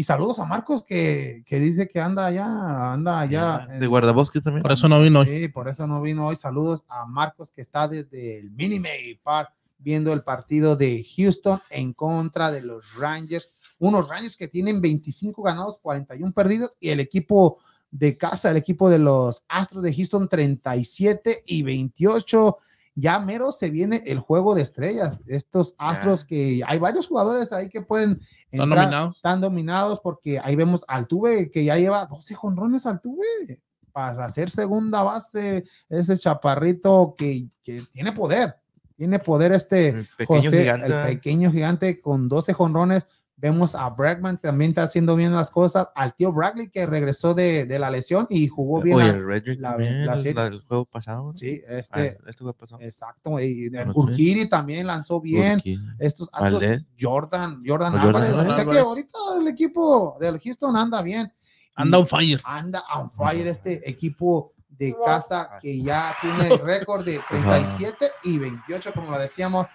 Y 0.00 0.02
saludos 0.02 0.38
a 0.38 0.46
Marcos 0.46 0.82
que, 0.82 1.42
que, 1.44 1.60
dice 1.60 1.86
que 1.86 2.00
anda 2.00 2.24
allá, 2.24 2.94
anda 2.94 3.20
allá. 3.20 3.68
De 3.78 3.86
guardabosque 3.86 4.40
también. 4.40 4.62
Por 4.62 4.72
eso 4.72 4.88
no 4.88 4.98
vino 4.98 5.20
hoy. 5.20 5.26
Sí, 5.26 5.48
por 5.48 5.68
eso 5.68 5.86
no 5.86 6.00
vino 6.00 6.26
hoy. 6.26 6.36
Saludos 6.36 6.84
a 6.88 7.04
Marcos 7.04 7.50
que 7.50 7.60
está 7.60 7.86
desde 7.86 8.38
el 8.38 8.50
Minimay 8.50 9.20
Park 9.22 9.52
viendo 9.76 10.14
el 10.14 10.22
partido 10.22 10.74
de 10.74 11.04
Houston 11.04 11.60
en 11.68 11.92
contra 11.92 12.50
de 12.50 12.62
los 12.62 12.94
Rangers. 12.94 13.50
Unos 13.78 14.08
Rangers 14.08 14.38
que 14.38 14.48
tienen 14.48 14.80
25 14.80 15.42
ganados, 15.42 15.78
41 15.80 16.32
perdidos 16.32 16.78
y 16.80 16.88
el 16.88 17.00
equipo 17.00 17.58
de 17.90 18.16
casa, 18.16 18.52
el 18.52 18.56
equipo 18.56 18.88
de 18.88 19.00
los 19.00 19.44
Astros 19.48 19.82
de 19.82 19.94
Houston 19.94 20.30
37 20.30 21.42
y 21.44 21.62
28 21.62 22.56
ya 23.00 23.18
mero 23.18 23.52
se 23.52 23.70
viene 23.70 24.02
el 24.06 24.18
juego 24.18 24.54
de 24.54 24.62
estrellas. 24.62 25.20
Estos 25.26 25.74
astros 25.78 26.24
que 26.24 26.62
hay 26.66 26.78
varios 26.78 27.08
jugadores 27.08 27.52
ahí 27.52 27.68
que 27.68 27.82
pueden 27.82 28.20
están 28.50 28.70
dominados. 28.70 29.16
Están 29.16 29.40
dominados 29.40 30.00
porque 30.00 30.38
ahí 30.38 30.56
vemos 30.56 30.84
al 30.88 31.06
Tuve 31.06 31.50
que 31.50 31.64
ya 31.64 31.76
lleva 31.76 32.06
12 32.06 32.34
jonrones 32.34 32.86
al 32.86 33.00
Tuve 33.00 33.60
para 33.92 34.24
hacer 34.24 34.50
segunda 34.50 35.02
base. 35.02 35.64
Ese 35.88 36.18
chaparrito 36.18 37.14
que, 37.16 37.48
que 37.62 37.84
tiene 37.90 38.12
poder. 38.12 38.56
Tiene 38.96 39.18
poder 39.18 39.52
este 39.52 39.88
el 39.88 40.08
pequeño, 40.16 40.50
gigante. 40.50 40.86
el 40.86 41.06
pequeño 41.06 41.50
gigante 41.50 42.00
con 42.00 42.28
12 42.28 42.52
jonrones 42.52 43.06
Vemos 43.40 43.74
a 43.74 43.88
Bregman 43.88 44.36
también 44.36 44.72
está 44.72 44.82
haciendo 44.82 45.16
bien 45.16 45.34
las 45.34 45.50
cosas. 45.50 45.88
Al 45.94 46.14
tío 46.14 46.30
Bradley 46.30 46.68
que 46.68 46.84
regresó 46.84 47.32
de, 47.32 47.64
de 47.64 47.78
la 47.78 47.90
lesión 47.90 48.26
y 48.28 48.48
jugó 48.48 48.82
bien. 48.82 48.96
Oye, 48.96 49.56
la, 49.56 49.78
la, 49.78 50.46
el 50.46 50.60
juego 50.60 50.84
pasado. 50.84 51.32
Sí, 51.34 51.62
este, 51.66 52.18
ah, 52.18 52.28
este 52.28 52.44
juego 52.44 52.52
pasado. 52.52 52.82
Exacto. 52.82 53.40
Y 53.40 53.74
el 53.74 53.90
Urquiri 53.94 54.46
también 54.46 54.86
lanzó 54.86 55.22
bien. 55.22 55.62
Estos 55.98 56.28
Jordan, 57.00 57.62
Jordan, 57.66 57.96
Álvarez. 57.96 58.32
O 58.34 58.52
sea 58.52 58.66
que 58.66 58.78
ahorita 58.78 59.18
el 59.40 59.48
equipo 59.48 60.18
del 60.20 60.38
Houston 60.38 60.76
anda 60.76 61.00
bien. 61.00 61.32
Anda 61.74 61.98
on 61.98 62.06
fire. 62.06 62.40
Anda 62.44 62.84
on 62.94 63.10
fire 63.10 63.46
este 63.46 63.88
equipo 63.88 64.52
de 64.68 64.94
casa 65.02 65.58
que 65.62 65.82
ya 65.82 66.14
tiene 66.20 66.54
el 66.54 66.58
récord 66.58 67.06
de 67.06 67.20
37 67.28 68.06
y 68.24 68.38
28, 68.38 68.92
como 68.92 69.12
lo 69.12 69.18
decíamos 69.18 69.66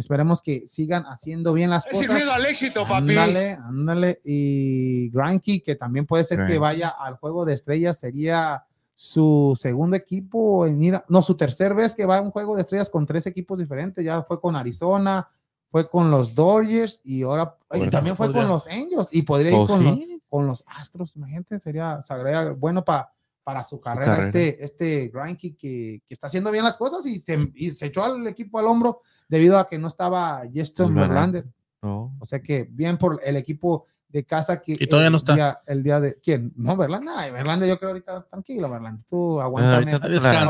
esperemos 0.00 0.42
que 0.42 0.66
sigan 0.66 1.04
haciendo 1.06 1.52
bien 1.52 1.70
las 1.70 1.84
cosas. 1.86 2.02
Es 2.02 2.10
miedo 2.10 2.32
al 2.32 2.44
éxito, 2.46 2.82
papi. 2.82 3.16
Ándale, 3.16 3.52
ándale. 3.54 4.20
Y 4.24 5.10
Granky, 5.10 5.60
que 5.60 5.76
también 5.76 6.06
puede 6.06 6.24
ser 6.24 6.46
que 6.46 6.58
vaya 6.58 6.88
al 6.88 7.16
juego 7.16 7.44
de 7.44 7.54
estrellas, 7.54 7.98
sería 7.98 8.64
su 8.94 9.56
segundo 9.60 9.96
equipo 9.96 10.66
en 10.66 10.82
ir, 10.82 11.02
no, 11.08 11.22
su 11.22 11.36
tercer 11.36 11.74
vez 11.74 11.94
que 11.94 12.06
va 12.06 12.18
a 12.18 12.22
un 12.22 12.30
juego 12.30 12.56
de 12.56 12.62
estrellas 12.62 12.90
con 12.90 13.06
tres 13.06 13.26
equipos 13.26 13.58
diferentes. 13.58 14.04
Ya 14.04 14.22
fue 14.22 14.40
con 14.40 14.56
Arizona, 14.56 15.28
fue 15.70 15.88
con 15.88 16.10
los 16.10 16.34
Dodgers 16.34 17.00
y 17.04 17.22
ahora 17.22 17.56
también 17.90 18.16
fue 18.16 18.32
con 18.32 18.48
los 18.48 18.66
Angels 18.66 19.08
y 19.10 19.22
podría 19.22 19.50
ir 19.50 19.56
oh, 19.56 19.66
con, 19.66 19.84
los, 19.84 19.98
con 20.28 20.46
los 20.46 20.64
Astros. 20.66 21.16
Imagínate, 21.16 21.60
sería, 21.60 22.00
sería 22.02 22.50
bueno 22.52 22.84
para 22.84 23.12
para 23.46 23.62
su 23.62 23.80
carrera, 23.80 24.24
este, 24.24 24.64
este 24.64 25.06
Granky 25.06 25.52
que, 25.52 26.02
que, 26.04 26.12
está 26.12 26.26
haciendo 26.26 26.50
bien 26.50 26.64
las 26.64 26.76
cosas 26.76 27.06
y 27.06 27.20
se, 27.20 27.52
se, 27.76 27.86
echó 27.86 28.02
al 28.02 28.26
equipo 28.26 28.58
al 28.58 28.66
hombro 28.66 29.02
debido 29.28 29.56
a 29.56 29.68
que 29.68 29.78
no 29.78 29.86
estaba 29.86 30.42
Justin 30.52 30.92
Verlander. 30.92 31.46
O 31.80 32.24
sea 32.24 32.42
que 32.42 32.66
bien 32.68 32.98
por 32.98 33.20
el 33.22 33.36
equipo 33.36 33.86
de 34.08 34.24
casa 34.24 34.60
que 34.60 34.72
y 34.72 34.86
todavía 34.88 35.10
no 35.10 35.18
está. 35.18 35.34
día, 35.34 35.60
el 35.68 35.84
día 35.84 36.00
de 36.00 36.16
quién 36.20 36.54
no 36.56 36.76
Verlander. 36.76 37.32
Verlander 37.32 37.68
yo 37.68 37.78
creo 37.78 37.90
ahorita 37.90 38.26
tranquilo 38.28 38.68
Verlander 38.68 39.04
tú 39.08 39.40
aguántame 39.40 39.92
ahorita 39.92 40.08
descansa. 40.08 40.48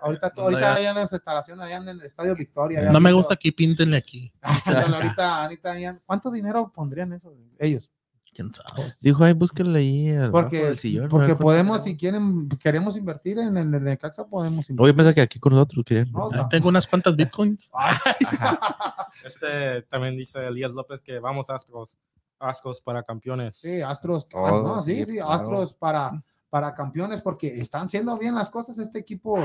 ahorita 0.00 0.30
tú 0.30 0.40
ahorita 0.40 0.74
allá 0.74 0.88
en 0.88 0.96
las 0.96 1.12
instalaciones 1.12 1.66
allá 1.66 1.76
en 1.76 1.88
el 1.90 2.00
estadio 2.00 2.34
Victoria 2.34 2.90
no 2.90 3.00
me 3.00 3.12
gusta 3.12 3.36
que 3.36 3.52
píntenle 3.52 3.98
aquí. 3.98 4.32
Ahorita 4.64 5.42
ahorita 5.42 6.00
cuánto 6.06 6.30
dinero 6.30 6.72
pondrían 6.74 7.12
eso 7.12 7.30
ellos 7.58 7.90
quién 8.34 8.52
sabe. 8.54 8.88
Dijo, 9.00 9.24
ay, 9.24 9.32
búsquenle 9.32 9.78
ahí 9.78 10.30
porque, 10.30 10.64
del 10.64 10.78
sillón. 10.78 11.08
Porque 11.08 11.34
podemos, 11.34 11.84
si 11.84 11.96
quieren, 11.96 12.48
queremos 12.48 12.96
invertir 12.96 13.38
en 13.38 13.56
el 13.56 13.70
de 13.70 13.80
Necaxa, 13.80 14.26
podemos 14.26 14.68
invertir. 14.70 14.84
Oye, 14.84 14.94
piensa 14.94 15.14
que 15.14 15.20
aquí 15.20 15.38
con 15.38 15.52
nosotros 15.52 15.84
quieren. 15.84 16.12
Tengo 16.50 16.68
unas 16.68 16.86
cuantas 16.86 17.16
bitcoins. 17.16 17.70
este 19.24 19.82
también 19.82 20.16
dice 20.16 20.46
Elías 20.46 20.72
López 20.72 21.02
que 21.02 21.18
vamos 21.18 21.50
Astros. 21.50 21.98
Astros 22.38 22.80
para 22.80 23.02
campeones. 23.02 23.56
Sí, 23.56 23.82
Astros. 23.82 24.26
Ah, 24.34 24.60
no, 24.64 24.82
sí, 24.82 25.04
sí, 25.04 25.18
Astros 25.18 25.74
para, 25.74 26.10
para 26.48 26.74
campeones 26.74 27.20
porque 27.20 27.48
están 27.60 27.84
haciendo 27.84 28.16
bien 28.18 28.34
las 28.34 28.50
cosas 28.50 28.78
este 28.78 28.98
equipo. 28.98 29.38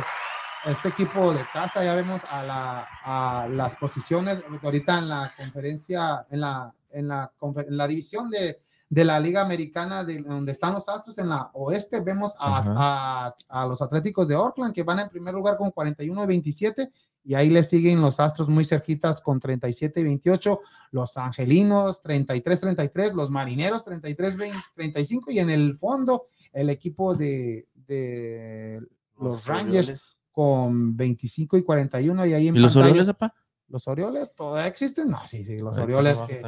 Este 0.66 0.88
equipo 0.88 1.32
de 1.32 1.46
casa, 1.54 1.84
ya 1.84 1.94
vemos 1.94 2.24
a, 2.28 2.42
la, 2.42 2.88
a 3.04 3.48
las 3.48 3.76
posiciones 3.76 4.44
ahorita 4.64 4.98
en 4.98 5.10
la 5.10 5.32
conferencia, 5.38 6.26
en 6.32 6.42
la, 6.42 6.74
en 6.90 7.08
la, 7.08 7.32
en 7.40 7.78
la 7.78 7.88
división 7.88 8.32
de, 8.32 8.64
de 8.90 9.04
la 9.04 9.20
Liga 9.20 9.42
Americana, 9.42 10.04
de 10.04 10.22
donde 10.22 10.52
están 10.52 10.74
los 10.74 10.88
Astros 10.88 11.18
en 11.18 11.30
la 11.30 11.50
oeste, 11.54 12.02
vemos 12.02 12.36
a, 12.40 13.34
a, 13.50 13.62
a, 13.62 13.66
los 13.66 13.82
Atléticos 13.82 14.28
de 14.28 14.36
Oakland 14.36 14.74
que 14.74 14.84
van 14.84 15.00
en 15.00 15.10
primer 15.10 15.34
lugar 15.34 15.58
con 15.58 15.72
41 15.72 16.24
y 16.24 16.28
27 16.28 16.92
y 17.26 17.34
ahí 17.34 17.50
le 17.50 17.64
siguen 17.64 18.02
los 18.02 18.20
Astros 18.20 18.48
muy 18.48 18.66
cerquitas 18.66 19.20
con 19.22 19.40
37 19.40 20.00
y 20.00 20.04
28, 20.04 20.62
los 20.92 21.18
Angelinos 21.18 22.02
33 22.04 22.62
33, 22.62 23.14
los 23.16 23.32
Marineros 23.32 23.84
33 23.84 24.38
35 24.76 25.32
y 25.32 25.40
en 25.40 25.50
el 25.50 25.78
fondo 25.78 26.28
el 26.54 26.70
equipo 26.70 27.16
de, 27.16 27.68
de 27.74 28.80
los, 29.20 29.46
Rangers 29.46 30.16
con 30.32 30.96
25 30.96 31.58
y 31.58 31.64
41 31.64 32.26
y 32.28 32.34
ahí 32.34 32.48
en 32.48 32.56
¿Y 32.56 32.60
los 32.60 32.76
Orioles, 32.76 33.08
papá? 33.08 33.34
Los 33.68 33.88
Orioles 33.88 34.32
todavía 34.36 34.68
existen, 34.68 35.10
no, 35.10 35.26
sí, 35.26 35.44
sí, 35.44 35.58
los 35.58 35.78
Orioles 35.80 36.18
que, 36.28 36.42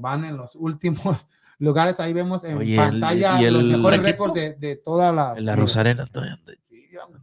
van 0.00 0.24
en 0.24 0.36
los 0.36 0.54
últimos 0.56 1.26
lugares, 1.58 2.00
ahí 2.00 2.12
vemos 2.12 2.44
en 2.44 2.58
pantalla 2.76 3.40
y 3.40 3.44
el, 3.44 3.54
los 3.54 3.64
mejores 3.64 4.02
récords 4.02 4.34
de, 4.34 4.54
de, 4.54 4.76
toda 4.76 5.12
la... 5.12 5.34
En 5.36 5.44
la 5.44 5.56
Rosarena 5.56 6.06
todavía 6.06 6.38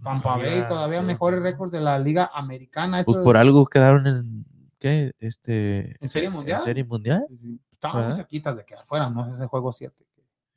Tampa 0.03 0.37
Bay, 0.37 0.63
todavía 0.67 1.01
mejores 1.01 1.41
récords 1.41 1.71
de 1.71 1.79
la 1.79 1.99
Liga 1.99 2.29
Americana. 2.33 3.03
Pues 3.03 3.17
por 3.17 3.37
algo 3.37 3.65
quedaron 3.65 4.07
en, 4.07 4.45
¿qué? 4.79 5.13
Este, 5.19 5.95
¿En 5.99 6.09
Serie 6.09 6.29
Mundial? 6.29 6.59
¿En 6.59 6.65
Serie 6.65 6.83
Mundial? 6.83 7.25
Estaban 7.71 8.07
muy 8.07 8.15
cerquitas 8.15 8.57
de 8.57 8.65
quedar 8.65 8.85
fuera, 8.85 9.09
¿no? 9.09 9.27
Ese 9.27 9.45
juego 9.47 9.71
7. 9.71 9.95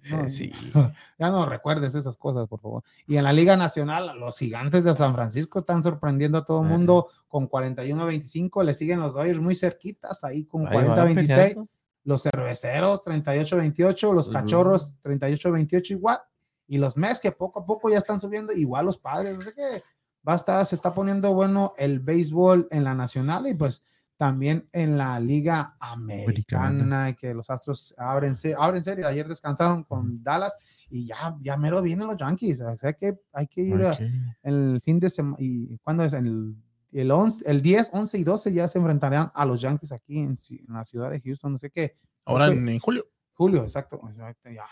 Eh, 0.05 0.29
sí. 0.29 0.53
Ya 1.19 1.31
no 1.31 1.47
recuerdes 1.47 1.95
esas 1.95 2.17
cosas, 2.17 2.49
por 2.49 2.61
favor. 2.61 2.83
Y 3.07 3.17
en 3.17 3.25
la 3.25 3.33
Liga 3.33 3.57
Nacional, 3.57 4.19
los 4.19 4.39
gigantes 4.39 4.85
de 4.85 4.95
San 4.95 5.15
Francisco 5.15 5.61
están 5.61 5.83
sorprendiendo 5.83 6.39
a 6.39 6.45
todo 6.45 6.63
el 6.63 6.69
mundo 6.69 7.09
con 7.29 7.49
41-25. 7.49 8.65
Le 8.65 8.75
siguen 8.75 9.01
los 9.01 9.15
Dodgers 9.15 9.41
muy 9.41 9.55
cerquitas, 9.55 10.25
ahí 10.25 10.45
con 10.45 10.67
40-26. 10.67 11.67
Los 12.05 12.23
cerveceros 12.23 13.03
38-28. 13.05 14.15
Los 14.15 14.29
cachorros 14.29 14.97
38-28 15.03 15.91
igual 15.91 16.19
y 16.67 16.79
los 16.79 16.97
Mets 16.97 17.21
que 17.21 17.33
poco 17.33 17.61
a 17.61 17.67
poco 17.67 17.91
ya 17.91 17.99
están 17.99 18.21
subiendo, 18.21 18.53
igual 18.53 18.87
los 18.87 18.99
padres, 18.99 19.37
no 19.37 19.43
sé 19.43 19.53
qué, 19.55 19.83
va 20.27 20.35
a 20.35 20.37
estar, 20.37 20.65
se 20.67 20.75
está 20.75 20.95
poniendo 20.95 21.33
bueno 21.35 21.75
el 21.77 22.01
béisbol 22.01 22.69
en 22.71 22.85
la 22.85 22.95
nacional 22.95 23.47
y 23.47 23.55
pues 23.55 23.83
también 24.17 24.69
en 24.73 24.97
la 24.97 25.19
liga 25.19 25.77
americana, 25.81 27.15
que 27.15 27.35
los 27.35 27.51
Astros 27.51 27.95
abren, 27.99 28.35
abren 28.57 28.83
serie, 28.83 29.05
ayer 29.05 29.29
descansaron 29.29 29.83
con 29.85 30.23
Dallas 30.23 30.55
y 30.89 31.07
ya, 31.07 31.37
ya 31.41 31.57
mero 31.57 31.83
vienen 31.83 32.07
los 32.07 32.17
Yankees, 32.17 32.61
o 32.61 32.79
sea 32.79 32.93
que 32.93 33.19
hay 33.33 33.47
que 33.49 33.63
ir 33.63 33.85
el 34.43 34.81
fin 34.83 35.01
de 35.01 35.11
semana, 35.11 35.37
y 35.41 35.77
cuando 35.79 36.05
es 36.05 36.13
el, 36.13 36.55
el, 37.01 37.11
11, 37.11 37.51
el 37.51 37.61
10, 37.63 37.91
11 37.93 38.19
y 38.19 38.25
12 38.25 38.53
ya 38.53 38.69
se 38.69 38.79
enfrentarán 38.79 39.31
a 39.35 39.45
los 39.45 39.61
Yankees 39.61 39.93
aquí 39.93 40.19
en, 40.19 40.35
la 40.69 40.85
ciudad 40.85 41.11
de 41.11 41.21
Houston, 41.21 41.53
no 41.53 41.59
sé 41.59 41.71
qué. 41.71 41.97
Ahora 42.25 42.47
en, 42.47 42.79
julio. 42.79 43.07
Julio, 43.33 43.63
exacto, 43.63 44.01
exacto 44.09 44.49
ya, 44.51 44.65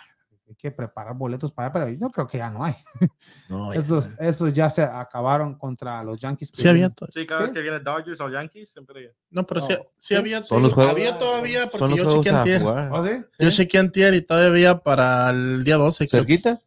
hay 0.48 0.54
que 0.54 0.70
preparar 0.70 1.16
boletos 1.16 1.50
para 1.50 1.66
allá, 1.66 1.72
pero 1.72 1.98
yo 1.98 2.10
creo 2.10 2.26
que 2.26 2.38
ya 2.38 2.50
no 2.50 2.64
hay. 2.64 2.74
No, 3.48 3.72
esos, 3.72 4.16
ya. 4.16 4.26
esos 4.26 4.52
ya 4.52 4.70
se 4.70 4.82
acabaron 4.82 5.56
contra 5.56 6.02
los 6.04 6.20
Yankees. 6.20 6.52
Sí, 6.54 6.68
había. 6.68 6.92
Sí, 7.10 7.26
cada 7.26 7.40
¿Sí? 7.40 7.44
vez 7.46 7.52
que 7.52 7.62
viene 7.62 7.80
Dodgers 7.80 8.20
o 8.20 8.28
Yankees, 8.28 8.70
siempre. 8.70 9.14
No, 9.30 9.46
pero 9.46 9.60
no. 9.60 9.66
Sí, 9.66 9.74
sí, 9.98 10.14
había. 10.14 10.38
había 10.38 11.18
todavía, 11.18 11.70
porque 11.70 11.96
yo 11.96 12.22
chequeé 12.22 12.32
antier. 12.32 12.62
¿Oh, 12.64 13.06
sí? 13.06 13.24
Yo 13.38 13.50
chequeé 13.50 13.80
antier 13.80 14.14
y 14.14 14.22
todavía 14.22 14.48
había 14.48 14.78
para 14.78 15.30
el 15.30 15.64
día 15.64 15.76
12. 15.76 16.08
¿Cerquita? 16.08 16.60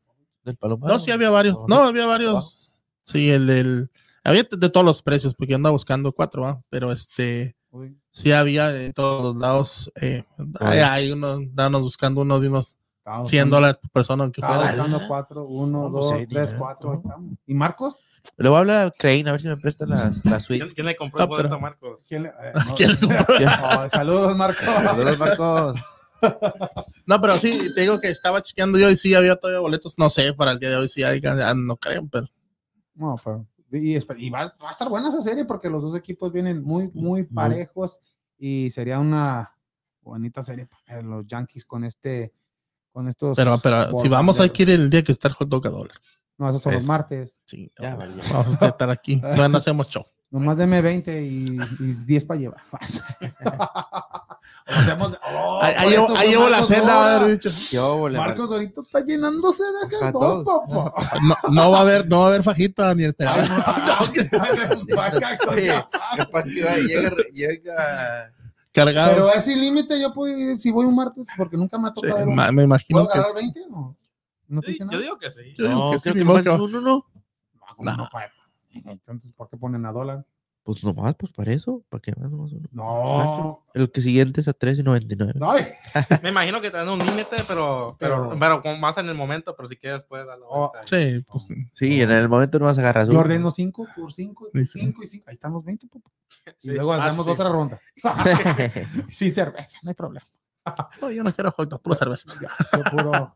¿Del 0.44 0.58
Palomar? 0.58 0.92
No, 0.92 1.00
sí 1.00 1.12
había 1.12 1.30
varios. 1.30 1.58
No, 1.68 1.84
había 1.84 2.06
varios. 2.06 2.82
Sí, 3.04 3.30
el, 3.30 3.50
el. 3.50 3.92
Había 4.26 4.44
de 4.44 4.70
todos 4.70 4.86
los 4.86 5.04
precios, 5.04 5.34
porque 5.36 5.56
andaba 5.56 5.72
buscando 5.72 6.12
cuatro, 6.12 6.42
¿va? 6.42 6.62
pero 6.70 6.92
este. 6.92 7.56
Uy. 7.70 7.98
Sí 8.12 8.32
había 8.32 8.70
de 8.70 8.92
todos 8.92 9.24
los 9.24 9.36
lados. 9.36 9.92
Eh, 10.02 10.24
hay, 10.60 10.80
hay 10.80 11.12
unos, 11.12 11.42
danos 11.54 11.82
buscando 11.82 12.22
unos 12.22 12.42
de 12.42 12.50
unos 12.50 12.78
100 13.26 13.50
dólares 13.50 13.78
por 13.78 13.92
persona 13.92 14.32
que 14.32 14.42
fuera. 14.42 14.72
Estamos 14.72 15.04
4, 15.08 15.44
1, 15.46 15.90
2, 15.90 16.16
3, 16.28 16.56
4. 16.58 17.04
¿Y 17.46 17.54
Marcos? 17.54 17.98
Le 18.38 18.50
voy 18.50 18.56
a 18.56 18.60
hablar 18.62 18.88
a 18.88 18.92
Crane 18.92 19.30
a 19.30 19.34
ver 19.34 19.42
si 19.42 19.48
me 19.48 19.58
presta 19.58 19.86
la, 19.86 20.12
la 20.24 20.40
suite. 20.40 20.64
¿Quién, 20.64 20.74
¿Quién, 20.74 20.88
le 20.88 20.96
compró 20.96 21.22
el 21.22 21.28
boleto 21.28 21.54
a 21.54 21.60
Marcos? 21.60 22.00
¿Quién 22.08 22.24
le, 22.24 22.30
eh, 22.30 22.54
no, 22.68 22.76
¿Quién 22.76 22.92
le 22.92 22.98
compró? 22.98 23.26
Oh, 23.86 23.90
saludos, 23.90 24.36
Marcos. 24.36 24.64
Saludos, 24.64 25.20
Marcos. 25.20 25.80
No, 27.06 27.22
pero 27.22 27.38
sí, 27.38 27.72
te 27.76 27.82
digo 27.82 28.00
que 28.00 28.10
estaba 28.10 28.42
chequeando 28.42 28.80
yo 28.80 28.90
y 28.90 28.96
sí 28.96 29.14
había 29.14 29.36
todavía 29.36 29.60
boletos, 29.60 30.00
no 30.00 30.10
sé, 30.10 30.34
para 30.34 30.52
el 30.52 30.60
día 30.60 30.72
de 30.72 30.78
hoy 30.78 30.88
sí 30.88 31.04
hay, 31.04 31.22
no 31.56 31.76
creo, 31.76 32.08
pero. 32.12 32.28
No, 32.96 33.16
pero. 33.24 33.46
Y, 33.76 33.98
y 34.18 34.30
va, 34.30 34.56
va, 34.64 34.70
a 34.70 34.72
estar 34.72 34.90
buena 34.90 35.10
esa 35.10 35.22
serie 35.22 35.46
porque 35.46 35.70
los 35.70 35.82
dos 35.82 35.98
equipos 35.98 36.32
vienen 36.32 36.64
muy, 36.64 36.90
muy 36.94 37.24
parejos 37.24 38.00
y 38.38 38.70
sería 38.72 39.00
una 39.00 39.56
bonita 40.02 40.44
serie 40.44 40.68
para 40.68 41.02
los 41.02 41.26
Yankees 41.26 41.66
con 41.66 41.84
este 41.84 42.34
con 42.92 43.08
estos. 43.08 43.36
Pero, 43.36 43.58
pero 43.58 44.00
si 44.02 44.08
vamos, 44.08 44.40
hay 44.40 44.50
que 44.52 44.64
ir 44.64 44.70
el 44.70 44.90
día 44.90 45.04
que 45.04 45.12
está 45.12 45.28
el 45.28 45.34
hot 45.34 45.50
dog 45.50 45.68
a 45.68 45.70
dólar. 45.70 45.98
No, 46.38 46.50
esos 46.50 46.62
son 46.62 46.74
es. 46.74 46.80
los 46.80 46.86
martes. 46.86 47.36
Sí, 47.46 47.70
ya, 47.82 47.96
vale. 47.96 48.14
Vamos 48.32 48.62
a 48.62 48.68
estar 48.68 48.90
aquí. 48.90 49.22
No, 49.38 49.50
no 49.50 49.58
hacemos 49.58 49.88
show. 49.88 50.06
Nomás 50.32 50.58
deme 50.58 50.82
20 50.82 51.24
y, 51.24 51.58
y 51.80 51.94
10 52.06 52.26
para 52.26 52.40
llevar. 52.40 52.62
hacemos, 54.66 55.18
oh, 55.32 55.60
ahí, 55.62 55.90
llevo, 55.92 56.16
ahí 56.16 56.30
llevo 56.30 56.50
la 56.50 56.64
cena, 56.64 57.16
haber 57.16 57.32
dicho. 57.32 57.50
Yo, 57.72 58.10
Marcos 58.10 58.52
ahorita 58.52 58.82
está 58.82 59.00
llenándose 59.06 59.64
de 59.64 59.86
acá. 59.86 60.12
No, 60.12 60.44
papá. 60.44 61.20
No, 61.22 61.36
no, 61.52 61.72
va 61.72 61.78
a 61.78 61.82
haber, 61.82 62.08
no 62.08 62.20
va 62.20 62.26
a 62.26 62.28
haber 62.30 62.44
fajita 62.44 62.94
ni 62.96 63.04
el 63.04 63.14
pegado. 63.14 63.44
llega, 66.46 67.12
llega 67.32 68.34
cargado. 68.72 69.12
Pero 69.12 69.34
es 69.34 69.46
sin 69.46 69.60
límite, 69.60 70.00
yo 70.00 70.14
puedo, 70.14 70.58
si 70.58 70.72
voy 70.72 70.86
un 70.86 70.96
martes, 70.96 71.28
porque 71.38 71.56
nunca 71.56 71.78
me 71.78 71.90
ha 71.90 71.94
tocado. 71.94 72.18
Sí, 72.18 72.26
me 72.26 72.64
imagino 72.64 73.08
que. 73.08 73.22
20 73.36 73.62
o? 73.72 73.96
¿No 74.48 74.62
sí, 74.62 74.78
yo 74.92 75.00
digo 75.00 75.18
que 75.18 75.32
sí. 75.32 75.54
Yo 75.58 75.70
no, 75.70 75.70
digo 75.70 75.92
que 75.94 76.00
sí, 76.00 76.14
que 76.14 76.24
no, 76.24 76.64
uno, 76.64 76.82
no. 76.82 77.06
No, 77.80 77.98
no. 77.98 78.10
Entonces, 78.86 79.32
¿por 79.32 79.50
qué 79.50 79.58
ponen 79.58 79.86
a 79.86 79.92
dólar? 79.92 80.26
Pues 80.66 80.84
nomás, 80.84 81.14
pues 81.14 81.32
para 81.32 81.52
eso, 81.52 81.86
para 81.90 82.02
que 82.02 82.12
más 82.20 82.32
nomás 82.32 82.52
uno. 82.52 82.68
No. 82.72 83.68
El 83.76 83.92
que 83.92 84.02
siguiente 84.02 84.42
es 84.42 84.48
a 84.48 84.54
3.99. 84.58 85.36
No. 85.36 85.54
Me 86.24 86.30
imagino 86.30 86.60
que 86.60 86.72
te 86.72 86.78
dan 86.78 86.90
un 86.90 86.98
límite, 86.98 87.38
pero, 87.48 87.96
pero, 88.00 88.36
pero, 88.40 88.64
pero, 88.64 88.78
más 88.78 88.98
en 88.98 89.08
el 89.08 89.14
momento, 89.14 89.56
pero 89.56 89.70
si 89.70 89.78
quieres 89.78 90.04
puedes 90.06 90.26
darlo. 90.26 90.48
Oh, 90.50 90.72
sí, 90.86 91.24
pues, 91.28 91.46
sí, 91.74 92.02
en 92.02 92.10
el 92.10 92.28
momento 92.28 92.58
no 92.58 92.66
vas 92.66 92.80
a 92.80 92.82
agarrar. 92.82 93.08
Yo 93.08 93.20
ordeno 93.20 93.52
5 93.52 93.88
por 93.96 94.12
5, 94.12 94.50
5 94.66 95.04
y 95.04 95.08
5. 95.08 95.26
Ahí 95.28 95.36
estamos 95.36 95.64
20, 95.64 95.88
papá. 95.88 96.10
Y 96.64 96.72
luego 96.72 96.94
ah, 96.94 97.06
hacemos 97.06 97.26
sí. 97.26 97.32
otra 97.32 97.50
ronda. 97.50 97.80
Sin 99.12 99.36
cerveza, 99.36 99.78
no 99.84 99.90
hay 99.90 99.96
problema. 99.96 100.26
no, 101.00 101.12
yo 101.12 101.24
no 101.24 101.32
quiero 101.32 101.52
hot 101.52 101.70
dog, 101.70 101.82
puro 101.84 101.96
cerveza. 101.96 102.34
Yo 102.42 102.84
puro. 102.92 103.36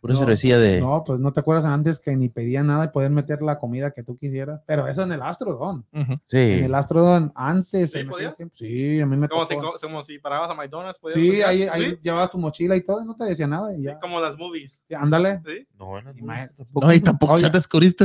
Pura 0.00 0.14
no, 0.14 0.20
cervecilla 0.20 0.58
de. 0.58 0.80
No, 0.80 1.02
pues 1.04 1.18
no 1.18 1.32
te 1.32 1.40
acuerdas 1.40 1.64
antes 1.64 1.98
que 1.98 2.16
ni 2.16 2.28
pedía 2.28 2.62
nada 2.62 2.84
y 2.84 2.88
poder 2.88 3.10
meter 3.10 3.42
la 3.42 3.58
comida 3.58 3.90
que 3.90 4.04
tú 4.04 4.16
quisieras. 4.16 4.60
Pero 4.64 4.86
eso 4.86 5.02
en 5.02 5.10
el 5.10 5.22
Astrodon. 5.22 5.84
Uh 5.92 5.98
-huh. 5.98 6.20
Sí. 6.28 6.38
En 6.38 6.64
el 6.64 6.74
Astrodon 6.74 7.32
antes. 7.34 7.90
¿Sí, 7.90 8.04
podías? 8.04 8.36
sí, 8.52 9.00
a 9.00 9.06
mí 9.06 9.16
me 9.16 9.28
como 9.28 9.46
tocó. 9.46 9.76
Si, 9.76 9.86
como 9.86 10.04
si 10.04 10.18
parabas 10.18 10.50
a 10.50 10.54
McDonald's. 10.54 11.00
Sí, 11.12 11.42
ahí, 11.42 11.64
ahí 11.64 11.90
¿Sí? 11.90 11.98
llevabas 12.02 12.30
tu 12.30 12.38
mochila 12.38 12.76
y 12.76 12.84
todo 12.84 13.02
y 13.02 13.06
no 13.06 13.16
te 13.16 13.24
decía 13.24 13.48
nada. 13.48 13.74
Y 13.74 13.82
ya. 13.82 13.94
Sí, 13.94 13.98
como 14.00 14.20
las 14.20 14.36
movies. 14.36 14.82
Sí, 14.86 14.94
ándale. 14.94 15.42
¿Sí? 15.44 15.66
No, 15.76 16.00
no, 16.02 16.12
no. 16.12 16.48
No, 16.80 16.92
y 16.92 17.00
tampoco 17.00 17.36
ya 17.36 17.50
te 17.50 17.58
descubriste, 17.58 18.04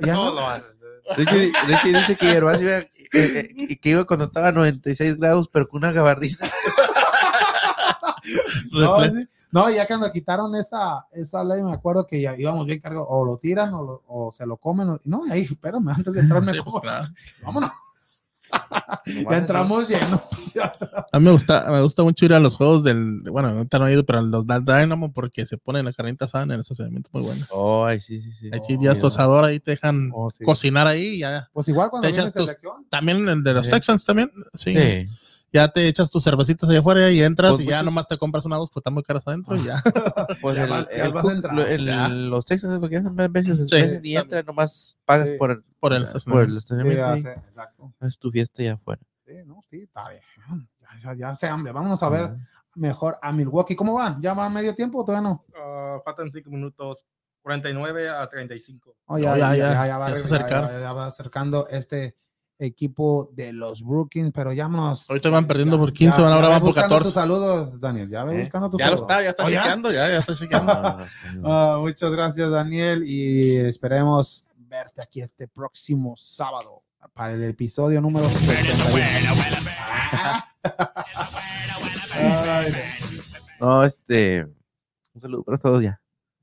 ya 0.00 0.14
no, 0.14 0.34
lo 0.34 0.46
haces. 0.46 0.78
Richie, 1.16 1.52
Richie 1.66 1.98
dice 1.98 2.16
que 2.16 2.26
Gervasio 2.26 2.68
iba, 2.68 2.78
eh, 2.78 2.88
eh, 3.12 3.78
que 3.80 3.90
iba 3.90 4.04
cuando 4.04 4.26
estaba 4.26 4.48
a 4.48 4.52
96 4.52 5.16
grados, 5.16 5.48
pero 5.48 5.68
con 5.68 5.78
una 5.78 5.92
gabardina. 5.92 6.38
no, 8.72 9.08
sí. 9.08 9.28
No, 9.52 9.70
ya 9.70 9.86
cuando 9.86 10.10
quitaron 10.12 10.54
esa, 10.54 11.06
esa 11.12 11.42
ley, 11.42 11.62
me 11.62 11.72
acuerdo 11.72 12.06
que 12.06 12.20
ya 12.20 12.36
íbamos 12.38 12.66
bien 12.66 12.80
cargados, 12.80 13.08
o 13.10 13.24
lo 13.24 13.38
tiran 13.38 13.74
o, 13.74 13.82
lo, 13.82 14.04
o, 14.06 14.32
se 14.32 14.46
lo 14.46 14.56
comen. 14.56 14.90
O, 14.90 15.00
no, 15.04 15.24
ahí, 15.30 15.42
espérame, 15.42 15.88
antes 15.88 16.14
de 16.14 16.20
entrar 16.20 16.42
me 16.42 16.52
sí, 16.52 16.58
pues, 16.64 16.76
claro. 16.80 17.08
Vámonos. 17.44 17.70
ya 19.06 19.38
entramos 19.38 19.88
llenos. 19.88 20.56
a 21.12 21.18
mí 21.18 21.24
me 21.24 21.30
gusta, 21.30 21.66
me 21.68 21.80
gusta 21.82 22.02
mucho 22.02 22.24
ir 22.24 22.34
a 22.34 22.40
los 22.40 22.56
juegos 22.56 22.82
del, 22.82 23.22
bueno, 23.30 23.48
ahorita 23.48 23.78
no 23.78 23.86
he 23.86 23.92
ido, 23.92 24.04
pero 24.04 24.22
los 24.22 24.46
del 24.46 24.64
Dynamo 24.64 25.12
porque 25.12 25.46
se 25.46 25.56
ponen 25.56 25.84
la 25.84 25.92
carnita 25.92 26.24
asada 26.24 26.44
en 26.44 26.52
el 26.52 26.60
estacionamiento 26.60 27.10
muy 27.12 27.22
bueno. 27.22 27.44
Oh, 27.52 27.84
ay, 27.84 28.00
sí, 28.00 28.20
sí, 28.20 28.32
sí. 28.32 28.50
Ahí 28.52 28.60
sí, 28.66 28.76
ya 28.80 28.92
es 28.92 28.98
tosador, 28.98 29.44
ahí 29.44 29.60
te 29.60 29.72
dejan 29.72 30.10
oh, 30.12 30.30
sí. 30.30 30.44
cocinar 30.44 30.86
ahí 30.86 31.18
ya. 31.18 31.48
Pues 31.52 31.68
igual 31.68 31.90
cuando 31.90 32.08
viene 32.08 32.30
selección. 32.30 32.86
También 32.88 33.28
el 33.28 33.42
de 33.42 33.54
los 33.54 33.66
sí. 33.66 33.72
Texans 33.72 34.04
también, 34.04 34.32
sí. 34.54 34.74
sí 34.76 35.08
ya 35.52 35.68
te 35.68 35.88
echas 35.88 36.10
tus 36.10 36.24
cervecitas 36.24 36.68
allá 36.68 36.80
afuera 36.80 37.10
y 37.10 37.22
entras 37.22 37.52
pues, 37.52 37.64
y 37.64 37.68
ya 37.68 37.82
nomás 37.82 38.06
te 38.08 38.18
compras 38.18 38.44
una 38.46 38.56
dos, 38.56 38.70
pues 38.70 38.80
están 38.80 38.94
muy 38.94 39.02
caras 39.02 39.26
adentro 39.26 39.56
y 39.56 39.64
ya. 39.64 39.82
Pues 40.40 40.56
ya 40.56 40.64
el, 40.64 40.70
vas, 40.70 40.88
el, 40.90 41.12
vas 41.12 41.24
el, 41.24 41.58
el, 41.58 41.86
ya. 41.86 42.08
los 42.08 42.46
Texas, 42.46 42.78
porque 42.78 42.98
hacen 42.98 43.14
veces 43.32 43.66
sí, 43.68 44.00
y 44.02 44.16
entras, 44.16 44.44
nomás 44.46 44.96
pagas 45.04 45.28
sí. 45.28 45.34
por, 45.36 45.64
por 45.78 45.92
el 45.92 46.06
por 46.06 46.44
el 46.44 46.56
estacionamiento. 46.56 47.16
Sí, 47.16 47.40
exacto. 47.48 47.92
Es 48.00 48.18
tu 48.18 48.30
fiesta 48.30 48.62
allá 48.62 48.74
afuera. 48.74 49.02
Sí, 49.26 49.34
no, 49.44 49.60
sí, 49.68 49.80
está 49.82 50.08
bien. 50.08 50.22
ya, 51.02 51.14
ya 51.14 51.34
sé, 51.34 51.50
hombre, 51.52 51.72
vamos 51.72 52.02
a 52.02 52.08
ver 52.08 52.30
mejor 52.76 53.18
a 53.20 53.32
Milwaukee. 53.32 53.76
¿Cómo 53.76 53.94
van? 53.94 54.20
¿Ya 54.20 54.34
va 54.34 54.46
a 54.46 54.50
medio 54.50 54.74
tiempo 54.74 55.00
o 55.00 55.04
todavía 55.04 55.28
no? 55.28 55.44
Uh, 55.48 56.00
faltan 56.02 56.30
5 56.30 56.50
minutos, 56.50 57.04
49 57.42 58.08
a 58.08 58.28
35. 58.28 58.96
Oh, 59.06 59.18
ya, 59.18 59.36
ya, 59.36 59.54
ya, 59.54 59.86
ya, 59.86 59.98
va, 59.98 60.10
ya, 60.10 60.92
va 60.92 61.06
acercando 61.06 61.66
este 61.68 62.16
equipo 62.60 63.30
de 63.32 63.52
los 63.52 63.82
Brookings, 63.82 64.30
pero 64.32 64.52
ya 64.52 64.68
nos. 64.68 65.08
Ahorita 65.08 65.30
van 65.30 65.46
perdiendo 65.46 65.78
por 65.78 65.92
15, 65.92 66.20
van 66.22 66.32
ahora 66.32 66.48
van 66.48 66.60
por 66.60 66.74
14. 66.74 67.04
Tus 67.04 67.12
saludos, 67.14 67.80
Daniel. 67.80 68.08
Ya 68.08 68.24
ve 68.24 68.36
¿Eh? 68.36 68.40
buscando 68.42 68.70
tus 68.70 68.78
ya 68.78 68.86
saludos. 68.86 69.00
Lo 69.00 69.06
está, 69.06 69.22
ya 69.22 69.30
está 69.30 69.44
chequeando, 69.46 69.92
ya, 69.92 70.08
ya 70.08 70.18
está 70.18 70.36
chequeando. 70.36 70.98
uh, 71.42 71.80
muchas 71.80 72.10
gracias, 72.12 72.50
Daniel, 72.50 73.02
y 73.04 73.56
esperemos 73.56 74.46
verte 74.56 75.02
aquí 75.02 75.20
este 75.20 75.48
próximo 75.48 76.14
sábado 76.16 76.82
para 77.14 77.32
el 77.32 77.42
episodio 77.44 78.00
número 78.00 78.28
61. 78.28 79.04
no, 83.60 83.84
este. 83.84 84.46
Un 85.12 85.20
saludo 85.20 85.42
para 85.42 85.58
todos 85.58 85.82
ya. 85.82 85.99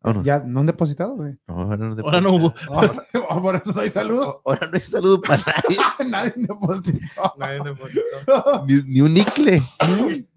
Vámonos. 0.07 0.25
¿Ya 0.25 0.39
no 0.39 0.61
han 0.61 0.65
depositado, 0.65 1.17
güey? 1.17 1.37
No, 1.47 1.55
ahora 1.55 1.75
no, 1.75 2.01
ahora 2.01 2.21
no 2.21 2.31
hubo. 2.31 2.53
Ahora, 2.69 2.93
por 3.41 3.55
eso 3.57 3.73
no 3.73 3.81
hay 3.81 3.89
saludo. 3.89 4.41
Ahora 4.45 4.67
no 4.67 4.71
hay 4.73 4.81
saludo 4.81 5.21
para 5.21 5.43
nadie. 5.45 5.77
nadie 6.09 6.33
depositó. 6.37 7.33
Nadie 7.37 7.59
depositó. 7.61 8.65
ni, 8.65 8.81
ni, 8.83 9.01
un 9.01 9.13
nicle. 9.13 9.61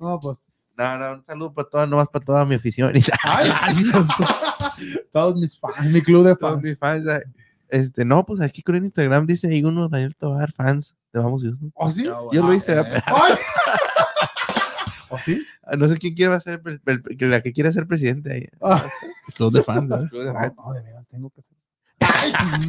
No, 0.01 0.19
pues. 0.19 0.75
No, 0.77 0.99
no, 0.99 1.13
un 1.13 1.25
saludo 1.25 1.55
para 1.55 1.69
toda, 1.69 1.87
nomás 1.87 2.09
para 2.09 2.25
toda 2.25 2.45
mi 2.45 2.57
afición. 2.57 2.93
Ay, 3.23 3.51
Todos 5.13 5.37
mis 5.37 5.57
fans, 5.57 5.93
mi 5.93 6.03
club 6.03 6.25
de 6.25 6.31
fans. 6.31 6.41
Todos 6.41 6.63
mis 6.63 6.77
fans. 6.77 7.07
Este, 7.69 8.05
no, 8.05 8.27
pues 8.27 8.41
aquí 8.41 8.63
con 8.63 8.75
el 8.75 8.85
Instagram 8.85 9.25
dice 9.25 9.47
ahí 9.47 9.63
uno, 9.63 9.89
Daniel 9.89 10.17
Tobar, 10.17 10.51
fans 10.51 10.97
de 11.13 11.21
Vamos 11.21 11.43
Houston. 11.43 11.71
¿Oh, 11.77 11.91
sí? 11.91 12.05
Yo 12.05 12.29
lo 12.33 12.53
hice. 12.53 12.77
Ay. 12.77 13.35
¿O 15.11 15.19
sí? 15.19 15.45
No 15.77 15.89
sé 15.89 15.97
quién 15.99 16.15
quiere 16.15 16.39
ser 16.41 16.63
la 17.19 17.43
que 17.43 17.53
quiera 17.53 17.73
ser 17.73 17.87
presidente 17.87 18.33
ahí. 18.33 18.49
Ah. 18.61 18.85
Club 19.37 19.53
de 19.53 19.63
fans, 19.63 19.91
¿eh? 19.91 19.97
No, 20.13 20.25
no, 20.25 20.73
de 20.73 20.83
verdad, 20.83 21.05
tengo 21.11 21.31
que 21.31 21.43
ser. 21.43 21.57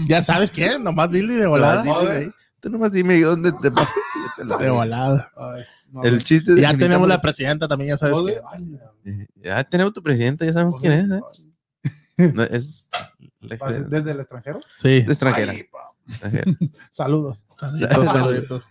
ya 0.07 0.21
sabes 0.21 0.51
quién, 0.51 0.83
nomás 0.83 1.11
dile 1.11 1.35
de 1.35 1.47
volada. 1.47 1.83
No, 1.83 2.01
dile 2.01 2.11
ahí. 2.13 2.31
Tú 2.59 2.69
nomás 2.69 2.91
dime 2.91 3.19
dónde 3.21 3.51
te 3.53 3.69
De 4.59 4.69
volada. 4.69 5.31
No, 5.91 6.03
el 6.03 6.23
chiste 6.23 6.59
Ya 6.59 6.77
tenemos 6.77 7.07
la 7.07 7.19
presidenta 7.21 7.67
también, 7.67 7.89
ya 7.91 7.97
sabes 7.97 8.17
quién. 8.21 8.79
Eh, 9.05 9.27
Ya 9.35 9.63
tenemos 9.63 9.93
tu 9.93 10.01
presidenta, 10.03 10.45
ya 10.45 10.53
sabemos 10.53 10.75
quién 10.79 10.93
es. 10.93 11.09
¿eh? 11.09 12.31
No, 12.33 12.43
es 12.43 12.87
¿Desde 13.89 14.11
el 14.11 14.19
extranjero? 14.19 14.59
Sí. 14.77 15.01
De 15.01 15.13
extranjera. 15.13 15.53
Saludos. 16.91 17.43
Saluditos, 17.57 18.05
saluditos. 18.05 18.63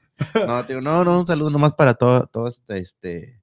No, 0.47 0.65
tío, 0.67 0.81
no, 0.81 1.05
no, 1.05 1.21
un 1.21 1.27
saludo 1.27 1.51
nomás 1.51 1.75
para 1.75 1.95
todo, 1.95 2.27
todo 2.27 2.49
este, 2.49 2.79
este 2.79 3.40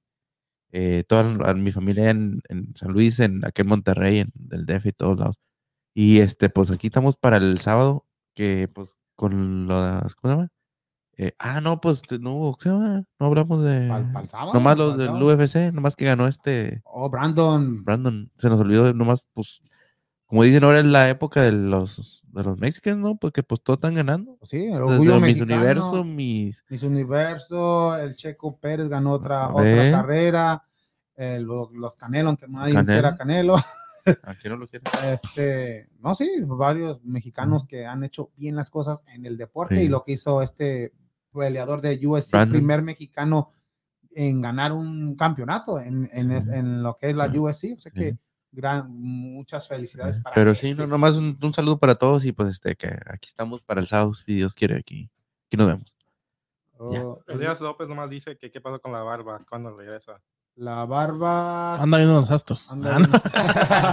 eh, 0.72 1.04
toda 1.08 1.54
mi 1.54 1.72
familia 1.72 2.10
en, 2.10 2.42
en, 2.48 2.74
San 2.76 2.92
Luis, 2.92 3.20
en 3.20 3.44
aquí 3.44 3.62
en 3.62 3.68
Monterrey, 3.68 4.18
en 4.20 4.32
el 4.50 4.66
DF 4.66 4.86
y 4.86 4.92
todos 4.92 5.18
lados. 5.18 5.36
Y 5.94 6.20
este, 6.20 6.50
pues 6.50 6.70
aquí 6.70 6.88
estamos 6.88 7.16
para 7.16 7.38
el 7.38 7.58
sábado, 7.60 8.06
que 8.34 8.68
pues 8.72 8.94
con 9.16 9.66
las, 9.68 10.14
¿cómo 10.14 10.32
se 10.32 10.36
llama? 10.36 10.48
Eh, 11.20 11.32
ah, 11.40 11.60
no, 11.60 11.80
pues 11.80 12.02
no 12.20 12.34
hubo, 12.34 12.56
¿qué 12.56 12.64
se 12.64 12.68
llama? 12.70 13.04
No 13.18 13.26
hablamos 13.26 13.64
de. 13.64 13.88
¿Pal, 13.88 14.12
pal 14.12 14.28
sábado, 14.28 14.54
nomás 14.54 14.78
los 14.78 14.96
del 14.96 15.20
UFC, 15.20 15.72
nomás 15.72 15.96
que 15.96 16.04
ganó 16.04 16.28
este. 16.28 16.80
Oh, 16.84 17.10
Brandon. 17.10 17.84
Brandon, 17.84 18.30
se 18.38 18.48
nos 18.48 18.60
olvidó, 18.60 18.94
nomás, 18.94 19.28
pues, 19.34 19.60
como 20.28 20.44
dicen 20.44 20.62
ahora 20.62 20.78
es 20.78 20.86
la 20.86 21.08
época 21.08 21.42
de 21.42 21.52
los 21.52 22.22
de 22.32 22.42
los 22.44 22.58
mexicanos, 22.58 22.98
¿no? 22.98 23.16
Porque 23.16 23.42
pues 23.42 23.62
todos 23.62 23.78
están 23.78 23.94
ganando. 23.94 24.38
Sí, 24.42 24.66
el 24.66 24.82
orgullo 24.82 25.18
mexicano, 25.18 25.20
Mis 25.26 25.40
Universo, 25.40 26.04
mis... 26.04 26.64
Mis 26.68 26.82
Universo, 26.82 27.96
el 27.96 28.14
Checo 28.14 28.58
Pérez 28.58 28.88
ganó 28.88 29.12
otra, 29.12 29.48
otra 29.48 29.90
carrera, 29.90 30.62
el, 31.16 31.42
los, 31.42 31.72
los 31.72 31.96
Canelo, 31.96 32.28
aunque 32.28 32.46
nadie 32.46 32.74
Canelo. 32.74 32.92
quiera 32.92 33.16
Canelo. 33.16 33.56
Aquí 34.22 34.48
no 34.48 34.56
lo 34.56 34.68
quieren. 34.68 34.86
Este, 35.04 35.88
no, 36.00 36.14
sí, 36.14 36.30
varios 36.44 37.02
mexicanos 37.02 37.64
que 37.66 37.86
han 37.86 38.04
hecho 38.04 38.30
bien 38.36 38.54
las 38.56 38.70
cosas 38.70 39.02
en 39.14 39.26
el 39.26 39.36
deporte 39.36 39.76
Sí. 39.76 39.82
y 39.82 39.88
lo 39.88 40.04
que 40.04 40.12
hizo 40.12 40.42
este 40.42 40.92
peleador 41.32 41.80
de 41.80 42.06
UFC, 42.06 42.32
Brandon. 42.32 42.52
primer 42.52 42.82
mexicano 42.82 43.50
en 44.14 44.40
ganar 44.40 44.72
un 44.72 45.16
campeonato 45.16 45.80
en, 45.80 46.08
en, 46.12 46.82
lo 46.82 46.96
que 46.98 47.10
es 47.10 47.16
la. 47.16 47.26
UFC. 47.26 47.76
O 47.76 47.80
sea 47.80 47.92
que. 47.92 48.18
Gran, 48.50 48.90
muchas 48.90 49.68
felicidades 49.68 50.20
para 50.20 50.34
Pero 50.34 50.52
este 50.52 50.68
sí, 50.68 50.74
no, 50.74 50.86
nomás 50.86 51.16
un, 51.16 51.38
un 51.40 51.54
saludo 51.54 51.78
para 51.78 51.94
todos 51.94 52.24
y 52.24 52.32
pues 52.32 52.50
este, 52.50 52.76
que 52.76 52.88
aquí 53.06 53.28
estamos 53.28 53.60
para 53.62 53.80
el 53.80 53.86
sábado, 53.86 54.14
si 54.14 54.34
Dios 54.34 54.54
quiere, 54.54 54.76
aquí, 54.76 55.10
aquí 55.46 55.56
nos 55.56 55.66
vemos. 55.66 55.96
Oh, 56.78 57.20
Elías 57.26 57.60
López 57.60 57.88
nomás 57.88 58.08
dice 58.08 58.36
que 58.38 58.50
qué 58.50 58.60
pasó 58.60 58.80
con 58.80 58.92
la 58.92 59.02
barba, 59.02 59.40
cuando 59.48 59.76
regresa. 59.76 60.20
La 60.54 60.84
barba. 60.84 61.80
Anda 61.80 61.98
viendo 61.98 62.20
los 62.20 62.30
astros. 62.30 62.70
Anda 62.70 62.96
Ah, 62.96 62.98
no. 62.98 63.08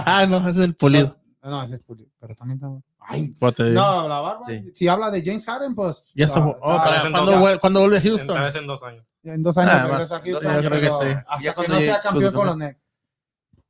ah, 0.06 0.26
no, 0.28 0.38
ese 0.48 0.50
es 0.60 0.64
el 0.66 0.74
pulido. 0.74 1.16
No, 1.42 1.62
ese 1.62 1.76
es 1.76 1.80
pulido. 1.82 2.10
Pero 2.20 2.34
también 2.34 2.56
está- 2.58 2.68
Ay, 3.08 3.36
no, 3.40 4.08
la 4.08 4.20
barba. 4.20 4.46
Sí. 4.48 4.72
Si 4.74 4.88
habla 4.88 5.10
de 5.12 5.22
James 5.24 5.44
Harden, 5.44 5.74
pues. 5.76 6.02
Ya 6.14 6.24
está. 6.24 6.40
ah, 6.40 6.56
Oh, 6.60 6.70
ah, 6.72 7.02
en 7.04 7.12
¿cuándo, 7.12 7.32
dos- 7.32 7.40
vuel- 7.40 7.60
cuándo 7.60 7.80
vuelve 7.80 7.96
a 7.98 8.00
En, 8.00 8.06
Houston? 8.08 8.40
vez 8.42 8.54
en 8.56 8.66
dos 8.66 8.82
años. 8.82 9.04
En 9.22 9.42
dos 9.44 9.58
años 9.58 9.72
Ah, 9.74 9.88
más, 9.88 10.10
a 10.12 10.20
Houston, 10.20 10.62
yo 10.62 10.68
creo 10.70 10.80
que 10.80 10.86
sí. 11.06 11.12
Hasta 11.28 11.40
Ya 11.42 11.50
que 11.50 11.54
cuando 11.54 11.74
no 11.74 11.80
llegue- 11.80 11.92
sea 11.92 12.00
campeón 12.00 12.34
con 12.34 12.46
los 12.46 12.56
Nets. 12.56 12.80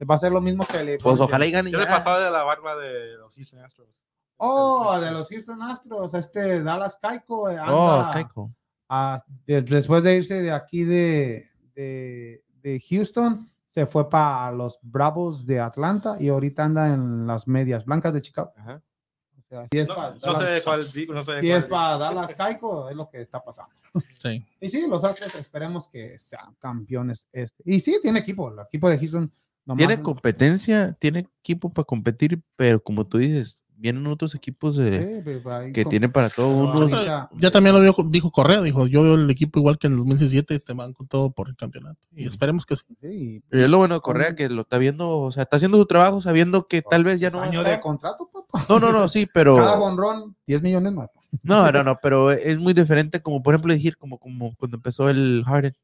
Va 0.09 0.15
a 0.15 0.19
ser 0.19 0.33
lo 0.33 0.41
mismo 0.41 0.67
que 0.67 0.83
le. 0.85 0.99
Pues 0.99 1.19
ojalá 1.21 1.47
y 1.47 1.51
gane. 1.53 1.71
¿Qué 1.71 1.77
le 1.79 1.87
pasó 1.87 2.19
de 2.19 2.31
la 2.31 2.43
barba 2.43 2.77
de 2.77 3.17
los 3.17 3.35
Houston 3.35 3.61
Astros? 3.61 3.89
Oh, 4.39 4.99
de 5.01 5.11
los 5.11 5.29
Houston 5.29 5.63
Astros, 5.63 6.13
este 6.13 6.63
Dallas 6.63 6.99
Keiko. 7.01 7.49
eh, 7.51 7.59
Oh, 7.67 8.11
Keiko. 8.13 8.53
a- 8.89 9.25
de- 9.47 9.63
después 9.63 10.03
de 10.03 10.17
irse 10.17 10.43
de 10.43 10.53
aquí 10.53 10.85
de, 10.85 11.49
de, 11.75 12.45
de 12.63 12.83
Houston, 12.91 13.51
se 13.65 13.87
fue 13.87 14.09
para 14.11 14.53
los 14.53 14.79
Bravos 14.83 15.47
de 15.47 15.61
Atlanta 15.61 16.17
y 16.21 16.29
ahorita 16.29 16.65
anda 16.65 16.93
en 16.93 17.27
las 17.27 17.49
medias 17.49 17.85
blancas 17.87 18.13
de 18.13 18.21
Chicago. 18.23 18.53
Ajá. 18.57 18.83
O 19.39 19.43
sea, 19.49 19.67
si 19.71 19.79
es 19.79 19.89
No, 19.89 19.95
para 19.95 20.11
no 20.11 20.17
sé 20.17 20.27
de 20.29 20.35
Dallas, 20.61 20.65
cuál. 20.65 20.81
di- 20.93 21.07
No 21.07 21.23
sé 21.23 21.33
de 21.33 21.41
si 21.41 21.47
cuál 21.49 21.59
es 21.59 21.65
para 21.65 21.97
Dallas 21.99 22.35
Keiko, 22.35 22.91
es 22.91 22.97
lo 22.97 23.09
que 23.09 23.23
está 23.23 23.43
pasando. 23.43 23.73
Sí. 24.21 24.45
Y 24.61 24.69
sí, 24.69 24.87
los 24.87 25.03
Astros 25.05 25.35
esperemos 25.37 25.89
que 25.89 26.19
sean 26.19 26.55
campeones 26.59 27.27
este. 27.33 27.63
Y 27.65 27.81
sí, 27.81 27.99
tiene 28.03 28.19
equipo, 28.19 28.53
el 28.53 28.59
equipo 28.67 28.91
de 28.91 28.99
Houston. 28.99 29.33
Nomás- 29.67 29.87
Tiene 29.87 30.03
competencia, 30.03 30.93
tiene 30.99 31.27
equipo 31.43 31.71
para 31.71 31.85
competir, 31.85 32.41
pero 32.57 32.83
como 32.83 33.07
tú 33.07 33.19
dices, 33.19 33.63
vienen 33.79 34.07
otros 34.07 34.35
equipos 34.35 34.75
de, 34.77 35.23
Sí, 35.25 35.39
pues, 35.43 35.73
que 35.75 35.85
tienen 35.85 36.11
para 36.11 36.31
todo 36.31 36.71
ahorita- 36.73 37.29
Ya 37.39 37.51
también 37.51 37.75
lo 37.77 37.83
vio, 37.83 37.95
dijo 38.09 38.31
Correa, 38.31 38.63
dijo, 38.63 38.87
yo 38.87 39.03
veo 39.03 39.17
el 39.17 39.29
equipo 39.31 39.59
igual 39.59 39.79
que 39.79 39.87
en 39.87 39.93
el 39.93 39.99
2017, 39.99 40.59
te 40.61 40.73
van 40.73 40.95
con 40.95 41.07
todo 41.07 41.31
por 41.31 41.49
el 41.51 41.57
campeonato. 41.57 41.99
Y 42.15 42.27
esperemos 42.27 42.65
que 42.65 42.77
sí. 42.77 42.85
sí, 43.03 43.43
Y 43.53 43.61
es 43.61 43.69
lo 43.69 43.77
bueno 43.77 43.97
de 43.97 44.01
Correa 44.01 44.35
que 44.35 44.49
lo 44.49 44.63
está 44.63 44.79
viendo, 44.79 45.11
o 45.19 45.31
sea, 45.31 45.43
está 45.43 45.57
haciendo 45.59 45.77
su 45.77 45.85
trabajo 45.85 46.23
sabiendo 46.23 46.67
que 46.69 46.81
tal 46.81 47.05
vez 47.05 47.21
ya 47.21 47.29
no. 47.31 47.41
año 47.43 47.63
de 47.63 47.79
contrato, 47.81 48.31
papá. 48.33 48.65
No, 48.69 48.81
no, 48.81 48.93
no, 48.93 49.09
sí, 49.09 49.29
pero. 49.33 49.57
Cada 49.57 49.77
bonrón, 49.77 50.35
10 50.47 50.63
millones 50.63 50.93
más. 50.95 51.11
No, 51.43 51.71
no, 51.71 51.85
no, 51.85 51.99
pero 52.03 52.31
es 52.31 52.59
muy 52.59 52.73
diferente, 52.73 53.21
como 53.21 53.43
por 53.43 53.55
ejemplo 53.55 53.75
decir, 53.75 53.99
como, 53.99 54.19
como 54.19 54.55
cuando 54.57 54.79
empezó 54.79 55.11
el 55.11 55.43
Harden. 55.45 55.75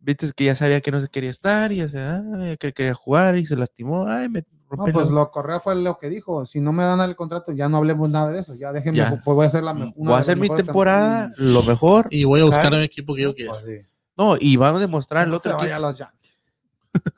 Viste 0.00 0.32
que 0.34 0.44
ya 0.46 0.56
sabía 0.56 0.80
que 0.80 0.90
no 0.90 1.00
se 1.00 1.08
quería 1.08 1.30
estar 1.30 1.70
y 1.72 1.76
ya, 1.76 1.88
se, 1.88 1.98
ah, 2.00 2.22
que 2.58 2.72
quería 2.72 2.94
jugar 2.94 3.36
y 3.36 3.44
se 3.44 3.54
lastimó. 3.56 4.06
Ay, 4.08 4.28
me 4.30 4.44
No, 4.70 4.84
pues 4.92 5.06
la- 5.08 5.12
lo 5.12 5.30
Correa 5.30 5.60
fue 5.60 5.74
lo 5.74 5.98
que 5.98 6.08
dijo. 6.08 6.46
Si 6.46 6.60
no 6.60 6.72
me 6.72 6.84
dan 6.84 7.00
el 7.00 7.16
contrato, 7.16 7.52
ya 7.52 7.68
no 7.68 7.76
hablemos 7.78 8.08
nada 8.08 8.30
de 8.30 8.38
eso. 8.40 8.54
Ya 8.54 8.72
déjenme, 8.72 8.98
Ya. 8.98 9.10
pues 9.22 9.34
voy 9.34 9.44
a 9.44 9.48
hacer 9.48 9.62
la 9.62 9.72
una 9.72 9.92
Voy 9.96 10.12
a 10.14 10.18
hacer 10.18 10.38
mi 10.38 10.48
temporada 10.48 11.32
lo 11.36 11.62
mejor. 11.64 12.06
Y 12.10 12.24
voy 12.24 12.40
a 12.40 12.44
buscar 12.44 12.72
un 12.72 12.80
equipo 12.80 13.14
que 13.14 13.22
yo 13.22 13.34
quiera. 13.34 13.52
Pues 13.52 13.64
sí. 13.64 13.86
No, 14.16 14.36
y 14.38 14.56
va 14.56 14.68
a 14.70 14.78
demostrar 14.78 15.26
el 15.26 15.34
otro 15.34 15.50
se 15.52 15.56
vaya 15.56 15.74
equipo. 15.74 15.86
a 15.86 15.90
los 15.90 15.98
Yankees. 15.98 16.34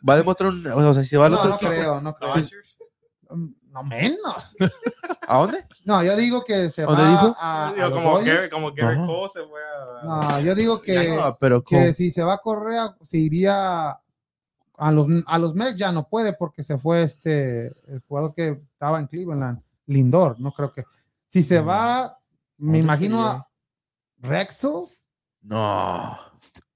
Va 0.09 0.15
a 0.15 0.17
demostrar 0.17 0.51
un. 0.51 0.67
O 0.67 0.95
sea, 0.95 1.05
si 1.05 1.17
va 1.17 1.27
al 1.27 1.33
No, 1.33 1.39
otro 1.39 1.51
no 1.51 1.57
equipo. 1.57 1.71
creo, 1.71 2.01
no 2.01 2.15
creo. 2.15 2.35
No 3.73 3.83
menos. 3.83 4.37
¿A 5.27 5.39
dónde? 5.39 5.67
No, 5.85 6.03
yo 6.03 6.15
digo 6.17 6.45
que 6.45 6.71
se 6.71 6.83
¿Dónde 6.83 7.03
va 7.05 7.11
dijo? 7.11 7.37
a, 7.39 7.69
a 7.69 7.73
Digo, 7.73 7.91
como. 7.91 8.19
Gary, 8.21 8.51
como 8.51 8.73
Gary 8.75 8.97
Ajá. 8.99 9.07
Cole 9.07 9.31
se 9.33 9.43
fue 9.45 9.61
a. 9.63 10.05
No, 10.05 10.41
yo 10.41 10.55
digo 10.55 10.81
que, 10.83 11.17
No, 11.17 11.37
pero 11.41 11.65
que 11.65 11.93
si 11.95 12.11
se 12.11 12.23
va 12.23 12.35
a 12.35 12.39
Correa, 12.39 12.95
se 13.03 13.17
iría 13.19 13.91
a 14.77 14.91
los, 14.93 15.07
a 15.27 15.39
los 15.39 15.55
Mets 15.55 15.77
ya 15.77 15.91
no 15.91 16.07
puede 16.09 16.35
porque 16.35 16.63
se 16.63 16.77
fue 16.77 17.03
este 17.03 17.69
el 17.91 18.03
jugador 18.07 18.35
que 18.35 18.61
estaba 18.73 18.99
en 19.01 19.07
Cleveland, 19.07 19.63
Lindor, 19.87 20.39
no 20.39 20.53
creo 20.53 20.73
que. 20.73 20.85
Si 21.29 21.43
se 21.43 21.63
Mm. 21.63 21.69
va, 21.69 22.19
me 22.59 22.67
¿Dónde 22.67 22.79
imagino 22.81 23.17
sería? 23.23 23.33
a 23.39 23.49
Rexos 24.19 25.03
No. 25.41 26.19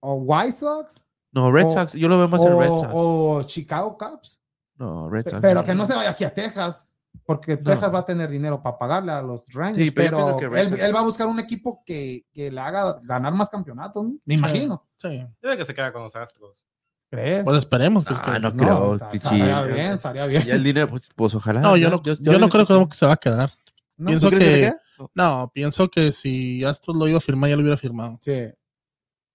o 0.01 0.14
White 0.14 0.52
Sox 0.59 1.05
No, 1.32 1.52
Red 1.52 1.66
O- 1.66 1.73
Sox. 1.73 1.93
Yo 1.93 2.09
lo 2.09 2.16
veo 2.18 2.28
más 2.28 2.40
en 2.40 2.59
Red 2.59 2.68
Sox. 2.68 2.89
o 2.93 3.43
Chicago 3.43 3.98
Cubs. 3.98 4.40
no, 4.77 5.09
Red 5.10 5.28
Sox. 5.28 5.43
Pero 5.43 5.64
que 5.64 5.74
no 5.74 5.85
se 5.86 5.94
vaya 5.94 6.10
aquí 6.10 6.24
a 6.24 6.32
Texas, 6.32 6.86
porque 7.25 7.57
No. 7.57 7.63
Texas 7.65 7.93
va 7.95 8.01
a 8.01 8.05
tener 8.07 8.29
dinero 8.31 8.63
para 8.63 8.79
pagarle 8.79 9.13
a 9.13 9.23
los 9.23 9.47
Rangers. 9.53 9.85
Sí, 9.85 9.91
pero 9.91 10.41
yo 10.41 10.55
él, 10.57 10.95
va 10.95 11.01
a 11.01 11.05
buscar 11.05 11.27
un 11.27 11.41
equipo 11.41 11.83
que, 11.87 12.27
que 12.33 12.51
le 12.51 12.61
haga 12.61 12.99
ganar 13.03 13.33
más 13.35 13.49
campeonatos, 13.51 14.05
¿no? 14.05 14.15
me 14.25 14.35
imagino. 14.35 14.87
Sí. 15.01 15.19
Yo 15.19 15.29
creo 15.41 15.57
que 15.57 15.65
se 15.65 15.75
queda 15.75 15.93
con 15.93 16.03
los 16.03 16.15
Astros. 16.17 16.65
¿Crees? 17.09 17.45
Pues 17.45 17.59
esperemos 17.59 18.05
que 18.05 18.15
Ah, 18.17 18.39
no 18.41 18.55
creo, 18.57 18.95
está- 18.97 19.13
estaría 19.13 19.63
bien, 19.63 19.93
estaría 19.93 20.27
bien. 20.27 20.43
Ya 20.43 20.55
el 20.57 20.65
dinero, 20.65 20.89
pues, 20.91 21.09
pues, 21.15 21.35
ojalá. 21.37 21.61
No, 21.61 21.77
yo 21.77 21.89
no, 21.89 22.03
yo 22.03 22.15
ya 22.17 22.39
no 22.39 22.49
creo 22.49 22.67
que 22.67 22.97
se 22.97 23.07
va 23.07 23.13
a 23.13 23.17
quedar. 23.17 23.53
No, 23.97 24.09
pienso 24.09 24.29
¿Tú 24.31 24.37
crees 24.37 24.73
que-? 24.73 24.79
No, 25.15 25.51
pienso 25.55 25.89
que 25.89 26.11
si 26.11 26.65
Astros 26.65 26.97
lo 26.97 27.07
iba 27.07 27.19
a 27.19 27.21
firmar, 27.21 27.49
ya 27.51 27.57
lo 27.57 27.63
hubiera 27.63 27.77
firmado. 27.77 28.19
Sí. 28.23 28.49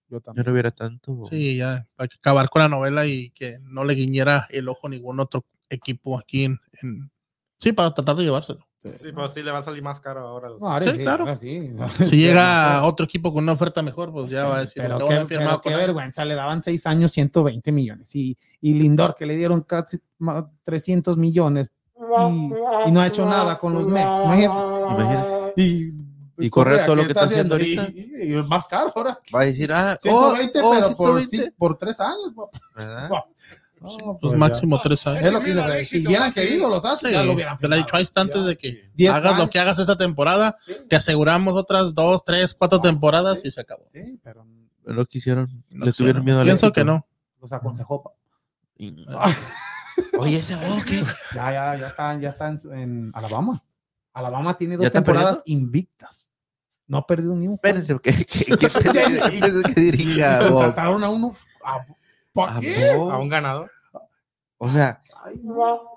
Yo 0.10 0.20
también. 0.20 0.44
Yo 0.44 0.50
no 0.50 0.54
hubiera 0.54 0.72
tanto. 0.72 1.22
Sí, 1.24 1.56
ya, 1.58 1.88
para 1.96 2.10
acabar 2.14 2.50
con 2.50 2.62
la 2.62 2.68
novela 2.68 3.06
y 3.06 3.30
que 3.32 3.58
no 3.62 3.86
le 3.86 3.94
guiñera 3.94 4.48
el 4.50 4.68
ojo 4.68 4.88
a 4.88 4.90
ningún 4.90 5.20
otro 5.22 5.46
equipo 5.70 6.20
aquí 6.20 6.44
en, 6.44 7.11
Sí, 7.62 7.74
para 7.74 7.94
tratar 7.94 8.16
de 8.16 8.24
llevárselo. 8.24 8.66
Sí, 8.84 9.10
pero 9.14 9.28
sí 9.28 9.44
le 9.44 9.52
va 9.52 9.60
a 9.60 9.64
salir 9.64 9.84
más 9.84 10.00
caro 10.00 10.28
ahora. 10.28 10.50
sí, 10.82 10.98
claro. 10.98 11.38
Si 11.38 12.18
llega 12.18 12.84
otro 12.84 13.06
equipo 13.06 13.32
con 13.32 13.44
una 13.44 13.54
oferta 13.54 13.84
mejor, 13.84 14.12
pues 14.12 14.32
ya 14.32 14.46
va 14.46 14.58
a 14.58 14.62
decir. 14.62 14.82
Pero, 14.82 15.08
qué, 15.08 15.26
pero 15.28 15.62
qué 15.62 15.76
vergüenza, 15.76 16.26
le 16.26 16.34
daban 16.34 16.64
seis 16.64 16.88
años 16.88 17.12
120 17.12 17.72
millones. 17.72 18.16
Y, 18.16 18.36
y 18.60 18.74
Lindor, 18.74 19.16
que 19.16 19.28
le 19.28 19.36
dieron 19.36 19.62
casi 19.62 20.00
300 20.64 21.18
millones 21.18 21.72
y, 21.96 22.92
no 22.92 23.02
ha 23.02 23.08
hecho 23.08 23.26
nada 23.26 23.60
con 23.60 23.74
los 23.74 23.88
Mets. 23.88 24.24
Imagínate. 24.24 25.54
Y, 25.58 25.94
y 26.38 26.50
correr 26.50 26.86
todo 26.86 26.96
lo 26.96 27.04
que 27.04 27.10
está 27.10 27.26
haciendo 27.26 27.56
ahorita. 27.56 27.90
Y, 27.94 28.34
es 28.34 28.48
más 28.48 28.68
caro 28.68 28.92
ahora. 28.96 29.20
Va 29.34 29.42
a 29.42 29.46
decir, 29.46 29.72
ah, 29.72 29.96
120, 30.00 30.60
oh, 30.64 30.72
pero 30.74 30.96
Por, 30.96 31.22
por, 31.58 31.78
tres 31.78 32.00
años. 32.00 32.34
¿verdad? 32.76 33.10
No, 33.82 34.20
pues 34.22 34.38
máximo 34.38 34.80
tres 34.80 35.08
años. 35.08 35.26
Es 35.26 35.32
lo 35.32 35.42
que 35.42 35.86
si 35.86 36.06
hubieran 36.06 36.32
querido 36.32 36.70
los 36.70 36.86
hace 36.86 37.12
ya 37.12 37.24
lo 37.24 37.34
hubieran. 37.34 37.58
Te 37.58 37.68
lo 37.68 37.76
he 37.76 37.80
dicho 37.80 37.98
antes 38.16 38.46
de 38.46 38.58
que 38.58 38.92
hagas 39.10 39.38
lo 39.38 39.50
que 39.50 39.60
hagas 39.60 39.80
esta 39.80 39.98
temporada, 39.98 40.56
te 40.88 40.96
aseguramos 40.96 41.56
otras 41.56 41.96
dos, 41.96 42.24
tres, 42.24 42.54
cuatro 42.54 42.80
temporadas 42.80 43.44
y 43.44 43.50
se 43.50 43.62
acabó. 43.62 43.90
Sí, 43.92 44.20
pero 44.24 44.46
lo 44.84 45.06
que 45.06 45.18
hicieron, 45.18 45.64
le 45.72 45.92
tuvieron 45.94 46.24
miedo 46.24 46.42
a 46.42 46.44
Pienso 46.44 46.72
que 46.72 46.86
no. 46.86 47.08
Los 47.40 47.52
aconsejó. 47.54 48.16
Oye, 50.18 50.38
ese 50.38 50.58
qué? 50.86 51.04
Ya, 51.34 51.52
ya, 51.52 51.76
ya 51.76 51.88
están, 51.88 52.22
ya 52.22 52.30
están 52.30 52.62
en 52.72 53.12
Alabama. 53.14 53.64
Alabama 54.14 54.58
tiene 54.58 54.78
dos 54.78 54.92
temporadas 54.92 55.42
invictas. 55.46 56.30
No 56.88 56.98
ha 56.98 57.08
perdido 57.08 57.36
ni 57.36 57.48
un. 57.48 57.54
Espérense, 57.54 57.98
¿qué, 58.00 58.14
qué, 58.14 58.46
qué, 58.46 58.58
qué 58.58 59.74
que 59.74 59.82
dirija? 59.82 60.40
Trataron 60.48 61.04
a 61.04 61.10
uno. 61.10 61.36
¿Para 62.34 62.60
qué? 62.60 62.92
A 62.92 63.18
un 63.18 63.30
ganador. 63.30 63.70
O 64.58 64.70
sea, 64.70 65.02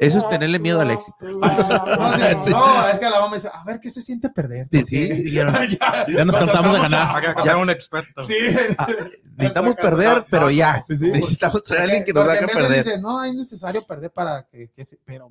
eso 0.01 0.19
es 0.19 0.29
tenerle 0.29 0.59
miedo 0.59 0.81
al 0.81 0.91
éxito. 0.91 1.17
No, 1.21 1.47
es 2.91 2.99
que 2.99 3.11
la 3.11 3.25
a 3.25 3.31
decir, 3.33 3.51
a 3.53 3.65
ver 3.65 3.81
qué 3.81 3.91
se 3.91 4.03
siente 4.03 4.29
perder. 4.29 4.69
Sí, 4.87 5.33
ya, 5.33 6.25
nos 6.25 6.37
cansamos 6.37 6.75
de 6.75 6.81
ganar. 6.81 7.45
Ya 7.45 7.57
un 7.57 7.71
experto. 7.71 8.27
Sí. 8.27 8.35
Ah, 8.79 8.87
necesitamos 9.37 9.75
perder, 9.77 10.25
pero 10.31 10.51
ya. 10.51 10.85
necesitamos 10.89 11.65
traer 11.65 11.81
a 11.81 11.85
alguien 11.85 12.05
que 12.05 12.13
nos 12.13 12.29
haga 12.29 12.47
perder. 12.47 12.85
Dice, 12.85 12.99
no, 12.99 13.25
es 13.25 13.35
necesario 13.35 13.83
perder 13.83 14.11
para 14.11 14.47
que, 14.47 14.71
que 14.71 14.85
se, 14.85 14.99
pero 15.05 15.29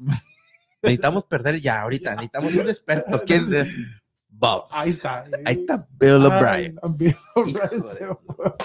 necesitamos 0.82 1.26
perder 1.26 1.60
ya 1.60 1.82
ahorita. 1.82 2.12
Necesitamos 2.12 2.56
un 2.56 2.70
experto. 2.70 3.24
¿Quién 3.26 3.54
es? 3.54 3.76
Bob. 4.38 4.68
Ahí 4.72 4.90
está. 4.90 5.24
Ahí 5.46 5.56
está 5.56 5.88
Bill 6.00 6.26
O'Brien. 6.26 6.78
Bill 6.96 7.16
O'Brien 7.36 7.82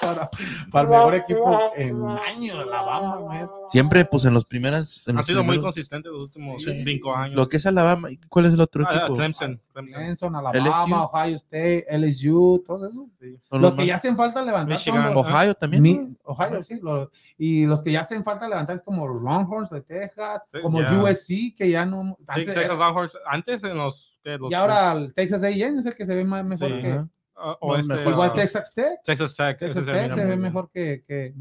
para, 0.01 0.31
para 0.73 0.83
el 0.83 0.89
mejor 0.89 1.15
equipo 1.15 1.73
en 1.77 2.05
años, 2.05 2.57
Alabama, 2.59 3.21
man. 3.21 3.51
Siempre, 3.71 4.05
pues 4.05 4.25
en 4.25 4.35
los 4.35 4.45
primeros. 4.45 5.05
ha 5.07 5.23
sido 5.23 5.45
muy 5.45 5.61
consistente 5.61 6.09
los 6.09 6.23
últimos 6.23 6.63
cinco 6.63 7.15
años. 7.15 7.37
Lo 7.37 7.49
que 7.49 7.59
es 7.59 7.67
Alabama, 7.67 8.09
¿cuál 8.29 8.47
es 8.47 8.55
el 8.55 8.61
otro 8.61 8.85
ah, 8.87 8.97
equipo? 8.97 9.15
Clemson. 9.15 9.61
Clemson, 9.73 10.35
Alabama, 10.35 11.05
Ohio 11.05 11.37
State, 11.37 11.87
LSU, 11.91 12.63
todo 12.67 12.89
eso. 12.89 13.09
Sí. 13.21 13.39
Los, 13.51 13.61
los 13.61 13.75
que 13.75 13.87
ya 13.87 13.97
hacen 13.97 14.17
falta 14.17 14.43
levantar. 14.43 14.77
Michigan, 14.77 15.17
Ohio 15.17 15.55
también. 15.55 15.83
Mi, 15.83 16.17
Ohio, 16.25 16.65
sí. 16.65 16.81
Lo, 16.83 17.11
y 17.37 17.67
los 17.67 17.83
que 17.83 17.93
ya 17.93 18.01
hacen 18.01 18.25
falta 18.25 18.49
levantar 18.49 18.77
es 18.77 18.83
como 18.83 19.07
los 19.07 19.23
Longhorns 19.23 19.71
de 19.71 19.83
Texas, 19.83 20.43
sí, 20.53 20.61
como 20.61 20.81
yeah. 20.81 21.03
USC, 21.03 21.57
que 21.57 21.71
ya 21.71 21.87
no. 21.87 22.17
Antes, 22.27 22.55
sí, 22.55 22.61
Texas 22.61 22.79
Longhorns, 22.79 23.19
antes 23.27 23.63
en 23.65 23.77
los 23.77 24.18
y 24.51 24.55
ahora 24.55 24.93
el 24.93 25.15
Texas 25.15 25.43
A&M 25.43 25.79
es 25.79 25.87
el 25.87 25.95
que 25.95 26.07
se 26.07 26.15
ve 26.15 26.25
más 26.25 26.45
mejor 26.45 26.69
sí, 26.69 26.81
que. 26.81 26.95
Uh, 26.95 27.55
o 27.61 27.77
este, 27.77 27.95
mejor, 27.95 28.13
igual 28.13 28.33
Texas 28.33 28.75
Tech. 28.75 29.01
Texas 29.05 29.37
Tech. 29.37 29.59
Texas 29.59 29.87
Tech 29.87 30.13
se 30.13 30.25
ve 30.25 30.37
mejor 30.37 30.71
que. 30.73 31.05
que 31.07 31.35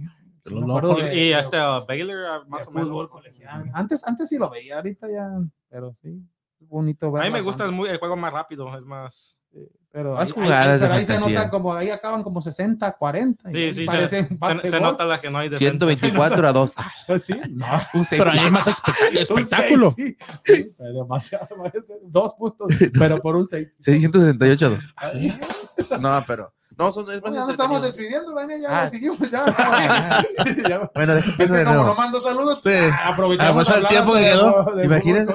de, 0.46 1.16
y 1.16 1.34
este 1.34 1.58
uh, 1.58 1.86
Baylor, 1.86 2.42
uh, 2.46 2.50
más 2.50 2.68
o 2.68 2.72
menos. 2.72 3.10
Antes, 3.74 4.08
antes 4.08 4.30
sí 4.30 4.38
lo 4.38 4.50
veía, 4.50 4.78
ahorita 4.78 5.10
ya. 5.10 5.30
Pero 5.70 5.94
sí, 5.94 6.22
bonito. 6.60 7.16
A 7.18 7.24
mí 7.24 7.30
me 7.30 7.42
gusta 7.42 7.70
muy, 7.72 7.90
el 7.90 7.98
juego 7.98 8.16
más 8.16 8.32
rápido, 8.32 8.76
es 8.78 8.84
más. 8.84 9.40
Pero 9.98 10.16
ahí, 10.16 10.28
ahí, 10.36 10.78
pero 10.80 10.94
ahí 10.94 11.06
se 11.06 11.20
nota 11.20 11.50
como 11.50 11.74
ahí 11.74 11.90
acaban 11.90 12.22
como 12.22 12.40
60, 12.40 12.92
40. 12.92 13.50
Sí, 13.50 13.74
sí, 13.74 13.88
se, 13.88 14.08
se, 14.08 14.70
se, 14.70 14.80
nota 14.80 15.06
la 15.06 15.20
que 15.20 15.32
no 15.32 15.40
hay 15.40 15.50
de 15.50 15.58
124 15.58 16.48
a 16.48 16.54
2. 16.54 16.72
sí, 17.24 17.34
no. 17.50 17.66
Un 17.96 18.06
pero 18.08 18.30
ahí 18.30 18.38
hay 18.38 18.52
más 18.52 18.68
espectáculo. 18.68 19.96
demasiado. 20.78 21.48
Dos 22.04 22.34
puntos, 22.36 22.68
pero 22.94 23.20
por 23.20 23.38
un 23.38 23.48
6. 23.48 23.70
668 23.80 24.66
a 24.98 25.12
2. 25.90 26.00
No, 26.00 26.24
pero. 26.28 26.54
No, 26.78 26.92
son, 26.92 27.10
es 27.10 27.24
más 27.24 27.34
ya 27.34 27.40
nos 27.40 27.50
estamos 27.50 27.82
despidiendo, 27.82 28.36
Daniel, 28.36 28.62
ya 28.62 28.84
ah. 28.84 28.90
seguimos 28.90 29.32
ya. 29.32 29.46
ya. 30.70 30.92
bueno, 30.94 31.16
déjame 31.16 31.44
es 31.44 31.52
que 31.52 31.66
como 31.66 31.84
nos 31.84 31.98
mando 31.98 32.20
saludos, 32.20 32.60
sí. 32.64 32.70
aprovechamos 33.04 33.68
el 33.70 33.88
tiempo 33.88 34.14
que 34.14 34.20
quedó. 34.22 34.84
Imagínense. 34.84 35.34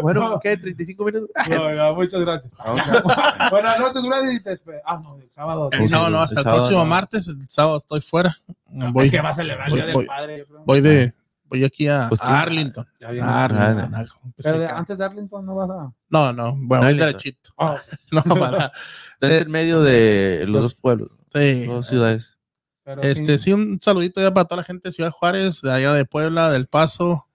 Bueno, 0.00 0.30
no. 0.30 0.40
¿qué? 0.40 0.58
¿35 0.58 1.04
minutos? 1.04 1.30
No, 1.50 1.72
no, 1.72 1.94
muchas 1.94 2.20
gracias. 2.22 2.54
Buenas 3.50 3.78
noches, 3.78 4.02
Freddy. 4.06 4.80
Ah, 4.86 4.98
no, 5.02 5.16
el 5.18 5.30
sábado. 5.30 5.68
El, 5.72 5.90
no, 5.90 6.08
no, 6.08 6.22
hasta 6.22 6.40
el, 6.40 6.46
el 6.46 6.52
próximo 6.54 6.78
no. 6.78 6.86
martes. 6.86 7.28
El 7.28 7.48
sábado 7.50 7.76
estoy 7.76 8.00
fuera. 8.00 8.38
Voy, 8.66 9.06
es 9.06 9.10
que 9.10 9.20
va 9.20 9.28
a 9.28 9.34
celebrar 9.34 9.68
el 9.68 9.74
Día 9.74 9.86
del 9.86 10.06
Padre. 10.06 10.46
Voy 10.64 10.80
de 10.80 11.12
voy 11.52 11.64
aquí 11.64 11.86
a, 11.86 12.06
pues 12.08 12.22
a 12.22 12.40
Arlington. 12.40 12.86
Ya 12.98 13.10
viene 13.10 13.28
Arlington. 13.28 13.94
Arlington. 13.94 14.34
Pero 14.42 14.58
de, 14.58 14.66
antes 14.66 14.98
de 14.98 15.04
Arlington 15.04 15.44
no 15.44 15.54
vas 15.54 15.70
a. 15.70 15.92
No, 16.08 16.32
no, 16.32 16.56
bueno, 16.56 16.84
voy 16.84 16.96
derechito. 16.96 17.50
Oh. 17.56 17.76
no, 18.10 18.22
para. 18.38 18.72
En 19.20 19.50
medio 19.50 19.82
de 19.82 20.44
los 20.48 20.62
dos 20.62 20.74
pueblos. 20.74 21.10
Sí. 21.32 21.66
Dos 21.66 21.86
ciudades. 21.86 22.38
Pero 22.84 23.02
este, 23.02 23.38
sí. 23.38 23.44
sí, 23.44 23.52
un 23.52 23.78
saludito 23.80 24.20
ya 24.20 24.34
para 24.34 24.46
toda 24.46 24.62
la 24.62 24.64
gente 24.64 24.88
de 24.88 24.92
Ciudad 24.92 25.10
Juárez, 25.10 25.60
de 25.62 25.70
allá 25.70 25.92
de 25.92 26.04
Puebla, 26.04 26.50
del 26.50 26.66
Paso, 26.66 27.28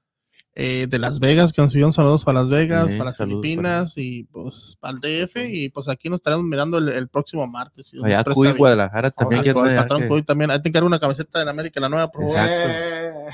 eh, 0.55 0.87
de 0.89 0.99
Las 0.99 1.19
Vegas, 1.19 1.53
que 1.53 1.61
nos 1.61 1.73
un 1.75 1.93
saludos 1.93 2.25
para 2.25 2.41
Las 2.41 2.49
Vegas, 2.49 2.91
sí, 2.91 2.97
para 2.97 3.13
Filipinas 3.13 3.93
para... 3.93 4.03
y 4.03 4.23
pues 4.23 4.75
para 4.79 4.95
el 4.95 4.99
DF. 4.99 5.35
Y 5.47 5.69
pues 5.69 5.87
aquí 5.87 6.09
nos 6.09 6.17
estaremos 6.17 6.43
mirando 6.43 6.79
el, 6.79 6.89
el 6.89 7.07
próximo 7.07 7.45
martes. 7.47 7.87
Si 7.87 8.03
Allá 8.03 8.23
Cuy, 8.23 8.51
Guadalajara 8.53 9.11
también. 9.11 9.43
Oh, 9.55 9.65
el 9.65 9.75
patrón 9.75 10.01
que... 10.01 10.07
Cuy 10.07 10.23
también. 10.23 10.49
Ahí 10.49 10.61
te 10.61 10.67
encargo 10.69 10.87
una 10.87 10.99
camiseta 10.99 11.39
de 11.39 11.45
la 11.45 11.51
América, 11.51 11.79
la 11.79 11.89
nueva, 11.89 12.11
por 12.11 12.23
favor. 12.23 12.49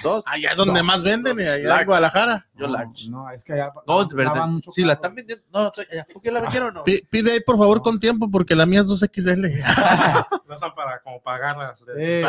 Dos. 0.02 0.24
Allá 0.26 0.52
es 0.52 0.58
donde 0.58 0.80
no. 0.80 0.86
más 0.86 1.04
venden, 1.04 1.40
y 1.40 1.44
allá 1.44 1.82
en 1.82 1.86
Guadalajara. 1.86 2.48
Yo 2.56 2.68
large. 2.68 3.10
No, 3.10 3.30
es 3.30 3.44
que 3.44 3.54
allá. 3.54 3.72
No, 3.88 4.06
de 4.06 4.16
verdad. 4.16 4.48
Sí, 4.72 4.84
la 4.84 4.94
están 4.94 5.16
vendiendo. 5.16 5.44
No, 5.52 5.72
¿por 6.14 6.22
qué 6.22 6.32
la 6.32 6.42
vendieron 6.42 6.70
o 6.70 6.72
no? 6.80 6.84
Pide 6.84 7.34
ahí, 7.34 7.40
por 7.42 7.58
favor, 7.58 7.82
con 7.82 8.00
tiempo, 8.00 8.30
porque 8.32 8.56
la 8.56 8.66
mía 8.66 8.82
es 8.82 8.88
2XL. 8.88 9.64
no 10.48 10.58
son 10.58 10.76
para 10.76 11.02
como 11.02 11.22
pagarlas. 11.22 11.86
¿Qué 11.86 12.26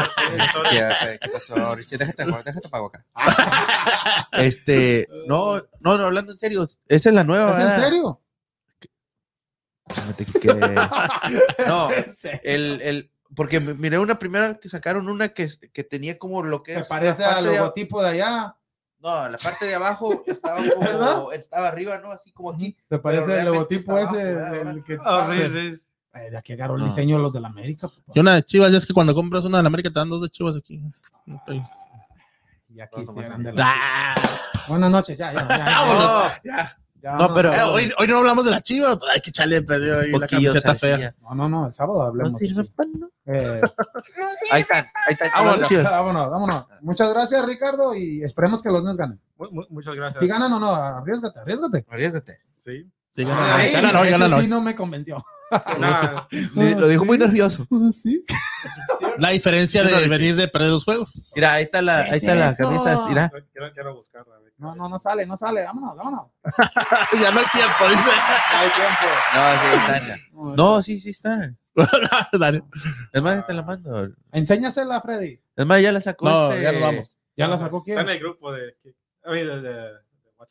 pasó? 1.31 1.77
Déjate, 1.77 2.25
déjate 2.25 2.69
pago 2.69 2.87
acá. 2.87 3.05
Este, 4.33 5.09
no, 5.29 5.57
no, 5.81 5.99
no, 5.99 6.05
hablando 6.07 6.33
en 6.33 6.39
serio, 6.39 6.67
esa 6.89 7.09
es 7.09 7.15
la 7.15 7.25
nueva. 7.25 7.63
¿Es 7.63 7.73
en 7.73 7.81
serio? 7.83 8.21
No, 11.67 11.91
el, 12.43 12.81
el, 12.81 13.11
porque 13.35 13.61
miré 13.61 13.99
una 13.99 14.19
primera 14.19 14.59
que 14.59 14.69
sacaron 14.69 15.09
una 15.09 15.29
que, 15.31 15.49
que 15.73 15.85
tenía 15.85 16.19
como 16.19 16.43
lo 16.43 16.63
que 16.63 16.75
Se 16.75 16.85
parece 16.85 17.25
al 17.25 17.45
logotipo 17.45 18.03
de, 18.03 18.13
de, 18.13 18.23
allá. 18.23 18.57
No, 19.01 19.29
la 19.29 19.39
parte 19.39 19.67
de 19.67 19.75
abajo 19.75 20.23
estaba 20.27 20.61
como, 20.69 21.33
estaba 21.33 21.69
arriba, 21.69 21.99
¿no? 21.99 22.11
Así 22.11 22.33
como 22.33 22.53
aquí. 22.53 22.77
¿Te 22.89 22.99
parece 22.99 23.41
el 23.41 23.47
logotipo 23.47 23.99
ese? 23.99 24.33
El 24.33 24.85
que 24.85 24.99
oh, 25.05 25.33
sí, 25.33 25.41
sí. 25.53 25.81
De 26.31 26.37
aquí 26.37 26.53
agarró 26.53 26.77
el 26.77 26.83
no. 26.83 26.87
diseño 26.87 27.19
los 27.19 27.33
de 27.33 27.41
la 27.41 27.49
América. 27.49 27.91
Y 28.15 28.21
una 28.21 28.37
de 28.37 28.45
Chivas, 28.45 28.71
ya 28.71 28.79
es 28.79 28.87
que 28.87 28.95
cuando 28.95 29.15
compras 29.15 29.45
una 29.45 29.59
de 29.59 29.65
la 29.65 29.69
América 29.69 29.91
te 29.91 29.99
dan 29.99 30.09
dos 30.09 30.23
de 30.23 30.29
Chivas 30.29 30.57
aquí. 30.57 30.81
Y 32.69 32.81
aquí 32.81 33.05
no, 33.05 33.39
de 33.39 33.53
la... 33.53 33.65
ah. 33.67 34.15
Buenas 34.69 34.91
noches, 34.91 35.19
ya, 35.19 35.33
ya, 35.33 35.49
ya. 35.49 35.59
ya, 35.59 36.41
ya. 36.45 36.79
Ya, 37.05 37.19
no, 37.19 37.35
pero 37.35 37.53
eh, 37.53 37.63
hoy, 37.65 37.93
hoy, 37.99 38.07
no 38.09 38.17
hablamos 38.17 38.47
de 38.47 38.51
la 38.51 38.63
chiva, 38.63 38.99
hay 39.13 39.21
que 39.21 39.29
echarle 39.29 39.61
perdido 39.61 40.01
ahí 40.01 40.11
la 40.11 40.27
camiseta 40.27 40.75
fea. 40.75 41.15
No, 41.21 41.35
no, 41.35 41.49
no, 41.51 41.67
el 41.67 41.75
sábado 41.75 42.01
hablemos. 42.01 42.33
¿No 42.33 42.39
sirve 42.39 42.67
eh, 43.27 43.61
ahí 44.51 44.63
están, 44.63 44.87
ahí 45.07 45.13
están. 45.13 45.31
Vámonos, 45.35 45.71
vámonos, 45.71 46.31
vámonos. 46.31 46.67
Muchas 46.81 47.13
gracias, 47.13 47.45
Ricardo, 47.45 47.95
y 47.95 48.25
esperemos 48.25 48.63
que 48.63 48.71
los 48.71 48.83
Nets 48.83 48.97
ganen. 48.97 49.21
Muchas 49.69 49.95
gracias. 49.95 50.23
Si 50.23 50.27
ganan 50.27 50.51
o 50.55 50.59
no, 50.59 50.75
arriesgate, 50.75 51.41
arriesgate. 51.41 51.85
Arriesgate. 51.91 52.41
Sí. 52.57 52.91
Sí, 53.15 53.25
ganan, 53.25 53.61
Ay, 53.61 53.73
ganan, 53.73 53.93
no, 53.93 54.03
ganan, 54.03 54.31
no. 54.31 54.41
sí 54.41 54.49
no 54.49 54.61
me 54.63 54.75
convenció. 54.75 55.23
no, 55.79 56.27
lo 56.55 56.89
dijo 56.89 57.05
muy 57.05 57.19
nervioso. 57.19 57.67
Sí. 57.93 58.25
La 59.19 59.31
diferencia 59.31 59.83
de 59.83 60.09
venir 60.09 60.37
de 60.37 60.49
perder 60.49 60.71
los 60.71 60.85
juegos. 60.85 61.21
Mira, 61.35 61.55
ahí 61.55 61.65
está 61.65 61.83
la, 61.83 62.01
ahí 62.01 62.17
está 62.17 62.35
la 62.35 62.55
camisa. 62.55 63.07
Mira. 63.09 63.31
Quiero, 63.53 63.73
quiero 63.73 63.95
buscarla. 63.95 64.35
No, 64.57 64.75
no, 64.75 64.89
no 64.89 64.99
sale, 64.99 65.27
no 65.27 65.37
sale. 65.37 65.65
Vámonos, 65.65 65.97
vámonos. 65.97 66.27
ya 67.21 67.31
no 67.31 67.41
hay 67.41 67.47
tiempo, 67.47 67.89
dice. 67.89 68.11
No 68.53 68.59
hay 68.59 68.71
tiempo. 68.71 69.07
No, 69.35 69.53
sí 69.61 69.77
están 69.77 70.07
ya. 70.07 70.17
No, 70.57 70.83
sí, 70.83 71.01
sí 71.01 71.11
están. 71.11 71.59
es 73.13 73.23
más, 73.23 73.47
te 73.47 73.53
la 73.53 73.63
mando. 73.63 74.09
Enséñasela, 74.33 75.01
Freddy. 75.01 75.41
Es 75.57 75.67
más, 75.67 75.83
ya 75.83 75.93
la 75.93 76.01
sacó. 76.01 76.29
No, 76.29 76.53
este... 76.53 76.63
ya 76.63 76.73
nos 76.73 76.81
vamos. 76.81 77.17
¿Ya 77.37 77.49
la 77.49 77.59
sacó 77.59 77.83
quién? 77.83 77.99
Está 77.99 78.11
en 78.11 78.17
el 78.17 78.23
grupo 78.23 78.53
de. 78.53 78.77
A 79.25 79.31
mí, 79.33 79.39
de, 79.39 79.61
de... 79.61 79.91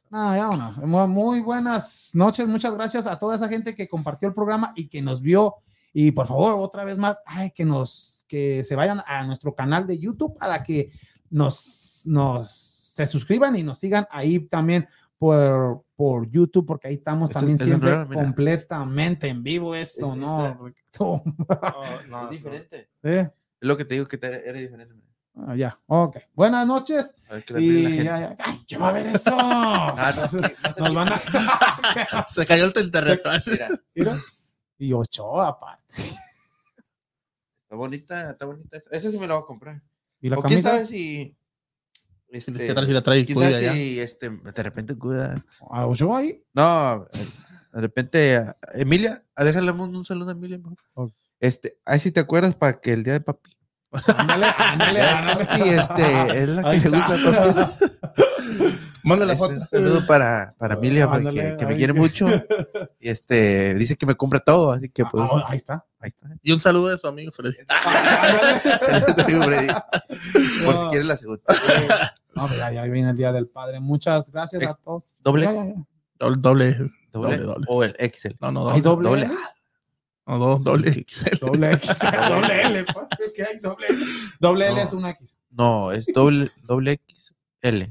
No, 0.09 0.35
ya 0.35 0.47
vámonos. 0.47 0.77
Muy 1.09 1.39
buenas 1.39 2.11
noches. 2.13 2.47
Muchas 2.47 2.73
gracias 2.73 3.07
a 3.07 3.17
toda 3.17 3.35
esa 3.35 3.47
gente 3.47 3.73
que 3.73 3.87
compartió 3.87 4.27
el 4.27 4.33
programa 4.33 4.73
y 4.75 4.89
que 4.89 5.01
nos 5.01 5.21
vio 5.21 5.55
Y 5.93 6.11
por 6.11 6.27
favor, 6.27 6.55
otra 6.57 6.83
vez 6.83 6.97
más, 6.97 7.21
ay, 7.25 7.51
que 7.51 7.63
nos, 7.63 8.25
que 8.27 8.63
se 8.63 8.75
vayan 8.75 9.01
a 9.05 9.23
nuestro 9.25 9.53
canal 9.53 9.85
de 9.85 9.99
YouTube 9.99 10.35
para 10.37 10.63
que 10.63 10.91
nos, 11.29 12.01
nos 12.05 12.73
se 12.93 13.05
suscriban 13.05 13.55
y 13.55 13.63
nos 13.63 13.79
sigan 13.79 14.07
ahí 14.11 14.39
también 14.39 14.87
por, 15.17 15.85
por 15.95 16.29
YouTube, 16.29 16.65
porque 16.65 16.87
ahí 16.87 16.95
estamos 16.95 17.29
también 17.29 17.57
siempre 17.57 18.05
completamente 18.07 19.29
en 19.29 19.43
vivo, 19.43 19.75
eso, 19.75 20.15
¿no? 20.15 20.71
Oh, 20.99 21.23
no, 22.07 22.25
es 22.25 22.31
diferente. 22.31 22.89
¿Eh? 23.01 23.27
Es 23.59 23.67
lo 23.67 23.75
que 23.75 23.85
te 23.85 23.95
digo 23.95 24.07
que 24.07 24.19
te, 24.19 24.47
era 24.47 24.59
diferente. 24.59 24.93
Ah, 25.35 25.55
ya, 25.55 25.79
ok. 25.87 26.17
Buenas 26.33 26.67
noches. 26.67 27.15
y 27.57 28.03
ya, 28.03 28.19
ya. 28.19 28.37
Ay, 28.37 28.63
¿qué 28.67 28.77
va 28.77 28.89
a 28.89 28.91
ver 28.91 29.07
eso? 29.07 29.31
Ah, 29.35 30.13
nos, 30.77 30.93
van 30.93 31.09
a... 31.13 32.27
Se 32.27 32.45
cayó 32.45 32.65
el 32.65 32.83
internet. 32.83 33.21
Mira. 33.47 33.69
Mira. 33.95 34.17
Y 34.77 34.93
ocho 34.93 35.41
aparte. 35.41 35.83
Está 37.63 37.75
bonita, 37.75 38.31
está 38.31 38.45
bonita. 38.45 38.81
Esa 38.91 39.11
sí 39.11 39.17
me 39.17 39.27
la 39.27 39.35
voy 39.35 39.43
a 39.43 39.45
comprar. 39.45 39.81
¿Y 40.21 40.29
la 40.29 40.37
o 40.37 40.41
camisa? 40.41 40.61
quién 40.61 40.63
sabe 40.63 40.87
si 40.87 41.35
este, 42.33 42.51
¿Qué 42.51 42.73
tal 42.73 42.87
si 42.87 42.93
la 42.93 43.03
trae 43.03 43.25
cuida 43.31 43.61
ya? 43.61 43.73
Si, 43.73 43.99
este, 43.99 44.29
de 44.29 44.63
repente 44.63 44.97
cuida. 44.97 45.45
¿A 45.69 45.85
Ochoa 45.85 46.17
ahí? 46.17 46.43
No, 46.53 47.07
de 47.71 47.81
repente, 47.81 48.43
Emilia, 48.73 49.23
déjale 49.37 49.71
un 49.71 50.03
saludo 50.03 50.29
a 50.29 50.33
Emilia. 50.33 50.59
Este, 51.39 51.77
ahí 51.85 51.99
si 51.99 52.11
te 52.11 52.19
acuerdas 52.19 52.55
para 52.55 52.79
que 52.79 52.93
el 52.93 53.03
día 53.03 53.13
de 53.13 53.21
papi. 53.21 53.55
Ándale, 54.17 54.47
ándale, 54.57 55.01
ándale. 55.03 55.47
Y 55.59 55.69
este, 55.69 56.43
es 56.43 56.49
la 56.49 56.81
que 56.81 56.89
le 56.89 56.97
gusta 56.97 57.17
papi. 57.23 57.92
Manda 59.03 59.25
la 59.25 59.35
foto. 59.35 59.53
Un 59.53 59.67
saludo 59.67 60.01
para, 60.07 60.55
para 60.57 60.75
Emilia, 60.75 61.09
que 61.57 61.65
me 61.65 61.75
quiere 61.75 61.93
mucho. 61.93 62.27
Y 62.99 63.09
este, 63.09 63.75
dice 63.75 63.95
que 63.95 64.05
me 64.05 64.15
compra 64.15 64.39
todo, 64.39 64.71
así 64.71 64.89
que 64.89 65.03
pues. 65.05 65.23
Ah, 65.23 65.45
ahí 65.47 65.57
está. 65.57 65.85
Ahí 65.99 66.09
está. 66.09 66.29
Y 66.41 66.51
un 66.51 66.61
saludo 66.61 66.89
de 66.89 66.97
su 66.97 67.07
amigo 67.07 67.31
Freddy. 67.31 67.57
Freddy. 69.25 69.67
Por 70.65 70.77
si 70.77 70.85
quieres 70.89 71.05
la 71.05 71.17
segunda. 71.17 71.43
No, 72.35 72.47
ya, 72.49 72.71
ya 72.71 72.83
viene 72.83 73.09
el 73.09 73.17
Día 73.17 73.31
del 73.31 73.47
Padre. 73.47 73.79
Muchas 73.79 74.31
gracias 74.31 74.63
a 74.63 74.73
todos. 74.75 75.03
¿Doble? 75.19 75.45
Doble, 76.17 76.37
doble, 76.39 76.75
doble, 77.11 77.37
doble. 77.37 77.65
O 77.67 77.83
el 77.83 77.95
Excel. 77.99 78.37
No, 78.39 78.51
no, 78.51 78.61
doble. 78.61 78.75
¿Hay 78.75 78.81
doble? 78.81 79.09
doble. 79.09 79.29
No, 80.25 80.39
dos, 80.39 80.63
doble 80.63 81.05
XL. 81.05 81.37
Doble 81.41 81.77
XL, 81.77 82.29
doble 82.29 82.61
L. 82.61 82.85
¿Qué 83.35 83.43
hay? 83.43 83.59
Doble 83.59 83.87
L. 83.87 83.99
Doble 84.39 84.67
L 84.69 84.81
es 84.81 84.93
una 84.93 85.09
X. 85.09 85.37
No, 85.51 85.91
es 85.91 86.05
doble, 86.07 86.49
doble 86.63 87.01
XL. 87.07 87.22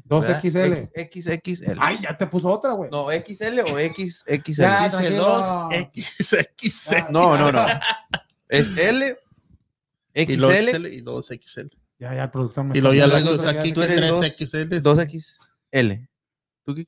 Dos 0.04 0.26
XL. 0.26 0.90
XXL. 0.94 1.78
Ay, 1.78 1.98
ya 2.02 2.16
te 2.16 2.26
puso 2.26 2.50
otra, 2.50 2.72
güey. 2.72 2.90
No, 2.90 3.08
XL 3.10 3.60
o 3.60 3.78
XXL. 3.78 4.52
Ya, 4.52 4.88
dos 4.90 5.72
XXL. 5.72 7.10
No, 7.10 7.38
no, 7.38 7.50
no. 7.50 7.66
Es 8.48 8.76
L, 8.76 9.16
XL 10.14 10.86
y 10.86 11.00
dos 11.00 11.28
XL. 11.28 11.68
Ya, 11.98 12.14
ya, 12.14 12.24
el 12.24 12.30
productor 12.30 12.64
me 12.64 12.76
Y 12.76 12.80
luego 12.82 12.94
ya 12.94 13.06
luego 13.06 13.48
aquí 13.48 13.72
tú 13.72 13.80
eres 13.82 13.98
3XL. 13.98 14.82
2XL. 14.82 16.08
¿Tú 16.64 16.74
qué? 16.74 16.86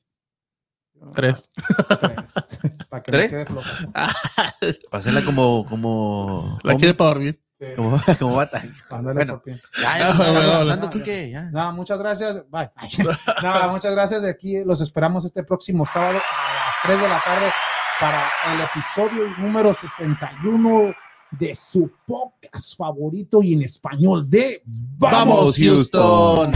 Tres. 1.13 1.49
Para 2.89 3.03
que 3.03 3.11
¿Tres? 3.11 3.29
quede 3.29 3.45
flojo. 3.45 3.67
Para 3.91 4.99
hacerla 4.99 5.23
como, 5.23 5.65
como. 5.65 6.59
La 6.63 6.75
quiere 6.75 6.93
para 6.93 7.09
dormir. 7.11 7.44
Sí. 7.59 7.65
Como, 7.75 7.99
como 8.19 8.35
bata. 8.35 8.61
Bueno, 8.89 9.41
ya, 9.81 11.25
ya, 11.25 11.41
Nada, 11.51 11.71
muchas 11.71 11.99
gracias. 11.99 12.43
Bye. 12.49 12.71
Nada, 13.43 13.67
muchas 13.69 13.93
gracias. 13.93 14.21
De 14.21 14.29
aquí 14.29 14.63
los 14.63 14.81
esperamos 14.81 15.25
este 15.25 15.43
próximo 15.43 15.85
sábado 15.85 16.19
a 16.19 16.53
las 16.53 16.75
3 16.83 17.01
de 17.01 17.07
la 17.07 17.21
tarde 17.23 17.51
para 17.99 18.29
el 18.53 18.61
episodio 18.61 19.29
número 19.37 19.73
61 19.73 20.93
de 21.31 21.55
su 21.55 21.91
podcast 22.05 22.77
favorito 22.77 23.41
y 23.41 23.53
en 23.53 23.63
español 23.63 24.29
de 24.29 24.61
Vamos 24.65 25.57
Houston. 25.57 26.53